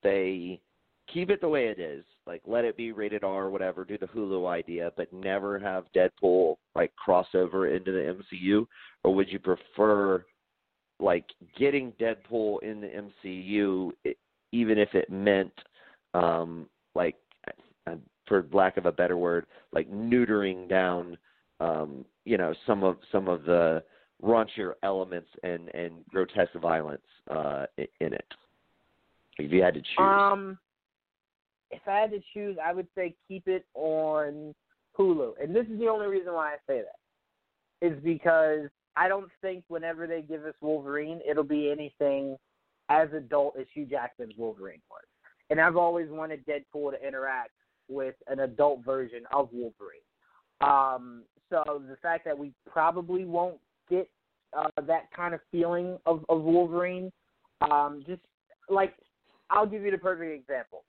they 0.02 0.60
keep 1.12 1.30
it 1.30 1.40
the 1.40 1.48
way 1.48 1.68
it 1.68 1.78
is, 1.80 2.04
like 2.26 2.42
let 2.46 2.64
it 2.64 2.76
be 2.76 2.92
rated 2.92 3.24
R 3.24 3.46
or 3.46 3.50
whatever, 3.50 3.84
do 3.84 3.98
the 3.98 4.06
Hulu 4.06 4.48
idea, 4.48 4.92
but 4.96 5.12
never 5.12 5.58
have 5.58 5.86
Deadpool 5.96 6.56
like 6.74 6.92
crossover 7.04 7.74
into 7.74 7.90
the 7.90 8.16
MCU, 8.36 8.66
or 9.02 9.14
would 9.14 9.30
you 9.30 9.38
prefer 9.38 10.24
like 11.00 11.24
getting 11.56 11.92
Deadpool 11.92 12.62
in 12.62 12.80
the 12.80 12.88
MCU, 13.26 13.92
i 14.06 14.14
even 14.50 14.78
if 14.78 14.94
it 14.94 15.10
meant 15.10 15.52
um 16.14 16.66
like 16.94 17.16
for 18.26 18.46
lack 18.52 18.76
of 18.76 18.86
a 18.86 18.92
better 18.92 19.16
word, 19.16 19.46
like 19.72 19.90
neutering 19.90 20.68
down 20.68 21.16
um 21.60 22.04
you 22.28 22.36
know 22.36 22.54
some 22.66 22.84
of 22.84 22.96
some 23.10 23.26
of 23.26 23.44
the 23.44 23.82
raunchier 24.22 24.72
elements 24.82 25.28
and 25.42 25.74
and 25.74 26.04
grotesque 26.10 26.52
violence 26.60 27.08
uh 27.30 27.64
in 27.78 28.12
it 28.12 28.34
if 29.38 29.50
you 29.50 29.62
had 29.62 29.74
to 29.74 29.80
choose 29.80 29.98
Um, 29.98 30.58
if 31.70 31.86
I 31.86 31.98
had 31.98 32.10
to 32.12 32.20
choose, 32.32 32.56
I 32.64 32.72
would 32.72 32.88
say 32.94 33.14
keep 33.28 33.46
it 33.46 33.66
on 33.74 34.54
Hulu, 34.98 35.34
and 35.40 35.54
this 35.54 35.66
is 35.66 35.78
the 35.78 35.88
only 35.88 36.06
reason 36.06 36.32
why 36.32 36.54
I 36.54 36.56
say 36.66 36.82
that 36.82 37.86
is 37.86 38.02
because 38.02 38.68
I 38.96 39.06
don't 39.06 39.30
think 39.40 39.64
whenever 39.68 40.06
they 40.06 40.22
give 40.22 40.44
us 40.44 40.54
Wolverine, 40.60 41.20
it'll 41.28 41.44
be 41.44 41.70
anything 41.70 42.36
as 42.88 43.08
adult 43.12 43.54
as 43.60 43.66
Hugh 43.72 43.86
Jackman's 43.86 44.34
Wolverine 44.36 44.80
was. 44.90 45.04
And 45.50 45.60
I've 45.60 45.76
always 45.76 46.08
wanted 46.10 46.44
Deadpool 46.46 46.92
to 46.92 47.06
interact 47.06 47.52
with 47.88 48.16
an 48.26 48.40
adult 48.40 48.84
version 48.84 49.22
of 49.32 49.50
Wolverine. 49.52 50.07
Um, 50.60 51.22
so 51.50 51.82
the 51.88 51.96
fact 52.02 52.24
that 52.24 52.36
we 52.36 52.52
probably 52.70 53.24
won't 53.24 53.58
get 53.88 54.08
uh, 54.56 54.68
that 54.86 55.10
kind 55.14 55.34
of 55.34 55.40
feeling 55.50 55.98
of, 56.06 56.24
of 56.28 56.42
Wolverine, 56.42 57.12
um, 57.60 58.02
just 58.06 58.20
like 58.68 58.94
I'll 59.50 59.66
give 59.66 59.82
you 59.82 59.90
the 59.90 59.98
perfect 59.98 60.32
example. 60.32 60.84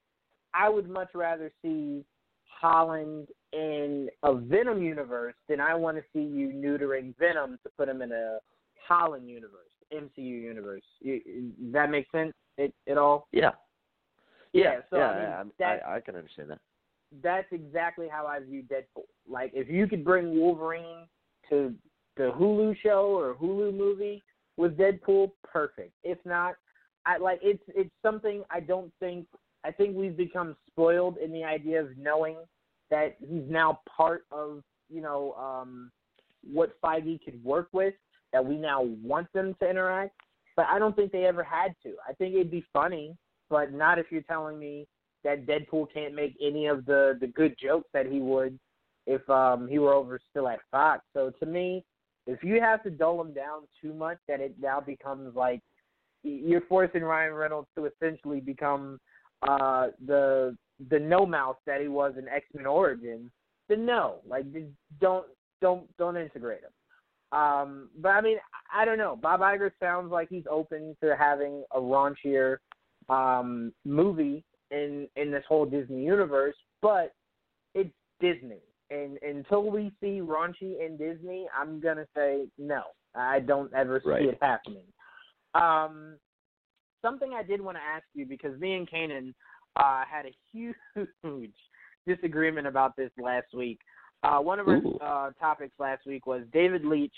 I 0.54 0.70
would 0.70 0.90
much 0.90 1.10
rather 1.14 1.52
see 1.62 2.04
Holland 2.46 3.28
in 3.54 4.10
a 4.24 4.36
Venom 4.36 4.82
universe 4.82 5.36
than 5.48 5.60
I 5.60 5.76
want 5.76 5.98
to 5.98 6.04
see 6.14 6.24
you 6.24 6.50
neutering 6.50 7.16
Venom 7.18 7.60
to 7.64 7.70
put 7.78 7.88
him 7.88 8.02
in 8.02 8.12
a 8.12 8.40
Holland 8.88 9.30
universe, 9.30 9.70
MCU 9.94 10.42
universe. 10.42 10.84
You, 11.00 11.52
that 11.72 11.90
makes 11.90 12.12
sense 12.12 12.34
at, 12.58 12.72
at 12.88 12.98
all? 12.98 13.28
yeah 14.52 14.72
Yeah, 14.72 14.80
so, 14.90 14.98
yeah 14.98 15.38
I 15.40 15.44
mean, 15.44 15.54
yeah, 15.60 15.78
I, 15.88 15.98
I 15.98 16.00
can 16.02 16.16
understand 16.16 16.50
that 16.50 16.60
that's 17.24 17.48
exactly 17.52 18.08
how 18.10 18.26
I 18.28 18.40
view 18.40 18.64
Deadpool. 18.64 19.04
Like 19.28 19.52
if 19.54 19.70
you 19.70 19.88
could 19.88 20.04
bring 20.04 20.40
Wolverine 20.40 21.08
to 21.50 21.74
the 22.18 22.32
Hulu 22.38 22.76
show 22.82 23.18
or 23.18 23.36
Hulu 23.36 23.76
movie 23.76 24.22
with 24.58 24.78
Deadpool, 24.78 25.32
perfect. 25.44 25.94
If 26.04 26.18
not, 26.26 26.56
I 27.06 27.18
like 27.18 27.40
it's 27.42 27.64
it's 27.70 27.94
something 28.04 28.44
I 28.52 28.60
don't 28.60 28.92
think 29.00 29.26
I 29.64 29.72
think 29.72 29.96
we've 29.96 30.18
become 30.18 30.56
spoiled 30.68 31.18
in 31.18 31.32
the 31.32 31.44
idea 31.44 31.82
of 31.82 31.98
knowing 31.98 32.38
that 32.90 33.18
he's 33.20 33.50
now 33.50 33.82
part 33.88 34.26
of, 34.32 34.64
you 34.90 35.02
know, 35.02 35.34
um 35.34 35.92
what 36.44 36.80
Feige 36.82 37.24
could 37.24 37.44
work 37.44 37.68
with, 37.74 37.94
that 38.32 38.46
we 38.46 38.56
now 38.56 38.84
want 39.04 39.32
them 39.34 39.56
to 39.62 39.70
interact. 39.70 40.16
But 40.56 40.68
I 40.68 40.80
don't 40.80 40.96
think 40.96 41.12
they 41.12 41.26
ever 41.26 41.44
had 41.44 41.74
to. 41.84 41.94
I 42.08 42.14
think 42.14 42.36
it'd 42.36 42.52
be 42.52 42.66
funny, 42.74 43.16
but 43.50 43.74
not 43.74 43.98
if 43.98 44.08
you're 44.12 44.22
telling 44.24 44.60
me 44.60 44.88
that 45.24 45.46
Deadpool 45.46 45.88
can't 45.94 46.16
make 46.16 46.36
any 46.42 46.68
of 46.68 46.86
the 46.86 47.18
the 47.20 47.28
good 47.28 47.56
jokes 47.62 47.90
that 47.94 48.06
he 48.06 48.20
would 48.20 48.58
if 49.06 49.28
um 49.30 49.68
he 49.68 49.80
were 49.80 49.94
over 49.94 50.20
still 50.30 50.48
at 50.48 50.60
Fox. 50.72 51.04
So 51.14 51.32
to 51.40 51.46
me, 51.46 51.84
if 52.28 52.44
you 52.44 52.62
have 52.62 52.84
to 52.84 52.90
dull 52.90 53.20
him 53.20 53.34
down 53.34 53.62
too 53.82 53.94
much 53.94 54.18
that 54.28 54.40
it 54.40 54.56
now 54.62 54.80
becomes 54.80 55.36
like 55.36 55.62
you're 56.24 56.62
forcing 56.62 57.04
Ryan 57.04 57.34
Reynolds 57.34 57.70
to 57.76 57.86
essentially 57.86 58.40
become 58.40 59.00
uh 59.48 59.88
the 60.06 60.56
the 60.90 61.00
no 61.00 61.26
mouse 61.26 61.58
that 61.66 61.82
he 61.82 61.88
was 61.88 62.14
in 62.18 62.28
X 62.28 62.46
Men 62.54 62.66
Origins, 62.66 63.32
then 63.68 63.86
no. 63.86 64.20
Like 64.28 64.52
just 64.54 64.68
don't 65.02 65.26
don't 65.62 65.86
don't 65.98 66.18
integrate 66.18 66.62
him. 66.62 67.38
Um 67.38 67.90
but 68.00 68.10
I 68.10 68.22
mean 68.22 68.38
I 68.74 68.86
don't 68.86 68.98
know. 68.98 69.18
Bob 69.22 69.42
Iger 69.42 69.72
sounds 69.80 70.12
like 70.12 70.30
he's 70.30 70.46
open 70.50 70.96
to 71.04 71.16
having 71.18 71.64
a 71.74 71.80
raunchier 71.80 72.58
um 73.10 73.74
movie 73.86 74.44
in 74.72 75.08
in 75.16 75.32
this 75.32 75.44
whole 75.48 75.66
Disney 75.66 76.04
universe, 76.04 76.56
but 76.82 77.14
it's 77.74 77.94
Disney. 78.20 78.62
And 78.92 79.18
until 79.22 79.70
we 79.70 79.92
see 80.02 80.20
raunchy 80.20 80.84
in 80.84 80.98
Disney, 80.98 81.48
I'm 81.58 81.80
gonna 81.80 82.08
say 82.16 82.48
no. 82.58 82.84
I 83.16 83.40
don't 83.40 83.74
ever 83.74 84.02
see 84.04 84.10
Right. 84.10 84.26
it 84.26 84.38
happening. 84.42 84.86
Um, 85.54 86.18
something 87.02 87.34
I 87.34 87.44
did 87.44 87.62
want 87.62 87.78
to 87.78 87.82
ask 87.84 88.06
you 88.14 88.26
because 88.26 88.60
me 88.60 88.76
and 88.76 88.90
Kanan 88.90 89.34
uh, 89.76 90.04
had 90.06 90.26
a 90.26 90.36
huge 90.52 90.76
disagreement 92.08 92.68
about 92.68 92.96
this 92.96 93.12
last 93.18 93.48
week. 93.54 93.80
Uh, 94.24 94.40
one 94.40 94.60
of 94.60 94.68
our 94.68 94.82
uh, 95.02 95.32
topics 95.40 95.74
last 95.80 96.06
week 96.06 96.26
was 96.26 96.44
David 96.52 96.84
Leitch 96.84 97.14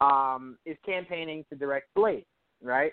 um, 0.00 0.56
is 0.64 0.76
campaigning 0.84 1.44
to 1.50 1.56
direct 1.56 1.88
Blade, 1.94 2.24
right? 2.62 2.92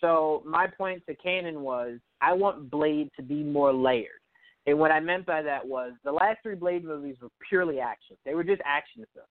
So 0.00 0.42
my 0.46 0.66
point 0.66 1.02
to 1.08 1.16
Kanan 1.16 1.58
was 1.58 1.98
I 2.20 2.32
want 2.32 2.70
Blade 2.70 3.10
to 3.16 3.22
be 3.22 3.42
more 3.42 3.72
layered. 3.72 4.20
And 4.66 4.78
what 4.78 4.90
I 4.90 5.00
meant 5.00 5.26
by 5.26 5.42
that 5.42 5.66
was 5.66 5.92
the 6.04 6.12
last 6.12 6.38
three 6.42 6.54
Blade 6.54 6.84
movies 6.84 7.16
were 7.20 7.28
purely 7.48 7.80
action. 7.80 8.16
They 8.24 8.34
were 8.34 8.44
just 8.44 8.62
action 8.64 9.04
films. 9.14 9.28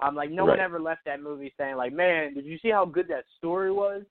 Um, 0.00 0.16
like 0.16 0.30
no 0.30 0.44
one 0.44 0.58
ever 0.58 0.80
left 0.80 1.02
that 1.06 1.22
movie 1.22 1.54
saying 1.56 1.76
like, 1.76 1.92
"Man, 1.92 2.34
did 2.34 2.44
you 2.44 2.58
see 2.58 2.70
how 2.70 2.84
good 2.84 3.06
that 3.08 3.24
story 3.38 3.70
was?" 3.70 4.02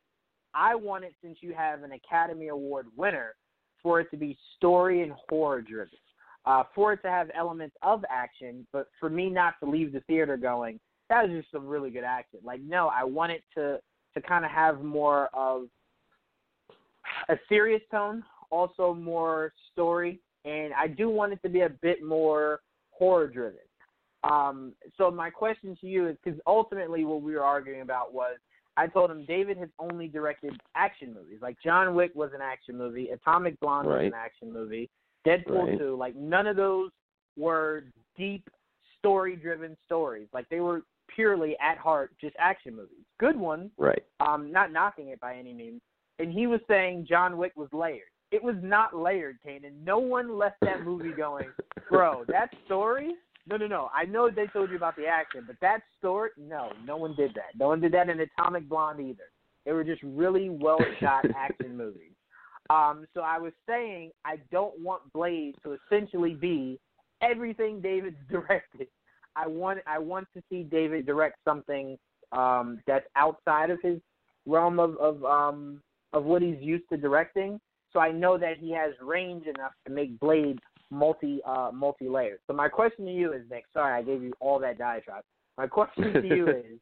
I 0.53 0.75
want 0.75 1.03
it 1.03 1.13
since 1.21 1.39
you 1.41 1.53
have 1.53 1.83
an 1.83 1.91
Academy 1.91 2.47
Award 2.47 2.87
winner 2.95 3.35
for 3.81 3.99
it 3.99 4.09
to 4.11 4.17
be 4.17 4.37
story 4.55 5.01
and 5.01 5.11
horror 5.29 5.61
driven. 5.61 5.97
Uh, 6.45 6.63
for 6.75 6.93
it 6.93 7.01
to 7.01 7.09
have 7.09 7.29
elements 7.35 7.75
of 7.81 8.03
action, 8.09 8.67
but 8.73 8.87
for 8.99 9.09
me 9.09 9.29
not 9.29 9.55
to 9.61 9.69
leave 9.69 9.93
the 9.93 10.01
theater 10.01 10.35
going, 10.35 10.79
that 11.09 11.23
was 11.23 11.31
just 11.31 11.51
some 11.51 11.65
really 11.65 11.89
good 11.89 12.03
action. 12.03 12.39
Like, 12.43 12.61
no, 12.61 12.89
I 12.93 13.03
want 13.03 13.31
it 13.31 13.43
to 13.55 13.79
to 14.13 14.21
kind 14.21 14.45
of 14.45 14.51
have 14.51 14.83
more 14.83 15.29
of 15.33 15.63
a 17.29 17.35
serious 17.49 17.81
tone, 17.91 18.23
also 18.49 18.93
more 18.93 19.53
story, 19.71 20.19
and 20.45 20.73
I 20.73 20.87
do 20.87 21.09
want 21.09 21.33
it 21.33 21.41
to 21.43 21.49
be 21.49 21.61
a 21.61 21.69
bit 21.69 22.03
more 22.03 22.61
horror 22.91 23.27
driven. 23.27 23.59
Um, 24.23 24.73
so 24.97 25.11
my 25.11 25.29
question 25.29 25.77
to 25.81 25.87
you 25.87 26.07
is 26.07 26.17
because 26.23 26.39
ultimately 26.47 27.03
what 27.03 27.21
we 27.21 27.33
were 27.33 27.43
arguing 27.43 27.81
about 27.81 28.13
was 28.13 28.37
I 28.77 28.87
told 28.87 29.11
him 29.11 29.25
David 29.25 29.57
has 29.57 29.69
only 29.79 30.07
directed 30.07 30.59
action 30.75 31.13
movies. 31.13 31.39
Like 31.41 31.57
John 31.63 31.93
Wick 31.93 32.11
was 32.15 32.31
an 32.33 32.41
action 32.41 32.77
movie, 32.77 33.09
Atomic 33.09 33.59
Blonde 33.59 33.87
was 33.87 34.05
an 34.05 34.13
action 34.13 34.51
movie, 34.51 34.89
Deadpool 35.27 35.67
Right. 35.69 35.79
2. 35.79 35.95
Like 35.95 36.15
none 36.15 36.47
of 36.47 36.55
those 36.55 36.89
were 37.37 37.83
deep 38.17 38.49
story 38.97 39.35
driven 39.35 39.75
stories. 39.85 40.27
Like 40.33 40.47
they 40.49 40.61
were 40.61 40.83
purely 41.13 41.55
at 41.59 41.77
heart 41.77 42.11
just 42.19 42.35
action 42.39 42.75
movies. 42.75 43.05
Good 43.19 43.35
ones, 43.35 43.71
right 43.77 44.03
um, 44.19 44.51
not 44.51 44.71
knocking 44.71 45.09
it 45.09 45.19
by 45.19 45.35
any 45.35 45.53
means. 45.53 45.81
And 46.19 46.31
he 46.31 46.47
was 46.47 46.59
saying 46.67 47.07
John 47.09 47.37
Wick 47.37 47.53
was 47.55 47.69
layered. 47.73 48.01
It 48.31 48.43
was 48.43 48.55
not 48.61 48.95
layered, 48.95 49.37
Kanan. 49.45 49.83
No 49.83 49.99
one 49.99 50.37
left 50.37 50.57
that 50.61 50.83
movie 50.83 51.11
going, 51.11 51.49
bro, 51.89 52.23
that 52.29 52.49
story? 52.65 53.13
No, 53.45 53.57
no, 53.57 53.67
no. 53.67 53.89
I 53.93 54.05
know 54.05 54.29
they 54.29 54.47
told 54.47 54.69
you 54.69 54.75
about 54.75 54.95
the 54.95 55.05
action, 55.05 55.43
but 55.45 55.57
that 55.61 55.81
story? 55.99 56.29
No, 56.37 56.71
no 56.85 56.97
one 56.97 57.13
did 57.15 57.33
that. 57.35 57.57
No 57.59 57.67
one 57.67 57.81
did 57.81 57.91
that 57.93 58.09
in 58.09 58.19
Atomic 58.19 58.67
Blonde 58.69 59.01
either. 59.01 59.29
They 59.65 59.71
were 59.71 59.83
just 59.83 60.01
really 60.03 60.49
well 60.49 60.79
shot 60.99 61.25
action 61.35 61.77
movies. 61.77 62.11
Um, 62.69 63.05
so 63.13 63.21
I 63.21 63.37
was 63.39 63.53
saying 63.67 64.11
I 64.25 64.37
don't 64.51 64.79
want 64.79 65.01
Blade 65.13 65.55
to 65.63 65.77
essentially 65.85 66.33
be 66.33 66.79
everything 67.21 67.81
David's 67.81 68.17
directed. 68.31 68.87
I 69.35 69.47
want 69.47 69.79
I 69.87 69.99
want 69.99 70.27
to 70.35 70.43
see 70.49 70.63
David 70.63 71.05
direct 71.05 71.37
something 71.43 71.97
um, 72.31 72.81
that's 72.87 73.05
outside 73.15 73.69
of 73.69 73.79
his 73.81 73.99
realm 74.45 74.79
of 74.79 74.95
of 74.97 75.23
um, 75.25 75.81
of 76.13 76.23
what 76.23 76.41
he's 76.41 76.59
used 76.59 76.85
to 76.89 76.97
directing. 76.97 77.59
So 77.91 77.99
I 77.99 78.11
know 78.11 78.37
that 78.37 78.57
he 78.57 78.71
has 78.71 78.93
range 79.01 79.45
enough 79.45 79.73
to 79.85 79.93
make 79.93 80.19
Blade 80.19 80.59
multi 80.89 81.41
uh, 81.45 81.71
multi 81.73 82.07
layered. 82.07 82.39
So 82.47 82.53
my 82.53 82.69
question 82.69 83.05
to 83.05 83.11
you 83.11 83.33
is, 83.33 83.41
Nick. 83.49 83.65
Sorry, 83.73 83.93
I 83.93 84.01
gave 84.01 84.21
you 84.21 84.33
all 84.39 84.59
that 84.59 84.77
diatribe. 84.77 85.23
My 85.57 85.67
question 85.67 86.13
to 86.13 86.27
you 86.27 86.47
is: 86.49 86.79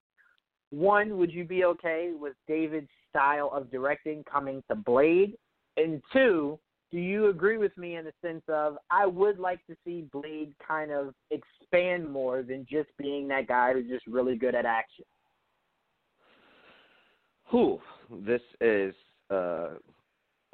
one, 0.70 1.18
would 1.18 1.34
you 1.34 1.44
be 1.44 1.66
okay 1.66 2.12
with 2.18 2.34
David's 2.48 2.90
style 3.10 3.52
of 3.54 3.72
directing 3.72 4.24
coming 4.24 4.64
to 4.70 4.76
Blade? 4.76 5.36
And 5.78 6.02
two, 6.14 6.60
do 6.92 7.00
you 7.00 7.30
agree 7.30 7.58
with 7.58 7.78
me 7.78 7.96
in 7.96 8.06
the 8.06 8.14
sense 8.22 8.44
of 8.50 8.78
I 8.90 9.06
would 9.06 9.40
like 9.40 9.66
to 9.68 9.76
see 9.86 10.08
Blade 10.12 10.54
kind 10.66 10.92
of 10.92 11.14
expand 11.30 12.10
more 12.10 12.44
than 12.44 12.66
just 12.70 12.90
being 12.98 13.28
that 13.30 13.48
guy 13.48 13.74
who's 13.74 13.90
just 13.90 14.06
really 14.08 14.36
good 14.36 14.56
at 14.56 14.66
action? 14.66 15.06
Whew, 17.50 17.80
this 18.26 18.42
is 18.62 18.94
uh, 19.32 19.70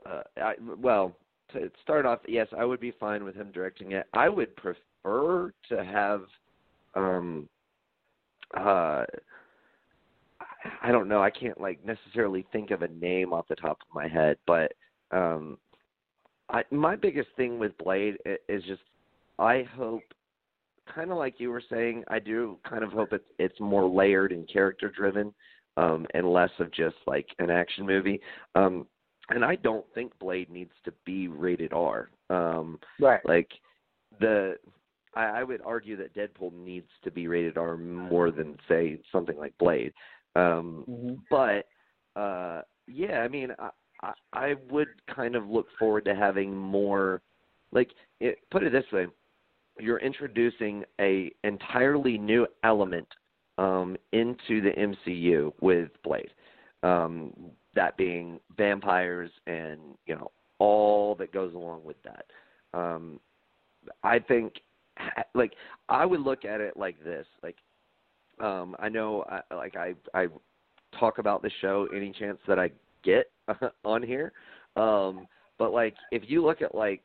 uh, 0.05 0.21
I, 0.37 0.53
well, 0.79 1.15
to 1.53 1.71
start 1.81 2.05
off, 2.05 2.19
yes, 2.27 2.47
I 2.57 2.65
would 2.65 2.79
be 2.79 2.91
fine 2.91 3.23
with 3.23 3.35
him 3.35 3.51
directing 3.53 3.93
it. 3.93 4.05
I 4.13 4.29
would 4.29 4.55
prefer 4.55 5.53
to 5.69 5.85
have 5.85 6.23
um 6.95 7.47
uh 8.55 9.03
I 10.81 10.91
don't 10.91 11.07
know, 11.07 11.21
I 11.21 11.29
can't 11.29 11.59
like 11.59 11.83
necessarily 11.85 12.45
think 12.51 12.71
of 12.71 12.81
a 12.81 12.87
name 12.87 13.33
off 13.33 13.47
the 13.47 13.55
top 13.55 13.77
of 13.81 13.95
my 13.95 14.07
head, 14.07 14.37
but 14.45 14.73
um 15.11 15.57
I 16.49 16.63
my 16.71 16.95
biggest 16.95 17.29
thing 17.37 17.59
with 17.59 17.77
Blade 17.77 18.17
is 18.47 18.63
just 18.63 18.81
I 19.39 19.65
hope 19.75 20.03
kind 20.93 21.11
of 21.11 21.17
like 21.17 21.35
you 21.39 21.49
were 21.51 21.63
saying, 21.69 22.03
I 22.07 22.19
do 22.19 22.57
kind 22.67 22.83
of 22.83 22.91
hope 22.91 23.13
it's 23.13 23.29
it's 23.39 23.59
more 23.59 23.89
layered 23.89 24.31
and 24.31 24.49
character 24.51 24.89
driven 24.89 25.33
um 25.77 26.05
and 26.13 26.31
less 26.31 26.49
of 26.59 26.71
just 26.71 26.95
like 27.05 27.27
an 27.39 27.49
action 27.49 27.85
movie. 27.85 28.19
Um 28.55 28.87
and 29.29 29.43
I 29.43 29.55
don't 29.55 29.85
think 29.93 30.17
Blade 30.19 30.49
needs 30.49 30.71
to 30.85 30.93
be 31.05 31.27
rated 31.27 31.73
R. 31.73 32.09
Um 32.29 32.79
right. 32.99 33.21
like 33.25 33.49
the 34.19 34.55
I, 35.15 35.25
I 35.25 35.43
would 35.43 35.61
argue 35.65 35.95
that 35.97 36.13
Deadpool 36.13 36.53
needs 36.53 36.89
to 37.03 37.11
be 37.11 37.27
rated 37.27 37.57
R 37.57 37.77
more 37.77 38.31
than 38.31 38.57
say 38.67 38.99
something 39.11 39.37
like 39.37 39.57
Blade. 39.57 39.93
Um 40.35 40.85
mm-hmm. 40.89 41.13
but 41.29 41.67
uh 42.19 42.61
yeah, 42.87 43.19
I 43.21 43.27
mean 43.27 43.51
I, 43.59 43.69
I 44.01 44.13
I 44.33 44.55
would 44.69 44.89
kind 45.13 45.35
of 45.35 45.47
look 45.47 45.67
forward 45.79 46.05
to 46.05 46.15
having 46.15 46.55
more 46.55 47.21
like 47.71 47.91
it, 48.19 48.39
put 48.51 48.63
it 48.63 48.71
this 48.71 48.85
way 48.91 49.07
you're 49.79 49.99
introducing 49.99 50.83
a 50.99 51.31
entirely 51.43 52.17
new 52.17 52.47
element 52.63 53.07
um, 53.57 53.97
into 54.11 54.61
the 54.61 54.71
MCU 54.71 55.53
with 55.61 55.89
Blade. 56.03 56.31
Um, 56.83 57.33
that 57.75 57.97
being 57.97 58.39
vampires 58.57 59.31
and 59.45 59.79
you 60.05 60.15
know 60.15 60.31
all 60.59 61.15
that 61.15 61.31
goes 61.31 61.53
along 61.53 61.83
with 61.83 61.97
that. 62.03 62.25
Um, 62.77 63.19
I 64.03 64.19
think 64.19 64.53
like 65.33 65.53
I 65.89 66.05
would 66.05 66.21
look 66.21 66.45
at 66.45 66.61
it 66.61 66.77
like 66.77 67.01
this. 67.03 67.25
Like 67.43 67.57
um, 68.39 68.75
I 68.79 68.89
know 68.89 69.23
I, 69.29 69.55
like 69.55 69.75
I 69.75 69.93
I 70.13 70.27
talk 70.99 71.19
about 71.19 71.41
the 71.41 71.51
show 71.61 71.87
any 71.95 72.11
chance 72.11 72.39
that 72.47 72.59
I 72.59 72.71
get 73.03 73.31
on 73.85 74.03
here. 74.03 74.33
Um, 74.75 75.27
but 75.57 75.71
like 75.71 75.95
if 76.11 76.23
you 76.27 76.43
look 76.43 76.61
at 76.61 76.75
like 76.75 77.01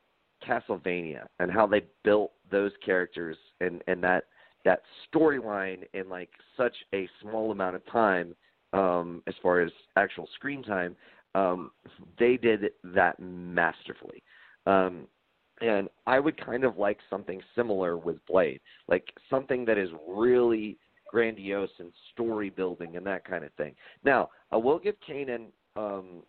Castlevania 0.46 1.26
and 1.38 1.50
how 1.50 1.66
they 1.66 1.82
built 2.04 2.32
those 2.50 2.72
characters 2.84 3.36
and 3.60 3.82
and 3.86 4.02
that 4.04 4.24
that 4.64 4.82
storyline 5.12 5.84
in 5.94 6.08
like 6.08 6.30
such 6.56 6.74
a 6.94 7.08
small 7.20 7.50
amount 7.50 7.76
of 7.76 7.84
time 7.86 8.34
um 8.72 9.22
as 9.26 9.34
far 9.42 9.60
as 9.60 9.70
actual 9.96 10.28
screen 10.34 10.62
time 10.62 10.96
um 11.34 11.70
they 12.18 12.36
did 12.36 12.70
that 12.82 13.18
masterfully. 13.20 14.22
Um 14.66 15.06
and 15.60 15.88
i 16.06 16.18
would 16.18 16.42
kind 16.44 16.64
of 16.64 16.76
like 16.78 16.98
something 17.10 17.40
similar 17.54 17.96
with 17.96 18.24
blade 18.26 18.60
like 18.88 19.04
something 19.28 19.64
that 19.64 19.78
is 19.78 19.90
really 20.08 20.78
grandiose 21.10 21.70
and 21.78 21.92
story 22.12 22.48
building 22.48 22.96
and 22.96 23.06
that 23.06 23.24
kind 23.24 23.44
of 23.44 23.52
thing. 23.54 23.74
Now 24.04 24.30
i 24.50 24.56
will 24.56 24.78
give 24.78 24.96
kanan 25.08 25.46
um 25.76 26.22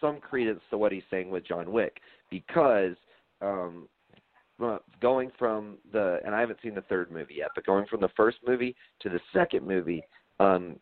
some 0.00 0.20
credence 0.20 0.60
to 0.70 0.78
what 0.78 0.92
he's 0.92 1.02
saying 1.10 1.30
with 1.30 1.46
john 1.46 1.72
wick 1.72 2.00
because 2.30 2.96
um 3.40 3.88
going 5.00 5.30
from 5.38 5.78
the 5.92 6.18
and 6.24 6.34
I 6.34 6.40
haven't 6.40 6.58
seen 6.62 6.74
the 6.74 6.82
third 6.82 7.10
movie 7.10 7.34
yet, 7.38 7.48
but 7.54 7.66
going 7.66 7.86
from 7.86 8.00
the 8.00 8.10
first 8.16 8.38
movie 8.46 8.74
to 9.00 9.08
the 9.08 9.20
second 9.32 9.66
movie, 9.66 10.02
um, 10.40 10.76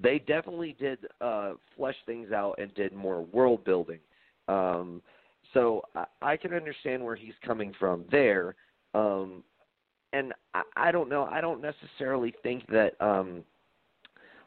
they 0.00 0.18
definitely 0.18 0.76
did 0.78 0.98
uh, 1.20 1.52
flesh 1.76 1.96
things 2.06 2.32
out 2.32 2.54
and 2.58 2.72
did 2.74 2.92
more 2.92 3.22
world 3.22 3.64
building. 3.64 4.00
Um, 4.48 5.02
so 5.52 5.82
I, 5.94 6.04
I 6.22 6.36
can 6.36 6.54
understand 6.54 7.04
where 7.04 7.16
he's 7.16 7.34
coming 7.44 7.74
from 7.78 8.04
there. 8.10 8.54
Um, 8.94 9.42
and 10.12 10.32
I, 10.54 10.62
I 10.76 10.92
don't 10.92 11.08
know. 11.08 11.24
I 11.24 11.40
don't 11.40 11.60
necessarily 11.60 12.34
think 12.42 12.66
that. 12.68 13.00
Um, 13.00 13.44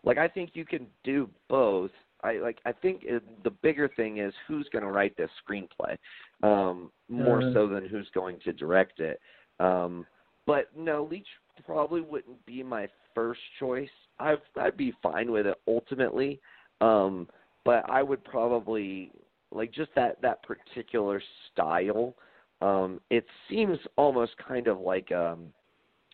like 0.05 0.17
I 0.17 0.27
think 0.27 0.51
you 0.53 0.65
can 0.65 0.87
do 1.03 1.29
both. 1.49 1.91
I 2.23 2.33
like. 2.37 2.59
I 2.65 2.71
think 2.71 3.01
it, 3.03 3.21
the 3.43 3.51
bigger 3.51 3.87
thing 3.87 4.17
is 4.17 4.33
who's 4.47 4.67
going 4.71 4.83
to 4.83 4.91
write 4.91 5.15
this 5.17 5.29
screenplay, 5.45 5.97
um, 6.41 6.91
more 7.09 7.41
Mhm. 7.41 7.53
so 7.53 7.67
than 7.67 7.85
who's 7.87 8.09
going 8.11 8.39
to 8.41 8.53
direct 8.53 8.99
it. 8.99 9.19
Um, 9.59 10.05
but 10.45 10.75
no, 10.75 11.03
Leitch 11.03 11.27
probably 11.65 12.01
wouldn't 12.01 12.43
be 12.45 12.63
my 12.63 12.87
first 13.13 13.41
choice. 13.59 13.89
I 14.19 14.37
I'd 14.57 14.77
be 14.77 14.91
fine 15.03 15.31
with 15.31 15.47
it 15.47 15.59
ultimately, 15.67 16.39
um, 16.81 17.27
but 17.63 17.89
I 17.89 18.03
would 18.03 18.23
probably 18.23 19.11
like 19.51 19.71
just 19.71 19.93
that 19.95 20.21
that 20.21 20.43
particular 20.43 21.21
style. 21.51 22.15
Um, 22.61 23.01
it 23.09 23.25
seems 23.49 23.77
almost 23.97 24.37
kind 24.37 24.67
of 24.67 24.79
like 24.79 25.11
um, 25.11 25.53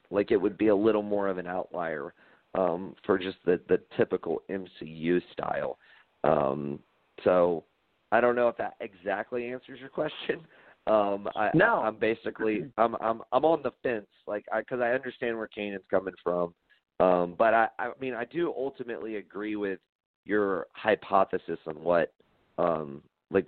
like 0.10 0.31
it 0.31 0.38
would 0.38 0.57
be 0.57 0.68
a 0.68 0.76
little 0.76 1.03
more 1.03 1.27
of 1.27 1.38
an 1.38 1.48
outlier 1.48 2.14
um, 2.56 2.95
for 3.06 3.18
just 3.18 3.38
the 3.45 3.60
the 3.68 3.80
typical 3.95 4.41
MCU 4.49 5.22
style. 5.31 5.77
Um, 6.23 6.79
so 7.23 7.63
I 8.11 8.21
don't 8.21 8.35
know 8.35 8.47
if 8.47 8.57
that 8.57 8.75
exactly 8.79 9.51
answers 9.51 9.79
your 9.79 9.89
question. 9.89 10.41
Um, 10.87 11.29
I, 11.35 11.51
No. 11.53 11.81
I, 11.81 11.87
I'm 11.87 11.97
basically 11.97 12.63
I'm 12.77 12.95
I'm 12.95 13.21
I'm 13.31 13.45
on 13.45 13.61
the 13.61 13.71
fence, 13.83 14.07
like 14.25 14.45
I 14.51 14.61
because 14.61 14.79
I 14.79 14.91
understand 14.91 15.37
where 15.37 15.47
Kanan's 15.47 15.83
coming 15.91 16.15
from, 16.23 16.53
um, 16.99 17.35
but 17.37 17.53
I 17.53 17.67
I 17.77 17.91
mean 17.99 18.15
I 18.15 18.25
do 18.25 18.51
ultimately 18.57 19.17
agree 19.17 19.55
with 19.55 19.79
your 20.25 20.65
hypothesis 20.73 21.59
on 21.67 21.83
what 21.83 22.13
um 22.57 23.03
like 23.29 23.45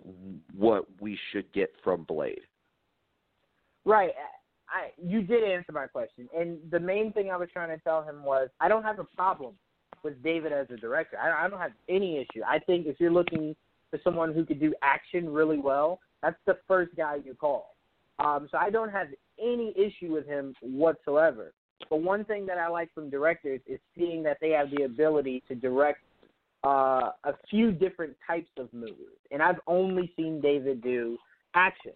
what 0.56 0.86
we 1.00 1.18
should 1.32 1.52
get 1.52 1.72
from 1.84 2.04
Blade. 2.04 2.42
Right. 3.86 4.12
I 4.70 4.92
you 5.02 5.24
did 5.24 5.44
answer 5.44 5.72
my 5.72 5.88
question, 5.88 6.30
and 6.38 6.60
the 6.70 6.80
main 6.80 7.12
thing 7.12 7.32
I 7.32 7.38
was 7.38 7.50
trying 7.52 7.76
to 7.76 7.84
tell 7.84 8.04
him 8.04 8.24
was 8.24 8.50
I 8.60 8.68
don't 8.68 8.84
have 8.84 9.00
a 9.00 9.06
problem 9.16 9.56
with 10.04 10.22
David 10.24 10.52
as 10.52 10.68
a 10.70 10.78
director. 10.78 11.18
I, 11.18 11.46
I 11.46 11.50
don't 11.50 11.60
have 11.60 11.72
any 11.90 12.18
issue. 12.18 12.42
I 12.48 12.60
think 12.60 12.88
if 12.88 13.00
you're 13.00 13.12
looking 13.12 13.56
for 13.90 14.00
someone 14.04 14.34
who 14.34 14.46
could 14.46 14.60
do 14.60 14.74
action 14.82 15.32
really 15.32 15.58
well, 15.58 16.00
that's 16.22 16.38
the 16.46 16.58
first 16.68 16.96
guy 16.96 17.18
you 17.24 17.34
call. 17.34 17.76
Um, 18.20 18.48
so 18.52 18.58
I 18.58 18.70
don't 18.70 18.92
have 18.92 19.08
any 19.42 19.74
issue 19.76 20.14
with 20.14 20.28
him 20.28 20.54
whatsoever. 20.62 21.54
But 21.90 22.02
one 22.02 22.24
thing 22.26 22.46
that 22.46 22.58
I 22.58 22.68
like 22.68 22.94
from 22.94 23.10
directors 23.10 23.60
is 23.66 23.80
seeing 23.98 24.22
that 24.24 24.38
they 24.40 24.52
have 24.52 24.70
the 24.70 24.84
ability 24.84 25.44
to 25.48 25.56
direct 25.56 26.00
uh, 26.64 27.12
a 27.24 27.34
few 27.50 27.72
different 27.72 28.16
types 28.26 28.50
of 28.58 28.72
movies. 28.72 29.18
And 29.32 29.42
I've 29.42 29.60
only 29.66 30.14
seen 30.16 30.40
David 30.42 30.84
do 30.84 31.18
action. 31.56 31.94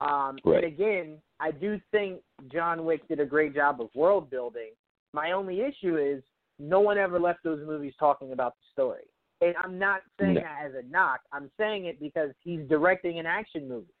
Um, 0.00 0.38
Right. 0.44 0.64
And 0.64 0.64
again, 0.64 1.18
I 1.40 1.50
do 1.50 1.80
think 1.90 2.20
John 2.52 2.84
Wick 2.84 3.06
did 3.08 3.20
a 3.20 3.26
great 3.26 3.54
job 3.54 3.80
of 3.80 3.88
world 3.94 4.30
building. 4.30 4.70
My 5.12 5.32
only 5.32 5.60
issue 5.60 5.96
is 5.96 6.22
no 6.58 6.80
one 6.80 6.98
ever 6.98 7.18
left 7.18 7.42
those 7.44 7.64
movies 7.66 7.94
talking 7.98 8.32
about 8.32 8.54
the 8.54 8.62
story. 8.72 9.04
And 9.42 9.54
I'm 9.62 9.78
not 9.78 10.02
saying 10.18 10.34
No. 10.34 10.40
that 10.40 10.62
as 10.64 10.74
a 10.74 10.82
knock. 10.88 11.20
I'm 11.32 11.50
saying 11.58 11.84
it 11.86 12.00
because 12.00 12.30
he's 12.40 12.66
directing 12.68 13.18
an 13.18 13.26
action 13.26 13.68
movie. 13.68 13.92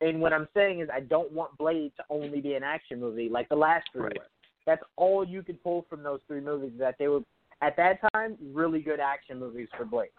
And 0.00 0.20
what 0.20 0.32
I'm 0.32 0.48
saying 0.54 0.80
is 0.80 0.88
I 0.92 1.00
don't 1.00 1.32
want 1.32 1.56
Blade 1.58 1.92
to 1.96 2.04
only 2.10 2.40
be 2.40 2.54
an 2.54 2.62
action 2.62 3.00
movie 3.00 3.28
like 3.28 3.48
the 3.48 3.56
last 3.56 3.88
three 3.92 4.02
Right. 4.02 4.18
were. 4.18 4.28
That's 4.66 4.82
all 4.96 5.24
you 5.24 5.42
could 5.42 5.62
pull 5.62 5.82
from 5.82 6.02
those 6.02 6.20
three 6.26 6.40
movies 6.40 6.72
that 6.78 6.96
they 6.98 7.08
were 7.08 7.22
at 7.60 7.76
that 7.76 8.00
time 8.12 8.36
really 8.52 8.80
good 8.80 9.00
action 9.00 9.38
movies 9.38 9.68
for 9.76 9.84
Blade. 9.84 10.10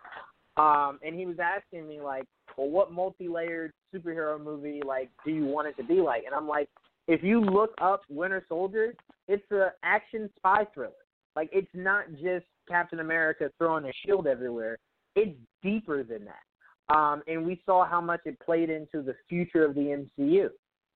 Um, 0.58 1.00
and 1.04 1.16
he 1.16 1.26
was 1.26 1.40
asking 1.40 1.88
me 1.88 2.02
like, 2.02 2.26
well, 2.58 2.70
what 2.70 2.92
multi-layered 2.92 3.74
superhero 3.94 4.42
movie 4.42 4.82
like 4.86 5.10
do 5.26 5.32
you 5.32 5.46
want 5.46 5.68
it 5.68 5.76
to 5.78 5.84
be 5.84 6.02
like? 6.02 6.24
And 6.26 6.34
I'm 6.34 6.48
like, 6.48 6.70
if 7.08 7.24
you 7.24 7.42
look 7.42 7.74
up 7.82 8.04
Winter 8.10 8.46
Soldier, 8.48 8.94
it's 9.28 9.50
a 9.52 9.74
action 9.84 10.30
spy 10.38 10.66
thriller. 10.74 10.94
Like 11.36 11.50
it's 11.52 11.68
not 11.74 12.06
just 12.14 12.46
Captain 12.68 13.00
America 13.00 13.52
throwing 13.58 13.86
a 13.86 13.92
shield 14.06 14.28
everywhere. 14.28 14.78
It's 15.16 15.38
deeper 15.64 16.04
than 16.04 16.26
that. 16.26 16.96
Um, 16.96 17.24
and 17.28 17.46
we 17.46 17.62
saw 17.66 17.86
how 17.86 18.02
much 18.02 18.22
it 18.26 18.40
played 18.40 18.70
into 18.70 19.02
the 19.02 19.16
future 19.28 19.66
of 19.66 19.76
the 19.76 20.06
MCU. 20.20 20.50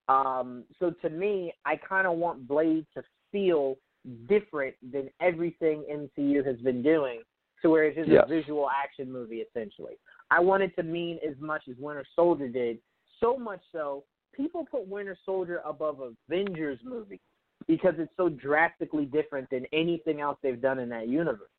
Um, 0.07 0.63
so 0.79 0.91
to 1.01 1.09
me, 1.09 1.53
I 1.65 1.75
kind 1.77 2.05
of 2.07 2.17
want 2.17 2.47
Blade 2.47 2.85
to 2.95 3.03
feel 3.31 3.75
different 4.27 4.75
than 4.91 5.09
everything 5.21 5.83
MCU 5.91 6.45
has 6.45 6.57
been 6.57 6.81
doing, 6.81 7.21
to 7.61 7.69
where 7.69 7.85
it's 7.85 7.97
just 7.97 8.09
Yes. 8.09 8.23
a 8.25 8.29
visual 8.29 8.69
action 8.69 9.11
movie 9.11 9.41
essentially. 9.41 9.95
I 10.31 10.39
want 10.39 10.63
it 10.63 10.75
to 10.77 10.83
mean 10.83 11.19
as 11.27 11.35
much 11.39 11.63
as 11.69 11.75
Winter 11.77 12.05
Soldier 12.15 12.47
did, 12.47 12.79
so 13.19 13.37
much 13.37 13.61
so 13.71 14.03
people 14.33 14.65
put 14.65 14.87
Winter 14.87 15.17
Soldier 15.25 15.61
above 15.65 15.99
Avengers 16.29 16.79
movie 16.83 17.19
because 17.69 17.93
it's 17.99 18.11
so 18.17 18.29
drastically 18.29 19.05
different 19.05 19.47
than 19.51 19.63
anything 19.71 20.19
else 20.19 20.39
they've 20.41 20.59
done 20.59 20.79
in 20.79 20.89
that 20.89 21.07
universe. 21.07 21.51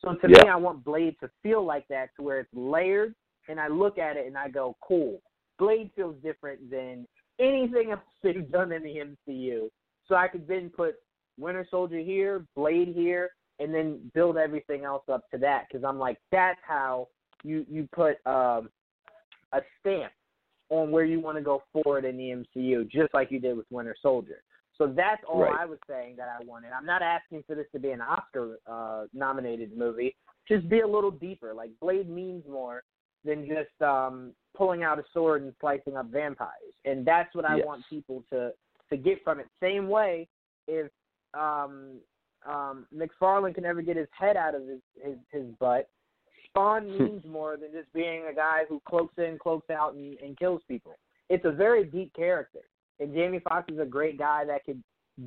So 0.00 0.14
to 0.14 0.28
me, 0.28 0.38
I 0.48 0.54
want 0.54 0.84
Blade 0.84 1.16
to 1.20 1.28
feel 1.42 1.64
like 1.64 1.86
that, 1.88 2.10
to 2.16 2.22
where 2.22 2.38
it's 2.38 2.54
layered, 2.54 3.12
and 3.48 3.58
I 3.58 3.66
look 3.66 3.98
at 3.98 4.16
it 4.16 4.28
and 4.28 4.38
I 4.38 4.48
go, 4.48 4.76
cool. 4.80 5.20
Blade 5.58 5.90
feels 5.96 6.14
different 6.22 6.70
than 6.70 7.08
anything 7.40 7.90
else 7.90 8.00
they've 8.22 8.48
done 8.50 8.70
in 8.70 8.84
the 8.84 9.16
MCU. 9.28 9.68
So 10.06 10.14
I 10.14 10.28
could 10.28 10.46
then 10.46 10.70
put 10.70 10.94
Winter 11.36 11.66
Soldier 11.68 11.98
here, 11.98 12.44
Blade 12.54 12.92
here, 12.94 13.30
and 13.58 13.74
then 13.74 13.98
build 14.14 14.36
everything 14.36 14.84
else 14.84 15.02
up 15.12 15.28
to 15.32 15.38
that 15.38 15.64
because 15.68 15.84
I'm 15.84 15.98
like, 15.98 16.18
that's 16.30 16.60
how 16.66 17.08
you 17.42 17.66
you 17.68 17.88
put 17.92 18.24
um, 18.24 18.68
a 19.52 19.60
stamp 19.80 20.12
on 20.70 20.92
where 20.92 21.04
you 21.04 21.18
want 21.18 21.36
to 21.36 21.42
go 21.42 21.64
forward 21.72 22.04
in 22.04 22.16
the 22.16 22.44
MCU, 22.56 22.88
just 22.88 23.12
like 23.12 23.32
you 23.32 23.40
did 23.40 23.56
with 23.56 23.66
Winter 23.70 23.96
Soldier. 24.00 24.42
So 24.78 24.86
that's 24.86 25.22
all 25.28 25.42
Right. 25.42 25.60
I 25.60 25.66
was 25.66 25.78
saying 25.88 26.16
that 26.16 26.28
I 26.28 26.44
wanted. 26.44 26.70
I'm 26.72 26.86
not 26.86 27.02
asking 27.02 27.42
for 27.46 27.54
this 27.56 27.66
to 27.72 27.80
be 27.80 27.90
an 27.90 28.00
Oscar 28.00 28.58
uh, 28.66 29.06
nominated 29.12 29.76
movie. 29.76 30.16
Just 30.46 30.68
be 30.68 30.80
a 30.80 30.86
little 30.86 31.10
deeper. 31.10 31.52
Like 31.52 31.70
Blade 31.80 32.08
means 32.08 32.44
more 32.48 32.84
than 33.24 33.46
just 33.46 33.82
um, 33.82 34.32
pulling 34.56 34.84
out 34.84 34.98
a 34.98 35.04
sword 35.12 35.42
and 35.42 35.52
slicing 35.60 35.96
up 35.96 36.10
vampires. 36.10 36.74
And 36.84 37.04
that's 37.04 37.34
what 37.34 37.44
I 37.44 37.56
Yes. 37.56 37.66
want 37.66 37.84
people 37.90 38.24
to 38.30 38.52
to 38.90 38.96
get 38.96 39.22
from 39.22 39.38
it. 39.38 39.46
Same 39.60 39.88
way, 39.88 40.26
if 40.66 40.90
um, 41.34 41.96
um, 42.46 42.86
McFarlane 42.94 43.54
can 43.54 43.64
never 43.64 43.82
get 43.82 43.96
his 43.96 44.08
head 44.18 44.36
out 44.36 44.54
of 44.54 44.62
his 44.66 44.80
his, 45.02 45.16
his 45.30 45.44
butt, 45.58 45.90
Spawn 46.46 46.90
means 46.90 47.24
more 47.24 47.56
than 47.56 47.72
just 47.72 47.92
being 47.92 48.26
a 48.30 48.34
guy 48.34 48.62
who 48.68 48.80
cloaks 48.88 49.14
in, 49.18 49.38
cloaks 49.38 49.68
out, 49.70 49.94
and, 49.94 50.16
and 50.20 50.38
kills 50.38 50.62
people. 50.68 50.96
It's 51.28 51.44
a 51.44 51.50
very 51.50 51.84
deep 51.84 52.14
character, 52.14 52.60
and 53.00 53.14
Jamie 53.14 53.40
Foxx 53.40 53.72
is 53.72 53.78
a 53.78 53.84
great 53.84 54.18
guy 54.18 54.44
that 54.44 54.64
could 54.64 54.82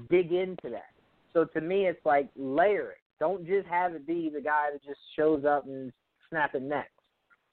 dig 0.09 0.31
into 0.31 0.69
that. 0.69 0.93
So 1.33 1.45
to 1.45 1.61
me, 1.61 1.87
it's 1.87 2.05
like 2.05 2.29
layer 2.35 2.91
it. 2.91 2.97
Don't 3.19 3.45
just 3.45 3.67
have 3.67 3.93
it 3.93 4.07
be 4.07 4.31
the 4.33 4.41
guy 4.41 4.69
that 4.71 4.83
just 4.83 4.99
shows 5.15 5.45
up 5.45 5.65
and 5.65 5.91
snapping 6.29 6.67
necks. 6.67 6.89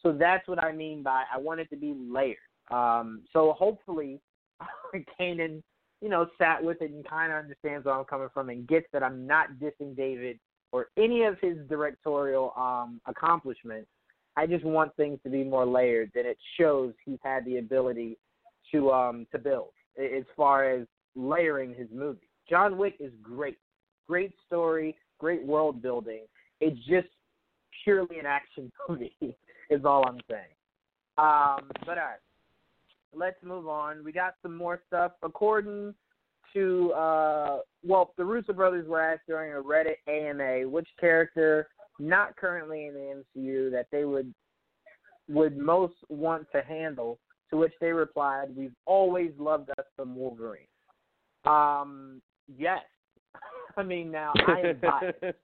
So 0.02 0.12
that's 0.12 0.46
what 0.48 0.62
I 0.62 0.72
mean 0.72 1.02
by 1.02 1.24
I 1.32 1.38
want 1.38 1.60
it 1.60 1.70
to 1.70 1.76
be 1.76 1.94
layered. 1.94 2.36
Um, 2.70 3.22
so 3.32 3.54
hopefully, 3.58 4.20
Kanan, 5.20 5.62
you 6.00 6.08
know, 6.08 6.28
sat 6.38 6.62
with 6.62 6.80
it 6.80 6.90
and 6.90 7.08
kind 7.08 7.32
of 7.32 7.38
understands 7.38 7.84
where 7.84 7.94
I'm 7.94 8.04
coming 8.04 8.28
from 8.32 8.50
and 8.50 8.66
gets 8.66 8.86
that 8.92 9.02
I'm 9.02 9.26
not 9.26 9.48
dissing 9.60 9.96
David 9.96 10.38
or 10.72 10.88
any 10.96 11.24
of 11.24 11.36
his 11.40 11.56
directorial 11.68 12.52
um, 12.56 13.00
accomplishments. 13.06 13.88
I 14.36 14.46
just 14.46 14.64
want 14.64 14.94
things 14.96 15.18
to 15.24 15.30
be 15.30 15.42
more 15.42 15.66
layered. 15.66 16.12
That 16.14 16.24
it 16.24 16.38
shows 16.58 16.92
he's 17.04 17.18
had 17.24 17.44
the 17.44 17.58
ability 17.58 18.16
to 18.72 18.90
um, 18.92 19.26
to 19.32 19.38
build 19.38 19.70
as 19.98 20.24
far 20.36 20.70
as 20.70 20.86
layering 21.14 21.74
his 21.74 21.88
movie. 21.92 22.28
John 22.48 22.78
Wick 22.78 22.94
is 23.00 23.12
great, 23.22 23.58
great 24.08 24.32
story, 24.46 24.96
great 25.18 25.44
world 25.44 25.82
building. 25.82 26.22
It's 26.60 26.78
just 26.86 27.08
purely 27.84 28.18
an 28.18 28.26
action 28.26 28.70
movie. 28.88 29.14
is 29.70 29.84
all 29.84 30.04
I'm 30.06 30.20
saying. 30.30 30.42
Um, 31.18 31.70
but 31.84 31.98
all 31.98 32.04
right, 32.04 32.20
let's 33.14 33.42
move 33.42 33.68
on. 33.68 34.04
We 34.04 34.12
got 34.12 34.34
some 34.42 34.56
more 34.56 34.80
stuff. 34.86 35.12
According 35.22 35.94
to 36.54 36.92
uh, 36.92 37.58
well, 37.84 38.12
the 38.16 38.24
Russo 38.24 38.52
brothers 38.52 38.88
were 38.88 39.00
asked 39.00 39.26
during 39.26 39.52
a 39.52 39.62
Reddit 39.62 39.96
AMA 40.06 40.68
which 40.68 40.88
character 40.98 41.68
not 41.98 42.36
currently 42.36 42.86
in 42.86 42.94
the 42.94 43.40
MCU 43.40 43.70
that 43.72 43.86
they 43.90 44.04
would 44.04 44.32
would 45.28 45.58
most 45.58 45.94
want 46.08 46.46
to 46.52 46.62
handle. 46.62 47.18
To 47.50 47.56
which 47.56 47.72
they 47.80 47.92
replied, 47.92 48.54
"We've 48.54 48.74
always 48.84 49.32
loved 49.38 49.70
us 49.70 49.86
some 49.96 50.14
Wolverine." 50.14 50.66
Um, 51.44 52.20
yes. 52.56 52.82
I 53.76 53.82
mean, 53.82 54.10
now 54.10 54.32
I 54.46 54.60
am 54.60 54.78
biased 54.82 55.36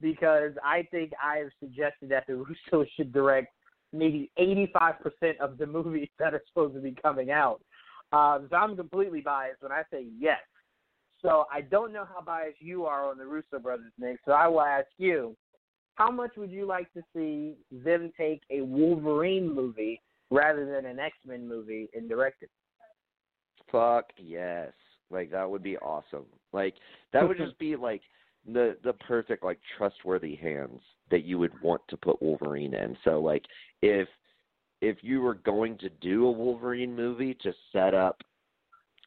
because 0.00 0.52
I 0.64 0.86
think 0.90 1.12
I 1.22 1.38
have 1.38 1.50
suggested 1.60 2.10
that 2.10 2.24
the 2.26 2.44
Russos 2.72 2.86
should 2.96 3.12
direct 3.12 3.48
maybe 3.92 4.30
85% 4.38 5.38
of 5.40 5.58
the 5.58 5.66
movies 5.66 6.08
that 6.18 6.34
are 6.34 6.42
supposed 6.48 6.74
to 6.74 6.80
be 6.80 6.94
coming 7.02 7.30
out. 7.30 7.60
Um, 8.12 8.46
so 8.50 8.56
I'm 8.56 8.76
completely 8.76 9.20
biased 9.20 9.62
when 9.62 9.72
I 9.72 9.82
say 9.90 10.06
yes. 10.18 10.40
So 11.20 11.46
I 11.52 11.62
don't 11.62 11.92
know 11.92 12.04
how 12.04 12.22
biased 12.22 12.60
you 12.60 12.84
are 12.86 13.08
on 13.08 13.18
the 13.18 13.26
Russo 13.26 13.58
brothers, 13.60 13.92
Nick. 13.98 14.18
So 14.24 14.32
I 14.32 14.46
will 14.46 14.60
ask 14.60 14.86
you, 14.98 15.36
how 15.96 16.10
much 16.10 16.30
would 16.36 16.50
you 16.50 16.64
like 16.64 16.92
to 16.92 17.02
see 17.14 17.54
them 17.72 18.12
take 18.16 18.42
a 18.50 18.60
Wolverine 18.60 19.52
movie 19.52 20.00
rather 20.30 20.66
than 20.66 20.86
an 20.86 20.98
X 20.98 21.16
Men 21.26 21.48
movie 21.48 21.88
and 21.94 22.08
direct 22.08 22.42
it? 22.42 22.50
Fuck 23.70 24.06
yes. 24.16 24.72
Like 25.10 25.30
that 25.30 25.48
would 25.48 25.62
be 25.62 25.76
awesome. 25.78 26.26
Like 26.52 26.74
that 27.12 27.26
would 27.26 27.38
just 27.38 27.58
be 27.58 27.76
like 27.76 28.02
the 28.46 28.76
the 28.84 28.92
perfect 28.94 29.44
like 29.44 29.58
trustworthy 29.76 30.36
hands 30.36 30.80
that 31.10 31.24
you 31.24 31.38
would 31.38 31.52
want 31.62 31.82
to 31.88 31.96
put 31.96 32.20
Wolverine 32.22 32.74
in. 32.74 32.96
So 33.04 33.20
like 33.20 33.44
if 33.82 34.08
if 34.80 34.98
you 35.02 35.20
were 35.20 35.34
going 35.34 35.76
to 35.78 35.88
do 35.88 36.26
a 36.26 36.30
Wolverine 36.30 36.94
movie 36.94 37.36
to 37.42 37.52
set 37.72 37.94
up 37.94 38.22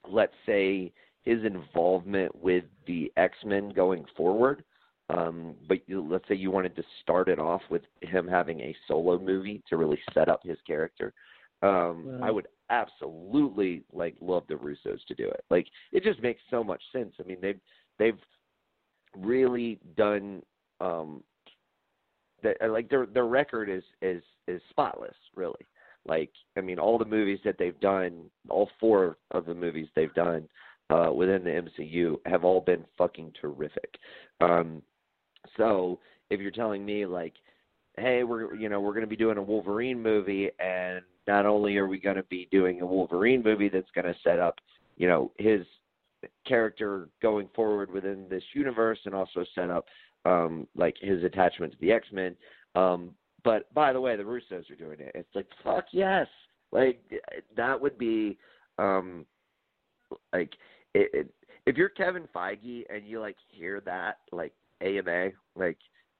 let's 0.09 0.33
say 0.45 0.91
his 1.23 1.43
involvement 1.45 2.35
with 2.35 2.63
the 2.87 3.11
X-Men 3.17 3.69
going 3.69 4.05
forward, 4.17 4.63
um 5.13 5.55
but 5.67 5.79
you, 5.87 6.05
let's 6.07 6.27
say 6.27 6.35
you 6.35 6.51
wanted 6.51 6.75
to 6.75 6.83
start 7.01 7.27
it 7.27 7.39
off 7.39 7.61
with 7.69 7.81
him 8.01 8.27
having 8.27 8.59
a 8.61 8.75
solo 8.87 9.19
movie 9.19 9.61
to 9.69 9.77
really 9.77 9.99
set 10.13 10.29
up 10.29 10.41
his 10.43 10.57
character. 10.65 11.13
Um. 11.61 12.19
I 12.23 12.31
would 12.31 12.47
absolutely 12.69 13.83
like 13.93 14.15
love 14.21 14.43
the 14.47 14.55
Russos 14.55 15.05
to 15.07 15.15
do 15.15 15.27
it. 15.27 15.43
Like 15.49 15.67
it 15.91 16.03
just 16.03 16.21
makes 16.21 16.41
so 16.49 16.63
much 16.63 16.81
sense. 16.91 17.13
I 17.19 17.23
mean 17.23 17.37
they've 17.41 17.59
they've 17.99 18.19
really 19.15 19.79
done 19.97 20.41
um 20.79 21.23
that 22.43 22.57
like 22.69 22.89
their 22.89 23.05
their 23.05 23.25
record 23.25 23.69
is 23.69 23.83
is 24.01 24.23
is 24.47 24.61
spotless 24.69 25.15
really 25.35 25.65
like 26.07 26.31
i 26.57 26.61
mean 26.61 26.79
all 26.79 26.97
the 26.97 27.05
movies 27.05 27.39
that 27.45 27.55
they've 27.59 27.79
done 27.79 28.23
all 28.49 28.69
four 28.79 29.17
of 29.31 29.45
the 29.45 29.53
movies 29.53 29.87
they've 29.95 30.13
done 30.13 30.47
uh 30.89 31.11
within 31.13 31.43
the 31.43 31.49
mcu 31.49 32.15
have 32.25 32.43
all 32.43 32.61
been 32.61 32.83
fucking 32.97 33.31
terrific 33.39 33.97
um 34.39 34.81
so 35.57 35.99
if 36.29 36.39
you're 36.39 36.51
telling 36.51 36.85
me 36.85 37.05
like 37.05 37.33
hey 37.97 38.23
we're 38.23 38.55
you 38.55 38.69
know 38.69 38.79
we're 38.79 38.93
going 38.93 39.01
to 39.01 39.07
be 39.07 39.15
doing 39.15 39.37
a 39.37 39.41
wolverine 39.41 40.01
movie 40.01 40.49
and 40.59 41.01
not 41.27 41.45
only 41.45 41.77
are 41.77 41.87
we 41.87 41.99
going 41.99 42.15
to 42.15 42.23
be 42.23 42.47
doing 42.51 42.81
a 42.81 42.85
wolverine 42.85 43.43
movie 43.43 43.69
that's 43.69 43.91
going 43.93 44.05
to 44.05 44.15
set 44.23 44.39
up 44.39 44.55
you 44.97 45.07
know 45.07 45.31
his 45.37 45.65
character 46.47 47.09
going 47.21 47.49
forward 47.55 47.91
within 47.91 48.25
this 48.29 48.43
universe 48.53 48.99
and 49.05 49.15
also 49.15 49.43
set 49.55 49.69
up 49.69 49.85
um 50.25 50.67
like 50.75 50.95
his 51.01 51.23
attachment 51.23 51.71
to 51.71 51.77
the 51.79 51.91
X-Men. 51.91 52.35
Um 52.75 53.11
but 53.43 53.73
by 53.73 53.91
the 53.91 53.99
way, 53.99 54.15
the 54.15 54.23
Russos 54.23 54.69
are 54.69 54.75
doing 54.75 54.99
it. 54.99 55.11
It's 55.15 55.33
like 55.33 55.47
fuck 55.63 55.85
yes. 55.91 56.27
Like 56.71 57.01
that 57.55 57.79
would 57.79 57.97
be 57.97 58.37
um 58.77 59.25
like 60.33 60.53
it, 60.93 61.09
it, 61.13 61.33
if 61.65 61.77
you're 61.77 61.89
Kevin 61.89 62.27
Feige 62.35 62.83
and 62.93 63.07
you 63.07 63.19
like 63.19 63.37
hear 63.47 63.81
that 63.81 64.19
like 64.31 64.53
AMA, 64.81 65.29
like 65.55 65.77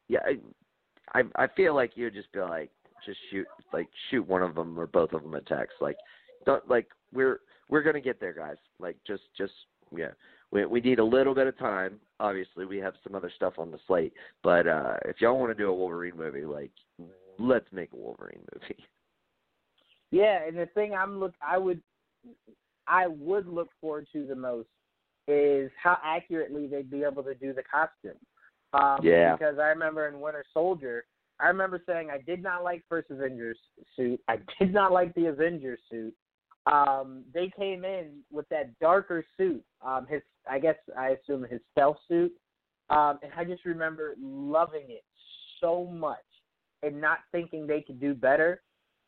yeah, 0.07 0.19
I 0.25 1.19
I 1.19 1.43
I 1.43 1.47
feel 1.55 1.75
like 1.75 1.91
you'd 1.95 2.13
just 2.13 2.31
be 2.31 2.39
like 2.39 2.71
just 3.05 3.19
shoot 3.29 3.47
like 3.73 3.87
shoot 4.09 4.27
one 4.27 4.43
of 4.43 4.55
them 4.55 4.79
or 4.79 4.87
both 4.87 5.13
of 5.13 5.23
them 5.23 5.33
a 5.33 5.41
text. 5.41 5.75
Like 5.81 5.97
don't 6.45 6.67
like 6.69 6.87
we're 7.13 7.39
we're 7.69 7.83
gonna 7.83 8.01
get 8.01 8.19
there 8.19 8.33
guys. 8.33 8.57
Like 8.79 8.97
just 9.05 9.23
just 9.37 9.53
yeah. 9.95 10.11
We 10.51 10.65
we 10.65 10.81
need 10.81 10.99
a 10.99 11.03
little 11.03 11.33
bit 11.33 11.47
of 11.47 11.57
time. 11.57 11.99
Obviously 12.19 12.65
we 12.65 12.77
have 12.77 12.93
some 13.03 13.15
other 13.15 13.31
stuff 13.35 13.53
on 13.57 13.71
the 13.71 13.79
slate 13.87 14.13
but 14.43 14.67
uh 14.67 14.95
if 15.05 15.21
y'all 15.21 15.39
want 15.39 15.55
to 15.55 15.63
do 15.63 15.69
a 15.69 15.73
wolverine 15.73 16.17
movie 16.17 16.45
like 16.45 16.71
let's 17.39 17.65
make 17.71 17.93
a 17.93 17.97
wolverine 17.97 18.43
movie. 18.53 18.83
Yeah, 20.13 20.45
and 20.45 20.57
the 20.57 20.65
thing 20.65 20.93
I'm 20.93 21.21
look 21.21 21.33
I 21.41 21.57
would 21.57 21.81
I 22.85 23.07
would 23.07 23.47
look 23.47 23.69
forward 23.79 24.07
to 24.11 24.25
the 24.25 24.35
most 24.35 24.67
is 25.27 25.71
how 25.81 25.97
accurately 26.03 26.67
they'd 26.67 26.91
be 26.91 27.03
able 27.03 27.23
to 27.23 27.33
do 27.33 27.53
the 27.53 27.63
costume. 27.63 28.19
Um 28.73 28.99
Yeah. 29.03 29.35
because 29.35 29.59
I 29.59 29.67
remember 29.67 30.07
in 30.07 30.19
Winter 30.21 30.43
Soldier, 30.53 31.05
I 31.39 31.47
remember 31.47 31.81
saying 31.85 32.09
I 32.09 32.19
did 32.19 32.41
not 32.41 32.63
like 32.63 32.83
first 32.87 33.09
Avengers 33.09 33.59
suit. 33.95 34.21
I 34.27 34.37
did 34.59 34.73
not 34.73 34.91
like 34.91 35.13
the 35.15 35.27
Avengers 35.27 35.79
suit. 35.89 36.13
Um 36.65 37.23
they 37.33 37.49
came 37.57 37.83
in 37.85 38.21
with 38.31 38.47
that 38.49 38.77
darker 38.79 39.25
suit. 39.37 39.63
Um 39.81 40.05
his 40.07 40.21
I 40.49 40.59
guess 40.59 40.77
I 40.97 41.09
assume 41.09 41.43
his 41.43 41.61
stealth 41.71 41.97
suit. 42.07 42.31
Um 42.89 43.19
and 43.23 43.31
I 43.35 43.43
just 43.43 43.65
remember 43.65 44.15
loving 44.21 44.85
it 44.89 45.03
so 45.59 45.85
much 45.85 46.17
and 46.83 46.99
not 46.99 47.19
thinking 47.31 47.67
they 47.67 47.81
could 47.81 47.99
do 47.99 48.13
better 48.13 48.61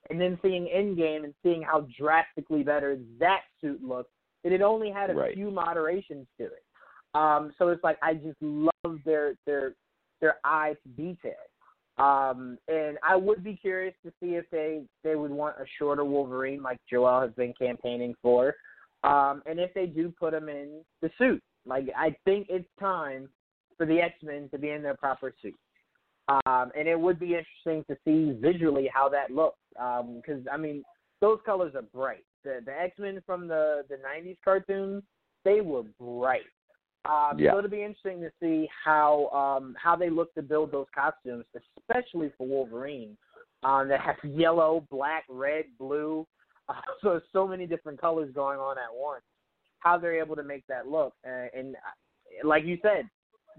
and 0.10 0.20
then 0.20 0.38
seeing 0.42 0.66
Endgame 0.66 1.24
and 1.24 1.34
seeing 1.44 1.62
how 1.62 1.88
drastically 1.98 2.62
better 2.62 3.00
that 3.20 3.42
suit 3.62 3.82
looked, 3.82 4.12
and 4.44 4.54
it 4.54 4.62
only 4.62 4.92
had 4.92 5.10
a 5.10 5.14
Right. 5.16 5.34
few 5.34 5.50
moderations 5.50 6.28
to 6.38 6.46
it. 6.46 6.63
Um, 7.16 7.54
so 7.58 7.70
it's 7.70 7.84
like 7.84 7.98
I 8.02 8.16
just 8.16 8.42
love 8.42 9.00
their 9.06 9.34
their 9.46 9.74
their 10.22 10.36
eye 10.44 10.76
to 10.84 10.90
detail. 10.90 11.34
Um, 11.98 12.58
and 12.68 12.98
I 13.08 13.16
would 13.16 13.44
be 13.44 13.56
curious 13.56 13.94
to 14.04 14.12
see 14.20 14.36
if 14.36 14.46
they 14.52 14.84
they 15.04 15.16
would 15.16 15.32
want 15.32 15.58
a 15.58 15.66
shorter 15.78 16.04
Wolverine 16.04 16.64
like 16.64 16.80
Joel 16.90 17.22
has 17.22 17.32
been 17.34 17.54
campaigning 17.54 18.16
for, 18.22 18.56
um, 19.04 19.44
and 19.46 19.60
if 19.60 19.74
they 19.74 19.86
do 19.86 20.12
put 20.20 20.34
him 20.34 20.50
in 20.50 20.82
the 21.02 21.12
suit. 21.18 21.42
Like 21.66 21.86
I 21.96 22.16
think 22.26 22.48
it's 22.50 22.68
time 22.80 23.30
for 23.78 23.86
the 23.86 24.00
X 24.00 24.16
Men 24.24 24.50
to 24.50 24.58
be 24.58 24.70
in 24.70 24.82
their 24.82 24.96
proper 24.96 25.34
suit. 25.42 25.56
Um, 26.46 26.72
and 26.78 26.88
it 26.88 27.00
would 27.00 27.20
be 27.20 27.36
interesting 27.36 27.84
to 27.90 27.98
see 28.06 28.38
visually 28.40 28.90
how 28.92 29.10
that 29.10 29.32
looks. 29.32 29.60
Because 29.76 30.44
I 30.52 30.58
mean, 30.58 30.84
those 31.22 31.40
colors 31.46 31.74
are 31.76 31.82
bright. 31.82 32.24
The 32.44 32.62
the 32.66 32.72
X 32.72 32.98
Men 32.98 33.22
from 33.26 33.48
the 33.48 33.84
the 33.90 33.96
'90s 33.96 34.38
cartoons, 34.44 35.04
they 35.46 35.62
were 35.62 35.84
bright. 36.00 36.42
Um, 37.06 37.38
Yeah. 37.38 37.52
So 37.52 37.58
it'll 37.60 37.70
be 37.70 37.84
interesting 37.84 38.22
to 38.22 38.32
see 38.40 38.70
how 38.84 39.28
um, 39.30 39.76
how 39.82 39.96
they 39.96 40.10
look 40.10 40.34
to 40.36 40.42
build 40.42 40.72
those 40.72 40.88
costumes, 40.96 41.46
especially 41.78 42.32
for 42.38 42.48
Wolverine, 42.48 43.18
um, 43.64 43.88
that 43.90 44.00
has 44.00 44.16
yellow, 44.24 44.86
black, 44.90 45.24
red, 45.30 45.66
blue. 45.78 46.26
Uh, 46.70 46.76
so 47.02 47.20
so 47.34 47.46
many 47.46 47.68
different 47.68 48.00
colors 48.00 48.32
going 48.34 48.58
on 48.58 48.78
at 48.78 48.88
once. 48.90 49.26
How 49.80 49.98
they're 49.98 50.18
able 50.22 50.38
to 50.38 50.44
make 50.44 50.66
that 50.68 50.88
look, 50.88 51.14
uh, 51.28 51.48
and 51.54 51.76
uh, 51.76 52.48
like 52.48 52.64
you 52.64 52.78
said, 52.82 53.10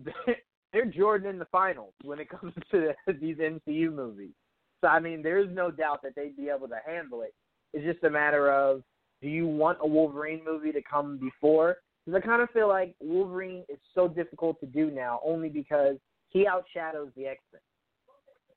they're 0.72 0.86
Jordan 0.86 1.28
in 1.28 1.38
the 1.38 1.44
finals 1.52 1.92
when 2.02 2.18
it 2.18 2.30
comes 2.30 2.54
to 2.70 2.94
these 3.20 3.36
MCU 3.36 3.92
movies. 3.92 4.32
So 4.80 4.86
I 4.86 5.00
mean, 5.00 5.22
there's 5.22 5.54
no 5.54 5.70
doubt 5.70 6.00
that 6.02 6.14
they'd 6.16 6.34
be 6.34 6.48
able 6.48 6.66
to 6.68 6.78
handle 6.86 7.20
it. 7.20 7.34
It's 7.74 7.84
just 7.84 8.02
a 8.04 8.10
matter 8.10 8.50
of 8.50 8.82
do 9.20 9.28
you 9.28 9.46
want 9.46 9.78
a 9.82 9.86
Wolverine 9.86 10.40
movie 10.42 10.72
to 10.72 10.80
come 10.80 11.18
before? 11.18 11.76
Because 12.04 12.20
I 12.22 12.26
kind 12.26 12.42
of 12.42 12.50
feel 12.50 12.68
like 12.68 12.94
Wolverine 13.00 13.64
is 13.68 13.78
so 13.94 14.08
difficult 14.08 14.60
to 14.60 14.66
do 14.66 14.90
now, 14.90 15.20
only 15.24 15.48
because 15.48 15.96
he 16.28 16.46
outshadows 16.46 17.14
the 17.16 17.26
X 17.26 17.40
Men. 17.52 17.62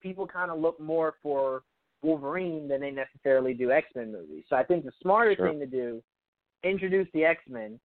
People 0.02 0.28
kind 0.28 0.52
of 0.52 0.60
look 0.60 0.80
more 0.80 1.15
for 1.24 1.64
Wolverine 2.02 2.68
than 2.68 2.82
they 2.82 2.91
necessarily 2.91 3.53
do 3.53 3.72
X 3.72 3.88
Men 3.95 4.11
movies. 4.11 4.44
So 4.49 4.56
I 4.56 4.64
think 4.64 4.86
the 4.86 4.91
smarter 5.02 5.36
Sure. 5.36 5.49
thing 5.49 5.60
to 5.60 5.65
do, 5.65 6.03
introduce 6.64 7.07
the 7.14 7.26
X 7.26 7.41
Men, 7.48 7.80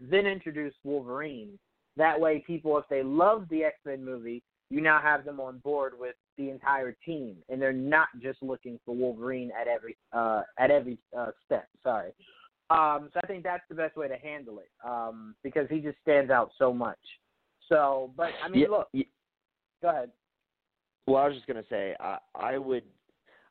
then 0.00 0.26
introduce 0.26 0.74
Wolverine. 0.84 1.58
That 1.96 2.18
way, 2.18 2.42
people, 2.46 2.78
if 2.78 2.84
they 2.88 3.02
love 3.02 3.48
the 3.50 3.64
X 3.64 3.76
Men 3.84 4.04
movie, 4.04 4.42
you 4.70 4.80
now 4.80 5.00
have 5.00 5.24
them 5.24 5.40
on 5.40 5.58
board 5.58 5.92
with 5.98 6.14
the 6.38 6.48
entire 6.48 6.96
team, 7.04 7.36
and 7.50 7.60
they're 7.60 7.72
not 7.74 8.08
just 8.22 8.42
looking 8.42 8.80
for 8.86 8.94
Wolverine 8.94 9.50
at 9.60 9.68
every 9.68 9.96
uh, 10.12 10.42
at 10.58 10.70
every 10.70 10.98
uh, 11.16 11.32
step. 11.44 11.68
Sorry. 11.82 12.12
Um, 12.72 13.10
so 13.12 13.20
I 13.22 13.26
think 13.26 13.44
that's 13.44 13.62
the 13.68 13.74
best 13.74 13.96
way 13.96 14.08
to 14.08 14.16
handle 14.16 14.58
it 14.58 14.70
um, 14.86 15.34
because 15.42 15.68
he 15.68 15.80
just 15.80 15.98
stands 16.00 16.30
out 16.30 16.50
so 16.58 16.72
much. 16.72 16.98
So, 17.68 18.12
but 18.16 18.30
I 18.42 18.48
mean, 18.48 18.62
Yeah, 18.62 18.68
look, 18.68 18.88
yeah. 18.92 19.04
go 19.82 19.88
ahead. 19.90 20.10
Well, 21.06 21.22
I 21.22 21.26
was 21.26 21.34
just 21.34 21.46
gonna 21.46 21.64
say 21.68 21.94
I 22.00 22.18
I 22.34 22.58
would 22.58 22.84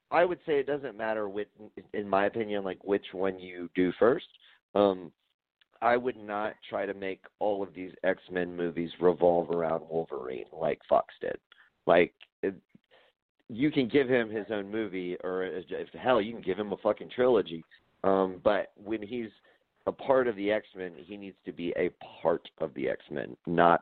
I 0.09 0.25
would 0.25 0.39
say 0.45 0.59
it 0.59 0.67
doesn't 0.67 0.97
matter 0.97 1.29
which, 1.29 1.49
in 1.93 2.07
my 2.07 2.25
opinion, 2.25 2.63
like 2.63 2.83
which 2.83 3.05
one 3.11 3.39
you 3.39 3.69
do 3.75 3.91
first. 3.99 4.27
Um, 4.73 5.11
I 5.81 5.97
would 5.97 6.17
not 6.17 6.53
try 6.69 6.85
to 6.85 6.93
make 6.93 7.21
all 7.39 7.61
of 7.61 7.73
these 7.73 7.91
X 8.03 8.21
Men 8.31 8.55
movies 8.55 8.91
revolve 8.99 9.51
around 9.51 9.83
Wolverine 9.89 10.45
like 10.53 10.79
Fox 10.87 11.13
did. 11.21 11.37
Like 11.85 12.13
it, 12.41 12.55
you 13.49 13.69
can 13.69 13.87
give 13.87 14.07
him 14.07 14.29
his 14.29 14.45
own 14.49 14.71
movie, 14.71 15.17
or 15.23 15.43
if 15.43 15.89
hell, 15.93 16.21
you 16.21 16.33
can 16.33 16.41
give 16.41 16.57
him 16.57 16.71
a 16.71 16.77
fucking 16.77 17.09
trilogy. 17.13 17.63
Um, 18.03 18.39
but 18.43 18.71
when 18.75 19.01
he's 19.01 19.29
a 19.87 19.91
part 19.91 20.27
of 20.27 20.35
the 20.35 20.51
X 20.51 20.67
Men, 20.75 20.93
he 20.97 21.17
needs 21.17 21.37
to 21.45 21.51
be 21.51 21.73
a 21.77 21.89
part 22.21 22.47
of 22.59 22.73
the 22.73 22.89
X 22.89 23.01
Men, 23.09 23.35
not 23.47 23.81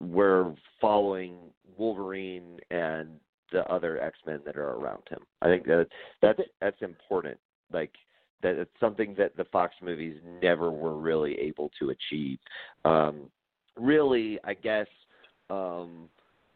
we're 0.00 0.52
following 0.80 1.36
Wolverine 1.76 2.58
and 2.70 3.08
the 3.52 3.64
other 3.70 4.00
X 4.00 4.18
Men 4.26 4.40
that 4.44 4.56
are 4.56 4.70
around 4.70 5.02
him. 5.08 5.20
I 5.40 5.46
think 5.46 5.64
that 5.66 5.86
that's 6.20 6.40
that's 6.60 6.82
important. 6.82 7.38
Like 7.72 7.92
that 8.42 8.56
it's 8.56 8.70
something 8.80 9.14
that 9.18 9.36
the 9.36 9.44
Fox 9.44 9.74
movies 9.82 10.16
never 10.42 10.70
were 10.70 10.96
really 10.96 11.34
able 11.38 11.70
to 11.78 11.90
achieve. 11.90 12.38
Um, 12.84 13.30
really, 13.76 14.38
I 14.44 14.54
guess 14.54 14.88
um, 15.50 16.08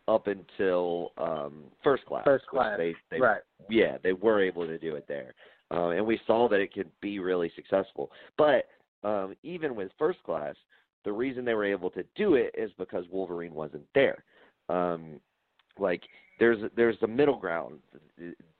up 0.08 0.26
until 0.26 1.12
um, 1.18 1.64
First 1.84 2.04
Class. 2.06 2.24
First 2.24 2.46
Class, 2.46 2.76
They, 2.78 2.94
they, 3.10 3.20
right. 3.20 3.42
Yeah, 3.70 3.98
they 4.02 4.12
were 4.12 4.42
able 4.42 4.66
to 4.66 4.78
do 4.78 4.96
it 4.96 5.06
there, 5.08 5.34
uh, 5.70 5.88
and 5.90 6.06
we 6.06 6.20
saw 6.26 6.48
that 6.48 6.60
it 6.60 6.72
could 6.72 6.90
be 7.00 7.18
really 7.18 7.50
successful. 7.56 8.10
But 8.38 8.66
um, 9.02 9.34
even 9.42 9.74
with 9.74 9.90
First 9.98 10.22
Class, 10.24 10.54
the 11.04 11.12
reason 11.12 11.44
they 11.44 11.54
were 11.54 11.64
able 11.64 11.90
to 11.90 12.04
do 12.16 12.34
it 12.34 12.54
is 12.56 12.70
because 12.78 13.04
Wolverine 13.10 13.54
wasn't 13.54 13.86
there. 13.94 14.24
Um, 14.68 15.20
like 15.78 16.02
there's 16.38 16.58
there's 16.76 16.96
the 17.00 17.06
middle 17.06 17.38
ground 17.38 17.78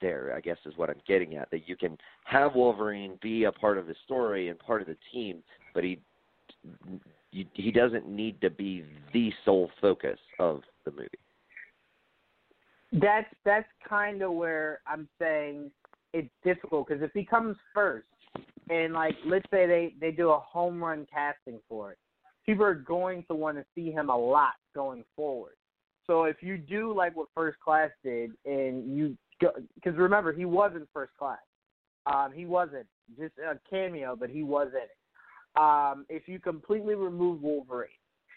there, 0.00 0.34
I 0.36 0.40
guess 0.40 0.58
is 0.64 0.76
what 0.76 0.88
I'm 0.90 1.00
getting 1.06 1.36
at. 1.36 1.50
That 1.50 1.68
you 1.68 1.76
can 1.76 1.98
have 2.24 2.54
Wolverine 2.54 3.18
be 3.22 3.44
a 3.44 3.52
part 3.52 3.78
of 3.78 3.86
the 3.86 3.94
story 4.04 4.48
and 4.48 4.58
part 4.58 4.80
of 4.80 4.86
the 4.86 4.96
team, 5.12 5.42
but 5.74 5.84
he 5.84 5.98
he, 7.30 7.48
he 7.52 7.70
doesn't 7.70 8.08
need 8.08 8.40
to 8.40 8.50
be 8.50 8.84
the 9.12 9.32
sole 9.44 9.70
focus 9.80 10.18
of 10.38 10.62
the 10.84 10.90
movie. 10.92 11.08
That's 12.92 13.26
that's 13.44 13.68
kind 13.86 14.22
of 14.22 14.32
where 14.32 14.80
I'm 14.86 15.08
saying 15.18 15.70
it's 16.16 16.30
difficult 16.42 16.88
because 16.88 17.02
if 17.02 17.10
he 17.12 17.24
comes 17.24 17.56
first, 17.74 18.06
and 18.70 18.94
like 18.94 19.14
let's 19.26 19.44
say 19.50 19.66
they 19.66 19.94
they 20.00 20.10
do 20.10 20.30
a 20.30 20.38
home 20.38 20.82
run 20.82 21.06
casting 21.12 21.60
for 21.68 21.92
it, 21.92 21.98
people 22.46 22.64
are 22.64 22.74
going 22.74 23.22
to 23.28 23.34
want 23.34 23.58
to 23.58 23.64
see 23.74 23.90
him 23.90 24.08
a 24.08 24.16
lot 24.16 24.54
going 24.74 25.04
forward. 25.14 25.54
So 26.06 26.24
if 26.24 26.36
you 26.40 26.56
do 26.56 26.94
like 26.94 27.14
what 27.14 27.28
First 27.34 27.58
Class 27.60 27.90
did, 28.02 28.32
and 28.46 28.96
you 28.96 29.16
because 29.38 29.96
remember 29.96 30.32
he 30.32 30.46
wasn't 30.46 30.88
First 30.94 31.12
Class, 31.18 31.38
um, 32.06 32.32
he 32.34 32.46
wasn't 32.46 32.86
just 33.18 33.34
a 33.38 33.58
cameo, 33.68 34.16
but 34.16 34.30
he 34.30 34.42
was 34.42 34.68
in 34.72 34.78
it. 34.78 35.60
Um, 35.60 36.06
if 36.08 36.26
you 36.26 36.38
completely 36.38 36.94
remove 36.94 37.42
Wolverine 37.42 37.88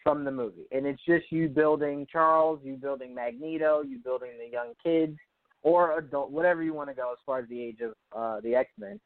from 0.04 0.26
the 0.26 0.32
movie, 0.32 0.68
and 0.72 0.86
it's 0.86 1.04
just 1.06 1.32
you 1.32 1.48
building 1.48 2.08
Charles, 2.12 2.60
you 2.64 2.76
building 2.76 3.16
Magneto, 3.16 3.84
you 3.84 4.00
building 4.00 4.32
the 4.38 4.52
young 4.52 4.74
kids 4.84 5.18
or 5.64 5.98
adult, 5.98 6.32
whatever 6.32 6.64
you 6.64 6.74
want 6.74 6.90
to 6.90 6.96
go 6.96 7.12
as 7.12 7.18
far 7.26 7.40
as 7.40 7.50
the 7.50 7.62
age 7.62 7.80
of 7.82 7.94
uh, 8.16 8.40
the 8.42 8.56
X 8.56 8.70
Men. 8.78 9.00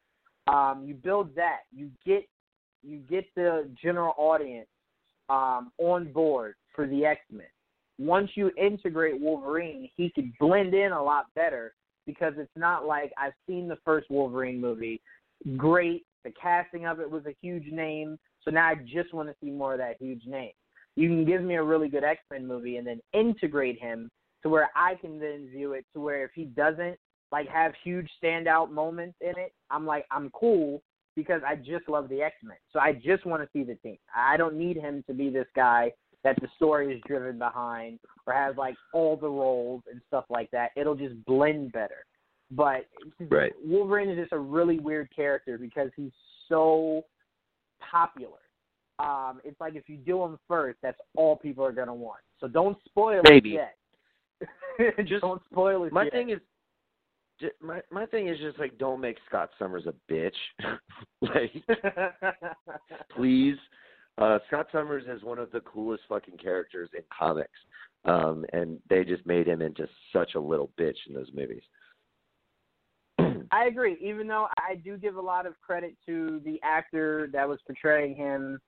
Um, 0.46 0.84
you 0.86 0.94
build 0.94 1.34
that, 1.36 1.60
you 1.74 1.90
get 2.04 2.24
you 2.82 2.98
get 2.98 3.24
the 3.34 3.68
general 3.82 4.14
audience 4.18 4.68
um, 5.28 5.72
on 5.78 6.12
board 6.12 6.54
for 6.74 6.86
the 6.86 7.04
X 7.04 7.20
Men. 7.30 7.46
Once 7.98 8.30
you 8.34 8.50
integrate 8.58 9.20
Wolverine, 9.20 9.88
he 9.96 10.10
could 10.10 10.32
blend 10.38 10.74
in 10.74 10.92
a 10.92 11.02
lot 11.02 11.26
better 11.34 11.74
because 12.06 12.34
it's 12.36 12.50
not 12.56 12.86
like 12.86 13.12
I've 13.16 13.32
seen 13.48 13.68
the 13.68 13.78
first 13.84 14.10
Wolverine 14.10 14.60
movie. 14.60 15.00
Great, 15.56 16.04
the 16.24 16.32
casting 16.40 16.86
of 16.86 17.00
it 17.00 17.10
was 17.10 17.24
a 17.26 17.36
huge 17.40 17.70
name, 17.70 18.18
so 18.42 18.50
now 18.50 18.68
I 18.68 18.74
just 18.74 19.14
want 19.14 19.28
to 19.28 19.34
see 19.42 19.50
more 19.50 19.72
of 19.72 19.78
that 19.78 19.96
huge 20.00 20.26
name. 20.26 20.52
You 20.96 21.08
can 21.08 21.24
give 21.24 21.42
me 21.42 21.54
a 21.54 21.62
really 21.62 21.88
good 21.88 22.04
X 22.04 22.20
Men 22.30 22.46
movie 22.46 22.76
and 22.76 22.86
then 22.86 23.00
integrate 23.12 23.80
him 23.80 24.10
to 24.44 24.50
where 24.50 24.70
I 24.76 24.94
can 24.94 25.18
then 25.18 25.48
view 25.50 25.72
it 25.72 25.84
to 25.94 26.00
where 26.00 26.24
if 26.24 26.30
he 26.34 26.44
doesn't 26.44 26.96
like 27.32 27.48
have 27.48 27.72
huge 27.82 28.08
standout 28.22 28.70
moments 28.70 29.16
in 29.20 29.30
it, 29.30 29.52
I'm 29.70 29.84
like 29.84 30.04
I'm 30.12 30.30
cool 30.30 30.82
because 31.16 31.40
I 31.46 31.56
just 31.56 31.88
love 31.88 32.08
the 32.08 32.22
X 32.22 32.36
Men. 32.44 32.56
So 32.72 32.78
I 32.78 32.92
just 32.92 33.26
want 33.26 33.42
to 33.42 33.48
see 33.52 33.64
the 33.64 33.74
team. 33.76 33.96
I 34.14 34.36
don't 34.36 34.56
need 34.56 34.76
him 34.76 35.02
to 35.08 35.14
be 35.14 35.30
this 35.30 35.46
guy 35.56 35.92
that 36.22 36.40
the 36.40 36.48
story 36.56 36.94
is 36.94 37.02
driven 37.06 37.38
behind 37.38 37.98
or 38.26 38.34
has 38.34 38.56
like 38.56 38.76
all 38.92 39.16
the 39.16 39.28
roles 39.28 39.82
and 39.90 40.00
stuff 40.06 40.24
like 40.28 40.50
that. 40.52 40.70
It'll 40.76 40.94
just 40.94 41.22
blend 41.24 41.72
better. 41.72 42.04
But 42.50 42.86
Right. 43.18 43.52
Wolverine 43.64 44.10
is 44.10 44.18
just 44.18 44.32
a 44.32 44.38
really 44.38 44.78
weird 44.78 45.08
character 45.14 45.58
because 45.58 45.90
he's 45.96 46.12
so 46.48 47.02
popular. 47.80 48.38
Um, 48.98 49.40
it's 49.44 49.60
like 49.60 49.74
if 49.74 49.88
you 49.88 49.96
do 49.96 50.22
him 50.22 50.38
first, 50.46 50.78
that's 50.82 51.00
all 51.16 51.36
people 51.36 51.64
are 51.64 51.72
gonna 51.72 51.94
want. 51.94 52.20
So 52.38 52.46
don't 52.46 52.76
spoil 52.84 53.22
Maybe. 53.24 53.50
it 53.50 53.54
yet. 53.54 53.74
Just- 55.06 55.22
don't 55.22 55.42
spoil 55.50 55.84
it 55.84 55.92
My 55.92 56.04
yet. 56.04 56.12
thing 56.12 56.30
is, 56.30 56.40
ju- 57.40 57.50
my 57.60 57.80
my 57.90 58.06
thing 58.06 58.28
is 58.28 58.38
just 58.38 58.58
like 58.58 58.76
don't 58.78 59.00
make 59.00 59.16
Scott 59.28 59.50
Summers 59.58 59.86
a 59.86 60.12
bitch. 60.12 60.32
like 61.22 61.52
please. 63.16 63.56
Uh, 64.16 64.38
Scott 64.46 64.68
Summers 64.70 65.02
is 65.08 65.24
one 65.24 65.40
of 65.40 65.50
the 65.50 65.58
coolest 65.60 66.04
fucking 66.08 66.36
characters 66.38 66.88
in 66.96 67.02
comics, 67.16 67.50
um, 68.04 68.44
and 68.52 68.78
they 68.88 69.02
just 69.02 69.26
made 69.26 69.48
him 69.48 69.60
into 69.60 69.88
such 70.12 70.36
a 70.36 70.40
little 70.40 70.70
bitch 70.78 70.94
in 71.08 71.14
those 71.14 71.30
movies. 71.34 71.62
I 73.50 73.66
agree. 73.66 73.96
Even 74.00 74.26
though 74.26 74.48
I 74.58 74.76
do 74.76 74.96
give 74.96 75.16
a 75.16 75.20
lot 75.20 75.46
of 75.46 75.60
credit 75.60 75.96
to 76.06 76.40
the 76.44 76.60
actor 76.62 77.28
that 77.32 77.48
was 77.48 77.58
portraying 77.66 78.14
him 78.16 78.60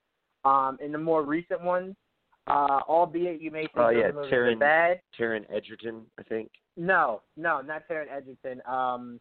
um, 0.44 0.78
in 0.80 0.92
the 0.92 0.98
more 0.98 1.24
recent 1.24 1.62
ones, 1.62 1.94
uh, 2.46 2.80
albeit 2.88 3.40
you 3.40 3.50
may 3.50 3.62
think 3.62 3.70
Oh, 3.76 3.92
those 3.92 3.96
yeah, 4.00 4.10
movies 4.12 4.32
Taron- 4.32 4.56
are 4.56 4.58
bad. 4.58 5.00
Taron 5.18 5.44
Egerton, 5.52 6.02
I 6.18 6.22
think. 6.22 6.50
No, 6.76 7.22
no, 7.36 7.60
not 7.60 7.82
Taron 7.88 8.06
Edgerton. 8.10 8.60
Um, 8.66 9.20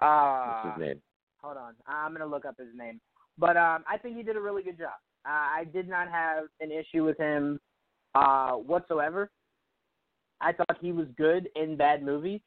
uh, 0.00 0.62
What's 0.62 0.78
his 0.78 0.86
name? 0.88 1.02
hold 1.42 1.56
on, 1.56 1.74
I'm 1.86 2.12
gonna 2.12 2.26
look 2.26 2.44
up 2.44 2.56
his 2.58 2.68
name. 2.76 3.00
But 3.38 3.56
um, 3.56 3.84
I 3.88 3.98
think 3.98 4.16
he 4.16 4.22
did 4.22 4.36
a 4.36 4.40
really 4.40 4.62
good 4.62 4.78
job. 4.78 4.92
Uh, 5.26 5.30
I 5.30 5.64
did 5.72 5.88
not 5.88 6.08
have 6.10 6.44
an 6.60 6.70
issue 6.70 7.04
with 7.04 7.18
him 7.18 7.60
uh, 8.14 8.52
whatsoever. 8.52 9.30
I 10.40 10.52
thought 10.52 10.76
he 10.80 10.92
was 10.92 11.06
good 11.16 11.48
in 11.56 11.76
bad 11.76 12.02
movies, 12.02 12.40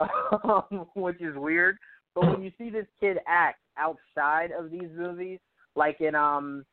um, 0.44 0.86
which 0.94 1.20
is 1.20 1.34
weird. 1.36 1.76
But 2.14 2.26
when 2.26 2.42
you 2.42 2.52
see 2.58 2.68
this 2.70 2.86
kid 3.00 3.18
act 3.26 3.58
outside 3.78 4.50
of 4.52 4.70
these 4.70 4.88
movies, 4.96 5.38
like 5.76 6.00
in 6.00 6.14
um, 6.14 6.64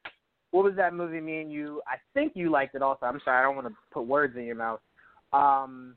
what 0.52 0.64
was 0.64 0.76
that 0.76 0.94
movie? 0.94 1.20
Me 1.20 1.42
and 1.42 1.52
you, 1.52 1.82
I 1.88 1.96
think 2.14 2.34
you 2.36 2.50
liked 2.50 2.76
it 2.76 2.82
also. 2.82 3.06
I'm 3.06 3.20
sorry, 3.24 3.40
I 3.40 3.44
don't 3.44 3.56
want 3.56 3.68
to 3.68 3.76
put 3.92 4.08
words 4.08 4.36
in 4.38 4.46
your 4.46 4.56
mouth. 4.56 4.80
Um, 5.34 5.96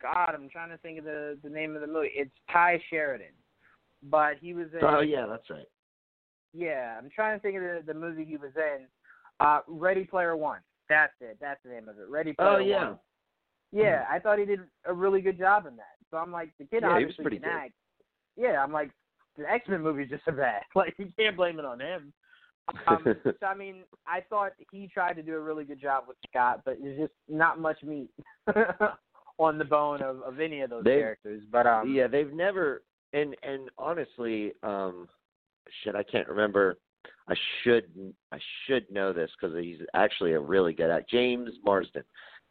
God, 0.00 0.34
I'm 0.34 0.48
trying 0.48 0.70
to 0.70 0.78
think 0.78 0.98
of 0.98 1.04
the 1.04 1.38
the 1.42 1.50
name 1.50 1.74
of 1.74 1.80
the 1.80 1.86
movie. 1.86 2.10
It's 2.14 2.30
Tye 2.52 2.82
Sheridan, 2.90 3.34
but 4.04 4.34
he 4.40 4.52
was 4.52 4.66
in. 4.72 4.84
Oh 4.84 5.00
yeah, 5.00 5.26
that's 5.26 5.48
right. 5.48 5.68
Yeah, 6.52 6.98
I'm 6.98 7.08
trying 7.08 7.38
to 7.38 7.42
think 7.42 7.56
of 7.56 7.62
the, 7.62 7.82
the 7.86 7.94
movie 7.94 8.24
he 8.24 8.36
was 8.36 8.50
in. 8.56 8.86
Uh, 9.40 9.60
Ready 9.66 10.04
Player 10.04 10.36
One. 10.36 10.60
That's 10.88 11.12
it. 11.20 11.38
That's 11.40 11.60
the 11.64 11.70
name 11.70 11.88
of 11.88 11.98
it. 11.98 12.08
Ready 12.08 12.32
Player 12.32 12.48
Oh 12.48 12.58
yeah. 12.58 12.88
One. 12.88 12.98
Yeah, 13.72 14.04
I 14.10 14.18
thought 14.18 14.38
he 14.38 14.44
did 14.44 14.60
a 14.84 14.92
really 14.92 15.22
good 15.22 15.38
job 15.38 15.66
in 15.66 15.76
that. 15.76 15.96
So 16.10 16.18
I'm 16.18 16.30
like, 16.30 16.50
the 16.58 16.66
kid 16.66 16.82
Yeah, 16.82 16.98
he 16.98 17.04
was 17.06 17.12
obviously 17.14 17.22
pretty 17.22 17.38
can 17.38 17.48
good. 17.48 17.56
act. 17.56 17.72
Yeah, 18.36 18.62
I'm 18.62 18.72
like, 18.72 18.90
the 19.38 19.50
X 19.50 19.66
Men 19.68 19.80
movies 19.80 20.10
just 20.10 20.28
are 20.28 20.32
bad. 20.32 20.62
Like 20.74 20.94
you 20.98 21.10
can't 21.18 21.36
blame 21.36 21.58
it 21.58 21.64
on 21.64 21.80
him. 21.80 22.12
Um, 22.86 23.04
so 23.24 23.46
I 23.46 23.54
mean, 23.54 23.76
I 24.06 24.20
thought 24.28 24.52
he 24.70 24.88
tried 24.88 25.14
to 25.14 25.22
do 25.22 25.34
a 25.34 25.40
really 25.40 25.64
good 25.64 25.80
job 25.80 26.04
with 26.08 26.16
Scott, 26.28 26.62
but 26.64 26.78
there's 26.80 26.98
just 26.98 27.12
not 27.28 27.58
much 27.60 27.82
meat 27.82 28.10
on 29.38 29.58
the 29.58 29.64
bone 29.64 30.02
of, 30.02 30.20
of 30.22 30.40
any 30.40 30.60
of 30.60 30.70
those 30.70 30.84
They- 30.84 30.98
characters. 30.98 31.42
But 31.50 31.66
um, 31.66 31.92
yeah, 31.94 32.06
they've 32.06 32.32
never 32.32 32.82
and 33.12 33.36
and 33.42 33.68
honestly, 33.78 34.52
um 34.62 35.08
shit, 35.84 35.94
I 35.94 36.02
can't 36.02 36.28
remember. 36.28 36.78
I 37.28 37.34
should 37.62 37.84
I 38.32 38.38
should 38.66 38.90
know 38.90 39.12
this 39.12 39.30
because 39.40 39.56
he's 39.56 39.78
actually 39.94 40.32
a 40.32 40.40
really 40.40 40.72
good 40.72 40.90
act. 40.90 41.10
James 41.10 41.50
Marsden 41.64 42.04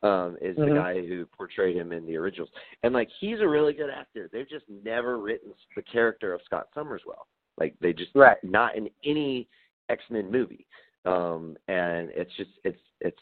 um 0.04 0.38
is 0.42 0.56
the 0.56 0.64
Mhm. 0.64 0.76
guy 0.76 1.08
who 1.08 1.26
portrayed 1.28 1.76
him 1.78 1.92
in 1.92 2.06
the 2.06 2.18
originals, 2.18 2.50
and 2.84 2.94
like 2.94 3.10
he's 3.20 3.40
a 3.40 3.48
really 3.48 3.74
good 3.74 3.90
actor. 3.90 4.30
They've 4.32 4.50
just 4.50 4.66
never 4.84 5.18
written 5.20 5.54
the 5.76 5.82
character 5.84 6.34
of 6.34 6.42
Scott 6.46 6.68
Summers 6.74 7.04
well. 7.06 7.28
Like 7.58 7.76
they 7.80 7.94
just 7.94 8.12
Right. 8.16 8.38
not 8.44 8.76
in 8.76 8.90
any 9.06 9.48
X 9.92 10.04
Men 10.10 10.32
movie, 10.32 10.66
um 11.06 11.56
and 11.68 12.10
it's 12.16 12.36
just 12.38 12.52
it's 12.64 12.80
it's 13.02 13.20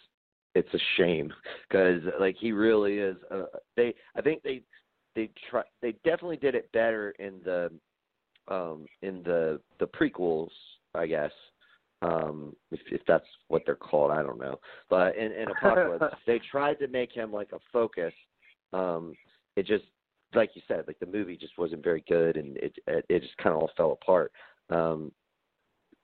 it's 0.55 0.73
a 0.73 0.79
shame 0.97 1.31
because 1.67 2.01
like 2.19 2.35
he 2.39 2.51
really 2.51 2.97
is. 2.97 3.15
Uh, 3.31 3.43
they 3.75 3.93
I 4.15 4.21
think 4.21 4.43
they 4.43 4.61
they 5.15 5.29
try 5.49 5.63
they 5.81 5.93
definitely 6.03 6.37
did 6.37 6.55
it 6.55 6.71
better 6.71 7.11
in 7.19 7.35
the 7.43 7.71
um 8.47 8.85
in 9.01 9.21
the 9.23 9.59
the 9.79 9.85
prequels 9.85 10.49
i 10.95 11.05
guess 11.05 11.31
um 12.01 12.55
if 12.71 12.79
if 12.91 13.01
that's 13.07 13.25
what 13.47 13.61
they're 13.65 13.75
called 13.75 14.11
i 14.11 14.23
don't 14.23 14.39
know. 14.39 14.59
But 14.89 15.17
in 15.17 15.31
in 15.31 15.47
apocalypse 15.49 16.15
they 16.27 16.39
tried 16.51 16.79
to 16.79 16.87
make 16.87 17.11
him 17.11 17.31
like 17.31 17.51
a 17.51 17.59
focus. 17.73 18.13
Um 18.73 19.13
it 19.55 19.65
just 19.65 19.83
like 20.33 20.51
you 20.53 20.61
said 20.67 20.85
like 20.87 20.99
the 20.99 21.05
movie 21.05 21.37
just 21.37 21.57
wasn't 21.57 21.83
very 21.83 22.03
good 22.07 22.37
and 22.37 22.57
it 22.57 22.73
it, 22.87 23.05
it 23.09 23.19
just 23.21 23.37
kind 23.37 23.55
of 23.55 23.61
all 23.61 23.71
fell 23.75 23.91
apart. 23.91 24.31
Um 24.69 25.11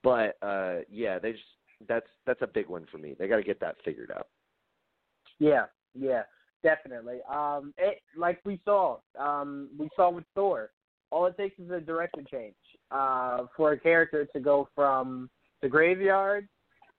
but 0.06 0.36
uh 0.46 0.76
yeah 0.88 1.18
they 1.18 1.32
just 1.32 1.44
that's 1.88 2.06
that's 2.26 2.42
a 2.42 2.46
big 2.46 2.68
one 2.68 2.86
for 2.92 2.98
me 2.98 3.16
they 3.18 3.26
got 3.26 3.36
to 3.36 3.42
get 3.42 3.58
that 3.58 3.74
figured 3.84 4.12
out 4.16 4.28
Yeah, 5.38 5.66
yeah, 5.94 6.22
definitely. 6.62 7.18
Um, 7.30 7.74
it, 7.76 8.00
like 8.16 8.40
we 8.44 8.60
saw, 8.64 8.98
um, 9.18 9.68
we 9.78 9.88
saw 9.96 10.10
with 10.10 10.24
Thor, 10.34 10.70
all 11.10 11.26
it 11.26 11.36
takes 11.36 11.58
is 11.58 11.70
a 11.70 11.80
direction 11.80 12.24
change 12.30 12.54
uh, 12.90 13.46
for 13.56 13.72
a 13.72 13.80
character 13.80 14.26
to 14.26 14.40
go 14.40 14.68
from 14.74 15.28
the 15.62 15.68
graveyard 15.68 16.48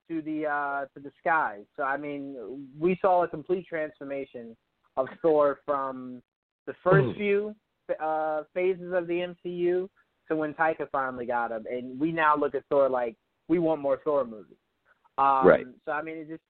to 0.09 0.21
the 0.21 0.45
uh, 0.45 0.85
to 0.93 0.99
the 1.03 1.11
sky. 1.19 1.59
So 1.75 1.83
I 1.83 1.97
mean, 1.97 2.67
we 2.77 2.97
saw 3.01 3.23
a 3.23 3.27
complete 3.27 3.67
transformation 3.67 4.55
of 4.95 5.07
Thor 5.21 5.59
from 5.65 6.21
the 6.65 6.73
first 6.83 7.15
few 7.17 7.55
uh, 8.01 8.43
phases 8.53 8.93
of 8.93 9.07
the 9.07 9.33
MCU 9.33 9.87
to 10.27 10.35
when 10.35 10.53
Taika 10.53 10.89
finally 10.91 11.25
got 11.25 11.51
him, 11.51 11.65
and 11.69 11.99
we 11.99 12.11
now 12.11 12.35
look 12.35 12.55
at 12.55 12.63
Thor 12.69 12.89
like 12.89 13.15
we 13.47 13.59
want 13.59 13.81
more 13.81 13.99
Thor 14.03 14.25
movies. 14.25 14.57
Um, 15.17 15.45
Right. 15.47 15.65
So 15.85 15.91
I 15.91 16.01
mean, 16.01 16.17
it 16.17 16.27
just 16.29 16.41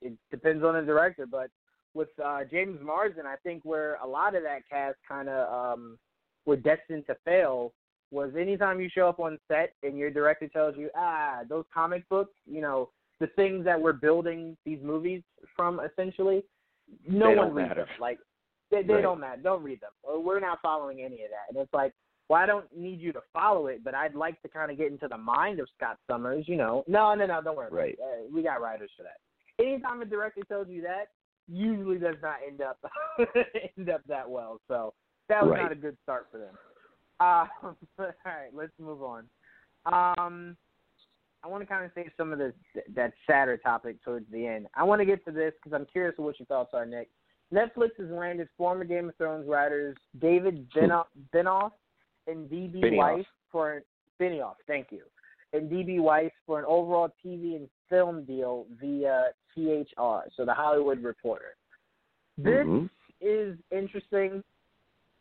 it 0.00 0.12
depends 0.30 0.62
on 0.64 0.74
the 0.74 0.82
director, 0.82 1.26
but 1.26 1.50
with 1.94 2.08
uh, 2.24 2.40
James 2.50 2.78
Marsden, 2.82 3.26
I 3.26 3.36
think 3.42 3.64
where 3.64 3.96
a 3.96 4.06
lot 4.06 4.34
of 4.36 4.42
that 4.44 4.60
cast 4.70 4.96
kind 5.08 5.28
of 5.28 5.52
um, 5.52 5.98
were 6.46 6.56
destined 6.56 7.04
to 7.08 7.16
fail 7.24 7.72
was 8.10 8.30
anytime 8.38 8.80
you 8.80 8.88
show 8.88 9.08
up 9.08 9.18
on 9.20 9.38
set 9.48 9.72
and 9.82 9.98
your 9.98 10.10
director 10.10 10.48
tells 10.48 10.76
you, 10.76 10.88
ah, 10.96 11.40
those 11.48 11.64
comic 11.74 12.08
books, 12.08 12.32
you 12.46 12.60
know, 12.60 12.88
the 13.20 13.26
things 13.28 13.64
that 13.64 13.80
we're 13.80 13.92
building 13.92 14.56
these 14.64 14.78
movies 14.82 15.22
from, 15.56 15.80
essentially, 15.80 16.42
no 17.06 17.30
They 17.30 17.36
one 17.36 17.52
reads 17.52 17.68
matter. 17.68 17.80
them. 17.82 17.88
Like 18.00 18.18
they, 18.70 18.82
they 18.82 18.94
Right. 18.94 19.02
don't 19.02 19.20
matter. 19.20 19.42
Don't 19.42 19.62
read 19.62 19.80
them. 19.80 19.90
We're 20.24 20.40
not 20.40 20.60
following 20.62 21.00
any 21.00 21.22
of 21.24 21.30
that. 21.30 21.48
And 21.50 21.58
it's 21.58 21.72
like, 21.74 21.92
well, 22.28 22.40
I 22.40 22.46
don't 22.46 22.66
need 22.76 23.00
you 23.00 23.12
to 23.12 23.20
follow 23.32 23.68
it, 23.68 23.82
but 23.82 23.94
I'd 23.94 24.14
like 24.14 24.40
to 24.42 24.48
kind 24.48 24.70
of 24.70 24.76
get 24.76 24.92
into 24.92 25.08
the 25.08 25.16
mind 25.16 25.60
of 25.60 25.68
Scott 25.76 25.98
Summers. 26.10 26.44
You 26.46 26.56
know, 26.56 26.84
no, 26.86 27.14
no, 27.14 27.26
no, 27.26 27.40
don't 27.42 27.56
worry. 27.56 27.70
Right. 27.70 27.98
Uh, 28.02 28.24
we 28.32 28.42
got 28.42 28.60
writers 28.60 28.90
for 28.96 29.04
that. 29.04 29.18
Anytime 29.64 30.02
a 30.02 30.04
director 30.04 30.42
tells 30.48 30.68
you 30.68 30.82
that, 30.82 31.06
usually 31.48 31.98
does 31.98 32.16
not 32.22 32.36
end 32.46 32.60
up 32.60 32.78
end 33.78 33.88
up 33.88 34.02
that 34.08 34.28
well. 34.28 34.60
So 34.68 34.92
that 35.28 35.42
was 35.42 35.52
Right. 35.52 35.62
not 35.62 35.72
a 35.72 35.76
good 35.76 35.96
start 36.02 36.28
for 36.30 36.38
them. 36.38 36.54
Uh, 37.20 37.46
all 37.98 38.12
right, 38.24 38.54
let's 38.54 38.72
move 38.78 39.02
on. 39.02 39.24
Um, 39.86 40.56
I 41.42 41.48
want 41.48 41.62
to 41.62 41.66
kind 41.66 41.84
of 41.84 41.90
save 41.94 42.10
some 42.16 42.32
of 42.32 42.38
this 42.38 42.52
that 42.94 43.12
sadder 43.26 43.56
topic 43.56 44.02
towards 44.04 44.26
the 44.30 44.46
end. 44.46 44.66
I 44.74 44.84
want 44.84 45.00
to 45.00 45.06
get 45.06 45.24
to 45.24 45.32
this 45.32 45.54
because 45.62 45.74
I'm 45.74 45.86
curious 45.86 46.14
what 46.18 46.38
your 46.38 46.46
thoughts 46.46 46.70
are, 46.74 46.84
Nick. 46.84 47.08
Netflix 47.52 47.90
has 47.98 48.10
landed 48.10 48.48
former 48.58 48.84
Game 48.84 49.08
of 49.08 49.16
Thrones 49.16 49.48
writers 49.48 49.96
David 50.20 50.70
Benioff 50.72 51.70
and 52.28 52.48
DB 52.48 52.82
Benioff. 52.82 52.96
Weiss 52.96 53.26
for 53.50 53.82
Benioff. 54.20 54.54
Thank 54.66 54.88
you, 54.90 55.02
and 55.52 55.70
DB 55.70 56.00
Weiss 56.00 56.30
for 56.46 56.58
an 56.58 56.64
overall 56.66 57.12
TV 57.24 57.56
and 57.56 57.68
film 57.88 58.24
deal 58.24 58.66
via 58.80 59.28
THR, 59.54 60.28
so 60.36 60.44
the 60.44 60.54
Hollywood 60.54 61.02
Reporter. 61.02 61.56
This 62.36 62.66
Mhm. 62.66 62.90
is 63.20 63.58
interesting. 63.70 64.44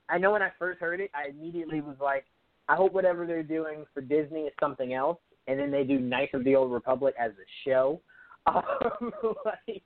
I 0.09 0.17
know 0.17 0.31
when 0.31 0.41
I 0.41 0.51
first 0.51 0.79
heard 0.79 0.99
it, 0.99 1.09
I 1.13 1.27
immediately 1.27 1.81
was 1.81 1.99
like, 1.99 2.25
I 2.69 2.75
hope 2.75 2.93
whatever 2.93 3.25
they're 3.25 3.43
doing 3.43 3.85
for 3.93 4.01
Disney 4.01 4.41
is 4.41 4.53
something 4.59 4.93
else, 4.93 5.19
and 5.47 5.59
then 5.59 5.71
they 5.71 5.83
do 5.83 5.99
Knights 5.99 6.33
of 6.33 6.43
the 6.43 6.55
Old 6.55 6.71
Republic 6.71 7.15
as 7.17 7.31
a 7.31 7.47
show. 7.63 8.01
Um, 8.45 9.11
like, 9.45 9.83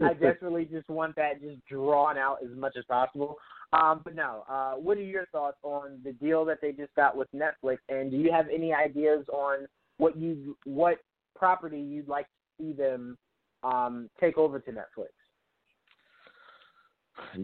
I 0.00 0.14
desperately 0.20 0.64
just 0.64 0.88
want 0.88 1.16
that 1.16 1.40
just 1.40 1.64
drawn 1.66 2.16
out 2.16 2.38
as 2.42 2.50
much 2.56 2.76
as 2.76 2.84
possible. 2.84 3.38
Um, 3.72 4.00
but 4.02 4.14
no, 4.14 4.44
uh, 4.48 4.72
what 4.74 4.96
are 4.96 5.02
your 5.02 5.26
thoughts 5.26 5.58
on 5.62 6.00
the 6.02 6.12
deal 6.12 6.44
that 6.46 6.58
they 6.62 6.72
just 6.72 6.94
got 6.94 7.16
with 7.16 7.28
Netflix? 7.32 7.78
And 7.88 8.10
do 8.10 8.16
you 8.16 8.32
have 8.32 8.46
any 8.52 8.72
ideas 8.72 9.24
on 9.30 9.66
what 9.98 10.16
you 10.16 10.56
what 10.64 10.98
property 11.36 11.80
you'd 11.80 12.08
like 12.08 12.26
to 12.26 12.62
see 12.62 12.72
them 12.72 13.18
um, 13.62 14.08
take 14.20 14.38
over 14.38 14.58
to 14.58 14.70
Netflix? 14.70 15.08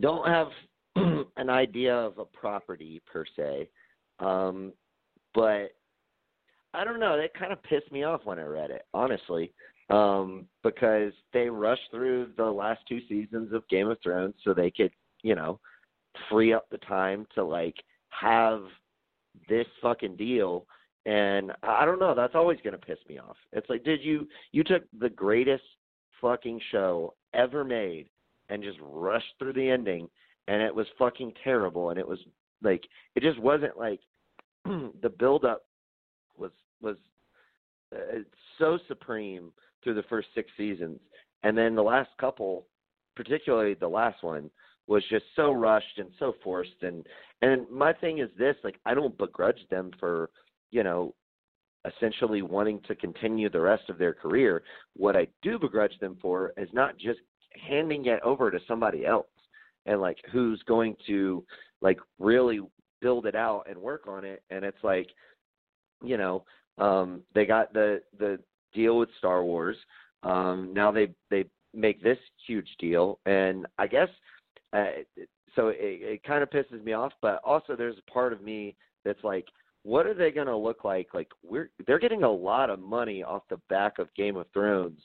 don't 0.01 0.26
have 0.26 0.48
an 1.36 1.51
idea 1.51 1.94
of 1.94 2.18
a 2.18 2.24
property 2.24 3.02
per 3.10 3.24
se, 3.36 3.68
um, 4.20 4.72
but 5.34 5.74
I 6.72 6.84
don't 6.84 7.01
know. 7.01 7.16
That 7.16 7.34
kind 7.34 7.52
of 7.52 7.62
pissed 7.62 7.90
me 7.92 8.05
off 8.05 8.20
when 8.24 8.38
I 8.38 8.44
read 8.44 8.70
it, 8.70 8.86
honestly, 8.94 9.52
um, 9.90 10.46
because 10.62 11.12
they 11.32 11.48
rushed 11.48 11.90
through 11.90 12.30
the 12.36 12.44
last 12.44 12.80
two 12.88 13.01
seasons 13.09 13.52
of 13.52 13.68
Game 13.68 13.88
of 13.88 13.98
Thrones 14.02 14.34
so 14.42 14.55
they 14.55 14.70
could, 14.70 14.90
you 15.22 15.34
know, 15.34 15.60
free 16.31 16.53
up 16.53 16.66
the 16.70 16.78
time 16.78 17.27
to 17.35 17.45
like 17.45 17.77
have 18.11 18.62
this 19.49 19.66
fucking 19.82 20.16
deal. 20.16 20.66
And 21.07 21.53
I 21.62 21.85
don't 21.85 21.99
know. 21.99 22.15
That's 22.15 22.35
always 22.35 22.59
going 22.65 22.73
to 22.73 22.86
piss 22.86 22.99
me 23.09 23.19
off. 23.19 23.36
It's 23.53 23.69
like, 23.69 23.85
did 23.85 24.03
you 24.03 24.27
you 24.53 24.65
took 24.65 24.85
the 24.99 25.11
greatest 25.11 25.65
fucking 26.20 26.61
show 26.73 27.15
ever 27.35 27.65
made 27.65 28.09
and 28.49 28.62
just 28.62 28.78
rushed 28.81 29.35
through 29.39 29.53
the 29.53 29.70
ending 29.70 30.09
and 30.49 30.62
it 30.62 30.74
was 30.74 30.86
fucking 30.99 31.32
terrible 31.43 31.91
and 31.91 31.99
it 31.99 32.07
was 32.07 32.19
like 32.62 32.85
it 33.15 33.23
just 33.23 33.39
wasn't 33.41 33.77
like 33.78 34.01
the 34.65 35.12
build 35.19 35.45
up 35.45 35.65
was 36.36 36.51
was 36.81 36.97
uh, 37.95 38.19
so 38.59 38.78
supreme 38.89 39.51
through 39.82 39.95
the 39.95 40.05
first 40.05 40.28
6 40.35 40.51
seasons 40.57 40.99
and 41.43 41.57
then 41.57 41.74
the 41.74 41.82
last 41.82 42.11
couple 42.19 42.66
particularly 43.16 43.74
the 43.74 43.89
last 43.89 44.23
one 44.23 44.51
was 44.86 45.02
just 45.09 45.24
so 45.36 45.52
rushed 45.52 45.98
and 45.98 46.11
so 46.19 46.35
forced. 46.43 46.82
And 46.82 47.06
and 47.43 47.69
my 47.70 47.93
thing 47.93 48.19
is 48.19 48.31
this 48.39 48.56
like 48.65 48.78
I 48.85 48.94
don't 48.94 49.16
begrudge 49.19 49.61
them 49.70 49.90
for 49.98 50.31
you 50.70 50.82
know 50.82 51.15
essentially 51.86 52.43
wanting 52.43 52.81
to 52.89 52.94
continue 52.94 53.51
the 53.51 53.61
rest 53.61 53.89
of 53.89 53.98
their 53.98 54.15
career. 54.15 54.62
What 54.97 55.16
I 55.16 55.27
do 55.43 55.59
begrudge 55.59 55.98
them 56.01 56.16
for 56.20 56.52
is 56.56 56.69
not 56.73 56.97
just 56.97 57.20
handing 57.69 58.06
it 58.06 58.20
over 58.23 58.51
to 58.51 58.59
somebody 58.66 59.06
else 59.06 59.27
and 59.86 60.01
like 60.01 60.19
who's 60.32 60.62
going 60.66 60.97
to 61.06 61.44
like 61.81 61.98
really 62.19 62.61
build 63.01 63.27
it 63.27 63.35
out 63.35 63.65
and 63.69 63.78
work 63.78 64.06
on 64.09 64.24
it. 64.24 64.43
And 64.51 64.65
it's 64.65 64.82
like 64.82 65.09
you 66.02 66.16
know 66.16 66.44
um 66.78 67.23
they 67.35 67.47
got 67.47 67.73
the 67.73 68.02
the 68.19 68.39
deal 68.73 68.98
with 68.98 69.09
Star 69.19 69.44
Wars. 69.44 69.77
Um 70.23 70.73
now 70.74 70.90
they 70.90 71.09
they 71.31 71.44
make 71.74 72.02
this 72.02 72.19
huge 72.47 72.69
deal. 72.78 73.19
And 73.27 73.66
I 73.78 73.86
guess 73.86 74.09
uh, 74.74 74.86
so 75.55 75.68
it, 75.68 75.78
it 75.78 76.24
kind 76.24 76.42
of 76.42 76.51
pisses 76.51 76.82
me 76.84 76.92
off 76.92 77.12
but 77.22 77.40
also 77.44 77.74
there's 77.76 77.96
a 77.98 78.10
part 78.10 78.32
of 78.32 78.42
me 78.42 78.74
that's 79.05 79.22
like 79.24 79.46
what 79.82 80.06
are 80.06 80.14
they 80.14 80.30
going 80.30 80.46
to 80.46 80.56
look 80.56 80.84
like 80.84 81.09
like 81.14 81.28
we're 81.42 81.70
they're 81.86 81.98
getting 81.98 82.22
a 82.24 82.30
lot 82.30 82.70
of 82.70 82.78
money 82.80 83.22
off 83.22 83.42
the 83.51 83.60
back 83.68 83.98
of 83.98 84.12
Game 84.14 84.36
of 84.36 84.46
Thrones 84.52 85.01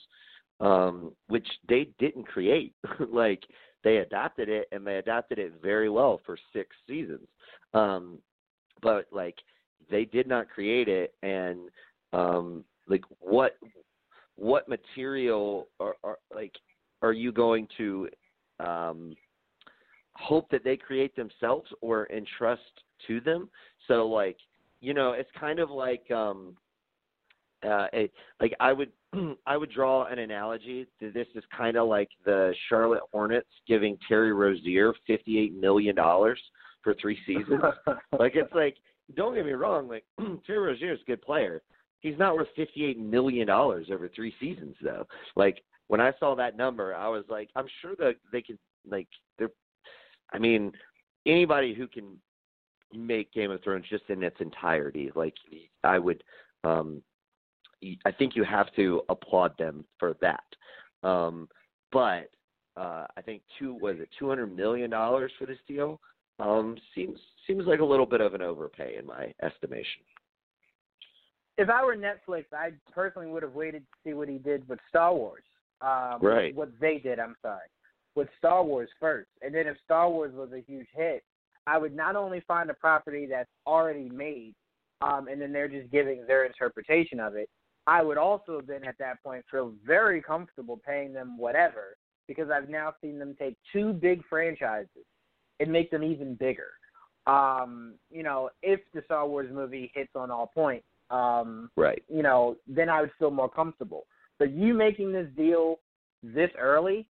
um, 0.60 1.14
which 1.28 1.48
they 1.68 1.90
didn't 2.00 2.28
create. 2.28 2.74
like 3.12 3.44
they 3.84 3.98
adapted 3.98 4.50
it 4.50 4.68
and 4.72 4.86
they 4.86 4.98
adapted 4.98 5.40
it 5.40 5.54
very 5.62 5.90
well 5.90 6.20
for 6.26 6.38
six 6.54 6.76
seasons. 6.88 7.28
Um, 7.74 8.20
but 8.82 9.08
like 9.12 9.36
they 9.90 10.06
did 10.06 10.28
not 10.28 10.50
create 10.50 10.88
it, 10.88 11.14
and 11.24 11.70
um, 12.14 12.64
like 12.88 13.04
what 13.20 13.58
what 14.36 14.70
material 14.70 15.68
are, 15.80 15.96
are 16.04 16.18
like 16.34 16.54
are 17.02 17.12
you 17.14 17.32
going 17.32 17.68
to 17.78 18.10
um, 18.66 19.16
hope 20.20 20.50
that 20.52 20.64
they 20.64 20.78
create 20.78 21.16
themselves 21.16 21.70
or 21.82 22.08
entrust 22.12 22.62
to 23.08 23.20
them? 23.22 23.50
So 23.88 24.08
like 24.08 24.38
you 24.82 24.94
know, 24.94 25.12
it's 25.12 25.30
kind 25.40 25.60
of 25.60 25.70
like 25.70 26.10
um 26.12 26.56
uh 27.64 27.88
it, 27.94 28.12
like 28.40 28.54
I 28.60 28.74
would 28.74 28.92
I 29.46 29.58
would 29.58 29.72
draw 29.72 30.06
an 30.06 30.20
analogy. 30.20 30.88
To 31.00 31.12
this 31.12 31.28
is 31.36 31.44
kind 31.56 31.78
of 31.78 31.88
like 31.88 32.10
the 32.26 32.54
Charlotte 32.70 33.04
Hornets 33.12 33.50
giving 33.68 33.98
Terry 34.08 34.34
Rozier 34.34 34.94
fifty 35.08 35.40
eight 35.40 35.54
million 35.54 35.96
dollars 35.96 36.40
for 36.84 36.96
three 37.02 37.20
seasons. 37.26 37.62
like 38.20 38.36
it's 38.36 38.54
like 38.54 38.76
don't 39.16 39.36
get 39.36 39.46
me 39.46 39.54
wrong, 39.54 39.88
like 39.88 40.06
Terry 40.46 40.60
Rozier 40.60 40.94
is 40.94 41.00
a 41.02 41.10
good 41.10 41.22
player. 41.22 41.62
He's 42.02 42.18
not 42.18 42.36
worth 42.36 42.48
fifty 42.56 42.86
eight 42.86 43.00
million 43.00 43.48
dollars 43.48 43.88
over 43.92 44.10
three 44.10 44.34
seasons 44.40 44.76
though. 44.82 45.06
Like 45.36 45.62
when 45.88 46.00
I 46.00 46.14
saw 46.20 46.36
that 46.36 46.56
number, 46.56 46.96
I 46.96 47.08
was 47.10 47.26
like, 47.30 47.50
I'm 47.56 47.68
sure 47.82 47.96
that 47.98 48.16
they 48.32 48.42
could 48.42 48.60
like 48.90 49.08
I 50.34 50.40
mean, 50.40 50.72
anybody 51.26 51.74
who 51.74 51.88
can 51.88 52.18
make 52.94 53.32
Game 53.34 53.52
of 53.52 53.64
Thrones 53.64 53.86
just 53.90 54.04
in 54.10 54.24
its 54.24 54.38
entirety, 54.40 55.12
like 55.16 55.36
I 55.84 56.00
would 56.00 56.24
um 56.64 57.02
I 58.06 58.12
think 58.12 58.36
you 58.36 58.44
have 58.44 58.74
to 58.76 59.02
applaud 59.10 59.58
them 59.58 59.86
for 59.98 60.18
that. 60.22 60.44
Um, 61.08 61.48
but 61.92 62.30
uh, 62.76 63.06
I 63.16 63.22
think 63.24 63.42
two 63.58 63.74
was 63.76 63.96
it 64.00 64.10
two 64.18 64.28
hundred 64.28 64.56
million 64.56 64.90
dollars 64.90 65.32
for 65.40 65.46
this 65.46 65.58
deal 65.68 66.00
um, 66.40 66.78
seems 66.96 67.20
seems 67.48 67.66
like 67.66 67.80
a 67.80 67.86
little 67.86 68.06
bit 68.06 68.22
of 68.22 68.34
an 68.34 68.42
overpay 68.42 68.98
in 68.98 69.06
my 69.06 69.34
estimation. 69.42 70.02
If 71.58 71.70
I 71.70 71.84
were 71.84 71.96
Netflix, 71.96 72.46
I 72.54 72.72
personally 72.94 73.28
would 73.28 73.44
have 73.44 73.54
waited 73.54 73.82
to 73.82 74.10
see 74.10 74.14
what 74.14 74.30
he 74.30 74.38
did 74.38 74.68
with 74.70 74.80
Star 74.88 75.14
Wars. 75.14 75.44
Um, 75.82 76.20
right. 76.22 76.56
What 76.56 76.72
they 76.80 77.00
did, 77.00 77.20
I'm 77.20 77.36
sorry, 77.42 77.68
with 78.16 78.28
Star 78.38 78.64
Wars 78.64 78.90
first, 79.00 79.30
and 79.42 79.54
then 79.54 79.68
if 79.68 79.78
Star 79.84 80.10
Wars 80.10 80.34
was 80.34 80.50
a 80.52 80.64
huge 80.66 80.88
hit, 80.94 81.24
I 81.68 81.78
would 81.78 81.96
not 81.96 82.16
only 82.16 82.42
find 82.48 82.70
a 82.70 82.74
property 82.74 83.28
that's 83.30 83.50
already 83.68 84.10
made, 84.10 84.54
um, 85.02 85.28
and 85.28 85.42
then 85.42 85.54
they're 85.54 85.68
just 85.68 85.92
giving 85.92 86.26
their 86.26 86.46
interpretation 86.46 87.20
of 87.20 87.36
it. 87.36 87.50
I 87.88 88.02
would 88.02 88.18
also 88.18 88.62
then 88.66 88.84
at 88.84 88.98
that 89.00 89.22
point 89.24 89.46
feel 89.50 89.74
very 89.86 90.22
comfortable 90.22 90.80
paying 90.86 91.14
them 91.14 91.38
whatever 91.38 91.98
because 92.28 92.50
I've 92.50 92.70
now 92.70 92.94
seen 93.02 93.18
them 93.18 93.36
take 93.40 93.58
two 93.74 93.94
big 93.94 94.22
franchises 94.30 95.06
and 95.60 95.72
make 95.72 95.90
them 95.90 96.04
even 96.04 96.36
bigger. 96.36 96.70
Um, 97.28 97.96
you 98.12 98.24
know, 98.24 98.50
if 98.62 98.80
the 98.94 99.02
Star 99.06 99.28
Wars 99.28 99.50
movie 99.52 99.92
hits 99.94 100.12
on 100.16 100.32
all 100.32 100.48
points, 100.48 100.86
um, 101.10 101.70
right? 101.76 102.04
You 102.08 102.24
know, 102.24 102.56
then 102.68 102.90
I 102.90 103.02
would 103.02 103.12
feel 103.18 103.32
more 103.32 103.50
comfortable. 103.50 104.06
But 104.38 104.52
you 104.52 104.74
making 104.74 105.12
this 105.12 105.28
deal 105.36 105.80
this 106.24 106.52
early, 106.58 107.08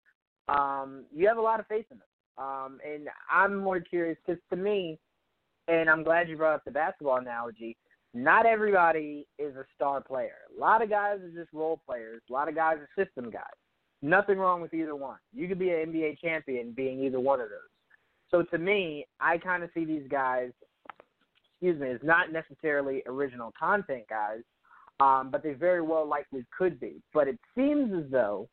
um, 0.50 1.06
you 1.16 1.28
have 1.28 1.38
a 1.38 1.42
lot 1.42 1.60
of 1.60 1.68
faith 1.68 1.86
in 1.92 1.98
them. 1.98 2.08
Um, 2.38 2.80
and 2.86 3.08
I'm 3.32 3.58
more 3.58 3.80
curious 3.80 4.18
because 4.26 4.42
to 4.50 4.56
me, 4.56 4.98
and 5.68 5.90
I'm 5.90 6.04
glad 6.04 6.30
you 6.30 6.38
brought 6.38 6.56
up 6.56 6.66
the 6.66 6.72
basketball 6.72 7.18
analogy. 7.18 7.78
Not 8.14 8.46
everybody 8.46 9.28
is 9.38 9.56
a 9.56 9.66
star 9.76 10.02
player. 10.02 10.38
A 10.58 10.60
lot 10.60 10.82
of 10.82 10.90
guys 10.90 11.20
are 11.20 11.30
just 11.30 11.54
role 11.54 11.80
players. 11.86 12.22
A 12.30 12.34
lot 12.34 12.50
of 12.50 12.56
guys 12.56 12.78
are 12.78 13.06
system 13.06 13.30
guys. 13.30 13.44
Nothing 14.02 14.40
wrong 14.40 14.62
with 14.62 14.74
either 14.74 14.96
one. 14.96 15.20
You 15.34 15.48
could 15.48 15.60
be 15.60 15.70
an 15.70 15.92
NBA 15.92 16.20
champion 16.20 16.72
being 16.72 17.04
either 17.04 17.20
one 17.20 17.42
of 17.42 17.50
those. 17.50 17.60
So 18.32 18.44
to 18.44 18.58
me, 18.58 19.06
I 19.20 19.38
kind 19.38 19.64
of 19.64 19.70
see 19.74 19.86
these 19.86 20.08
guys, 20.10 20.52
excuse 21.52 21.80
me, 21.80 21.90
as 21.90 22.00
not 22.02 22.32
necessarily 22.32 23.04
original 23.06 23.54
content 23.60 24.04
guys, 24.10 24.40
um, 25.00 25.30
but 25.32 25.44
they 25.44 25.54
very 25.54 25.82
well 25.82 26.08
likely 26.08 26.46
could 26.58 26.80
be. 26.80 27.02
But 27.14 27.28
it 27.28 27.38
seems 27.56 27.92
as 27.94 28.10
though 28.10 28.48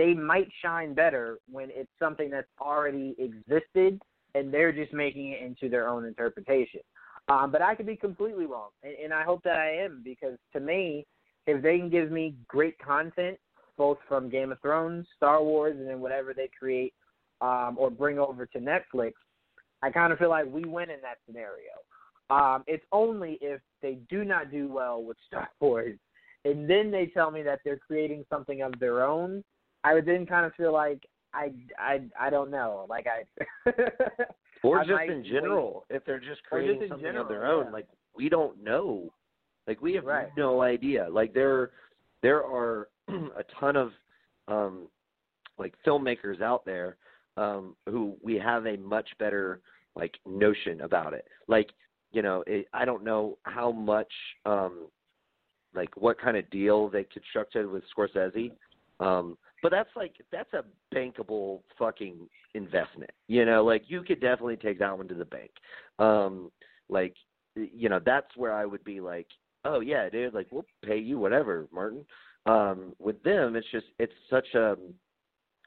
they 0.00 0.14
might 0.14 0.48
shine 0.62 0.94
better 0.94 1.36
when 1.50 1.68
it's 1.72 1.90
something 1.98 2.30
that's 2.30 2.48
already 2.58 3.14
existed 3.18 4.00
and 4.34 4.50
they're 4.52 4.72
just 4.72 4.94
making 4.94 5.32
it 5.32 5.42
into 5.42 5.68
their 5.68 5.88
own 5.88 6.06
interpretation. 6.06 6.80
Um, 7.28 7.52
but 7.52 7.60
I 7.60 7.74
could 7.74 7.84
be 7.84 7.96
completely 7.96 8.46
wrong, 8.46 8.70
and, 8.82 8.94
and 8.94 9.12
I 9.12 9.24
hope 9.24 9.42
that 9.42 9.58
I 9.58 9.70
am 9.72 10.00
because 10.02 10.38
to 10.54 10.60
me, 10.60 11.06
if 11.46 11.62
they 11.62 11.76
can 11.76 11.90
give 11.90 12.10
me 12.10 12.34
great 12.48 12.78
content, 12.78 13.36
both 13.76 13.98
from 14.08 14.30
Game 14.30 14.52
of 14.52 14.60
Thrones, 14.62 15.06
Star 15.18 15.42
Wars, 15.44 15.76
and 15.78 15.86
then 15.86 16.00
whatever 16.00 16.32
they 16.32 16.48
create 16.58 16.94
um, 17.42 17.76
or 17.78 17.90
bring 17.90 18.18
over 18.18 18.46
to 18.46 18.58
Netflix, 18.58 19.12
I 19.82 19.90
kind 19.90 20.14
of 20.14 20.18
feel 20.18 20.30
like 20.30 20.46
we 20.46 20.64
win 20.64 20.88
in 20.88 21.00
that 21.02 21.18
scenario. 21.26 21.76
Um, 22.30 22.64
it's 22.66 22.84
only 22.90 23.38
if 23.42 23.60
they 23.82 23.98
do 24.08 24.24
not 24.24 24.50
do 24.50 24.66
well 24.66 25.02
with 25.02 25.18
Star 25.26 25.50
Wars, 25.60 25.98
and 26.46 26.70
then 26.70 26.90
they 26.90 27.10
tell 27.12 27.30
me 27.30 27.42
that 27.42 27.60
they're 27.66 27.76
creating 27.76 28.24
something 28.30 28.62
of 28.62 28.72
their 28.80 29.04
own. 29.04 29.44
I 29.84 29.94
would 29.94 30.06
then 30.06 30.26
kind 30.26 30.46
of 30.46 30.54
feel 30.54 30.72
like 30.72 31.06
I 31.32 31.52
I 31.78 32.00
I 32.18 32.30
don't 32.30 32.50
know, 32.50 32.86
like 32.88 33.06
I. 33.06 33.70
or 34.62 34.80
I 34.80 34.84
just 34.86 35.02
in 35.08 35.24
general, 35.24 35.84
if 35.90 36.04
they're 36.04 36.20
just 36.20 36.42
creating 36.44 36.80
just 36.80 36.90
something 36.90 37.06
general, 37.06 37.22
of 37.22 37.28
their 37.28 37.46
own, 37.46 37.66
yeah. 37.66 37.72
like 37.72 37.86
we 38.14 38.28
don't 38.28 38.62
know, 38.62 39.12
like 39.66 39.80
we 39.80 39.94
have 39.94 40.04
Right. 40.04 40.28
no 40.36 40.62
idea. 40.62 41.08
Like 41.10 41.32
there, 41.32 41.70
there 42.22 42.44
are 42.44 42.88
a 43.08 43.44
ton 43.58 43.76
of 43.76 43.92
um, 44.48 44.88
like 45.58 45.74
filmmakers 45.86 46.40
out 46.42 46.64
there 46.64 46.96
um, 47.36 47.76
who 47.86 48.16
we 48.22 48.34
have 48.36 48.66
a 48.66 48.76
much 48.76 49.08
better 49.18 49.60
like 49.94 50.18
notion 50.26 50.82
about 50.82 51.14
it. 51.14 51.26
Like 51.48 51.70
you 52.12 52.22
know, 52.22 52.42
it, 52.46 52.66
I 52.72 52.84
don't 52.84 53.04
know 53.04 53.38
how 53.44 53.70
much 53.70 54.12
um, 54.44 54.88
like 55.74 55.96
what 55.96 56.20
kind 56.20 56.36
of 56.36 56.48
deal 56.50 56.88
they 56.88 57.04
constructed 57.04 57.66
with 57.66 57.84
Scorsese. 57.96 58.50
Um, 58.98 59.38
but 59.62 59.70
that's 59.70 59.90
like 59.96 60.14
that's 60.32 60.52
a 60.54 60.64
bankable 60.94 61.60
fucking 61.78 62.28
investment. 62.54 63.10
You 63.28 63.44
know, 63.44 63.64
like 63.64 63.84
you 63.88 64.02
could 64.02 64.20
definitely 64.20 64.56
take 64.56 64.78
that 64.78 64.96
one 64.96 65.08
to 65.08 65.14
the 65.14 65.24
bank. 65.24 65.50
Um, 65.98 66.50
like 66.88 67.14
you 67.54 67.88
know, 67.88 68.00
that's 68.04 68.36
where 68.36 68.52
I 68.54 68.64
would 68.64 68.84
be 68.84 69.00
like, 69.00 69.26
oh 69.64 69.80
yeah, 69.80 70.08
dude, 70.08 70.34
like 70.34 70.48
we'll 70.50 70.66
pay 70.84 70.98
you 70.98 71.18
whatever, 71.18 71.66
Martin. 71.72 72.04
Um, 72.46 72.94
with 72.98 73.22
them, 73.22 73.56
it's 73.56 73.70
just 73.70 73.86
it's 73.98 74.12
such 74.28 74.46
a 74.54 74.76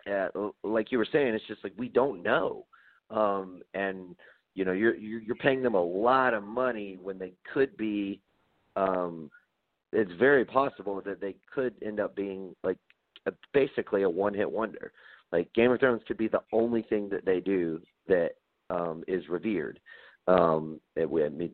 uh, 0.10 0.50
like 0.64 0.92
you 0.92 0.98
were 0.98 1.08
saying, 1.12 1.34
it's 1.34 1.48
just 1.48 1.64
like 1.64 1.74
we 1.78 1.88
don't 1.88 2.24
know, 2.24 2.66
um, 3.10 3.62
and 3.74 4.16
you 4.56 4.66
know 4.66 4.72
you're 4.72 4.96
you're 4.96 5.22
you're 5.22 5.36
paying 5.36 5.62
them 5.62 5.76
a 5.76 5.84
lot 5.84 6.34
of 6.34 6.44
money 6.44 6.98
when 7.02 7.18
they 7.18 7.34
could 7.54 7.76
be. 7.78 8.20
Um, 8.76 9.30
it's 9.92 10.12
very 10.18 10.44
possible 10.44 11.02
that 11.06 11.22
they 11.22 11.36
could 11.54 11.76
end 11.86 12.00
up 12.00 12.16
being 12.16 12.56
like 12.64 12.78
a, 13.26 13.32
basically 13.54 14.04
a 14.04 14.10
one-hit 14.10 14.50
wonder. 14.50 14.92
Like 15.32 15.54
Game 15.54 15.72
of 15.72 15.80
Thrones 15.80 16.02
could 16.08 16.18
be 16.18 16.28
the 16.28 16.44
only 16.52 16.84
thing 16.84 17.10
that 17.10 17.26
they 17.26 17.40
do 17.40 17.82
that 18.08 18.32
um, 18.70 19.04
is 19.08 19.28
revered. 19.30 19.80
Um, 20.28 20.80
it, 20.96 21.08
I 21.08 21.30
mean, 21.30 21.54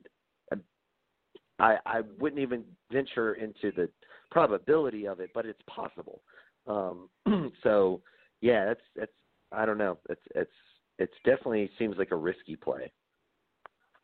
I 1.60 1.78
I 1.86 2.02
wouldn't 2.20 2.42
even 2.42 2.64
venture 2.92 3.34
into 3.34 3.72
the 3.76 3.90
probability 4.32 5.08
of 5.08 5.20
it, 5.20 5.30
but 5.34 5.46
it's 5.46 5.62
possible. 5.68 6.22
Um, 6.68 7.10
so 7.64 8.02
yeah, 8.42 8.66
that's 8.66 8.82
that's 8.96 9.12
I 9.52 9.66
don't 9.66 9.78
know. 9.78 9.98
It's 10.10 10.22
it's 10.36 10.52
it's 10.98 11.14
definitely 11.26 11.70
seems 11.78 11.98
like 11.98 12.12
a 12.12 12.16
risky 12.16 12.56
play. 12.56 12.92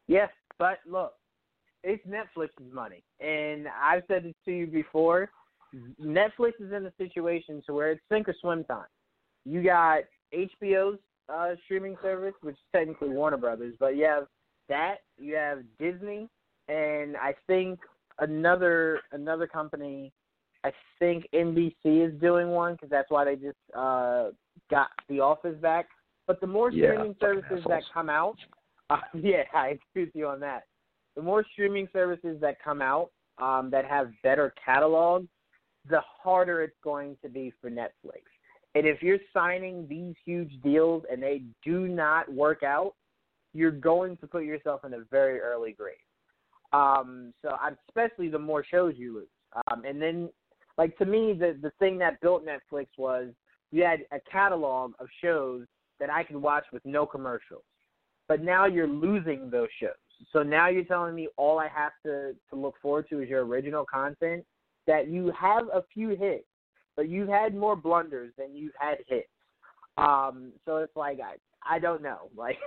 Yes, 0.07 0.29
but 0.59 0.79
look, 0.85 1.13
it's 1.83 2.05
Netflix's 2.05 2.71
money, 2.73 3.03
and 3.19 3.67
I've 3.81 4.03
said 4.07 4.23
this 4.23 4.35
to 4.45 4.51
you 4.51 4.67
before. 4.67 5.29
Netflix 6.01 6.53
is 6.59 6.71
in 6.71 6.85
a 6.85 6.93
situation 6.97 7.61
to 7.65 7.73
where 7.73 7.91
it's 7.91 8.01
sink 8.11 8.29
or 8.29 8.35
swim 8.41 8.63
time. 8.63 8.85
You 9.45 9.63
got 9.63 9.99
HBO's 10.33 10.99
uh, 11.29 11.55
streaming 11.65 11.95
service, 12.01 12.33
which 12.41 12.55
is 12.55 12.61
technically 12.73 13.09
Warner 13.09 13.37
Brothers, 13.37 13.75
but 13.79 13.95
you 13.95 14.05
have 14.05 14.27
that. 14.69 14.97
You 15.17 15.35
have 15.35 15.59
Disney, 15.79 16.29
and 16.67 17.17
I 17.17 17.33
think 17.47 17.79
another 18.19 19.01
another 19.11 19.47
company. 19.47 20.11
I 20.63 20.71
think 20.97 21.27
NBC 21.33 21.73
is 21.85 22.19
doing 22.19 22.49
one 22.49 22.73
because 22.73 22.89
that's 22.89 23.11
why 23.11 23.23
they 23.25 23.35
just 23.35 23.57
uh, 23.77 24.29
got 24.71 24.87
The 25.09 25.19
Office 25.19 25.55
back. 25.61 25.87
But 26.25 26.41
the 26.41 26.47
more 26.47 26.71
streaming 26.71 27.13
fucking 27.19 27.43
services 27.43 27.65
that 27.67 27.83
come 27.93 28.09
out, 28.09 28.35
uh, 28.89 28.97
yeah, 29.13 29.43
I 29.53 29.77
agree 29.93 30.05
with 30.05 30.15
you 30.15 30.27
on 30.27 30.39
that. 30.39 30.63
The 31.15 31.21
more 31.21 31.45
streaming 31.53 31.87
services 31.93 32.37
that 32.41 32.55
come 32.63 32.81
out 32.81 33.11
um, 33.37 33.69
that 33.71 33.85
have 33.85 34.09
better 34.23 34.53
catalogs, 34.63 35.27
the 35.89 36.01
harder 36.23 36.63
it's 36.63 36.77
going 36.83 37.17
to 37.21 37.29
be 37.29 37.53
for 37.61 37.69
Netflix. 37.69 38.23
And 38.75 38.85
if 38.85 39.01
you're 39.01 39.19
signing 39.33 39.87
these 39.87 40.15
huge 40.25 40.51
deals 40.61 41.03
and 41.09 41.23
they 41.23 41.43
do 41.63 41.87
not 41.87 42.31
work 42.31 42.63
out, 42.63 42.93
you're 43.53 43.71
going 43.71 44.17
to 44.17 44.27
put 44.27 44.43
yourself 44.43 44.83
in 44.83 44.93
a 44.93 44.99
very 45.09 45.39
early 45.39 45.71
grave. 45.71 45.95
Um, 46.73 47.33
so 47.41 47.55
especially 47.87 48.27
the 48.27 48.39
more 48.39 48.65
shows 48.65 48.95
you 48.97 49.15
lose. 49.15 49.27
Um, 49.67 49.83
and 49.85 50.01
then, 50.01 50.29
like 50.77 50.97
to 50.97 51.05
me, 51.05 51.31
the 51.31 51.57
the 51.61 51.71
thing 51.79 51.97
that 51.99 52.19
built 52.19 52.43
Netflix 52.45 52.87
was 52.97 53.29
you 53.71 53.83
had 53.83 53.99
a 54.11 54.19
catalog 54.29 54.93
of 54.99 55.07
shows 55.23 55.65
that 56.01 56.09
I 56.09 56.23
could 56.23 56.35
watch 56.35 56.65
with 56.73 56.83
no 56.85 57.05
commercials. 57.05 57.63
But 58.27 58.43
now 58.43 58.65
you're 58.65 58.87
losing 58.87 59.49
those 59.49 59.69
shows. 59.79 59.91
So 60.33 60.43
now 60.43 60.67
you're 60.67 60.83
telling 60.83 61.15
me 61.15 61.29
all 61.37 61.59
I 61.59 61.69
have 61.69 61.93
to 62.05 62.33
to 62.49 62.55
look 62.55 62.75
forward 62.81 63.07
to 63.09 63.21
is 63.21 63.29
your 63.29 63.45
original 63.45 63.85
content. 63.85 64.43
That 64.87 65.07
you 65.07 65.31
have 65.39 65.63
a 65.73 65.83
few 65.93 66.09
hits, 66.09 66.45
but 66.95 67.09
you've 67.09 67.29
had 67.29 67.55
more 67.55 67.75
blunders 67.75 68.31
than 68.37 68.55
you've 68.55 68.73
had 68.79 68.97
hits. 69.07 69.27
Um, 69.97 70.51
so 70.65 70.77
it's 70.77 70.95
like 70.95 71.19
I 71.19 71.35
I 71.67 71.79
don't 71.79 72.01
know. 72.01 72.29
Like 72.37 72.57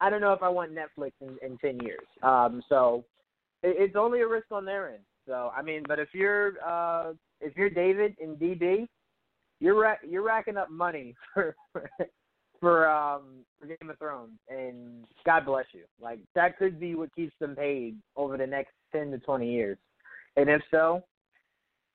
I 0.00 0.10
don't 0.10 0.20
know 0.20 0.32
if 0.32 0.44
I 0.44 0.48
want 0.48 0.72
Netflix 0.72 1.12
in, 1.20 1.36
in 1.42 1.58
ten 1.58 1.78
years. 1.80 2.06
Um, 2.22 2.62
so 2.68 3.04
it, 3.62 3.74
it's 3.78 3.96
only 3.96 4.20
a 4.20 4.28
risk 4.28 4.46
on 4.52 4.64
their 4.64 4.90
end. 4.90 5.02
So 5.26 5.50
I 5.56 5.62
mean, 5.62 5.82
but 5.86 5.98
if 5.98 6.08
you're 6.12 6.54
uh, 6.66 7.12
if 7.40 7.56
you're 7.56 7.70
David 7.70 8.16
in 8.20 8.36
DB, 8.36 8.86
you're 9.60 9.78
ra- 9.78 10.02
you're 10.06 10.22
racking 10.22 10.56
up 10.56 10.70
money 10.70 11.14
for 11.34 11.56
for 12.60 12.88
um 12.88 13.44
for 13.60 13.66
Game 13.66 13.90
of 13.90 13.98
Thrones, 13.98 14.38
and 14.48 15.04
God 15.24 15.46
bless 15.46 15.66
you. 15.72 15.82
Like 16.00 16.20
that 16.34 16.58
could 16.58 16.80
be 16.80 16.94
what 16.94 17.14
keeps 17.14 17.34
them 17.40 17.54
paid 17.54 17.96
over 18.16 18.36
the 18.36 18.46
next 18.46 18.72
ten 18.92 19.10
to 19.10 19.18
twenty 19.18 19.52
years. 19.52 19.78
And 20.38 20.48
if 20.48 20.62
so, 20.70 21.02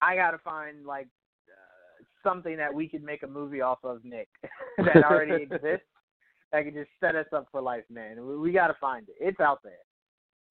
I 0.01 0.17
gotta 0.17 0.37
find 0.39 0.85
like 0.85 1.07
uh, 1.47 2.03
something 2.27 2.57
that 2.57 2.73
we 2.73 2.89
could 2.89 3.03
make 3.03 3.23
a 3.23 3.27
movie 3.27 3.61
off 3.61 3.79
of, 3.85 4.03
Nick, 4.03 4.27
that 4.77 5.05
already 5.05 5.43
exists. 5.43 5.87
That 6.51 6.65
could 6.65 6.73
just 6.73 6.89
set 6.99 7.15
us 7.15 7.25
up 7.33 7.47
for 7.51 7.61
life, 7.61 7.85
man. 7.89 8.27
We, 8.27 8.37
we 8.37 8.51
gotta 8.51 8.75
find 8.81 9.07
it. 9.07 9.15
It's 9.17 9.39
out 9.39 9.61
there. 9.63 9.73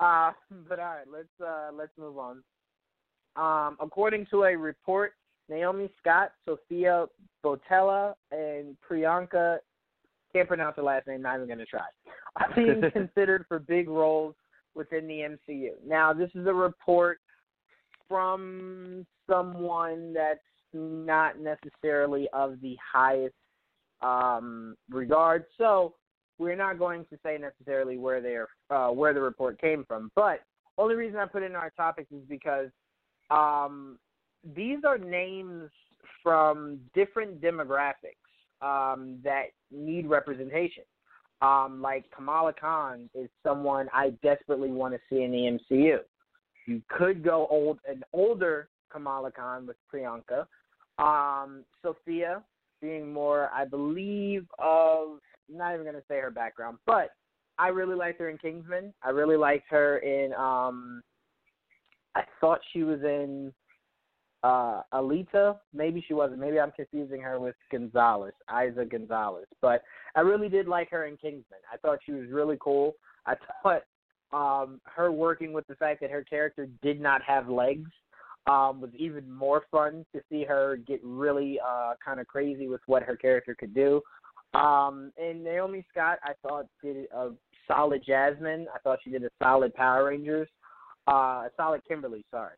Uh, 0.01 0.32
but 0.69 0.78
all 0.78 0.86
right, 0.86 1.06
let's 1.12 1.28
uh, 1.47 1.70
let's 1.74 1.93
move 1.98 2.16
on. 2.16 2.43
Um, 3.36 3.77
according 3.78 4.27
to 4.31 4.44
a 4.44 4.56
report, 4.56 5.12
Naomi 5.51 5.90
Scott, 6.01 6.32
Sofia 6.47 7.06
Boutella, 7.44 8.14
and 8.31 8.74
Priyanka 8.89 9.59
can't 10.32 10.48
pronounce 10.48 10.77
her 10.77 10.82
last 10.82 11.06
name. 11.06 11.20
Not 11.20 11.36
even 11.36 11.48
gonna 11.48 11.66
try. 11.66 11.86
Are 12.36 12.55
being 12.56 12.82
considered 12.93 13.44
for 13.48 13.59
big 13.59 13.90
roles 13.90 14.35
within 14.74 15.06
the 15.06 15.36
MCU. 15.51 15.73
Now, 15.86 16.14
this 16.14 16.31
is 16.35 16.47
a 16.47 16.55
report 16.55 17.20
from 18.08 19.06
someone 19.28 20.12
that's 20.12 20.40
not 20.72 21.34
necessarily 21.38 22.28
of 22.32 22.60
the 22.60 22.76
highest 22.92 23.34
um, 24.00 24.76
regard. 24.90 25.44
So 25.58 25.94
we're 26.38 26.56
not 26.56 26.78
going 26.78 27.04
to 27.10 27.18
say 27.24 27.38
necessarily 27.38 27.98
where 27.98 28.20
they're 28.20 28.48
uh, 28.70 28.88
where 28.88 29.14
the 29.14 29.20
report 29.20 29.60
came 29.60 29.84
from. 29.86 30.10
But 30.16 30.40
only 30.78 30.94
reason 30.94 31.18
I 31.18 31.26
put 31.26 31.42
in 31.42 31.54
our 31.54 31.70
topics 31.70 32.10
is 32.10 32.22
because 32.28 32.70
um, 33.30 33.98
these 34.54 34.78
are 34.84 34.98
names 34.98 35.70
from 36.22 36.80
different 36.94 37.40
demographics 37.40 38.16
um, 38.60 39.18
that 39.24 39.46
need 39.70 40.06
representation. 40.06 40.84
Um, 41.42 41.82
like 41.82 42.04
Kamala 42.14 42.52
Khan 42.52 43.10
is 43.14 43.28
someone 43.44 43.88
I 43.92 44.10
desperately 44.22 44.70
want 44.70 44.94
to 44.94 45.00
see 45.10 45.22
in 45.22 45.32
the 45.32 45.58
MCU. 45.74 45.98
You 46.66 46.82
could 46.89 47.24
go 47.24 47.47
old 47.51 47.78
an 47.89 48.02
older 48.12 48.68
Kamala 48.90 49.30
Khan 49.30 49.66
with 49.66 49.76
Priyanka. 49.93 50.47
Um, 50.98 51.64
Sofia 51.82 52.43
being 52.80 53.12
more, 53.12 53.51
I 53.52 53.64
believe, 53.64 54.47
of 54.59 55.18
not 55.48 55.74
even 55.74 55.86
gonna 55.86 56.02
say 56.09 56.18
her 56.18 56.30
background, 56.30 56.78
but 56.86 57.10
I 57.59 57.68
really 57.68 57.94
liked 57.94 58.20
her 58.20 58.28
in 58.28 58.39
Kingsman. 58.39 58.93
I 59.02 59.10
really 59.10 59.36
liked 59.36 59.68
her 59.70 59.98
in 59.98 60.32
um 60.34 61.02
I 62.14 62.22
thought 62.40 62.60
she 62.72 62.82
was 62.82 63.01
in 63.02 63.52
uh 64.43 64.82
Alita. 64.93 65.59
Maybe 65.72 66.05
she 66.06 66.14
wasn't. 66.14 66.40
Maybe 66.40 66.59
I'm 66.59 66.72
confusing 66.72 67.20
her 67.20 67.39
with 67.39 67.55
Gonzalez, 67.70 68.34
Eiza 68.51 68.90
Gonzalez. 68.90 69.47
But 69.60 69.82
I 70.16 70.20
really 70.20 70.48
did 70.48 70.66
like 70.66 70.90
her 70.90 71.06
in 71.06 71.16
Kingsman. 71.16 71.60
I 71.72 71.76
thought 71.76 72.01
she 72.05 72.12
was 72.12 72.28
really 72.30 72.56
cool. 72.60 72.97
I 73.26 73.34
thought 73.62 73.82
um 74.32 74.80
her 74.84 75.12
working 75.12 75.52
with 75.52 75.66
the 75.66 75.74
fact 75.76 76.00
that 76.00 76.10
her 76.10 76.24
character 76.24 76.66
did 76.82 77.00
not 77.00 77.22
have 77.22 77.48
legs 77.48 77.90
um 78.46 78.80
was 78.80 78.90
even 78.96 79.30
more 79.30 79.62
fun 79.70 80.04
to 80.14 80.20
see 80.28 80.44
her 80.44 80.76
get 80.76 81.00
really 81.04 81.59
uh 81.64 81.92
kind 82.04 82.18
of 82.18 82.26
crazy 82.26 82.66
with 82.68 82.80
what 82.86 83.02
her 83.02 83.16
character 83.16 83.54
could 83.54 83.74
do. 83.74 84.00
Um 84.54 85.12
and 85.16 85.44
Naomi 85.44 85.84
Scott 85.90 86.18
I 86.24 86.32
thought 86.42 86.66
did 86.82 87.06
a 87.14 87.30
solid 87.68 88.02
Jasmine. 88.04 88.66
I 88.74 88.78
thought 88.80 88.98
she 89.04 89.10
did 89.10 89.24
a 89.24 89.30
solid 89.42 89.74
Power 89.74 90.06
Rangers. 90.06 90.48
Uh 91.06 91.46
a 91.46 91.50
solid 91.56 91.82
Kimberly, 91.86 92.24
sorry. 92.30 92.56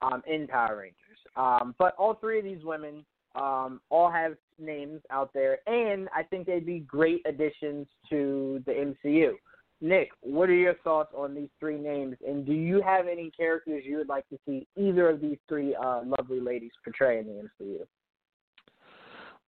Um 0.00 0.22
in 0.26 0.46
Power 0.46 0.78
Rangers. 0.78 1.18
Um 1.36 1.74
but 1.78 1.94
all 1.98 2.14
three 2.14 2.38
of 2.38 2.44
these 2.44 2.64
women 2.64 3.04
um 3.34 3.80
all 3.90 4.10
have 4.10 4.36
names 4.58 5.02
out 5.10 5.30
there 5.34 5.58
and 5.66 6.08
I 6.16 6.22
think 6.22 6.46
they'd 6.46 6.64
be 6.64 6.80
great 6.80 7.20
additions 7.26 7.86
to 8.08 8.62
the 8.64 8.72
MCU. 8.72 9.32
Nick, 9.80 10.10
what 10.20 10.48
are 10.48 10.54
your 10.54 10.74
thoughts 10.84 11.12
on 11.16 11.34
these 11.34 11.50
three 11.60 11.78
names, 11.78 12.16
and 12.26 12.46
do 12.46 12.52
you 12.52 12.80
have 12.80 13.06
any 13.06 13.30
characters 13.30 13.84
you 13.86 13.98
would 13.98 14.08
like 14.08 14.26
to 14.30 14.38
see 14.46 14.66
either 14.76 15.10
of 15.10 15.20
these 15.20 15.36
three 15.48 15.74
uh, 15.74 16.00
lovely 16.04 16.40
ladies 16.40 16.70
portray 16.82 17.18
in 17.18 17.26
the 17.26 17.48
MCU? 17.64 17.86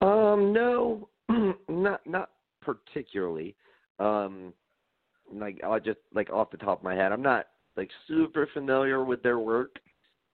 Um, 0.05 0.53
no, 0.53 1.09
not 1.69 2.01
not 2.05 2.31
particularly. 2.61 3.55
Um, 3.99 4.53
like 5.33 5.61
I 5.65 5.79
just 5.79 5.99
like 6.13 6.29
off 6.29 6.51
the 6.51 6.57
top 6.57 6.79
of 6.79 6.83
my 6.83 6.95
head, 6.95 7.11
I'm 7.11 7.21
not 7.21 7.47
like 7.77 7.89
super 8.07 8.49
familiar 8.53 9.03
with 9.03 9.23
their 9.23 9.39
work. 9.39 9.75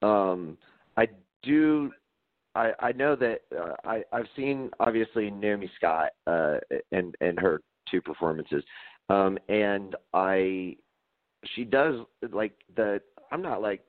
Um, 0.01 0.57
I 0.97 1.07
do. 1.43 1.91
I 2.55 2.71
I 2.79 2.91
know 2.93 3.15
that 3.15 3.41
uh, 3.55 3.73
I 3.83 4.03
I've 4.11 4.27
seen 4.35 4.69
obviously 4.79 5.29
Naomi 5.29 5.69
Scott 5.77 6.11
uh 6.27 6.57
and 6.91 7.15
and 7.21 7.39
her 7.39 7.61
two 7.89 8.01
performances. 8.01 8.63
Um 9.09 9.37
and 9.49 9.95
I 10.13 10.75
she 11.55 11.63
does 11.63 12.05
like 12.31 12.53
the 12.75 13.01
I'm 13.31 13.41
not 13.41 13.61
like 13.61 13.83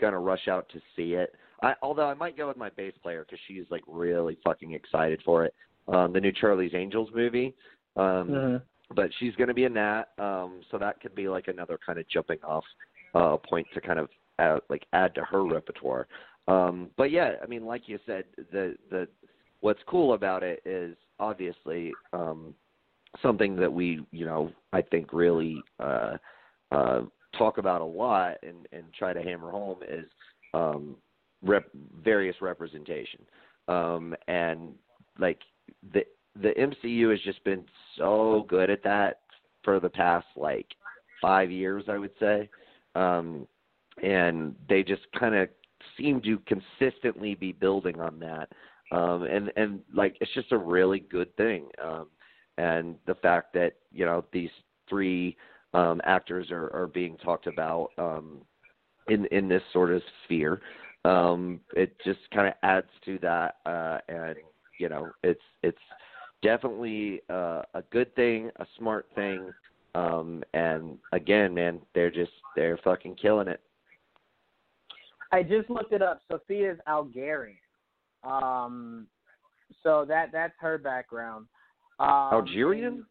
gonna 0.00 0.18
rush 0.18 0.48
out 0.48 0.68
to 0.70 0.80
see 0.96 1.14
it. 1.14 1.34
I 1.62 1.74
although 1.82 2.08
I 2.08 2.14
might 2.14 2.36
go 2.36 2.48
with 2.48 2.56
my 2.56 2.70
bass 2.70 2.94
player 3.02 3.24
because 3.24 3.40
she's 3.46 3.64
like 3.70 3.82
really 3.86 4.38
fucking 4.44 4.72
excited 4.72 5.20
for 5.24 5.44
it. 5.44 5.54
Um 5.88 6.12
the 6.12 6.20
new 6.20 6.32
Charlie's 6.32 6.74
Angels 6.74 7.10
movie. 7.14 7.54
Um 7.96 8.28
Mm-hmm. 8.28 8.56
but 8.94 9.10
she's 9.18 9.34
gonna 9.36 9.54
be 9.54 9.64
in 9.64 9.74
that. 9.74 10.10
Um 10.18 10.62
so 10.70 10.78
that 10.78 11.00
could 11.00 11.14
be 11.14 11.28
like 11.28 11.48
another 11.48 11.78
kind 11.84 11.98
of 11.98 12.08
jumping 12.08 12.38
off 12.44 12.64
uh 13.14 13.36
point 13.36 13.66
to 13.74 13.80
kind 13.80 13.98
of 13.98 14.08
add, 14.40 14.60
like 14.68 14.86
add 14.92 15.14
to 15.14 15.22
her 15.24 15.44
repertoire. 15.44 16.06
Um, 16.48 16.90
but 16.96 17.10
yeah, 17.10 17.34
I 17.42 17.46
mean, 17.46 17.64
like 17.64 17.88
you 17.88 17.98
said, 18.06 18.24
the 18.50 18.74
the 18.90 19.06
what's 19.60 19.80
cool 19.86 20.14
about 20.14 20.42
it 20.42 20.62
is 20.64 20.96
obviously 21.18 21.92
um, 22.12 22.54
something 23.22 23.56
that 23.56 23.72
we, 23.72 24.00
you 24.10 24.24
know, 24.24 24.50
I 24.72 24.82
think 24.82 25.12
really 25.12 25.62
uh, 25.78 26.16
uh, 26.70 27.02
talk 27.36 27.58
about 27.58 27.80
a 27.80 27.84
lot 27.84 28.36
and 28.42 28.66
and 28.72 28.84
try 28.96 29.12
to 29.12 29.22
hammer 29.22 29.50
home 29.50 29.78
is 29.88 30.06
um, 30.54 30.96
rep- 31.42 31.70
various 32.02 32.36
representation. 32.40 33.20
Um, 33.68 34.14
and 34.28 34.74
like 35.18 35.38
the 35.92 36.04
the 36.40 36.50
MCU 36.50 37.10
has 37.10 37.20
just 37.20 37.42
been 37.44 37.64
so 37.96 38.46
good 38.48 38.70
at 38.70 38.82
that 38.84 39.20
for 39.64 39.80
the 39.80 39.88
past 39.88 40.26
like 40.36 40.66
five 41.20 41.50
years, 41.50 41.84
I 41.88 41.98
would 41.98 42.12
say. 42.18 42.48
Um, 42.94 43.46
and 44.02 44.54
they 44.68 44.82
just 44.82 45.02
kind 45.18 45.34
of 45.34 45.48
seem 45.98 46.20
to 46.22 46.40
consistently 46.46 47.34
be 47.34 47.52
building 47.52 48.00
on 48.00 48.18
that. 48.20 48.48
Um, 48.92 49.24
and 49.24 49.52
and 49.56 49.80
like 49.94 50.16
it's 50.20 50.32
just 50.34 50.52
a 50.52 50.58
really 50.58 51.00
good 51.00 51.34
thing. 51.36 51.66
Um, 51.82 52.06
and 52.60 52.96
the 53.06 53.14
fact 53.14 53.54
that 53.54 53.72
you 53.90 54.04
know 54.04 54.24
these 54.32 54.50
three 54.88 55.36
um, 55.72 56.00
actors 56.04 56.50
are, 56.50 56.70
are 56.74 56.86
being 56.86 57.16
talked 57.18 57.46
about 57.46 57.90
um, 57.96 58.38
in 59.08 59.24
in 59.26 59.48
this 59.48 59.62
sort 59.72 59.90
of 59.90 60.02
sphere, 60.24 60.60
um, 61.06 61.60
it 61.74 61.96
just 62.04 62.20
kind 62.34 62.48
of 62.48 62.54
adds 62.62 62.90
to 63.04 63.18
that. 63.22 63.56
Uh, 63.64 63.98
and 64.08 64.36
you 64.78 64.88
know, 64.90 65.10
it's 65.22 65.40
it's 65.62 65.78
definitely 66.42 67.22
uh, 67.30 67.62
a 67.74 67.82
good 67.90 68.14
thing, 68.14 68.50
a 68.56 68.66
smart 68.78 69.06
thing. 69.14 69.50
Um, 69.94 70.44
and 70.52 70.98
again, 71.12 71.54
man, 71.54 71.80
they're 71.94 72.10
just 72.10 72.32
they're 72.56 72.78
fucking 72.84 73.16
killing 73.16 73.48
it. 73.48 73.60
I 75.32 75.42
just 75.42 75.70
looked 75.70 75.92
it 75.92 76.02
up. 76.02 76.20
Sofia's 76.30 76.78
Algerian. 76.86 77.56
Um, 78.22 79.06
so 79.82 80.04
that 80.06 80.30
that's 80.30 80.54
her 80.60 80.76
background. 80.76 81.46
Um, 82.00 82.08
Algerian? 82.32 83.06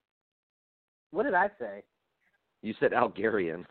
What 1.12 1.24
did 1.24 1.36
I 1.36 1.50
say? 1.60 1.84
You 2.64 2.74
said 2.80 2.92
Algerian. 2.92 3.66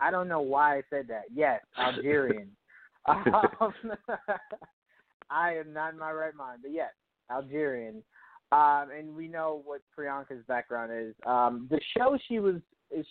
I 0.00 0.10
don't 0.10 0.26
know 0.26 0.40
why 0.40 0.78
I 0.78 0.82
said 0.90 1.06
that. 1.08 1.24
Yes, 1.32 1.60
Algerian. 1.78 2.48
um, 3.06 3.22
I 5.30 5.54
am 5.54 5.72
not 5.72 5.92
in 5.92 5.98
my 5.98 6.12
right 6.12 6.34
mind, 6.34 6.60
but 6.62 6.72
yes, 6.72 6.90
Algerian. 7.30 8.02
Um, 8.52 8.88
and 8.96 9.14
we 9.14 9.28
know 9.28 9.62
what 9.64 9.80
Priyanka's 9.96 10.44
background 10.46 10.92
is. 10.94 11.14
Um, 11.26 11.68
the 11.70 11.80
show 11.96 12.18
she 12.28 12.38
was 12.38 12.56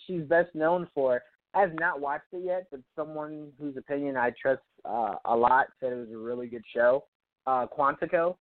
she's 0.06 0.22
best 0.22 0.54
known 0.54 0.88
for. 0.94 1.22
I 1.54 1.60
have 1.60 1.74
not 1.78 2.00
watched 2.00 2.32
it 2.32 2.44
yet, 2.44 2.66
but 2.70 2.80
someone 2.96 3.52
whose 3.60 3.76
opinion 3.76 4.16
I 4.16 4.32
trust 4.40 4.62
uh, 4.84 5.14
a 5.24 5.36
lot 5.36 5.66
said 5.80 5.92
it 5.92 5.96
was 5.96 6.10
a 6.12 6.18
really 6.18 6.46
good 6.46 6.64
show. 6.74 7.04
Uh, 7.46 7.66
Quantico. 7.66 8.36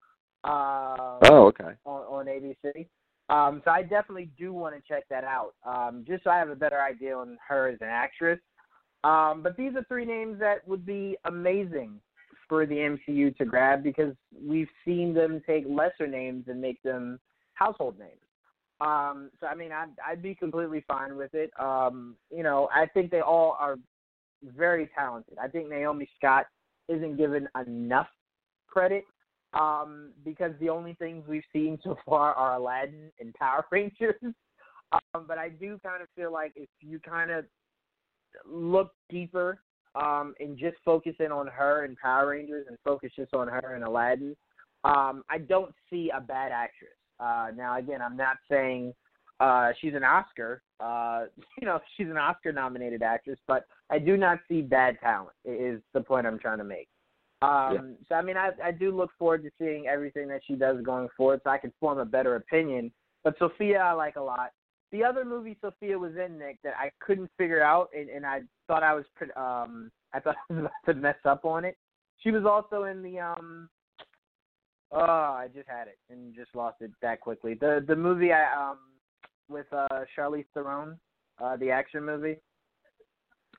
Uh, 0.45 1.19
oh, 1.31 1.47
okay. 1.47 1.73
On, 1.85 2.01
on 2.03 2.27
ABC. 2.27 2.87
Um, 3.29 3.62
so 3.65 3.71
I 3.71 3.83
definitely 3.83 4.31
do 4.39 4.53
want 4.53 4.75
to 4.75 4.83
check 4.87 5.05
that 5.09 5.23
out, 5.23 5.55
um, 5.65 6.05
just 6.07 6.25
so 6.25 6.31
I 6.31 6.39
have 6.39 6.49
a 6.49 6.57
better 6.57 6.81
idea 6.81 7.17
on 7.17 7.39
her 7.47 7.69
as 7.69 7.79
an 7.81 7.89
actress. 7.89 8.41
Um, 9.05 9.43
but 9.43 9.57
these 9.57 9.75
are 9.77 9.85
three 9.85 10.05
names 10.05 10.41
that 10.41 10.67
would 10.67 10.85
be 10.85 11.17
amazing 11.25 12.01
for 12.49 12.67
the 12.67 12.75
MCU 12.75 13.37
to 13.37 13.45
grab 13.45 13.85
because 13.85 14.15
we've 14.45 14.69
seen 14.85 15.15
them 15.15 15.41
take 15.47 15.65
lesser 15.69 16.09
names 16.09 16.47
and 16.49 16.61
make 16.61 16.83
them 16.83 17.21
household 17.55 17.99
names. 17.99 18.21
Um, 18.81 19.31
so 19.39 19.47
I 19.47 19.55
mean, 19.55 19.71
I'd, 19.73 19.91
I'd 20.05 20.23
be 20.23 20.35
completely 20.35 20.85
fine 20.89 21.17
with 21.17 21.33
it. 21.35 21.51
Um, 21.61 22.17
you 22.35 22.43
know, 22.43 22.69
I 22.75 22.87
think 22.87 23.11
they 23.11 23.21
all 23.21 23.57
are 23.61 23.77
very 24.43 24.91
talented. 24.97 25.39
I 25.41 25.49
think 25.49 25.69
Naomi 25.69 26.09
Scott 26.19 26.47
isn't 26.89 27.17
given 27.17 27.47
enough 27.65 28.09
credit 28.69 29.05
um, 29.53 30.11
because 30.25 30.53
the 30.61 30.69
only 30.69 30.95
things 30.95 31.25
we've 31.29 31.43
seen 31.53 31.79
so 31.83 31.97
far 32.07 32.35
are 32.35 32.55
Aladdin 32.55 33.11
and 33.21 33.35
Power 33.35 33.65
Rangers. 33.73 34.15
Um, 34.93 35.25
but 35.27 35.39
I 35.39 35.49
do 35.49 35.79
kind 35.85 36.03
of 36.03 36.09
feel 36.17 36.33
like 36.33 36.53
if 36.57 36.69
you 36.81 36.99
kind 36.99 37.31
of 37.31 37.45
look 38.45 38.93
deeper 39.09 39.61
um, 39.95 40.35
and 40.41 40.59
just 40.59 40.77
focus 40.85 41.15
in 41.21 41.33
on 41.33 41.47
her 41.47 41.85
and 41.85 41.97
Power 41.97 42.31
Rangers 42.31 42.67
and 42.69 42.77
focus 42.85 43.11
just 43.17 43.35
on 43.35 43.49
her 43.49 43.75
and 43.75 43.85
Aladdin, 43.85 44.37
um, 44.85 45.23
I 45.29 45.39
don't 45.39 45.75
see 45.91 46.11
a 46.15 46.21
bad 46.21 46.53
actress. 46.53 46.91
Uh, 47.19 47.49
now, 47.55 47.79
again, 47.79 48.01
I'm 48.01 48.17
not 48.17 48.37
saying 48.51 48.95
uh, 49.41 49.71
she's 49.81 49.95
an 49.95 50.05
Oscar, 50.05 50.63
uh, 50.81 51.25
you 51.61 51.67
know, 51.67 51.81
she's 51.97 52.09
an 52.09 52.17
Oscar-nominated 52.17 53.03
actress, 53.03 53.39
but 53.47 53.65
I 53.91 53.99
do 53.99 54.17
not 54.17 54.39
see 54.49 54.63
bad 54.63 54.99
talent. 55.01 55.35
Is 55.45 55.81
the 55.93 56.01
point 56.01 56.27
I'm 56.27 56.39
trying 56.39 56.59
to 56.59 56.65
make. 56.65 56.89
Um, 57.43 57.73
yeah. 57.73 57.81
So, 58.09 58.15
I 58.17 58.23
mean, 58.23 58.37
I, 58.37 58.51
I 58.62 58.71
do 58.71 58.95
look 58.95 59.11
forward 59.19 59.43
to 59.45 59.51
seeing 59.59 59.87
everything 59.87 60.29
that 60.29 60.43
she 60.47 60.55
does 60.55 60.83
going 60.83 61.09
forward, 61.17 61.41
so 61.45 61.51
I 61.51 61.59
can 61.59 61.73
form 61.81 61.99
a 61.99 62.05
better 62.05 62.37
opinion. 62.37 62.93
But 63.25 63.39
Sofia, 63.39 63.79
I 63.79 63.93
like 63.93 64.17
a 64.17 64.21
lot. 64.21 64.51
The 64.93 65.05
other 65.05 65.25
movie 65.25 65.57
Sofia 65.61 65.99
was 65.99 66.12
in, 66.17 66.39
Nick, 66.39 66.59
that 66.65 66.75
I 66.79 66.91
couldn't 67.01 67.31
figure 67.39 67.62
out, 67.62 67.91
and, 67.97 68.09
and 68.09 68.27
I 68.27 68.41
thought 68.67 68.83
I 68.83 68.95
was, 68.95 69.05
um, 69.37 69.91
I 70.12 70.21
thought 70.21 70.37
I 70.51 70.53
was 70.53 70.61
about 70.61 70.73
to 70.87 70.95
mess 70.95 71.17
up 71.25 71.45
on 71.45 71.65
it. 71.65 71.77
She 72.19 72.31
was 72.31 72.45
also 72.45 72.85
in 72.85 73.03
the 73.03 73.19
um 73.19 73.69
Oh, 74.93 74.99
I 74.99 75.47
just 75.55 75.69
had 75.69 75.87
it 75.87 75.99
and 76.11 76.35
just 76.35 76.55
lost 76.55 76.79
it 76.81 76.91
that 77.01 77.21
quickly. 77.21 77.55
The 77.55 77.85
the 77.87 77.97
movie 77.97 78.33
I 78.33 78.71
um 78.71 78.79
with 79.49 79.67
uh 79.73 80.05
Charlize 80.17 80.47
Theron, 80.53 80.99
uh 81.43 81.57
the 81.57 81.71
action 81.71 82.05
movie. 82.05 82.37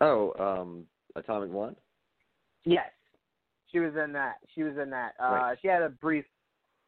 Oh, 0.02 0.34
um 0.40 0.86
Atomic 1.16 1.52
Blonde? 1.52 1.78
Yes. 2.66 2.90
She 3.72 3.80
was 3.80 3.94
in 4.04 4.14
that. 4.14 4.36
She 4.54 4.64
was 4.64 4.78
in 4.78 4.90
that. 4.90 5.14
Uh 5.22 5.32
right. 5.32 5.58
she 5.62 5.68
had 5.68 5.82
a 5.82 5.90
brief 5.90 6.26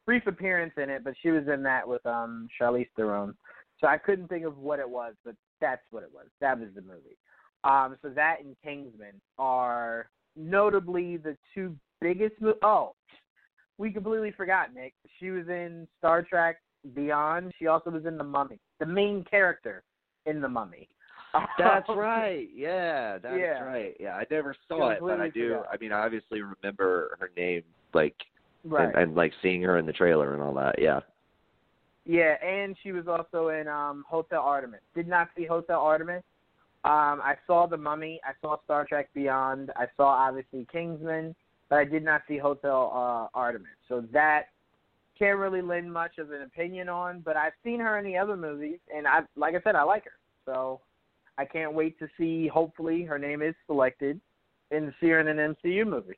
brief 0.05 0.27
appearance 0.27 0.73
in 0.77 0.89
it, 0.89 1.03
but 1.03 1.13
she 1.21 1.29
was 1.29 1.47
in 1.47 1.63
that 1.63 1.87
with 1.87 2.05
um 2.05 2.47
Charlize 2.59 2.89
Theron. 2.95 3.35
So 3.79 3.87
I 3.87 3.97
couldn't 3.97 4.27
think 4.27 4.45
of 4.45 4.57
what 4.57 4.79
it 4.79 4.89
was, 4.89 5.13
but 5.25 5.35
that's 5.59 5.83
what 5.91 6.03
it 6.03 6.09
was. 6.13 6.27
That 6.41 6.59
was 6.59 6.69
the 6.75 6.81
movie. 6.81 7.17
Um 7.63 7.97
so 8.01 8.09
that 8.09 8.37
and 8.43 8.55
Kingsman 8.63 9.21
are 9.37 10.09
notably 10.35 11.17
the 11.17 11.37
two 11.53 11.75
biggest 12.01 12.35
mo- 12.41 12.55
oh 12.63 12.95
we 13.77 13.91
completely 13.91 14.31
forgot 14.31 14.73
Nick. 14.73 14.93
She 15.19 15.31
was 15.31 15.47
in 15.47 15.87
Star 15.97 16.21
Trek 16.21 16.57
Beyond. 16.93 17.51
She 17.57 17.67
also 17.67 17.89
was 17.89 18.05
in 18.05 18.17
The 18.17 18.23
Mummy, 18.23 18.59
the 18.79 18.85
main 18.85 19.23
character 19.29 19.83
in 20.25 20.41
The 20.41 20.49
Mummy. 20.49 20.87
That's 21.57 21.89
right. 21.89 22.47
Yeah, 22.55 23.17
that's 23.17 23.37
yeah. 23.39 23.63
right. 23.63 23.95
Yeah, 23.99 24.15
I 24.15 24.25
never 24.29 24.55
saw 24.67 24.89
it, 24.89 24.99
but 25.01 25.19
I 25.19 25.29
do. 25.29 25.49
Forgot. 25.49 25.67
I 25.73 25.77
mean, 25.77 25.91
I 25.91 26.05
obviously 26.05 26.41
remember 26.41 27.17
her 27.19 27.31
name, 27.35 27.63
like, 27.93 28.15
right. 28.63 28.85
and, 28.85 28.95
and 28.95 29.15
like 29.15 29.33
seeing 29.41 29.61
her 29.63 29.79
in 29.79 29.87
the 29.87 29.93
trailer 29.93 30.35
and 30.35 30.43
all 30.43 30.53
that. 30.53 30.75
Yeah. 30.77 30.99
Yeah, 32.05 32.35
and 32.45 32.75
she 32.83 32.91
was 32.91 33.07
also 33.07 33.47
in 33.47 33.67
um 33.67 34.05
Hotel 34.07 34.41
Artemis. 34.41 34.81
Did 34.93 35.07
not 35.07 35.29
see 35.35 35.45
Hotel 35.45 35.79
Artemis. 35.79 36.23
Um, 36.83 37.21
I 37.23 37.35
saw 37.47 37.65
The 37.65 37.77
Mummy. 37.77 38.19
I 38.23 38.33
saw 38.41 38.57
Star 38.65 38.85
Trek 38.85 39.09
Beyond. 39.15 39.71
I 39.75 39.87
saw 39.97 40.09
obviously 40.09 40.67
Kingsman 40.71 41.33
but 41.73 41.79
I 41.79 41.85
did 41.85 42.03
not 42.03 42.21
see 42.27 42.37
Hotel 42.37 42.91
uh, 42.93 43.35
Artemis. 43.35 43.67
So 43.89 44.03
that 44.13 44.49
can't 45.17 45.39
really 45.39 45.63
lend 45.63 45.91
much 45.91 46.19
of 46.19 46.29
an 46.29 46.43
opinion 46.43 46.87
on. 46.87 47.21
But 47.21 47.35
I've 47.35 47.53
seen 47.63 47.79
her 47.79 47.97
in 47.97 48.05
the 48.05 48.15
other 48.15 48.37
movies, 48.37 48.77
and 48.95 49.07
I, 49.07 49.21
like 49.35 49.55
I 49.55 49.61
said, 49.63 49.75
I 49.75 49.81
like 49.81 50.03
her. 50.03 50.11
So 50.45 50.81
I 51.37 51.45
can't 51.45 51.73
wait 51.73 51.97
to 51.99 52.07
see. 52.17 52.47
Hopefully, 52.47 53.03
her 53.03 53.17
name 53.17 53.41
is 53.41 53.55
selected 53.65 54.19
and 54.71 54.93
see 54.99 55.09
her 55.09 55.19
in 55.19 55.27
an 55.27 55.55
MCU 55.55 55.87
movie. 55.87 56.17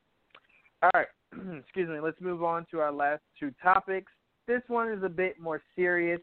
All 0.81 0.91
right, 0.93 1.07
excuse 1.59 1.89
me. 1.89 1.99
Let's 1.99 2.19
move 2.21 2.43
on 2.43 2.65
to 2.71 2.79
our 2.79 2.91
last 2.91 3.21
two 3.39 3.51
topics. 3.61 4.11
This 4.47 4.61
one 4.67 4.91
is 4.91 5.03
a 5.03 5.09
bit 5.09 5.39
more 5.39 5.61
serious. 5.75 6.21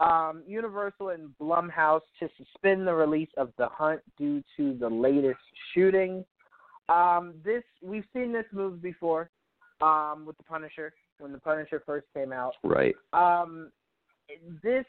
Um, 0.00 0.42
Universal 0.46 1.10
and 1.10 1.28
Blumhouse 1.40 2.00
to 2.20 2.28
suspend 2.38 2.86
the 2.86 2.94
release 2.94 3.28
of 3.36 3.52
The 3.58 3.68
Hunt 3.68 4.00
due 4.16 4.42
to 4.56 4.74
the 4.78 4.88
latest 4.88 5.40
shooting. 5.74 6.24
Um, 6.88 7.34
this 7.44 7.62
we've 7.82 8.06
seen 8.14 8.32
this 8.32 8.46
move 8.52 8.82
before, 8.82 9.30
um, 9.80 10.24
with 10.26 10.36
the 10.38 10.44
Punisher 10.44 10.92
when 11.18 11.32
the 11.32 11.38
Punisher 11.38 11.82
first 11.84 12.06
came 12.14 12.32
out. 12.32 12.54
Right. 12.64 12.94
Um, 13.12 13.70
this 14.62 14.86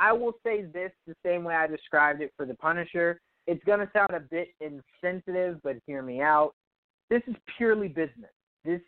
I 0.00 0.12
will 0.14 0.32
say 0.42 0.62
this 0.62 0.90
the 1.06 1.14
same 1.24 1.44
way 1.44 1.54
I 1.54 1.66
described 1.66 2.22
it 2.22 2.32
for 2.36 2.46
the 2.46 2.54
Punisher. 2.54 3.20
It's 3.46 3.62
gonna 3.64 3.88
sound 3.92 4.10
a 4.12 4.20
bit 4.20 4.48
insensitive, 4.60 5.60
but 5.62 5.76
hear 5.86 6.02
me 6.02 6.22
out. 6.22 6.54
This 7.10 7.22
is 7.26 7.36
purely 7.56 7.88
business. 7.88 8.30
This, 8.64 8.80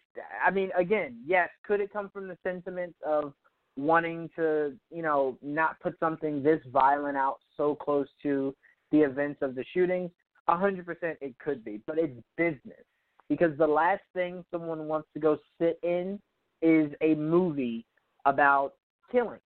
I 0.44 0.50
mean, 0.50 0.70
again, 0.76 1.18
yes, 1.26 1.50
could 1.64 1.80
it 1.80 1.92
come 1.92 2.08
from 2.10 2.28
the 2.28 2.38
sentiment 2.42 2.94
of 3.06 3.34
wanting 3.76 4.30
to, 4.36 4.74
you 4.90 5.02
know, 5.02 5.36
not 5.42 5.78
put 5.80 5.98
something 6.00 6.42
this 6.42 6.60
violent 6.72 7.16
out 7.16 7.38
so 7.56 7.74
close 7.74 8.08
to 8.22 8.54
the 8.90 9.00
events 9.00 9.42
of 9.42 9.54
the 9.54 9.64
shootings? 9.74 10.10
A 10.48 10.56
hundred 10.56 10.86
percent, 10.86 11.18
it 11.20 11.38
could 11.38 11.62
be, 11.62 11.80
but 11.86 11.98
it's 11.98 12.18
business 12.36 12.84
because 13.28 13.56
the 13.58 13.66
last 13.66 14.02
thing 14.14 14.44
someone 14.50 14.88
wants 14.88 15.08
to 15.14 15.20
go 15.20 15.38
sit 15.60 15.78
in 15.82 16.18
is 16.62 16.90
a 17.02 17.14
movie 17.14 17.84
about 18.24 18.72
killing 19.10 19.40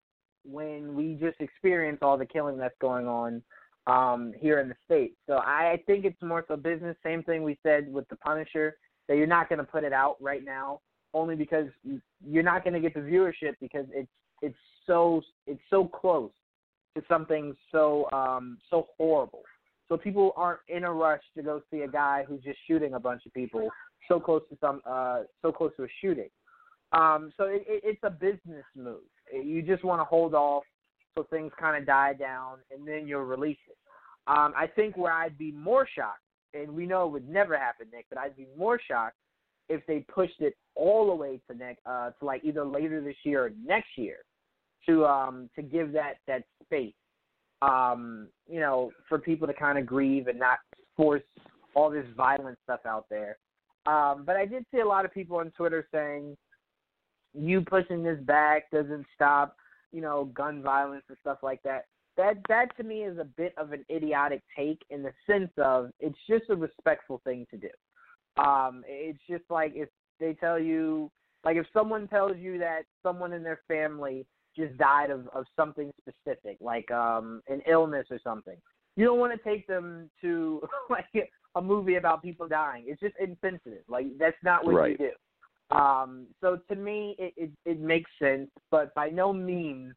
when 0.49 0.95
we 0.95 1.15
just 1.15 1.39
experience 1.39 1.99
all 2.01 2.17
the 2.17 2.25
killing 2.25 2.57
that's 2.57 2.75
going 2.79 3.07
on 3.07 3.41
um, 3.87 4.33
here 4.39 4.59
in 4.59 4.69
the 4.69 4.75
states. 4.85 5.15
So 5.27 5.37
I 5.37 5.81
think 5.85 6.05
it's 6.05 6.21
more 6.21 6.43
so 6.47 6.55
business. 6.55 6.95
Same 7.03 7.23
thing 7.23 7.43
we 7.43 7.57
said 7.63 7.91
with 7.91 8.07
the 8.09 8.15
Punisher 8.17 8.77
that 9.07 9.17
you're 9.17 9.27
not 9.27 9.49
going 9.49 9.59
to 9.59 9.65
put 9.65 9.83
it 9.83 9.93
out 9.93 10.17
right 10.19 10.43
now, 10.43 10.81
only 11.13 11.35
because 11.35 11.67
you're 12.27 12.43
not 12.43 12.63
going 12.63 12.73
to 12.73 12.79
get 12.79 12.93
the 12.93 12.99
viewership 12.99 13.53
because 13.61 13.85
it's 13.91 14.09
it's 14.41 14.57
so 14.85 15.21
it's 15.47 15.61
so 15.69 15.85
close 15.85 16.31
to 16.95 17.03
something 17.07 17.55
so 17.71 18.09
um, 18.11 18.57
so 18.69 18.87
horrible. 18.97 19.43
So 19.87 19.97
people 19.97 20.33
aren't 20.35 20.61
in 20.67 20.83
a 20.83 20.91
rush 20.91 21.21
to 21.37 21.43
go 21.43 21.61
see 21.71 21.81
a 21.81 21.87
guy 21.87 22.25
who's 22.27 22.41
just 22.41 22.57
shooting 22.67 22.95
a 22.95 22.99
bunch 22.99 23.25
of 23.25 23.33
people 23.33 23.69
so 24.07 24.19
close 24.19 24.41
to 24.49 24.57
some 24.59 24.81
uh 24.85 25.21
so 25.41 25.51
close 25.51 25.71
to 25.77 25.83
a 25.83 25.87
shooting. 26.01 26.29
Um, 26.91 27.31
so 27.37 27.45
it, 27.45 27.65
it, 27.67 27.81
it's 27.83 28.03
a 28.03 28.09
business 28.09 28.65
move. 28.75 29.01
You 29.33 29.61
just 29.61 29.83
want 29.83 29.99
to 30.01 30.05
hold 30.05 30.33
off 30.33 30.63
so 31.15 31.25
things 31.29 31.51
kind 31.59 31.77
of 31.77 31.85
die 31.85 32.13
down, 32.13 32.57
and 32.71 32.87
then 32.87 33.07
you'll 33.07 33.21
release 33.21 33.57
it. 33.67 33.77
Um, 34.27 34.53
I 34.57 34.67
think 34.67 34.97
where 34.97 35.13
I'd 35.13 35.37
be 35.37 35.51
more 35.51 35.87
shocked, 35.95 36.19
and 36.53 36.71
we 36.71 36.85
know 36.85 37.05
it 37.05 37.11
would 37.11 37.29
never 37.29 37.57
happen, 37.57 37.87
Nick, 37.93 38.05
but 38.09 38.17
I'd 38.17 38.35
be 38.35 38.47
more 38.57 38.79
shocked 38.85 39.15
if 39.69 39.85
they 39.87 39.99
pushed 39.99 40.41
it 40.41 40.55
all 40.75 41.07
the 41.07 41.15
way 41.15 41.39
to 41.49 41.57
next 41.57 41.79
uh, 41.85 42.11
to 42.11 42.25
like 42.25 42.43
either 42.43 42.65
later 42.65 43.01
this 43.01 43.15
year 43.23 43.45
or 43.45 43.51
next 43.63 43.89
year 43.97 44.17
to 44.87 45.05
um 45.05 45.49
to 45.55 45.63
give 45.63 45.91
that 45.93 46.15
that 46.27 46.43
space 46.63 46.93
um, 47.61 48.27
you 48.47 48.59
know, 48.59 48.91
for 49.07 49.19
people 49.19 49.47
to 49.47 49.53
kind 49.53 49.77
of 49.77 49.85
grieve 49.85 50.27
and 50.27 50.39
not 50.39 50.59
force 50.95 51.23
all 51.73 51.89
this 51.89 52.05
violent 52.15 52.57
stuff 52.63 52.81
out 52.85 53.05
there. 53.09 53.37
Um, 53.85 54.23
but 54.25 54.35
I 54.35 54.45
did 54.45 54.65
see 54.73 54.79
a 54.79 54.87
lot 54.87 55.05
of 55.05 55.13
people 55.13 55.37
on 55.37 55.51
Twitter 55.51 55.87
saying, 55.93 56.35
"You 57.37 57.61
pushing 57.61 58.03
this 58.03 58.19
back 58.21 58.69
doesn't 58.71 59.05
stop, 59.13 59.55
you 59.91 60.01
know, 60.01 60.25
gun 60.33 60.61
violence 60.61 61.03
and 61.09 61.17
stuff 61.21 61.39
like 61.41 61.61
that." 61.63 61.85
That 62.17 62.37
that 62.47 62.75
to 62.77 62.83
me 62.83 63.03
is 63.03 63.17
a 63.17 63.25
bit 63.25 63.53
of 63.57 63.73
an 63.73 63.85
idiotic 63.91 64.41
take 64.55 64.81
in 64.89 65.03
the 65.03 65.11
sense 65.27 65.51
of 65.57 65.91
it's 65.99 66.17
just 66.29 66.49
a 66.49 66.55
respectful 66.55 67.21
thing 67.23 67.45
to 67.51 67.57
do. 67.57 68.41
Um, 68.41 68.83
it's 68.87 69.19
just 69.29 69.43
like 69.49 69.73
if 69.75 69.89
they 70.19 70.33
tell 70.33 70.59
you, 70.59 71.11
like 71.43 71.57
if 71.57 71.65
someone 71.73 72.07
tells 72.07 72.37
you 72.37 72.57
that 72.59 72.83
someone 73.03 73.33
in 73.33 73.43
their 73.43 73.61
family 73.67 74.25
just 74.55 74.77
died 74.77 75.11
of, 75.11 75.27
of 75.29 75.45
something 75.55 75.91
specific, 75.99 76.57
like 76.61 76.89
um 76.91 77.41
an 77.47 77.61
illness 77.67 78.07
or 78.09 78.19
something. 78.23 78.57
You 78.95 79.05
don't 79.05 79.19
want 79.19 79.33
to 79.33 79.49
take 79.49 79.67
them 79.67 80.09
to 80.21 80.61
like 80.89 81.31
a 81.55 81.61
movie 81.61 81.95
about 81.95 82.21
people 82.21 82.47
dying. 82.47 82.85
It's 82.87 83.01
just 83.01 83.15
insensitive. 83.19 83.83
Like 83.87 84.05
that's 84.17 84.37
not 84.43 84.65
what 84.65 84.75
right. 84.75 84.91
you 84.91 84.97
do. 84.97 85.11
Um, 85.71 86.27
so 86.41 86.59
to 86.69 86.75
me, 86.75 87.15
it, 87.17 87.33
it 87.37 87.51
it 87.65 87.79
makes 87.79 88.09
sense, 88.19 88.49
but 88.69 88.93
by 88.93 89.09
no 89.09 89.33
means 89.33 89.93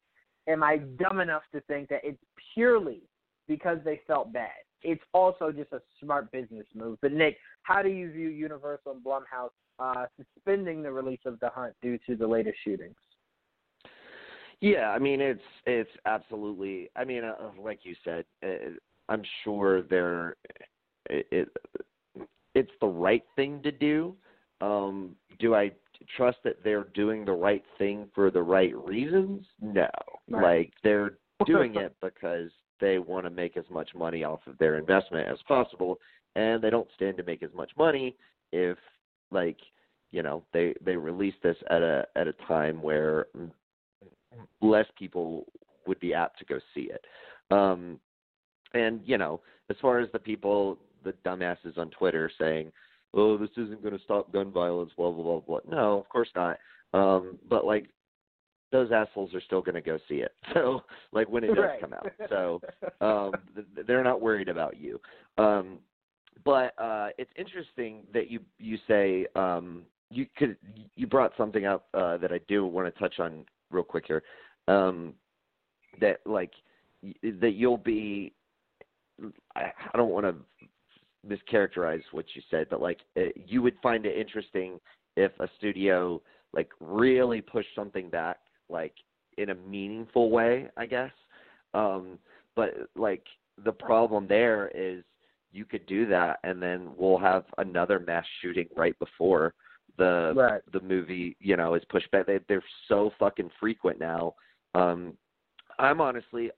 am 0.47 0.63
I 0.63 0.77
dumb 0.77 1.19
enough 1.19 1.43
to 1.53 1.61
think 1.61 1.89
that 1.89 2.01
it's 2.03 2.21
purely 2.53 3.03
because 3.47 3.77
they 3.85 4.01
felt 4.07 4.33
bad. 4.33 4.49
It's 4.81 5.03
also 5.13 5.51
just 5.51 5.71
a 5.73 5.81
smart 6.01 6.31
business 6.31 6.65
move. 6.73 6.97
But 7.01 7.11
Nick, 7.11 7.37
how 7.63 7.81
do 7.81 7.89
you 7.89 8.11
view 8.11 8.29
Universal 8.29 8.93
and 8.93 9.03
Blumhouse 9.03 9.49
uh, 9.77 10.05
suspending 10.17 10.81
the 10.81 10.91
release 10.91 11.19
of 11.25 11.39
The 11.39 11.49
Hunt 11.49 11.73
due 11.81 11.99
to 12.07 12.15
the 12.15 12.27
latest 12.27 12.57
shootings? 12.63 12.95
Yeah, 14.61 14.89
I 14.89 14.99
mean 14.99 15.21
it's 15.21 15.41
it's 15.65 15.89
absolutely. 16.05 16.89
I 16.95 17.05
mean, 17.05 17.23
uh, 17.23 17.35
like 17.61 17.79
you 17.83 17.95
said, 18.03 18.25
uh, 18.43 18.71
I'm 19.07 19.23
sure 19.43 19.83
they're 19.83 20.35
it, 21.09 21.27
it 21.31 21.49
it's 22.55 22.71
the 22.81 22.87
right 22.87 23.23
thing 23.35 23.61
to 23.63 23.71
do. 23.71 24.15
Um, 24.61 25.15
do 25.39 25.55
I 25.55 25.71
trust 26.17 26.39
that 26.43 26.63
they're 26.63 26.87
doing 26.93 27.25
the 27.25 27.31
right 27.31 27.63
thing 27.77 28.07
for 28.13 28.31
the 28.31 28.41
right 28.41 28.75
reasons? 28.75 29.45
No. 29.61 29.89
Right. 30.29 30.59
Like 30.59 30.73
they're 30.83 31.17
doing 31.45 31.75
it 31.75 31.95
because 32.01 32.49
they 32.79 32.99
want 32.99 33.25
to 33.25 33.29
make 33.29 33.57
as 33.57 33.65
much 33.69 33.89
money 33.95 34.23
off 34.23 34.39
of 34.47 34.57
their 34.57 34.77
investment 34.77 35.27
as 35.27 35.37
possible 35.47 35.99
and 36.35 36.61
they 36.61 36.69
don't 36.69 36.87
stand 36.95 37.17
to 37.17 37.23
make 37.23 37.43
as 37.43 37.49
much 37.53 37.71
money 37.77 38.15
if 38.51 38.77
like 39.31 39.57
you 40.11 40.23
know 40.23 40.43
they 40.53 40.73
they 40.83 40.95
release 40.95 41.33
this 41.43 41.57
at 41.69 41.81
a 41.81 42.05
at 42.15 42.27
a 42.27 42.33
time 42.47 42.81
where 42.81 43.27
less 44.61 44.85
people 44.97 45.45
would 45.87 45.99
be 45.99 46.13
apt 46.13 46.39
to 46.39 46.45
go 46.45 46.59
see 46.73 46.89
it 46.91 47.05
um 47.51 47.99
and 48.73 49.01
you 49.05 49.17
know 49.17 49.41
as 49.69 49.75
far 49.81 49.99
as 49.99 50.09
the 50.13 50.19
people 50.19 50.77
the 51.03 51.13
dumbasses 51.25 51.77
on 51.77 51.89
twitter 51.89 52.31
saying 52.39 52.71
oh 53.13 53.37
this 53.37 53.49
isn't 53.57 53.81
going 53.81 53.97
to 53.97 54.03
stop 54.03 54.31
gun 54.31 54.51
violence 54.51 54.91
blah 54.97 55.11
blah 55.11 55.23
blah 55.23 55.39
blah. 55.39 55.59
No 55.69 55.99
of 55.99 56.09
course 56.09 56.29
not. 56.35 56.57
Um 56.93 57.37
but 57.49 57.65
like 57.65 57.89
those 58.71 58.91
assholes 58.91 59.33
are 59.33 59.41
still 59.41 59.61
going 59.61 59.75
to 59.75 59.81
go 59.81 59.97
see 60.07 60.15
it. 60.17 60.31
So 60.53 60.83
like 61.11 61.27
when 61.29 61.43
it 61.43 61.47
does 61.55 61.57
Right. 61.57 61.81
come 61.81 61.93
out. 61.93 62.11
So 62.29 62.61
um 63.01 63.33
th- 63.55 63.87
they're 63.87 64.03
not 64.03 64.21
worried 64.21 64.49
about 64.49 64.77
you. 64.77 64.99
Um 65.37 65.79
but 66.45 66.73
uh 66.79 67.09
it's 67.17 67.31
interesting 67.35 68.03
that 68.13 68.29
you 68.29 68.39
you 68.59 68.77
say 68.87 69.25
um 69.35 69.83
you 70.11 70.25
could 70.37 70.57
you 70.95 71.05
brought 71.07 71.33
something 71.37 71.65
up 71.65 71.87
uh 71.93 72.17
that 72.17 72.31
I 72.31 72.39
do 72.47 72.65
want 72.65 72.93
to 72.93 72.99
touch 72.99 73.19
on 73.19 73.45
real 73.71 73.83
quick 73.83 74.05
here. 74.07 74.23
Um 74.67 75.13
that 75.99 76.19
like 76.25 76.51
y- 77.03 77.13
that 77.41 77.51
you'll 77.51 77.77
be 77.77 78.33
I, 79.55 79.71
I 79.93 79.97
don't 79.97 80.11
want 80.11 80.25
to 80.25 80.35
mischaracterize 81.27 82.03
what 82.11 82.25
you 82.33 82.41
said 82.49 82.67
but 82.69 82.81
like 82.81 82.99
uh, 83.17 83.23
you 83.35 83.61
would 83.61 83.75
find 83.83 84.05
it 84.05 84.17
interesting 84.17 84.79
if 85.17 85.31
a 85.39 85.49
studio 85.57 86.21
like 86.53 86.69
really 86.79 87.41
pushed 87.41 87.69
something 87.75 88.09
back 88.09 88.37
like 88.69 88.93
in 89.37 89.49
a 89.49 89.55
meaningful 89.55 90.29
way 90.29 90.69
I 90.77 90.85
guess. 90.85 91.11
Um 91.73 92.17
but 92.55 92.73
like 92.95 93.23
the 93.63 93.71
problem 93.71 94.27
there 94.27 94.71
is 94.73 95.03
you 95.51 95.65
could 95.65 95.85
do 95.87 96.05
that 96.07 96.39
and 96.43 96.61
then 96.61 96.91
we'll 96.95 97.17
have 97.17 97.43
another 97.57 97.99
mass 97.99 98.25
shooting 98.41 98.67
right 98.75 98.97
before 98.99 99.53
the 99.97 100.33
Right. 100.35 100.61
the 100.71 100.79
movie 100.79 101.35
you 101.39 101.57
know 101.57 101.73
is 101.73 101.83
pushed 101.89 102.09
back. 102.11 102.27
They 102.27 102.39
they're 102.47 102.63
so 102.87 103.11
fucking 103.19 103.51
frequent 103.59 103.99
now. 103.99 104.35
Um 104.73 105.13
i'm 105.77 106.01
honestly 106.01 106.51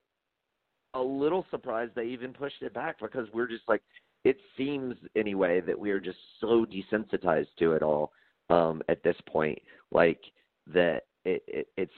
a 0.93 1.01
little 1.01 1.45
surprised 1.51 1.93
they 1.95 2.05
even 2.05 2.33
pushed 2.33 2.61
it 2.61 2.73
back 2.73 2.99
because 2.99 3.27
we're 3.33 3.47
just 3.47 3.67
like 3.67 3.81
it 4.23 4.37
seems 4.57 4.95
anyway 5.15 5.61
that 5.61 5.77
we 5.77 5.91
are 5.91 5.99
just 5.99 6.17
so 6.39 6.65
desensitized 6.65 7.47
to 7.57 7.73
it 7.73 7.83
all 7.83 8.11
um 8.49 8.81
at 8.89 9.03
this 9.03 9.15
point 9.27 9.59
like 9.91 10.19
that 10.67 11.03
it, 11.25 11.43
it 11.47 11.67
it's 11.77 11.91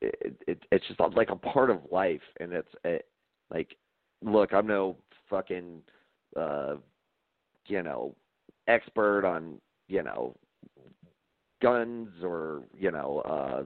it, 0.00 0.36
it 0.46 0.58
it's 0.70 0.86
just 0.88 1.00
like 1.14 1.30
a 1.30 1.36
part 1.36 1.70
of 1.70 1.80
life 1.90 2.20
and 2.40 2.52
it's 2.52 2.68
it, 2.84 3.06
like 3.52 3.76
look 4.22 4.52
i'm 4.52 4.66
no 4.66 4.96
fucking 5.28 5.80
uh 6.36 6.74
you 7.66 7.82
know 7.82 8.14
expert 8.68 9.24
on 9.24 9.58
you 9.88 10.02
know 10.02 10.34
guns 11.60 12.08
or 12.22 12.62
you 12.76 12.90
know 12.90 13.22
uh 13.24 13.62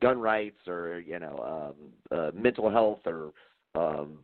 gun 0.00 0.18
rights 0.18 0.66
or 0.66 1.00
you 1.00 1.18
know 1.18 1.74
um 1.78 2.18
uh 2.18 2.30
mental 2.34 2.70
health 2.70 3.00
or 3.06 3.32
um 3.74 4.18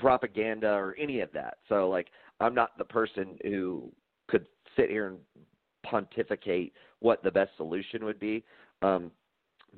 propaganda 0.00 0.68
or 0.68 0.96
any 0.98 1.20
of 1.20 1.30
that. 1.32 1.58
So 1.68 1.88
like 1.88 2.08
i'm 2.40 2.54
not 2.54 2.76
the 2.78 2.84
person 2.84 3.38
who 3.42 3.90
could 4.28 4.46
sit 4.76 4.90
here 4.90 5.08
and 5.08 5.18
pontificate 5.84 6.72
what 7.00 7.22
the 7.22 7.30
best 7.30 7.50
solution 7.56 8.04
would 8.04 8.18
be 8.18 8.44
um 8.82 9.10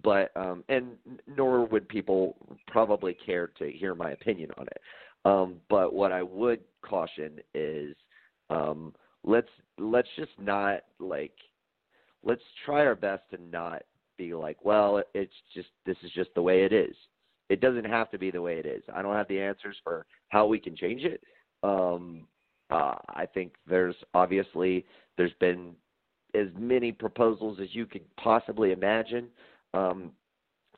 but 0.03 0.35
um 0.36 0.65
and 0.69 0.93
nor 1.27 1.65
would 1.66 1.89
people 1.89 2.36
probably 2.66 3.15
care 3.15 3.49
to 3.59 3.70
hear 3.70 3.94
my 3.94 4.12
opinion 4.12 4.51
on 4.59 4.66
it. 4.66 4.81
Um 5.24 5.57
but 5.69 5.93
what 5.93 6.12
i 6.12 6.23
would 6.23 6.61
caution 6.82 7.39
is 7.55 7.94
um 8.51 8.94
let's 9.24 9.49
let's 9.78 10.09
just 10.16 10.32
not 10.40 10.81
like 10.99 11.35
let's 12.24 12.43
try 12.65 12.85
our 12.85 12.94
best 12.94 13.23
to 13.31 13.39
not 13.51 13.82
be 14.19 14.35
like 14.35 14.65
well 14.65 15.03
it's 15.15 15.32
just 15.55 15.69
this 15.86 15.97
is 16.03 16.11
just 16.12 16.31
the 16.35 16.43
way 16.43 16.65
it 16.65 16.73
is 16.73 16.94
it 17.48 17.60
doesn't 17.60 17.85
have 17.85 18.10
to 18.10 18.19
be 18.19 18.31
the 18.31 18.40
way 18.40 18.59
it 18.59 18.66
is. 18.66 18.82
I 18.94 19.02
don't 19.02 19.14
have 19.14 19.28
the 19.28 19.40
answers 19.40 19.77
for 19.85 20.06
how 20.28 20.47
we 20.47 20.59
can 20.59 20.77
change 20.77 21.02
it. 21.05 21.23
Um 21.62 22.27
uh 22.73 22.94
i 23.10 23.27
think 23.27 23.52
there's 23.66 23.94
obviously 24.14 24.85
there's 25.16 25.32
been 25.40 25.73
as 26.35 26.47
many 26.59 26.90
proposals 26.90 27.59
as 27.60 27.69
you 27.73 27.86
could 27.86 28.05
possibly 28.16 28.73
imagine 28.73 29.28
um 29.74 30.10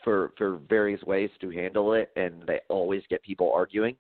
for 0.03 0.33
for 0.37 0.59
various 0.69 1.03
ways 1.05 1.31
to 1.41 1.49
handle 1.51 1.95
it 1.95 2.11
and 2.17 2.43
they 2.47 2.61
always 2.69 3.03
get 3.09 3.23
people 3.23 3.51
arguing. 3.55 3.97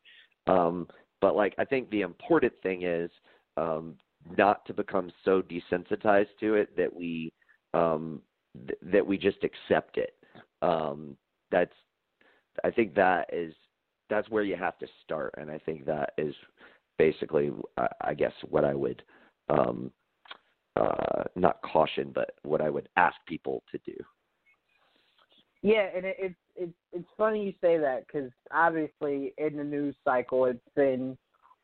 Um 0.46 0.88
but 1.20 1.36
like 1.36 1.54
i 1.58 1.64
think 1.64 1.88
the 1.90 2.02
important 2.02 2.52
thing 2.62 2.82
is 2.82 3.10
um 3.56 3.94
not 4.36 4.64
to 4.66 4.74
become 4.74 5.12
so 5.24 5.42
desensitized 5.42 6.34
to 6.40 6.54
it 6.54 6.76
that 6.76 6.92
we 6.94 7.32
um 7.74 8.20
th- 8.66 8.78
that 8.92 9.06
we 9.06 9.16
just 9.16 9.38
accept 9.44 9.96
it. 9.98 10.14
Um 10.62 11.16
that's 11.50 11.74
i 12.64 12.70
think 12.70 12.94
that 12.94 13.28
is 13.32 13.54
that's 14.10 14.28
where 14.30 14.42
you 14.44 14.56
have 14.56 14.78
to 14.78 14.86
start 15.02 15.34
and 15.38 15.50
i 15.50 15.58
think 15.58 15.84
that 15.84 16.12
is 16.18 16.34
basically 16.98 17.52
i, 17.76 17.88
I 18.00 18.14
guess 18.14 18.32
what 18.48 18.64
i 18.64 18.74
would 18.74 19.02
um 19.48 19.90
uh 20.76 21.24
not 21.36 21.60
caution 21.62 22.12
but 22.14 22.32
what 22.42 22.60
i 22.60 22.70
would 22.70 22.88
ask 22.96 23.16
people 23.26 23.62
to 23.72 23.78
do 23.84 23.96
Yeah, 25.64 25.88
and 25.96 26.04
it, 26.04 26.16
it's 26.18 26.34
it's 26.56 26.74
it's 26.92 27.08
funny 27.16 27.42
you 27.42 27.54
say 27.60 27.78
that 27.78 28.06
because 28.06 28.30
obviously 28.52 29.32
in 29.38 29.56
the 29.56 29.64
news 29.64 29.96
cycle 30.04 30.44
it's 30.44 30.60
been 30.76 31.16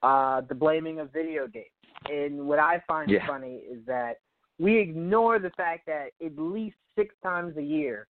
uh, 0.02 0.40
the 0.48 0.54
blaming 0.54 1.00
of 1.00 1.12
video 1.12 1.46
games, 1.46 1.66
and 2.10 2.48
what 2.48 2.58
I 2.58 2.82
find 2.88 3.10
Yeah. 3.10 3.26
funny 3.26 3.56
is 3.56 3.84
that 3.86 4.14
we 4.58 4.78
ignore 4.78 5.38
the 5.38 5.50
fact 5.50 5.86
that 5.86 6.12
at 6.24 6.38
least 6.38 6.76
six 6.96 7.14
times 7.22 7.58
a 7.58 7.62
year 7.62 8.06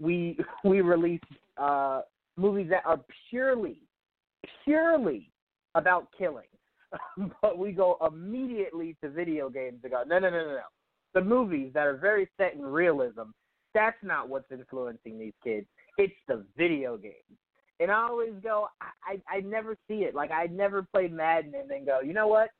we 0.00 0.38
we 0.64 0.80
release 0.80 1.20
uh, 1.56 2.02
movies 2.36 2.68
that 2.70 2.84
are 2.86 3.00
purely 3.30 3.78
purely 4.64 5.30
about 5.74 6.08
killing, 6.16 6.48
but 7.42 7.58
we 7.58 7.72
go 7.72 7.96
immediately 8.06 8.96
to 9.02 9.10
video 9.10 9.48
games 9.48 9.80
and 9.82 9.92
go 9.92 10.02
no 10.06 10.18
no 10.18 10.30
no 10.30 10.44
no 10.44 10.50
no 10.52 10.62
the 11.14 11.20
movies 11.20 11.70
that 11.74 11.86
are 11.86 11.96
very 11.96 12.28
set 12.38 12.54
in 12.54 12.62
realism 12.62 13.30
that's 13.74 13.96
not 14.02 14.28
what's 14.28 14.50
influencing 14.50 15.18
these 15.18 15.32
kids. 15.42 15.66
It's 15.98 16.14
the 16.28 16.44
video 16.56 16.96
games. 16.96 17.14
And 17.80 17.90
I 17.90 18.06
always 18.06 18.34
go, 18.42 18.68
I, 18.80 19.16
I 19.30 19.38
I 19.38 19.40
never 19.40 19.76
see 19.88 20.04
it. 20.04 20.14
Like 20.14 20.30
I 20.30 20.46
never 20.46 20.82
play 20.82 21.08
Madden 21.08 21.54
and 21.58 21.70
then 21.70 21.84
go, 21.84 22.00
you 22.00 22.12
know 22.12 22.28
what? 22.28 22.50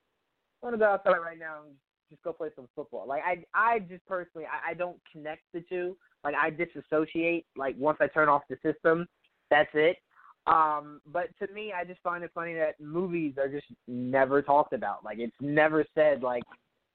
I'm 0.63 0.69
gonna 0.69 0.79
go 0.79 0.87
outside 0.87 1.19
right 1.19 1.39
now 1.39 1.61
and 1.67 1.75
just 2.11 2.23
go 2.23 2.33
play 2.33 2.49
some 2.57 2.69
football. 2.75 3.07
Like 3.07 3.23
I 3.25 3.45
I 3.55 3.81
just 3.81 4.05
personally 4.07 4.47
I, 4.47 4.71
I 4.71 4.75
don't 4.75 4.99
connect 5.11 5.43
the 5.53 5.61
two. 5.69 5.97
Like 6.25 6.35
I 6.35 6.51
disassociate. 6.51 7.47
Like 7.57 7.77
once 7.79 7.99
I 8.01 8.07
turn 8.09 8.29
off 8.29 8.43
the 8.49 8.57
system, 8.63 9.07
that's 9.53 9.71
it. 9.75 9.99
Um, 10.47 11.01
but 11.13 11.29
to 11.41 11.53
me, 11.53 11.73
I 11.73 11.85
just 11.85 12.01
find 12.03 12.25
it 12.25 12.33
funny 12.35 12.55
that 12.55 12.81
movies 12.81 13.35
are 13.39 13.49
just 13.49 13.67
never 13.87 14.43
talked 14.43 14.73
about. 14.73 15.05
Like 15.05 15.19
it's 15.19 15.37
never 15.41 15.85
said 15.95 16.23
like 16.23 16.43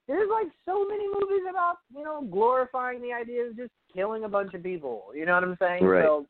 there's 0.07 0.29
like 0.31 0.47
so 0.65 0.85
many 0.87 1.05
movies 1.07 1.43
about 1.49 1.75
you 1.95 2.03
know 2.03 2.23
glorifying 2.29 3.01
the 3.01 3.13
idea 3.13 3.43
of 3.45 3.55
just 3.55 3.71
killing 3.93 4.23
a 4.25 4.29
bunch 4.29 4.53
of 4.53 4.63
people. 4.63 5.05
You 5.15 5.25
know 5.25 5.35
what 5.35 5.43
I'm 5.43 5.57
saying? 5.61 5.83
Right. 5.85 6.03
So 6.03 6.25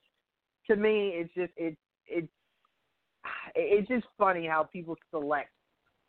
to 0.69 0.75
me, 0.75 1.13
it's 1.15 1.33
just 1.33 1.53
it's 1.57 1.77
it's 2.07 2.27
it's 3.55 3.87
just 3.87 4.05
funny 4.17 4.45
how 4.45 4.63
people 4.63 4.95
select 5.09 5.49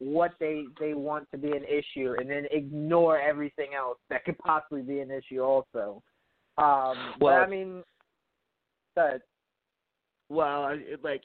what 0.00 0.32
they 0.38 0.64
they 0.78 0.94
want 0.94 1.26
to 1.30 1.38
be 1.38 1.52
an 1.52 1.64
issue 1.64 2.14
and 2.18 2.30
then 2.30 2.44
ignore 2.50 3.18
everything 3.18 3.70
else 3.76 3.98
that 4.10 4.24
could 4.24 4.38
possibly 4.38 4.82
be 4.82 5.00
an 5.00 5.10
issue 5.10 5.40
also. 5.40 6.02
Um, 6.58 7.14
but 7.18 7.24
Well- 7.24 7.42
I 7.42 7.46
mean, 7.46 7.82
but 8.94 9.22
Well, 10.28 10.68
it, 10.70 11.02
like 11.02 11.22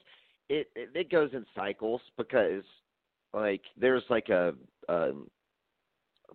it, 0.49 0.67
it 0.75 0.89
it 0.93 1.09
goes 1.11 1.31
in 1.33 1.45
cycles 1.55 2.01
because 2.17 2.63
like 3.33 3.61
there's 3.77 4.03
like 4.09 4.29
a 4.29 4.53
um 4.89 5.29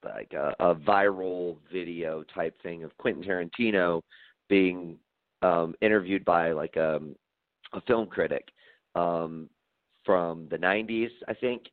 like 0.05 0.33
a, 0.33 0.55
a 0.61 0.75
viral 0.75 1.57
video 1.73 2.25
type 2.35 2.55
thing 2.63 2.85
of 2.85 2.97
Quentin 2.99 3.23
Tarantino 3.23 4.03
being 4.49 4.99
um 5.43 5.75
interviewed 5.81 6.25
by 6.25 6.53
like 6.53 6.77
um 6.77 7.15
a 7.73 7.81
film 7.83 8.07
critic 8.07 8.49
um 8.95 9.49
from 10.05 10.49
the 10.51 10.57
90s 10.57 11.11
I 11.29 11.35
think 11.35 11.65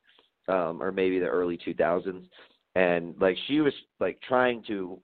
um 0.48 0.82
or 0.82 0.92
maybe 0.92 1.20
the 1.20 1.28
early 1.28 1.58
2000s 1.58 2.26
and 2.76 3.16
like 3.20 3.38
she 3.48 3.62
was 3.62 3.74
like 4.00 4.20
trying 4.22 4.64
to 4.68 5.00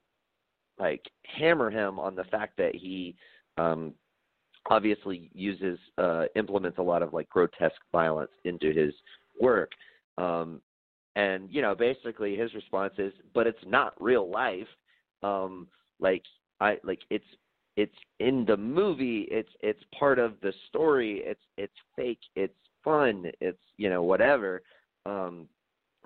like 0.79 1.03
hammer 1.25 1.69
him 1.69 1.99
on 1.99 2.15
the 2.15 2.23
fact 2.25 2.57
that 2.57 2.75
he 2.75 3.15
um 3.57 3.93
obviously 4.69 5.29
uses 5.33 5.79
uh 5.97 6.25
implements 6.35 6.77
a 6.77 6.81
lot 6.81 7.01
of 7.01 7.13
like 7.13 7.29
grotesque 7.29 7.81
violence 7.91 8.31
into 8.45 8.71
his 8.71 8.93
work 9.41 9.71
um 10.17 10.61
and 11.15 11.49
you 11.49 11.61
know 11.61 11.75
basically 11.75 12.35
his 12.35 12.53
response 12.53 12.93
is 12.97 13.13
but 13.33 13.47
it's 13.47 13.63
not 13.65 13.93
real 13.99 14.29
life 14.29 14.67
um 15.23 15.67
like 15.99 16.23
i 16.59 16.77
like 16.83 16.99
it's 17.09 17.25
it's 17.77 17.95
in 18.19 18.45
the 18.45 18.57
movie 18.57 19.27
it's 19.31 19.51
it's 19.61 19.81
part 19.97 20.19
of 20.19 20.33
the 20.41 20.53
story 20.69 21.21
it's 21.25 21.41
it's 21.57 21.73
fake 21.95 22.19
it's 22.35 22.53
fun. 22.83 23.25
It's 23.39 23.61
you 23.77 23.89
know 23.89 24.03
whatever. 24.03 24.61
Um, 25.05 25.47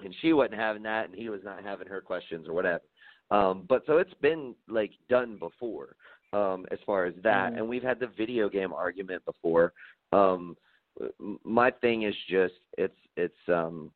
and 0.03 0.13
she 0.21 0.33
wasn't 0.33 0.55
having 0.55 0.83
that, 0.83 1.09
and 1.09 1.15
he 1.15 1.29
was 1.29 1.41
not 1.43 1.63
having 1.63 1.87
her 1.87 2.01
questions 2.01 2.47
or 2.47 2.53
whatever. 2.53 2.83
Um, 3.31 3.65
but 3.67 3.83
so 3.87 3.97
it's 3.97 4.13
been 4.21 4.55
like 4.67 4.91
done 5.09 5.37
before 5.39 5.95
um, 6.33 6.65
as 6.71 6.79
far 6.85 7.05
as 7.05 7.13
that, 7.23 7.53
Mhm. 7.53 7.57
and 7.57 7.69
we've 7.69 7.83
had 7.83 7.99
the 7.99 8.07
video 8.07 8.49
game 8.49 8.73
argument 8.73 9.23
before. 9.25 9.73
Um, 10.11 10.57
my 11.43 11.71
thing 11.71 12.03
is 12.03 12.15
just 12.29 12.53
it's 12.77 12.97
it's 13.17 13.49
um 13.49 13.91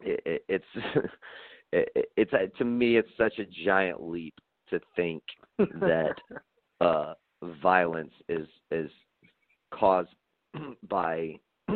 it, 0.00 0.20
it, 0.24 0.44
it's 0.48 0.64
it, 1.72 2.10
it's 2.16 2.32
uh, 2.32 2.46
to 2.58 2.64
me 2.64 2.96
it's 2.96 3.08
such 3.16 3.38
a 3.38 3.44
giant 3.64 4.02
leap 4.02 4.34
to 4.70 4.80
think 4.96 5.22
that 5.80 6.14
uh 6.80 7.14
violence 7.62 8.12
is 8.28 8.48
is 8.70 8.90
caused 9.72 10.14
by 10.88 11.38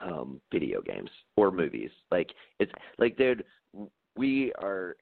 um 0.00 0.40
video 0.52 0.80
games 0.80 1.10
or 1.36 1.50
movies 1.50 1.90
like 2.10 2.30
it's 2.60 2.72
like 2.98 3.16
dude 3.16 3.44
we 4.16 4.52
are 4.58 4.96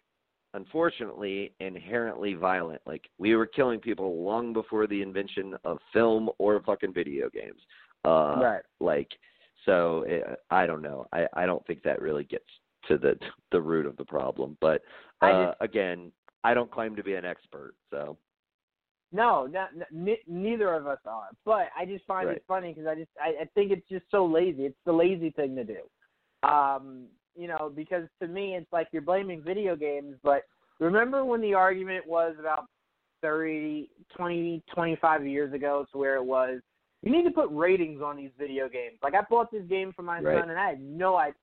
unfortunately 0.54 1.52
inherently 1.60 2.34
violent 2.34 2.80
like 2.86 3.08
we 3.18 3.34
were 3.36 3.46
killing 3.46 3.78
people 3.80 4.22
long 4.24 4.52
before 4.52 4.86
the 4.86 5.02
invention 5.02 5.54
of 5.64 5.78
film 5.92 6.30
or 6.38 6.60
fucking 6.64 6.92
video 6.94 7.28
games 7.28 7.60
uh 8.06 8.36
right. 8.40 8.62
like 8.80 9.08
so 9.66 10.04
it, 10.06 10.24
i 10.50 10.64
don't 10.66 10.82
know 10.82 11.06
i 11.12 11.26
i 11.34 11.44
don't 11.44 11.64
think 11.66 11.82
that 11.82 12.00
really 12.00 12.24
gets 12.24 12.44
to 12.88 12.96
the 12.96 13.14
the 13.52 13.60
root 13.60 13.84
of 13.84 13.96
the 13.96 14.04
problem 14.04 14.56
but 14.60 14.80
uh 15.22 15.26
I 15.26 15.44
just- 15.44 15.56
again 15.60 16.12
i 16.44 16.54
don't 16.54 16.70
claim 16.70 16.94
to 16.96 17.02
be 17.02 17.14
an 17.14 17.24
expert 17.24 17.74
so 17.90 18.16
No, 19.12 19.46
not, 19.46 19.68
n- 19.92 20.16
neither 20.26 20.74
of 20.74 20.86
us 20.88 20.98
are. 21.06 21.28
But 21.44 21.68
I 21.78 21.84
just 21.86 22.04
find 22.04 22.26
Right. 22.26 22.38
it 22.38 22.44
funny 22.48 22.72
because 22.72 22.88
I 22.88 22.94
just 22.96 23.10
I, 23.20 23.42
I 23.42 23.44
think 23.54 23.70
it's 23.70 23.88
just 23.88 24.04
so 24.10 24.26
lazy. 24.26 24.64
It's 24.66 24.84
the 24.84 24.92
lazy 24.92 25.30
thing 25.30 25.54
to 25.54 25.62
do. 25.64 25.80
Um, 26.42 27.06
you 27.36 27.48
know, 27.48 27.72
because 27.74 28.04
to 28.20 28.28
me 28.28 28.54
it's 28.54 28.72
like 28.72 28.88
you're 28.92 29.02
blaming 29.02 29.42
video 29.42 29.76
games, 29.76 30.16
but 30.22 30.42
remember 30.80 31.24
when 31.24 31.40
the 31.40 31.54
argument 31.54 32.06
was 32.06 32.34
about 32.38 32.66
30, 33.22 33.90
20, 34.16 34.62
25 34.74 35.26
years 35.26 35.52
ago 35.52 35.86
to 35.92 35.98
where 35.98 36.16
it 36.16 36.24
was 36.24 36.60
you 37.02 37.12
need 37.12 37.24
to 37.24 37.30
put 37.30 37.50
ratings 37.50 38.00
on 38.00 38.16
these 38.16 38.30
video 38.38 38.66
games. 38.66 38.96
Like 39.02 39.14
I 39.14 39.20
bought 39.28 39.50
this 39.52 39.64
game 39.68 39.92
for 39.94 40.02
my 40.02 40.20
Right. 40.20 40.40
son 40.40 40.48
and 40.50 40.58
I 40.58 40.70
had 40.70 40.80
no 40.80 41.16
idea 41.16 41.34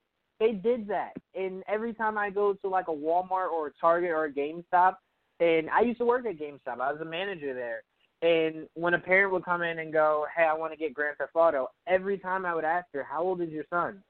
they 0.42 0.54
did 0.54 0.88
that. 0.88 1.14
And 1.36 1.64
every 1.68 1.94
time 1.94 2.18
I 2.18 2.32
go 2.32 2.54
to 2.54 2.68
like 2.68 2.88
a 2.88 2.92
Walmart 2.92 3.52
or 3.52 3.68
a 3.68 3.72
Target 3.80 4.10
or 4.10 4.26
a 4.26 4.34
GameStop, 4.34 4.96
and 5.40 5.70
I 5.70 5.82
used 5.82 6.00
to 6.00 6.06
work 6.06 6.26
at 6.26 6.40
GameStop. 6.40 6.82
I 6.82 6.92
was 6.92 7.00
a 7.00 7.06
manager 7.06 7.54
there. 7.54 7.84
And 8.24 8.68
when 8.74 8.96
a 8.96 9.00
parent 9.00 9.32
would 9.34 9.46
come 9.46 9.62
in 9.62 9.80
and 9.80 9.94
go, 9.94 10.26
"Hey, 10.36 10.44
I 10.44 10.54
want 10.54 10.74
to 10.74 10.78
get 10.78 10.94
Grand 10.94 11.18
Theft 11.18 11.36
Auto," 11.36 11.70
every 11.88 12.18
time 12.18 12.46
I 12.46 12.54
would 12.54 12.66
ask 12.66 12.88
her, 12.94 13.04
"How 13.04 13.22
old 13.22 13.42
is 13.42 13.50
your 13.50 13.66
son?" 13.70 14.04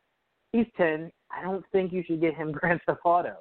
He's 0.51 0.67
ten. 0.75 1.11
I 1.37 1.41
don't 1.41 1.65
think 1.71 1.91
you 1.91 2.03
should 2.05 2.21
get 2.21 2.33
him 2.35 2.51
Grand 2.51 2.81
Theft 2.85 2.99
Auto. 3.03 3.35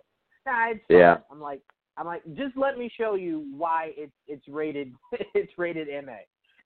Nah. 0.47 0.75
Yeah. 0.89 1.19
I'm 1.31 1.41
like, 1.41 1.61
I'm 1.97 2.07
like, 2.07 2.23
just 2.35 2.57
let 2.57 2.79
me 2.79 2.91
show 2.97 3.15
you 3.15 3.47
why 3.57 3.93
it's 3.97 4.13
it's 4.27 4.47
rated 4.49 4.93
it's 5.35 5.53
rated 5.59 5.89
MA. 6.05 6.13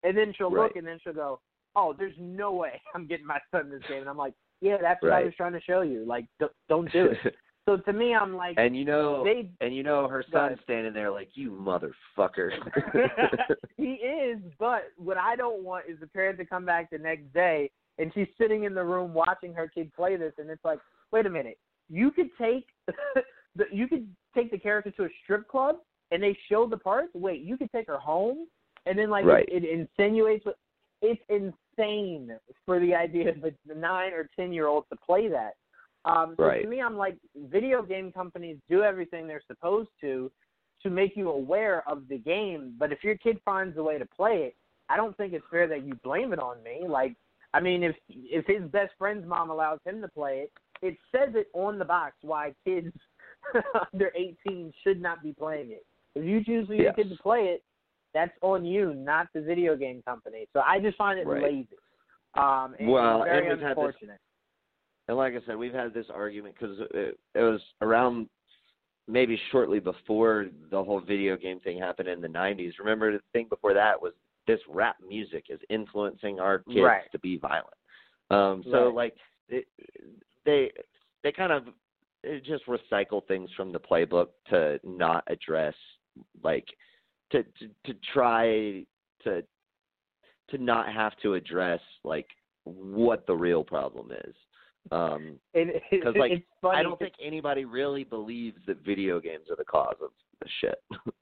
And 0.03 0.17
then 0.17 0.33
she'll 0.37 0.53
look 0.53 0.77
and 0.77 0.87
then 0.87 0.99
she'll 1.03 1.15
go, 1.15 1.41
"Oh, 1.75 1.95
there's 1.97 2.15
no 2.19 2.53
way 2.53 2.81
I'm 2.95 3.07
getting 3.07 3.27
my 3.27 3.39
son 3.51 3.71
this 3.71 3.83
game." 3.89 4.01
And 4.01 4.09
I'm 4.09 4.19
like, 4.19 4.35
"Yeah, 4.61 4.77
that's 4.81 5.03
what 5.03 5.13
I 5.13 5.25
was 5.25 5.35
trying 5.37 5.55
to 5.55 5.63
show 5.63 5.81
you. 5.81 6.05
Like, 6.07 6.27
don't, 6.39 6.53
don't 6.69 6.93
do 6.93 7.07
it." 7.07 7.35
so 7.67 7.79
to 7.79 7.93
me, 7.93 8.15
I'm 8.15 8.37
like, 8.37 8.57
and 8.59 8.77
you 8.77 8.85
know 8.85 9.25
they 9.25 9.51
and 9.61 9.75
you 9.75 9.83
know 9.83 10.07
her 10.09 10.25
son's 10.31 10.59
standing 10.63 10.93
there 10.93 11.11
like 11.11 11.31
you 11.35 11.51
motherfucker 11.51 12.51
he 13.77 13.93
is, 13.95 14.39
but 14.59 14.93
what 14.99 15.17
I 15.17 15.37
don't 15.37 15.65
want 15.65 15.87
is 15.89 15.99
the 16.01 16.07
parent 16.07 16.39
to 16.39 16.45
come 16.45 16.67
back 16.67 16.91
the 16.91 16.99
next 16.99 17.33
day 17.33 17.71
and 17.99 18.11
she's 18.15 18.29
sitting 18.39 18.65
in 18.65 18.75
the 18.75 18.85
room 18.85 19.15
watching 19.15 19.53
her 19.55 19.69
kid 19.69 19.93
play 19.95 20.17
this, 20.17 20.33
and 20.39 20.51
it's 20.51 20.65
like, 20.65 20.81
wait 21.15 21.27
a 21.27 21.31
minute, 21.31 21.59
you 21.89 22.11
could 22.11 22.29
take 22.37 22.67
the 23.57 23.65
you 23.71 23.87
could 23.87 24.07
take 24.35 24.51
the 24.51 24.59
character 24.59 24.91
to 24.91 25.05
a 25.05 25.09
strip 25.23 25.47
club 25.49 25.77
and 26.11 26.21
they 26.23 26.37
show 26.51 26.67
the 26.67 26.77
parts. 26.77 27.11
Wait, 27.15 27.41
you 27.43 27.57
could 27.57 27.71
take 27.71 27.87
her 27.87 27.99
home, 27.99 28.49
and 28.85 28.99
then 28.99 29.09
like 29.11 29.25
Right. 29.25 29.49
it, 29.49 29.65
it 29.65 29.81
insinuates 29.81 30.45
what 30.45 30.57
it's 31.01 31.23
insane 31.29 32.31
for 32.67 32.81
the 32.81 32.95
idea 32.95 33.31
of 33.31 33.45
a 33.45 33.53
nine 33.75 34.13
or 34.13 34.29
ten 34.37 34.53
year 34.53 34.67
old 34.67 34.85
to 34.91 34.97
play 34.97 35.29
that. 35.29 35.55
Um, 36.05 36.35
so 36.37 36.45
Right. 36.45 36.63
to 36.63 36.69
me, 36.69 36.83
I'm 36.83 36.97
like, 36.97 37.17
video 37.37 37.83
game 37.83 38.11
companies 38.13 38.59
do 38.69 38.83
everything 38.83 39.27
they're 39.27 39.41
supposed 39.47 39.91
to 40.01 40.31
to 40.83 40.91
make 40.91 41.17
you 41.17 41.31
aware 41.31 41.89
of 41.89 42.09
the 42.09 42.19
game. 42.19 42.75
But 42.79 42.93
if 42.93 43.03
your 43.03 43.17
kid 43.17 43.41
finds 43.45 43.79
a 43.79 43.83
way 43.83 43.99
to 43.99 44.07
play 44.07 44.37
it, 44.49 44.57
I 44.91 44.97
don't 44.97 45.17
think 45.17 45.33
it's 45.33 45.47
fair 45.51 45.67
that 45.69 45.87
you 45.87 45.95
blame 46.03 46.33
it 46.33 46.41
on 46.41 46.63
me. 46.63 46.87
Like, 46.87 47.15
I 47.55 47.61
mean, 47.61 47.85
if 47.85 47.97
if 48.09 48.45
his 48.47 48.69
best 48.71 48.93
friend's 48.99 49.27
mom 49.27 49.51
allows 49.51 49.79
him 49.87 50.03
to 50.03 50.09
play 50.09 50.41
it, 50.41 50.53
it 50.83 50.97
says 51.13 51.31
it 51.35 51.49
on 51.55 51.79
the 51.79 51.85
box 51.85 52.15
why 52.23 52.55
kids 52.65 52.93
under 53.93 54.13
18 54.17 54.73
should 54.83 55.01
not 55.01 55.23
be 55.23 55.33
playing 55.33 55.71
it. 55.71 55.85
If 56.15 56.25
you 56.25 56.43
choose 56.45 56.67
for 56.67 56.75
your 56.75 56.85
Yes. 56.87 56.95
kid 56.97 57.09
to 57.11 57.17
play 57.17 57.47
it, 57.47 57.63
that's 58.13 58.33
on 58.43 58.65
you, 58.65 58.95
not 58.95 59.29
the 59.35 59.41
video 59.41 59.77
game 59.77 60.03
company. 60.03 60.47
So 60.53 60.61
I 60.61 60.79
just 60.81 60.97
find 60.97 61.19
it 61.19 61.27
Right. 61.27 61.43
lazy. 61.43 61.69
Um, 62.35 62.75
and 62.79 62.89
Well, 62.89 63.23
it's 63.23 63.29
very 63.31 63.39
and 63.39 63.59
we've 63.59 63.67
had 63.67 63.77
this- 63.77 64.11
and 65.09 65.17
like 65.19 65.35
I 65.35 65.41
said, 65.41 65.57
we've 65.57 65.75
had 65.75 65.93
this 65.93 66.09
argument 66.09 66.57
because 66.59 66.81
it, 66.93 67.19
it 67.35 67.43
was 67.43 67.61
around 67.83 68.29
maybe 69.07 69.37
shortly 69.51 69.79
before 69.79 70.47
the 70.71 70.83
whole 70.83 71.01
video 71.01 71.37
game 71.37 71.61
thing 71.61 71.79
happened 71.79 72.09
in 72.09 72.23
the 72.23 72.29
90s. 72.29 72.79
Remember, 72.79 73.13
the 73.13 73.21
thing 73.33 73.47
before 73.49 73.75
that 73.75 74.01
was 74.01 74.15
this 74.47 74.61
rap 74.69 74.97
music 75.07 75.47
is 75.51 75.61
influencing 75.69 76.41
our 76.41 76.61
kids 76.61 76.79
Right. 76.79 77.13
to 77.13 77.19
be 77.19 77.37
violent. 77.37 77.75
Um, 78.31 78.63
so 78.71 78.87
Right. 78.87 78.95
like 78.95 79.17
it, 79.49 79.67
they 80.45 80.71
they 81.23 81.33
kind 81.33 81.53
of 81.53 81.65
it 82.23 82.45
just 82.45 82.65
recycle 82.67 83.27
things 83.27 83.51
from 83.57 83.73
the 83.73 83.79
playbook 83.81 84.29
to 84.49 84.79
not 84.83 85.25
address 85.27 85.75
like 86.43 86.67
to 87.31 87.43
to, 87.43 87.69
to 87.87 87.95
try 88.13 88.85
to 89.23 89.43
to 90.51 90.59
not 90.59 90.93
have 90.93 91.17
to 91.23 91.35
address 91.35 91.81
like 92.05 92.29
what 92.65 93.27
the 93.27 93.35
real 93.35 93.65
problem 93.65 94.11
is. 94.11 94.35
Um, 94.93 95.39
It, 95.55 95.83
it, 95.91 96.03
'Cause, 96.03 96.15
like. 96.17 96.47
I 96.63 96.83
don't 96.83 96.99
think 96.99 97.15
anybody 97.23 97.65
really 97.65 98.05
believes 98.05 98.59
that 98.67 98.79
video 98.79 99.21
games 99.21 99.51
are 99.51 99.57
the 99.57 99.65
cause 99.65 99.97
of 100.03 100.11
the 100.41 100.49
shit. 100.61 100.83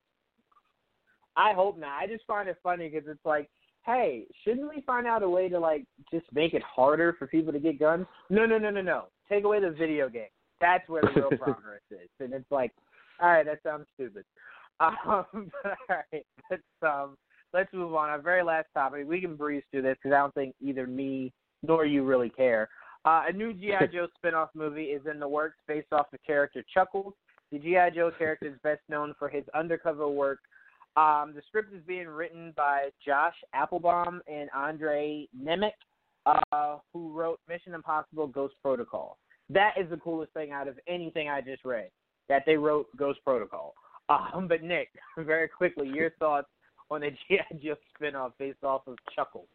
I 1.36 1.53
hope 1.55 1.78
not. 1.78 2.03
I 2.03 2.07
just 2.07 2.27
find 2.27 2.49
it 2.49 2.59
funny 2.62 2.89
because 2.89 3.09
it's 3.09 3.24
like, 3.24 3.49
hey, 3.84 4.26
shouldn't 4.44 4.68
we 4.68 4.82
find 4.82 5.06
out 5.06 5.22
a 5.22 5.28
way 5.28 5.48
to 5.48 5.59
like 5.59 5.84
just 6.12 6.26
make 6.32 6.54
it 6.54 6.62
harder 6.62 7.14
for 7.18 7.26
people 7.26 7.52
to 7.52 7.59
get 7.59 7.78
guns? 7.78 8.06
No, 8.30 8.46
no, 8.46 8.59
no, 8.59 8.70
no, 8.70 8.80
no. 8.80 9.04
Take 9.28 9.44
away 9.44 9.60
the 9.60 9.70
video 9.70 10.09
game. 10.09 10.28
That's 10.60 10.88
where 10.88 11.02
the 11.02 11.20
real 11.20 11.30
progress 11.38 11.80
is. 11.90 12.09
And 12.20 12.32
it's 12.32 12.50
like, 12.50 12.72
all 13.20 13.30
right, 13.30 13.46
that 13.46 13.62
sounds 13.62 13.86
stupid. 13.94 14.24
Um, 14.80 15.52
but 15.62 15.76
all 15.88 15.96
right, 16.12 16.26
let's 16.50 16.62
um, 16.82 17.16
let's 17.52 17.72
move 17.72 17.94
on. 17.94 18.09
Our 18.09 18.20
very 18.20 18.42
last 18.42 18.66
topic. 18.74 19.06
We 19.06 19.20
can 19.20 19.36
breeze 19.36 19.62
through 19.70 19.82
this 19.82 19.96
because 20.02 20.12
I 20.12 20.18
don't 20.18 20.34
think 20.34 20.56
either 20.60 20.88
me 20.88 21.32
nor 21.62 21.86
you 21.86 22.02
really 22.02 22.30
care. 22.30 22.68
Uh, 23.04 23.24
a 23.28 23.32
new 23.32 23.52
GI 23.52 23.74
Joe 23.92 24.09
spinoff 24.24 24.48
movie 24.54 24.86
is 24.86 25.02
in 25.09 25.20
the 25.20 25.28
works 25.28 25.59
based 25.68 25.92
off 25.92 26.10
the 26.10 26.18
character 26.26 26.64
Chuckles. 26.72 27.14
The 27.52 27.59
GI 27.59 27.94
Joe 27.94 28.10
character 28.16 28.46
is 28.46 28.54
best 28.64 28.80
known 28.88 29.14
for 29.18 29.28
his 29.28 29.44
undercover 29.54 30.09
work 30.09 30.40
um, 30.97 31.32
the 31.35 31.43
script 31.48 31.73
is 31.74 31.81
being 31.86 32.06
written 32.06 32.52
by 32.56 32.90
Josh 33.05 33.35
Applebaum 33.55 34.20
and 34.27 34.51
Andre 34.55 35.27
Nemec, 35.40 35.73
uh, 36.27 36.77
who 36.93 37.12
wrote 37.12 37.40
Mission 37.48 37.74
Impossible 37.74 38.27
Ghost 38.27 38.55
Protocol. 38.62 39.16
That 39.48 39.74
is 39.81 39.89
the 39.90 39.97
coolest 39.97 40.32
thing 40.32 40.52
out 40.52 40.69
of 40.69 40.78
anything 40.86 41.28
I 41.28 41.40
just 41.40 41.64
read, 41.64 41.90
that 42.28 42.43
they 42.47 42.56
wrote 42.56 42.86
Ghost 42.97 43.20
Protocol. 43.24 43.74
Um, 44.09 44.47
but 44.48 44.62
Nick, 44.62 44.89
very 45.19 45.48
quickly, 45.48 45.89
your 45.89 46.10
thoughts 46.19 46.48
on 46.90 47.01
the 47.01 47.10
G.I. 47.28 47.56
Joe 47.62 47.77
spinoff 48.01 48.32
based 48.39 48.62
off 48.62 48.82
of 48.86 48.97
Chuckles. 49.14 49.48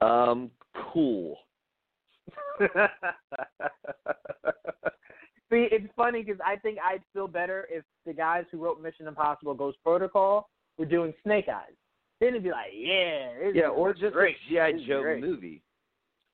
um, 0.00 0.50
cool. 0.92 1.38
See, 5.50 5.66
it's 5.72 5.92
funny 5.96 6.22
because 6.22 6.40
I 6.44 6.56
think 6.56 6.78
I'd 6.78 7.02
feel 7.12 7.26
better 7.26 7.66
if 7.70 7.84
the 8.06 8.12
guys 8.12 8.44
who 8.52 8.62
wrote 8.62 8.80
Mission 8.80 9.08
Impossible 9.08 9.54
Ghost 9.54 9.78
Protocol 9.82 10.48
were 10.78 10.86
doing 10.86 11.12
Snake 11.24 11.46
Eyes. 11.48 11.74
Then 12.20 12.30
it'd 12.30 12.44
be 12.44 12.50
like, 12.50 12.70
yeah, 12.74 13.30
Yeah, 13.52 13.68
or 13.68 13.92
just 13.94 14.12
great. 14.12 14.36
a 14.50 14.72
GI 14.72 14.86
Joe 14.86 15.02
great. 15.02 15.20
movie. 15.22 15.62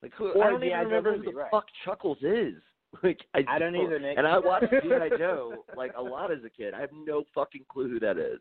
Like 0.02 0.12
who? 0.18 0.32
Or 0.32 0.44
I 0.44 0.50
don't 0.50 0.62
even 0.64 0.78
remember 0.80 1.12
movie, 1.12 1.26
who 1.26 1.32
the 1.32 1.38
right. 1.38 1.50
fuck 1.50 1.66
Chuckles 1.84 2.18
is. 2.22 2.54
Like 3.02 3.18
I, 3.34 3.44
I 3.48 3.58
don't 3.58 3.76
either, 3.76 3.98
Nick. 3.98 4.16
And 4.16 4.26
I 4.26 4.38
watched 4.38 4.70
GI 4.82 5.18
Joe 5.18 5.64
like 5.76 5.92
a 5.98 6.02
lot 6.02 6.30
as 6.32 6.38
a 6.46 6.48
kid. 6.48 6.72
I 6.72 6.80
have 6.80 6.88
no 6.94 7.24
fucking 7.34 7.64
clue 7.68 7.90
who 7.90 8.00
that 8.00 8.16
is. 8.16 8.38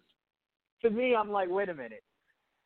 to 0.84 0.90
me, 0.90 1.14
I'm 1.14 1.30
like, 1.30 1.50
wait 1.50 1.68
a 1.68 1.74
minute. 1.74 2.04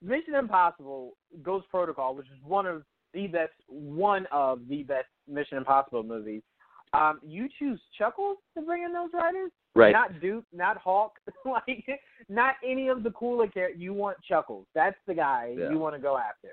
Mission 0.04 0.36
Impossible 0.36 1.14
Ghost 1.42 1.66
Protocol, 1.72 2.14
which 2.16 2.28
is 2.28 2.38
one 2.46 2.68
of 2.68 2.84
the 3.14 3.26
best, 3.28 3.54
one 3.68 4.28
of 4.32 4.60
the 4.70 4.84
best 4.84 5.08
Mission 5.28 5.58
Impossible 5.58 6.04
movies. 6.04 6.44
Um, 6.94 7.20
you 7.24 7.48
choose 7.60 7.80
Chuckles 7.98 8.38
to 8.58 8.64
bring 8.64 8.84
in 8.84 8.92
those 8.94 9.10
writers, 9.14 9.52
Right. 9.76 9.92
not 9.92 10.20
Duke, 10.20 10.46
not 10.52 10.78
Hawk, 10.78 11.14
like 11.46 11.86
not 12.30 12.56
any 12.66 12.88
of 12.88 13.04
the 13.04 13.12
cooler 13.12 13.48
characters. 13.48 13.80
You 13.80 13.94
want 13.94 14.18
Chuckles. 14.28 14.66
That's 14.74 14.98
the 15.08 15.14
guy 15.14 15.56
Yeah. 15.58 15.70
you 15.70 15.78
want 15.78 15.96
to 15.96 16.02
go 16.02 16.18
after. 16.18 16.50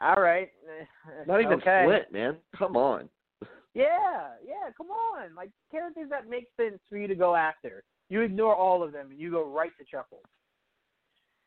All 0.00 0.22
right. 0.22 0.50
Not 1.26 1.40
even 1.40 1.54
okay. 1.54 1.84
Flint, 1.86 2.12
man. 2.12 2.36
Come 2.56 2.76
on. 2.76 3.08
Yeah, 3.74 4.28
yeah, 4.42 4.70
come 4.74 4.86
on. 4.86 5.34
Like 5.34 5.50
characters 5.70 6.08
that 6.08 6.30
make 6.30 6.46
sense 6.58 6.78
for 6.88 6.96
you 6.96 7.06
to 7.08 7.14
go 7.14 7.34
after. 7.36 7.82
You 8.08 8.22
ignore 8.22 8.54
all 8.54 8.82
of 8.82 8.90
them 8.92 9.10
and 9.10 9.20
you 9.20 9.30
go 9.30 9.44
right 9.46 9.70
to 9.78 9.84
Chuckles. 9.84 10.22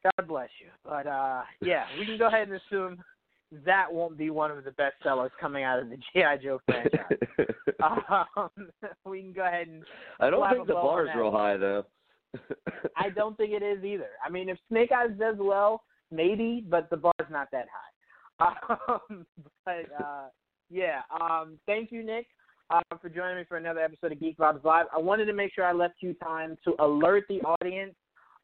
God 0.03 0.27
bless 0.27 0.49
you. 0.61 0.67
But 0.85 1.07
uh 1.07 1.41
yeah, 1.59 1.85
we 1.99 2.05
can 2.05 2.19
go 2.19 2.27
ahead 2.27 2.47
and 2.49 2.61
assume 2.67 3.03
that 3.65 3.91
won't 3.91 4.17
be 4.17 4.29
one 4.29 4.51
of 4.51 4.63
the 4.63 4.71
best 4.71 4.95
sellers 5.03 5.31
coming 5.39 5.63
out 5.63 5.79
of 5.79 5.89
the 5.89 5.97
G.I. 6.13 6.37
Joe 6.37 6.59
franchise. 6.65 7.17
um, 8.37 8.69
we 9.05 9.21
can 9.21 9.33
go 9.33 9.45
ahead 9.45 9.67
and 9.67 9.83
I 10.19 10.29
don't 10.29 10.49
think 10.51 10.67
the 10.67 10.73
bar 10.73 11.05
is 11.05 11.11
real 11.15 11.31
high 11.31 11.57
though. 11.57 11.85
I 12.95 13.09
don't 13.09 13.35
think 13.37 13.53
it 13.53 13.63
is 13.63 13.83
either. 13.83 14.09
I 14.23 14.29
mean, 14.29 14.49
if 14.49 14.57
Snake 14.69 14.91
Eyes 14.91 15.09
does 15.17 15.37
well, 15.39 15.81
maybe, 16.11 16.63
but 16.69 16.89
the 16.91 16.97
bar's 16.97 17.13
not 17.31 17.47
that 17.51 17.65
high. 17.71 18.55
Um, 18.87 19.25
but 19.65 19.85
uh, 19.99 20.27
yeah, 20.69 21.01
um, 21.19 21.57
thank 21.65 21.91
you, 21.91 22.05
Nick, 22.05 22.27
uh, 22.69 22.81
for 23.01 23.09
joining 23.09 23.37
me 23.37 23.43
for 23.49 23.57
another 23.57 23.81
episode 23.81 24.11
of 24.11 24.19
Geek 24.19 24.37
Vibes 24.37 24.63
Live. 24.63 24.85
I 24.95 24.99
wanted 24.99 25.25
to 25.25 25.33
make 25.33 25.53
sure 25.53 25.65
I 25.65 25.73
left 25.73 25.95
you 26.01 26.13
time 26.23 26.55
to 26.65 26.75
alert 26.79 27.25
the 27.27 27.41
audience 27.41 27.95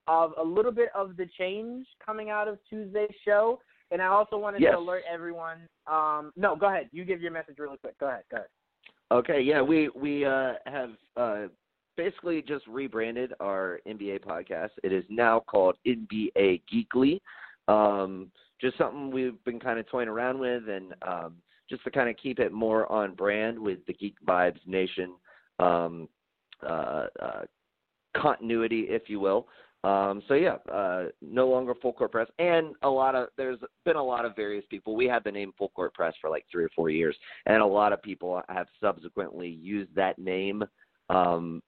of 0.08 0.34
a 0.40 0.44
little 0.44 0.72
bit 0.72 0.90
of 0.96 1.16
the 1.16 1.28
change 1.38 1.86
coming 2.04 2.30
out 2.30 2.48
of 2.48 2.60
Tuesday's 2.70 3.14
show, 3.24 3.60
and 3.92 4.02
I 4.02 4.08
also 4.08 4.38
wanted 4.38 4.62
Yes. 4.62 4.74
to 4.74 4.80
alert 4.80 5.04
everyone. 5.08 5.68
Um, 5.88 6.32
no, 6.36 6.56
go 6.56 6.68
ahead. 6.68 6.90
You 6.92 7.06
give 7.06 7.22
your 7.22 7.32
message 7.32 7.60
really 7.60 7.78
quick. 7.78 7.98
Go 8.00 8.08
ahead. 8.08 8.24
Go 8.30 8.38
ahead. 8.38 8.50
Okay, 9.12 9.42
yeah, 9.42 9.62
we 9.62 9.90
we 9.90 10.26
uh, 10.26 10.54
have 10.66 10.92
uh, 11.16 11.48
basically 11.96 12.42
just 12.42 12.66
rebranded 12.68 13.34
our 13.40 13.80
NBA 13.88 14.22
podcast. 14.22 14.72
It 14.84 14.92
is 14.92 15.04
now 15.10 15.42
called 15.42 15.78
NBA 15.86 16.62
Geekly. 16.72 17.20
Um, 17.68 18.32
just 18.60 18.78
something 18.78 19.12
we've 19.12 19.42
been 19.44 19.60
kind 19.60 19.80
of 19.80 19.88
toying 19.88 20.08
around 20.08 20.40
with, 20.40 20.68
and 20.70 20.96
um, 21.08 21.36
just 21.70 21.84
to 21.84 21.92
kind 21.92 22.10
of 22.10 22.16
keep 22.18 22.40
it 22.40 22.52
more 22.52 22.92
on 22.92 23.14
brand 23.14 23.60
with 23.60 23.86
the 23.86 23.94
Geek 23.94 24.16
Vibes 24.28 24.66
Nation 24.66 25.14
um, 25.60 26.08
uh, 26.64 27.08
uh, 27.22 27.42
continuity, 28.16 28.88
if 28.90 29.04
you 29.08 29.20
will. 29.20 29.48
Um, 29.86 30.24
so 30.28 30.34
yeah, 30.34 30.56
uh, 30.74 31.06
no 31.22 31.48
longer 31.48 31.76
full 31.80 31.94
court 31.94 32.12
press, 32.12 32.28
and 32.40 32.74
a 32.82 32.90
lot 32.90 33.14
of 33.14 33.28
there's 33.38 33.60
been 33.86 33.98
a 33.98 34.04
lot 34.04 34.26
of 34.26 34.36
various 34.36 34.66
people. 34.68 34.96
We 34.96 35.06
had 35.06 35.24
the 35.24 35.32
name 35.32 35.54
full 35.60 35.70
court 35.70 35.94
press 35.94 36.16
for 36.20 36.28
like 36.28 36.44
three 36.52 36.64
or 36.64 36.72
four 36.76 36.90
years, 36.90 37.16
and 37.46 37.62
a 37.62 37.66
lot 37.66 37.94
of 37.94 38.02
people 38.02 38.42
have 38.50 38.66
subsequently 38.82 39.48
used 39.48 39.94
that 39.94 40.18
name 40.18 40.64
um, 41.12 41.62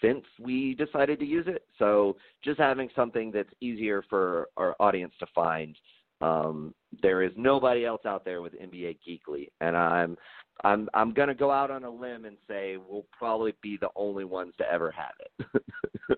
since 0.00 0.24
we 0.38 0.76
decided 0.76 1.18
to 1.18 1.24
use 1.24 1.46
it. 1.48 1.64
So 1.76 2.16
just 2.44 2.60
having 2.60 2.90
something 2.94 3.32
that's 3.32 3.52
easier 3.60 4.04
for 4.08 4.46
our 4.56 4.76
audience 4.78 5.14
to 5.18 5.26
find. 5.34 5.76
Um, 6.20 6.74
there 7.02 7.22
is 7.22 7.32
nobody 7.36 7.84
else 7.84 8.02
out 8.06 8.24
there 8.24 8.40
with 8.40 8.52
NBA 8.52 8.98
Geekly, 9.06 9.48
and 9.60 9.76
I'm 9.76 10.16
I'm 10.62 10.88
I'm 10.94 11.12
gonna 11.12 11.34
go 11.34 11.50
out 11.50 11.72
on 11.72 11.82
a 11.82 11.90
limb 11.90 12.24
and 12.24 12.36
say 12.46 12.76
we'll 12.76 13.06
probably 13.10 13.52
be 13.62 13.78
the 13.78 13.90
only 13.96 14.24
ones 14.24 14.54
to 14.58 14.72
ever 14.72 14.92
have 14.92 15.14
it. 15.18 15.62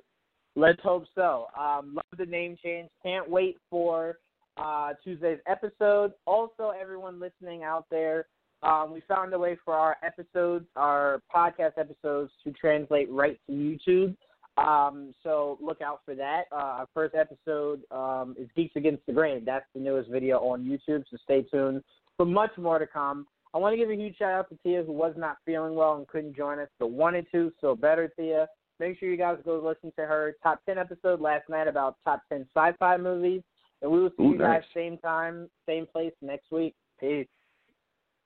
Let's 0.57 0.81
hope 0.83 1.05
so. 1.15 1.49
Um, 1.59 1.95
love 1.95 2.19
the 2.19 2.25
name 2.25 2.57
change. 2.65 2.89
Can't 3.03 3.29
wait 3.29 3.59
for 3.69 4.19
uh, 4.57 4.95
Tuesday's 5.05 5.39
episode. 5.47 6.15
Also, 6.27 6.73
everyone 6.81 7.21
listening 7.21 7.63
out 7.63 7.85
there, 7.91 8.27
um, 8.63 8.91
we 8.91 9.03
found 9.07 9.35
a 9.35 9.39
way 9.39 9.59
for 9.67 9.75
our 9.75 9.99
episodes, 10.03 10.65
our 10.75 11.21
podcast 11.35 11.73
episodes, 11.77 12.33
to 12.43 12.53
translate 12.53 13.11
right 13.11 13.39
to 13.47 13.53
YouTube. 13.53 14.17
Um, 14.57 15.15
so 15.23 15.59
look 15.61 15.83
out 15.83 16.01
for 16.07 16.15
that. 16.15 16.45
Uh, 16.51 16.55
our 16.55 16.89
first 16.95 17.15
episode 17.15 17.83
um, 17.91 18.35
is 18.39 18.49
Geeks 18.57 18.77
Against 18.77 19.05
the 19.05 19.13
Grain. 19.13 19.45
That's 19.45 19.67
the 19.75 19.81
newest 19.81 20.11
video 20.11 20.39
on 20.39 20.65
YouTube. 20.65 21.05
So 21.11 21.19
stay 21.23 21.43
tuned 21.43 21.83
for 22.17 22.25
much 22.25 22.57
more 22.57 22.79
to 22.79 22.87
come. 22.87 23.27
I 23.53 23.59
want 23.59 23.75
to 23.75 23.77
give 23.77 23.91
a 23.91 23.95
huge 23.95 24.17
shout 24.17 24.33
out 24.33 24.49
to 24.49 24.59
Tia, 24.63 24.85
who 24.85 24.93
was 24.93 25.15
not 25.19 25.37
feeling 25.45 25.75
well 25.75 25.97
and 25.97 26.09
couldn't 26.09 26.35
join 26.35 26.59
us, 26.59 26.69
but 26.79 26.91
wanted 26.91 27.27
to. 27.33 27.53
So 27.61 27.75
better, 27.75 28.09
Tia. 28.09 28.49
Make 28.79 28.99
sure 28.99 29.09
you 29.11 29.17
guys 29.17 29.39
go 29.45 29.59
listen 29.59 29.93
to 29.99 30.07
her 30.07 30.35
top 30.43 30.61
10 30.67 30.79
episode 30.79 31.21
last 31.21 31.49
night 31.49 31.69
about 31.69 31.97
top 32.05 32.23
10 32.31 32.47
sci 32.55 32.73
fi 32.79 32.97
movies. 32.97 33.43
And 33.83 33.91
we 33.91 34.01
will 34.01 34.11
see 34.17 34.25
Ooh, 34.25 34.33
you 34.33 34.39
guys 34.39 34.63
nice. 34.63 34.65
same 34.75 34.99
time, 34.99 35.49
same 35.67 35.87
place 35.87 36.13
next 36.23 36.51
week. 36.51 36.75
Peace. 37.01 37.29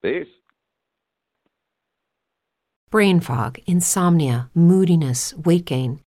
Peace. 0.03 0.27
Brain 2.91 3.21
fog, 3.21 3.59
insomnia, 3.67 4.51
moodiness, 4.53 5.33
weight 5.35 5.65
gain. 5.65 6.01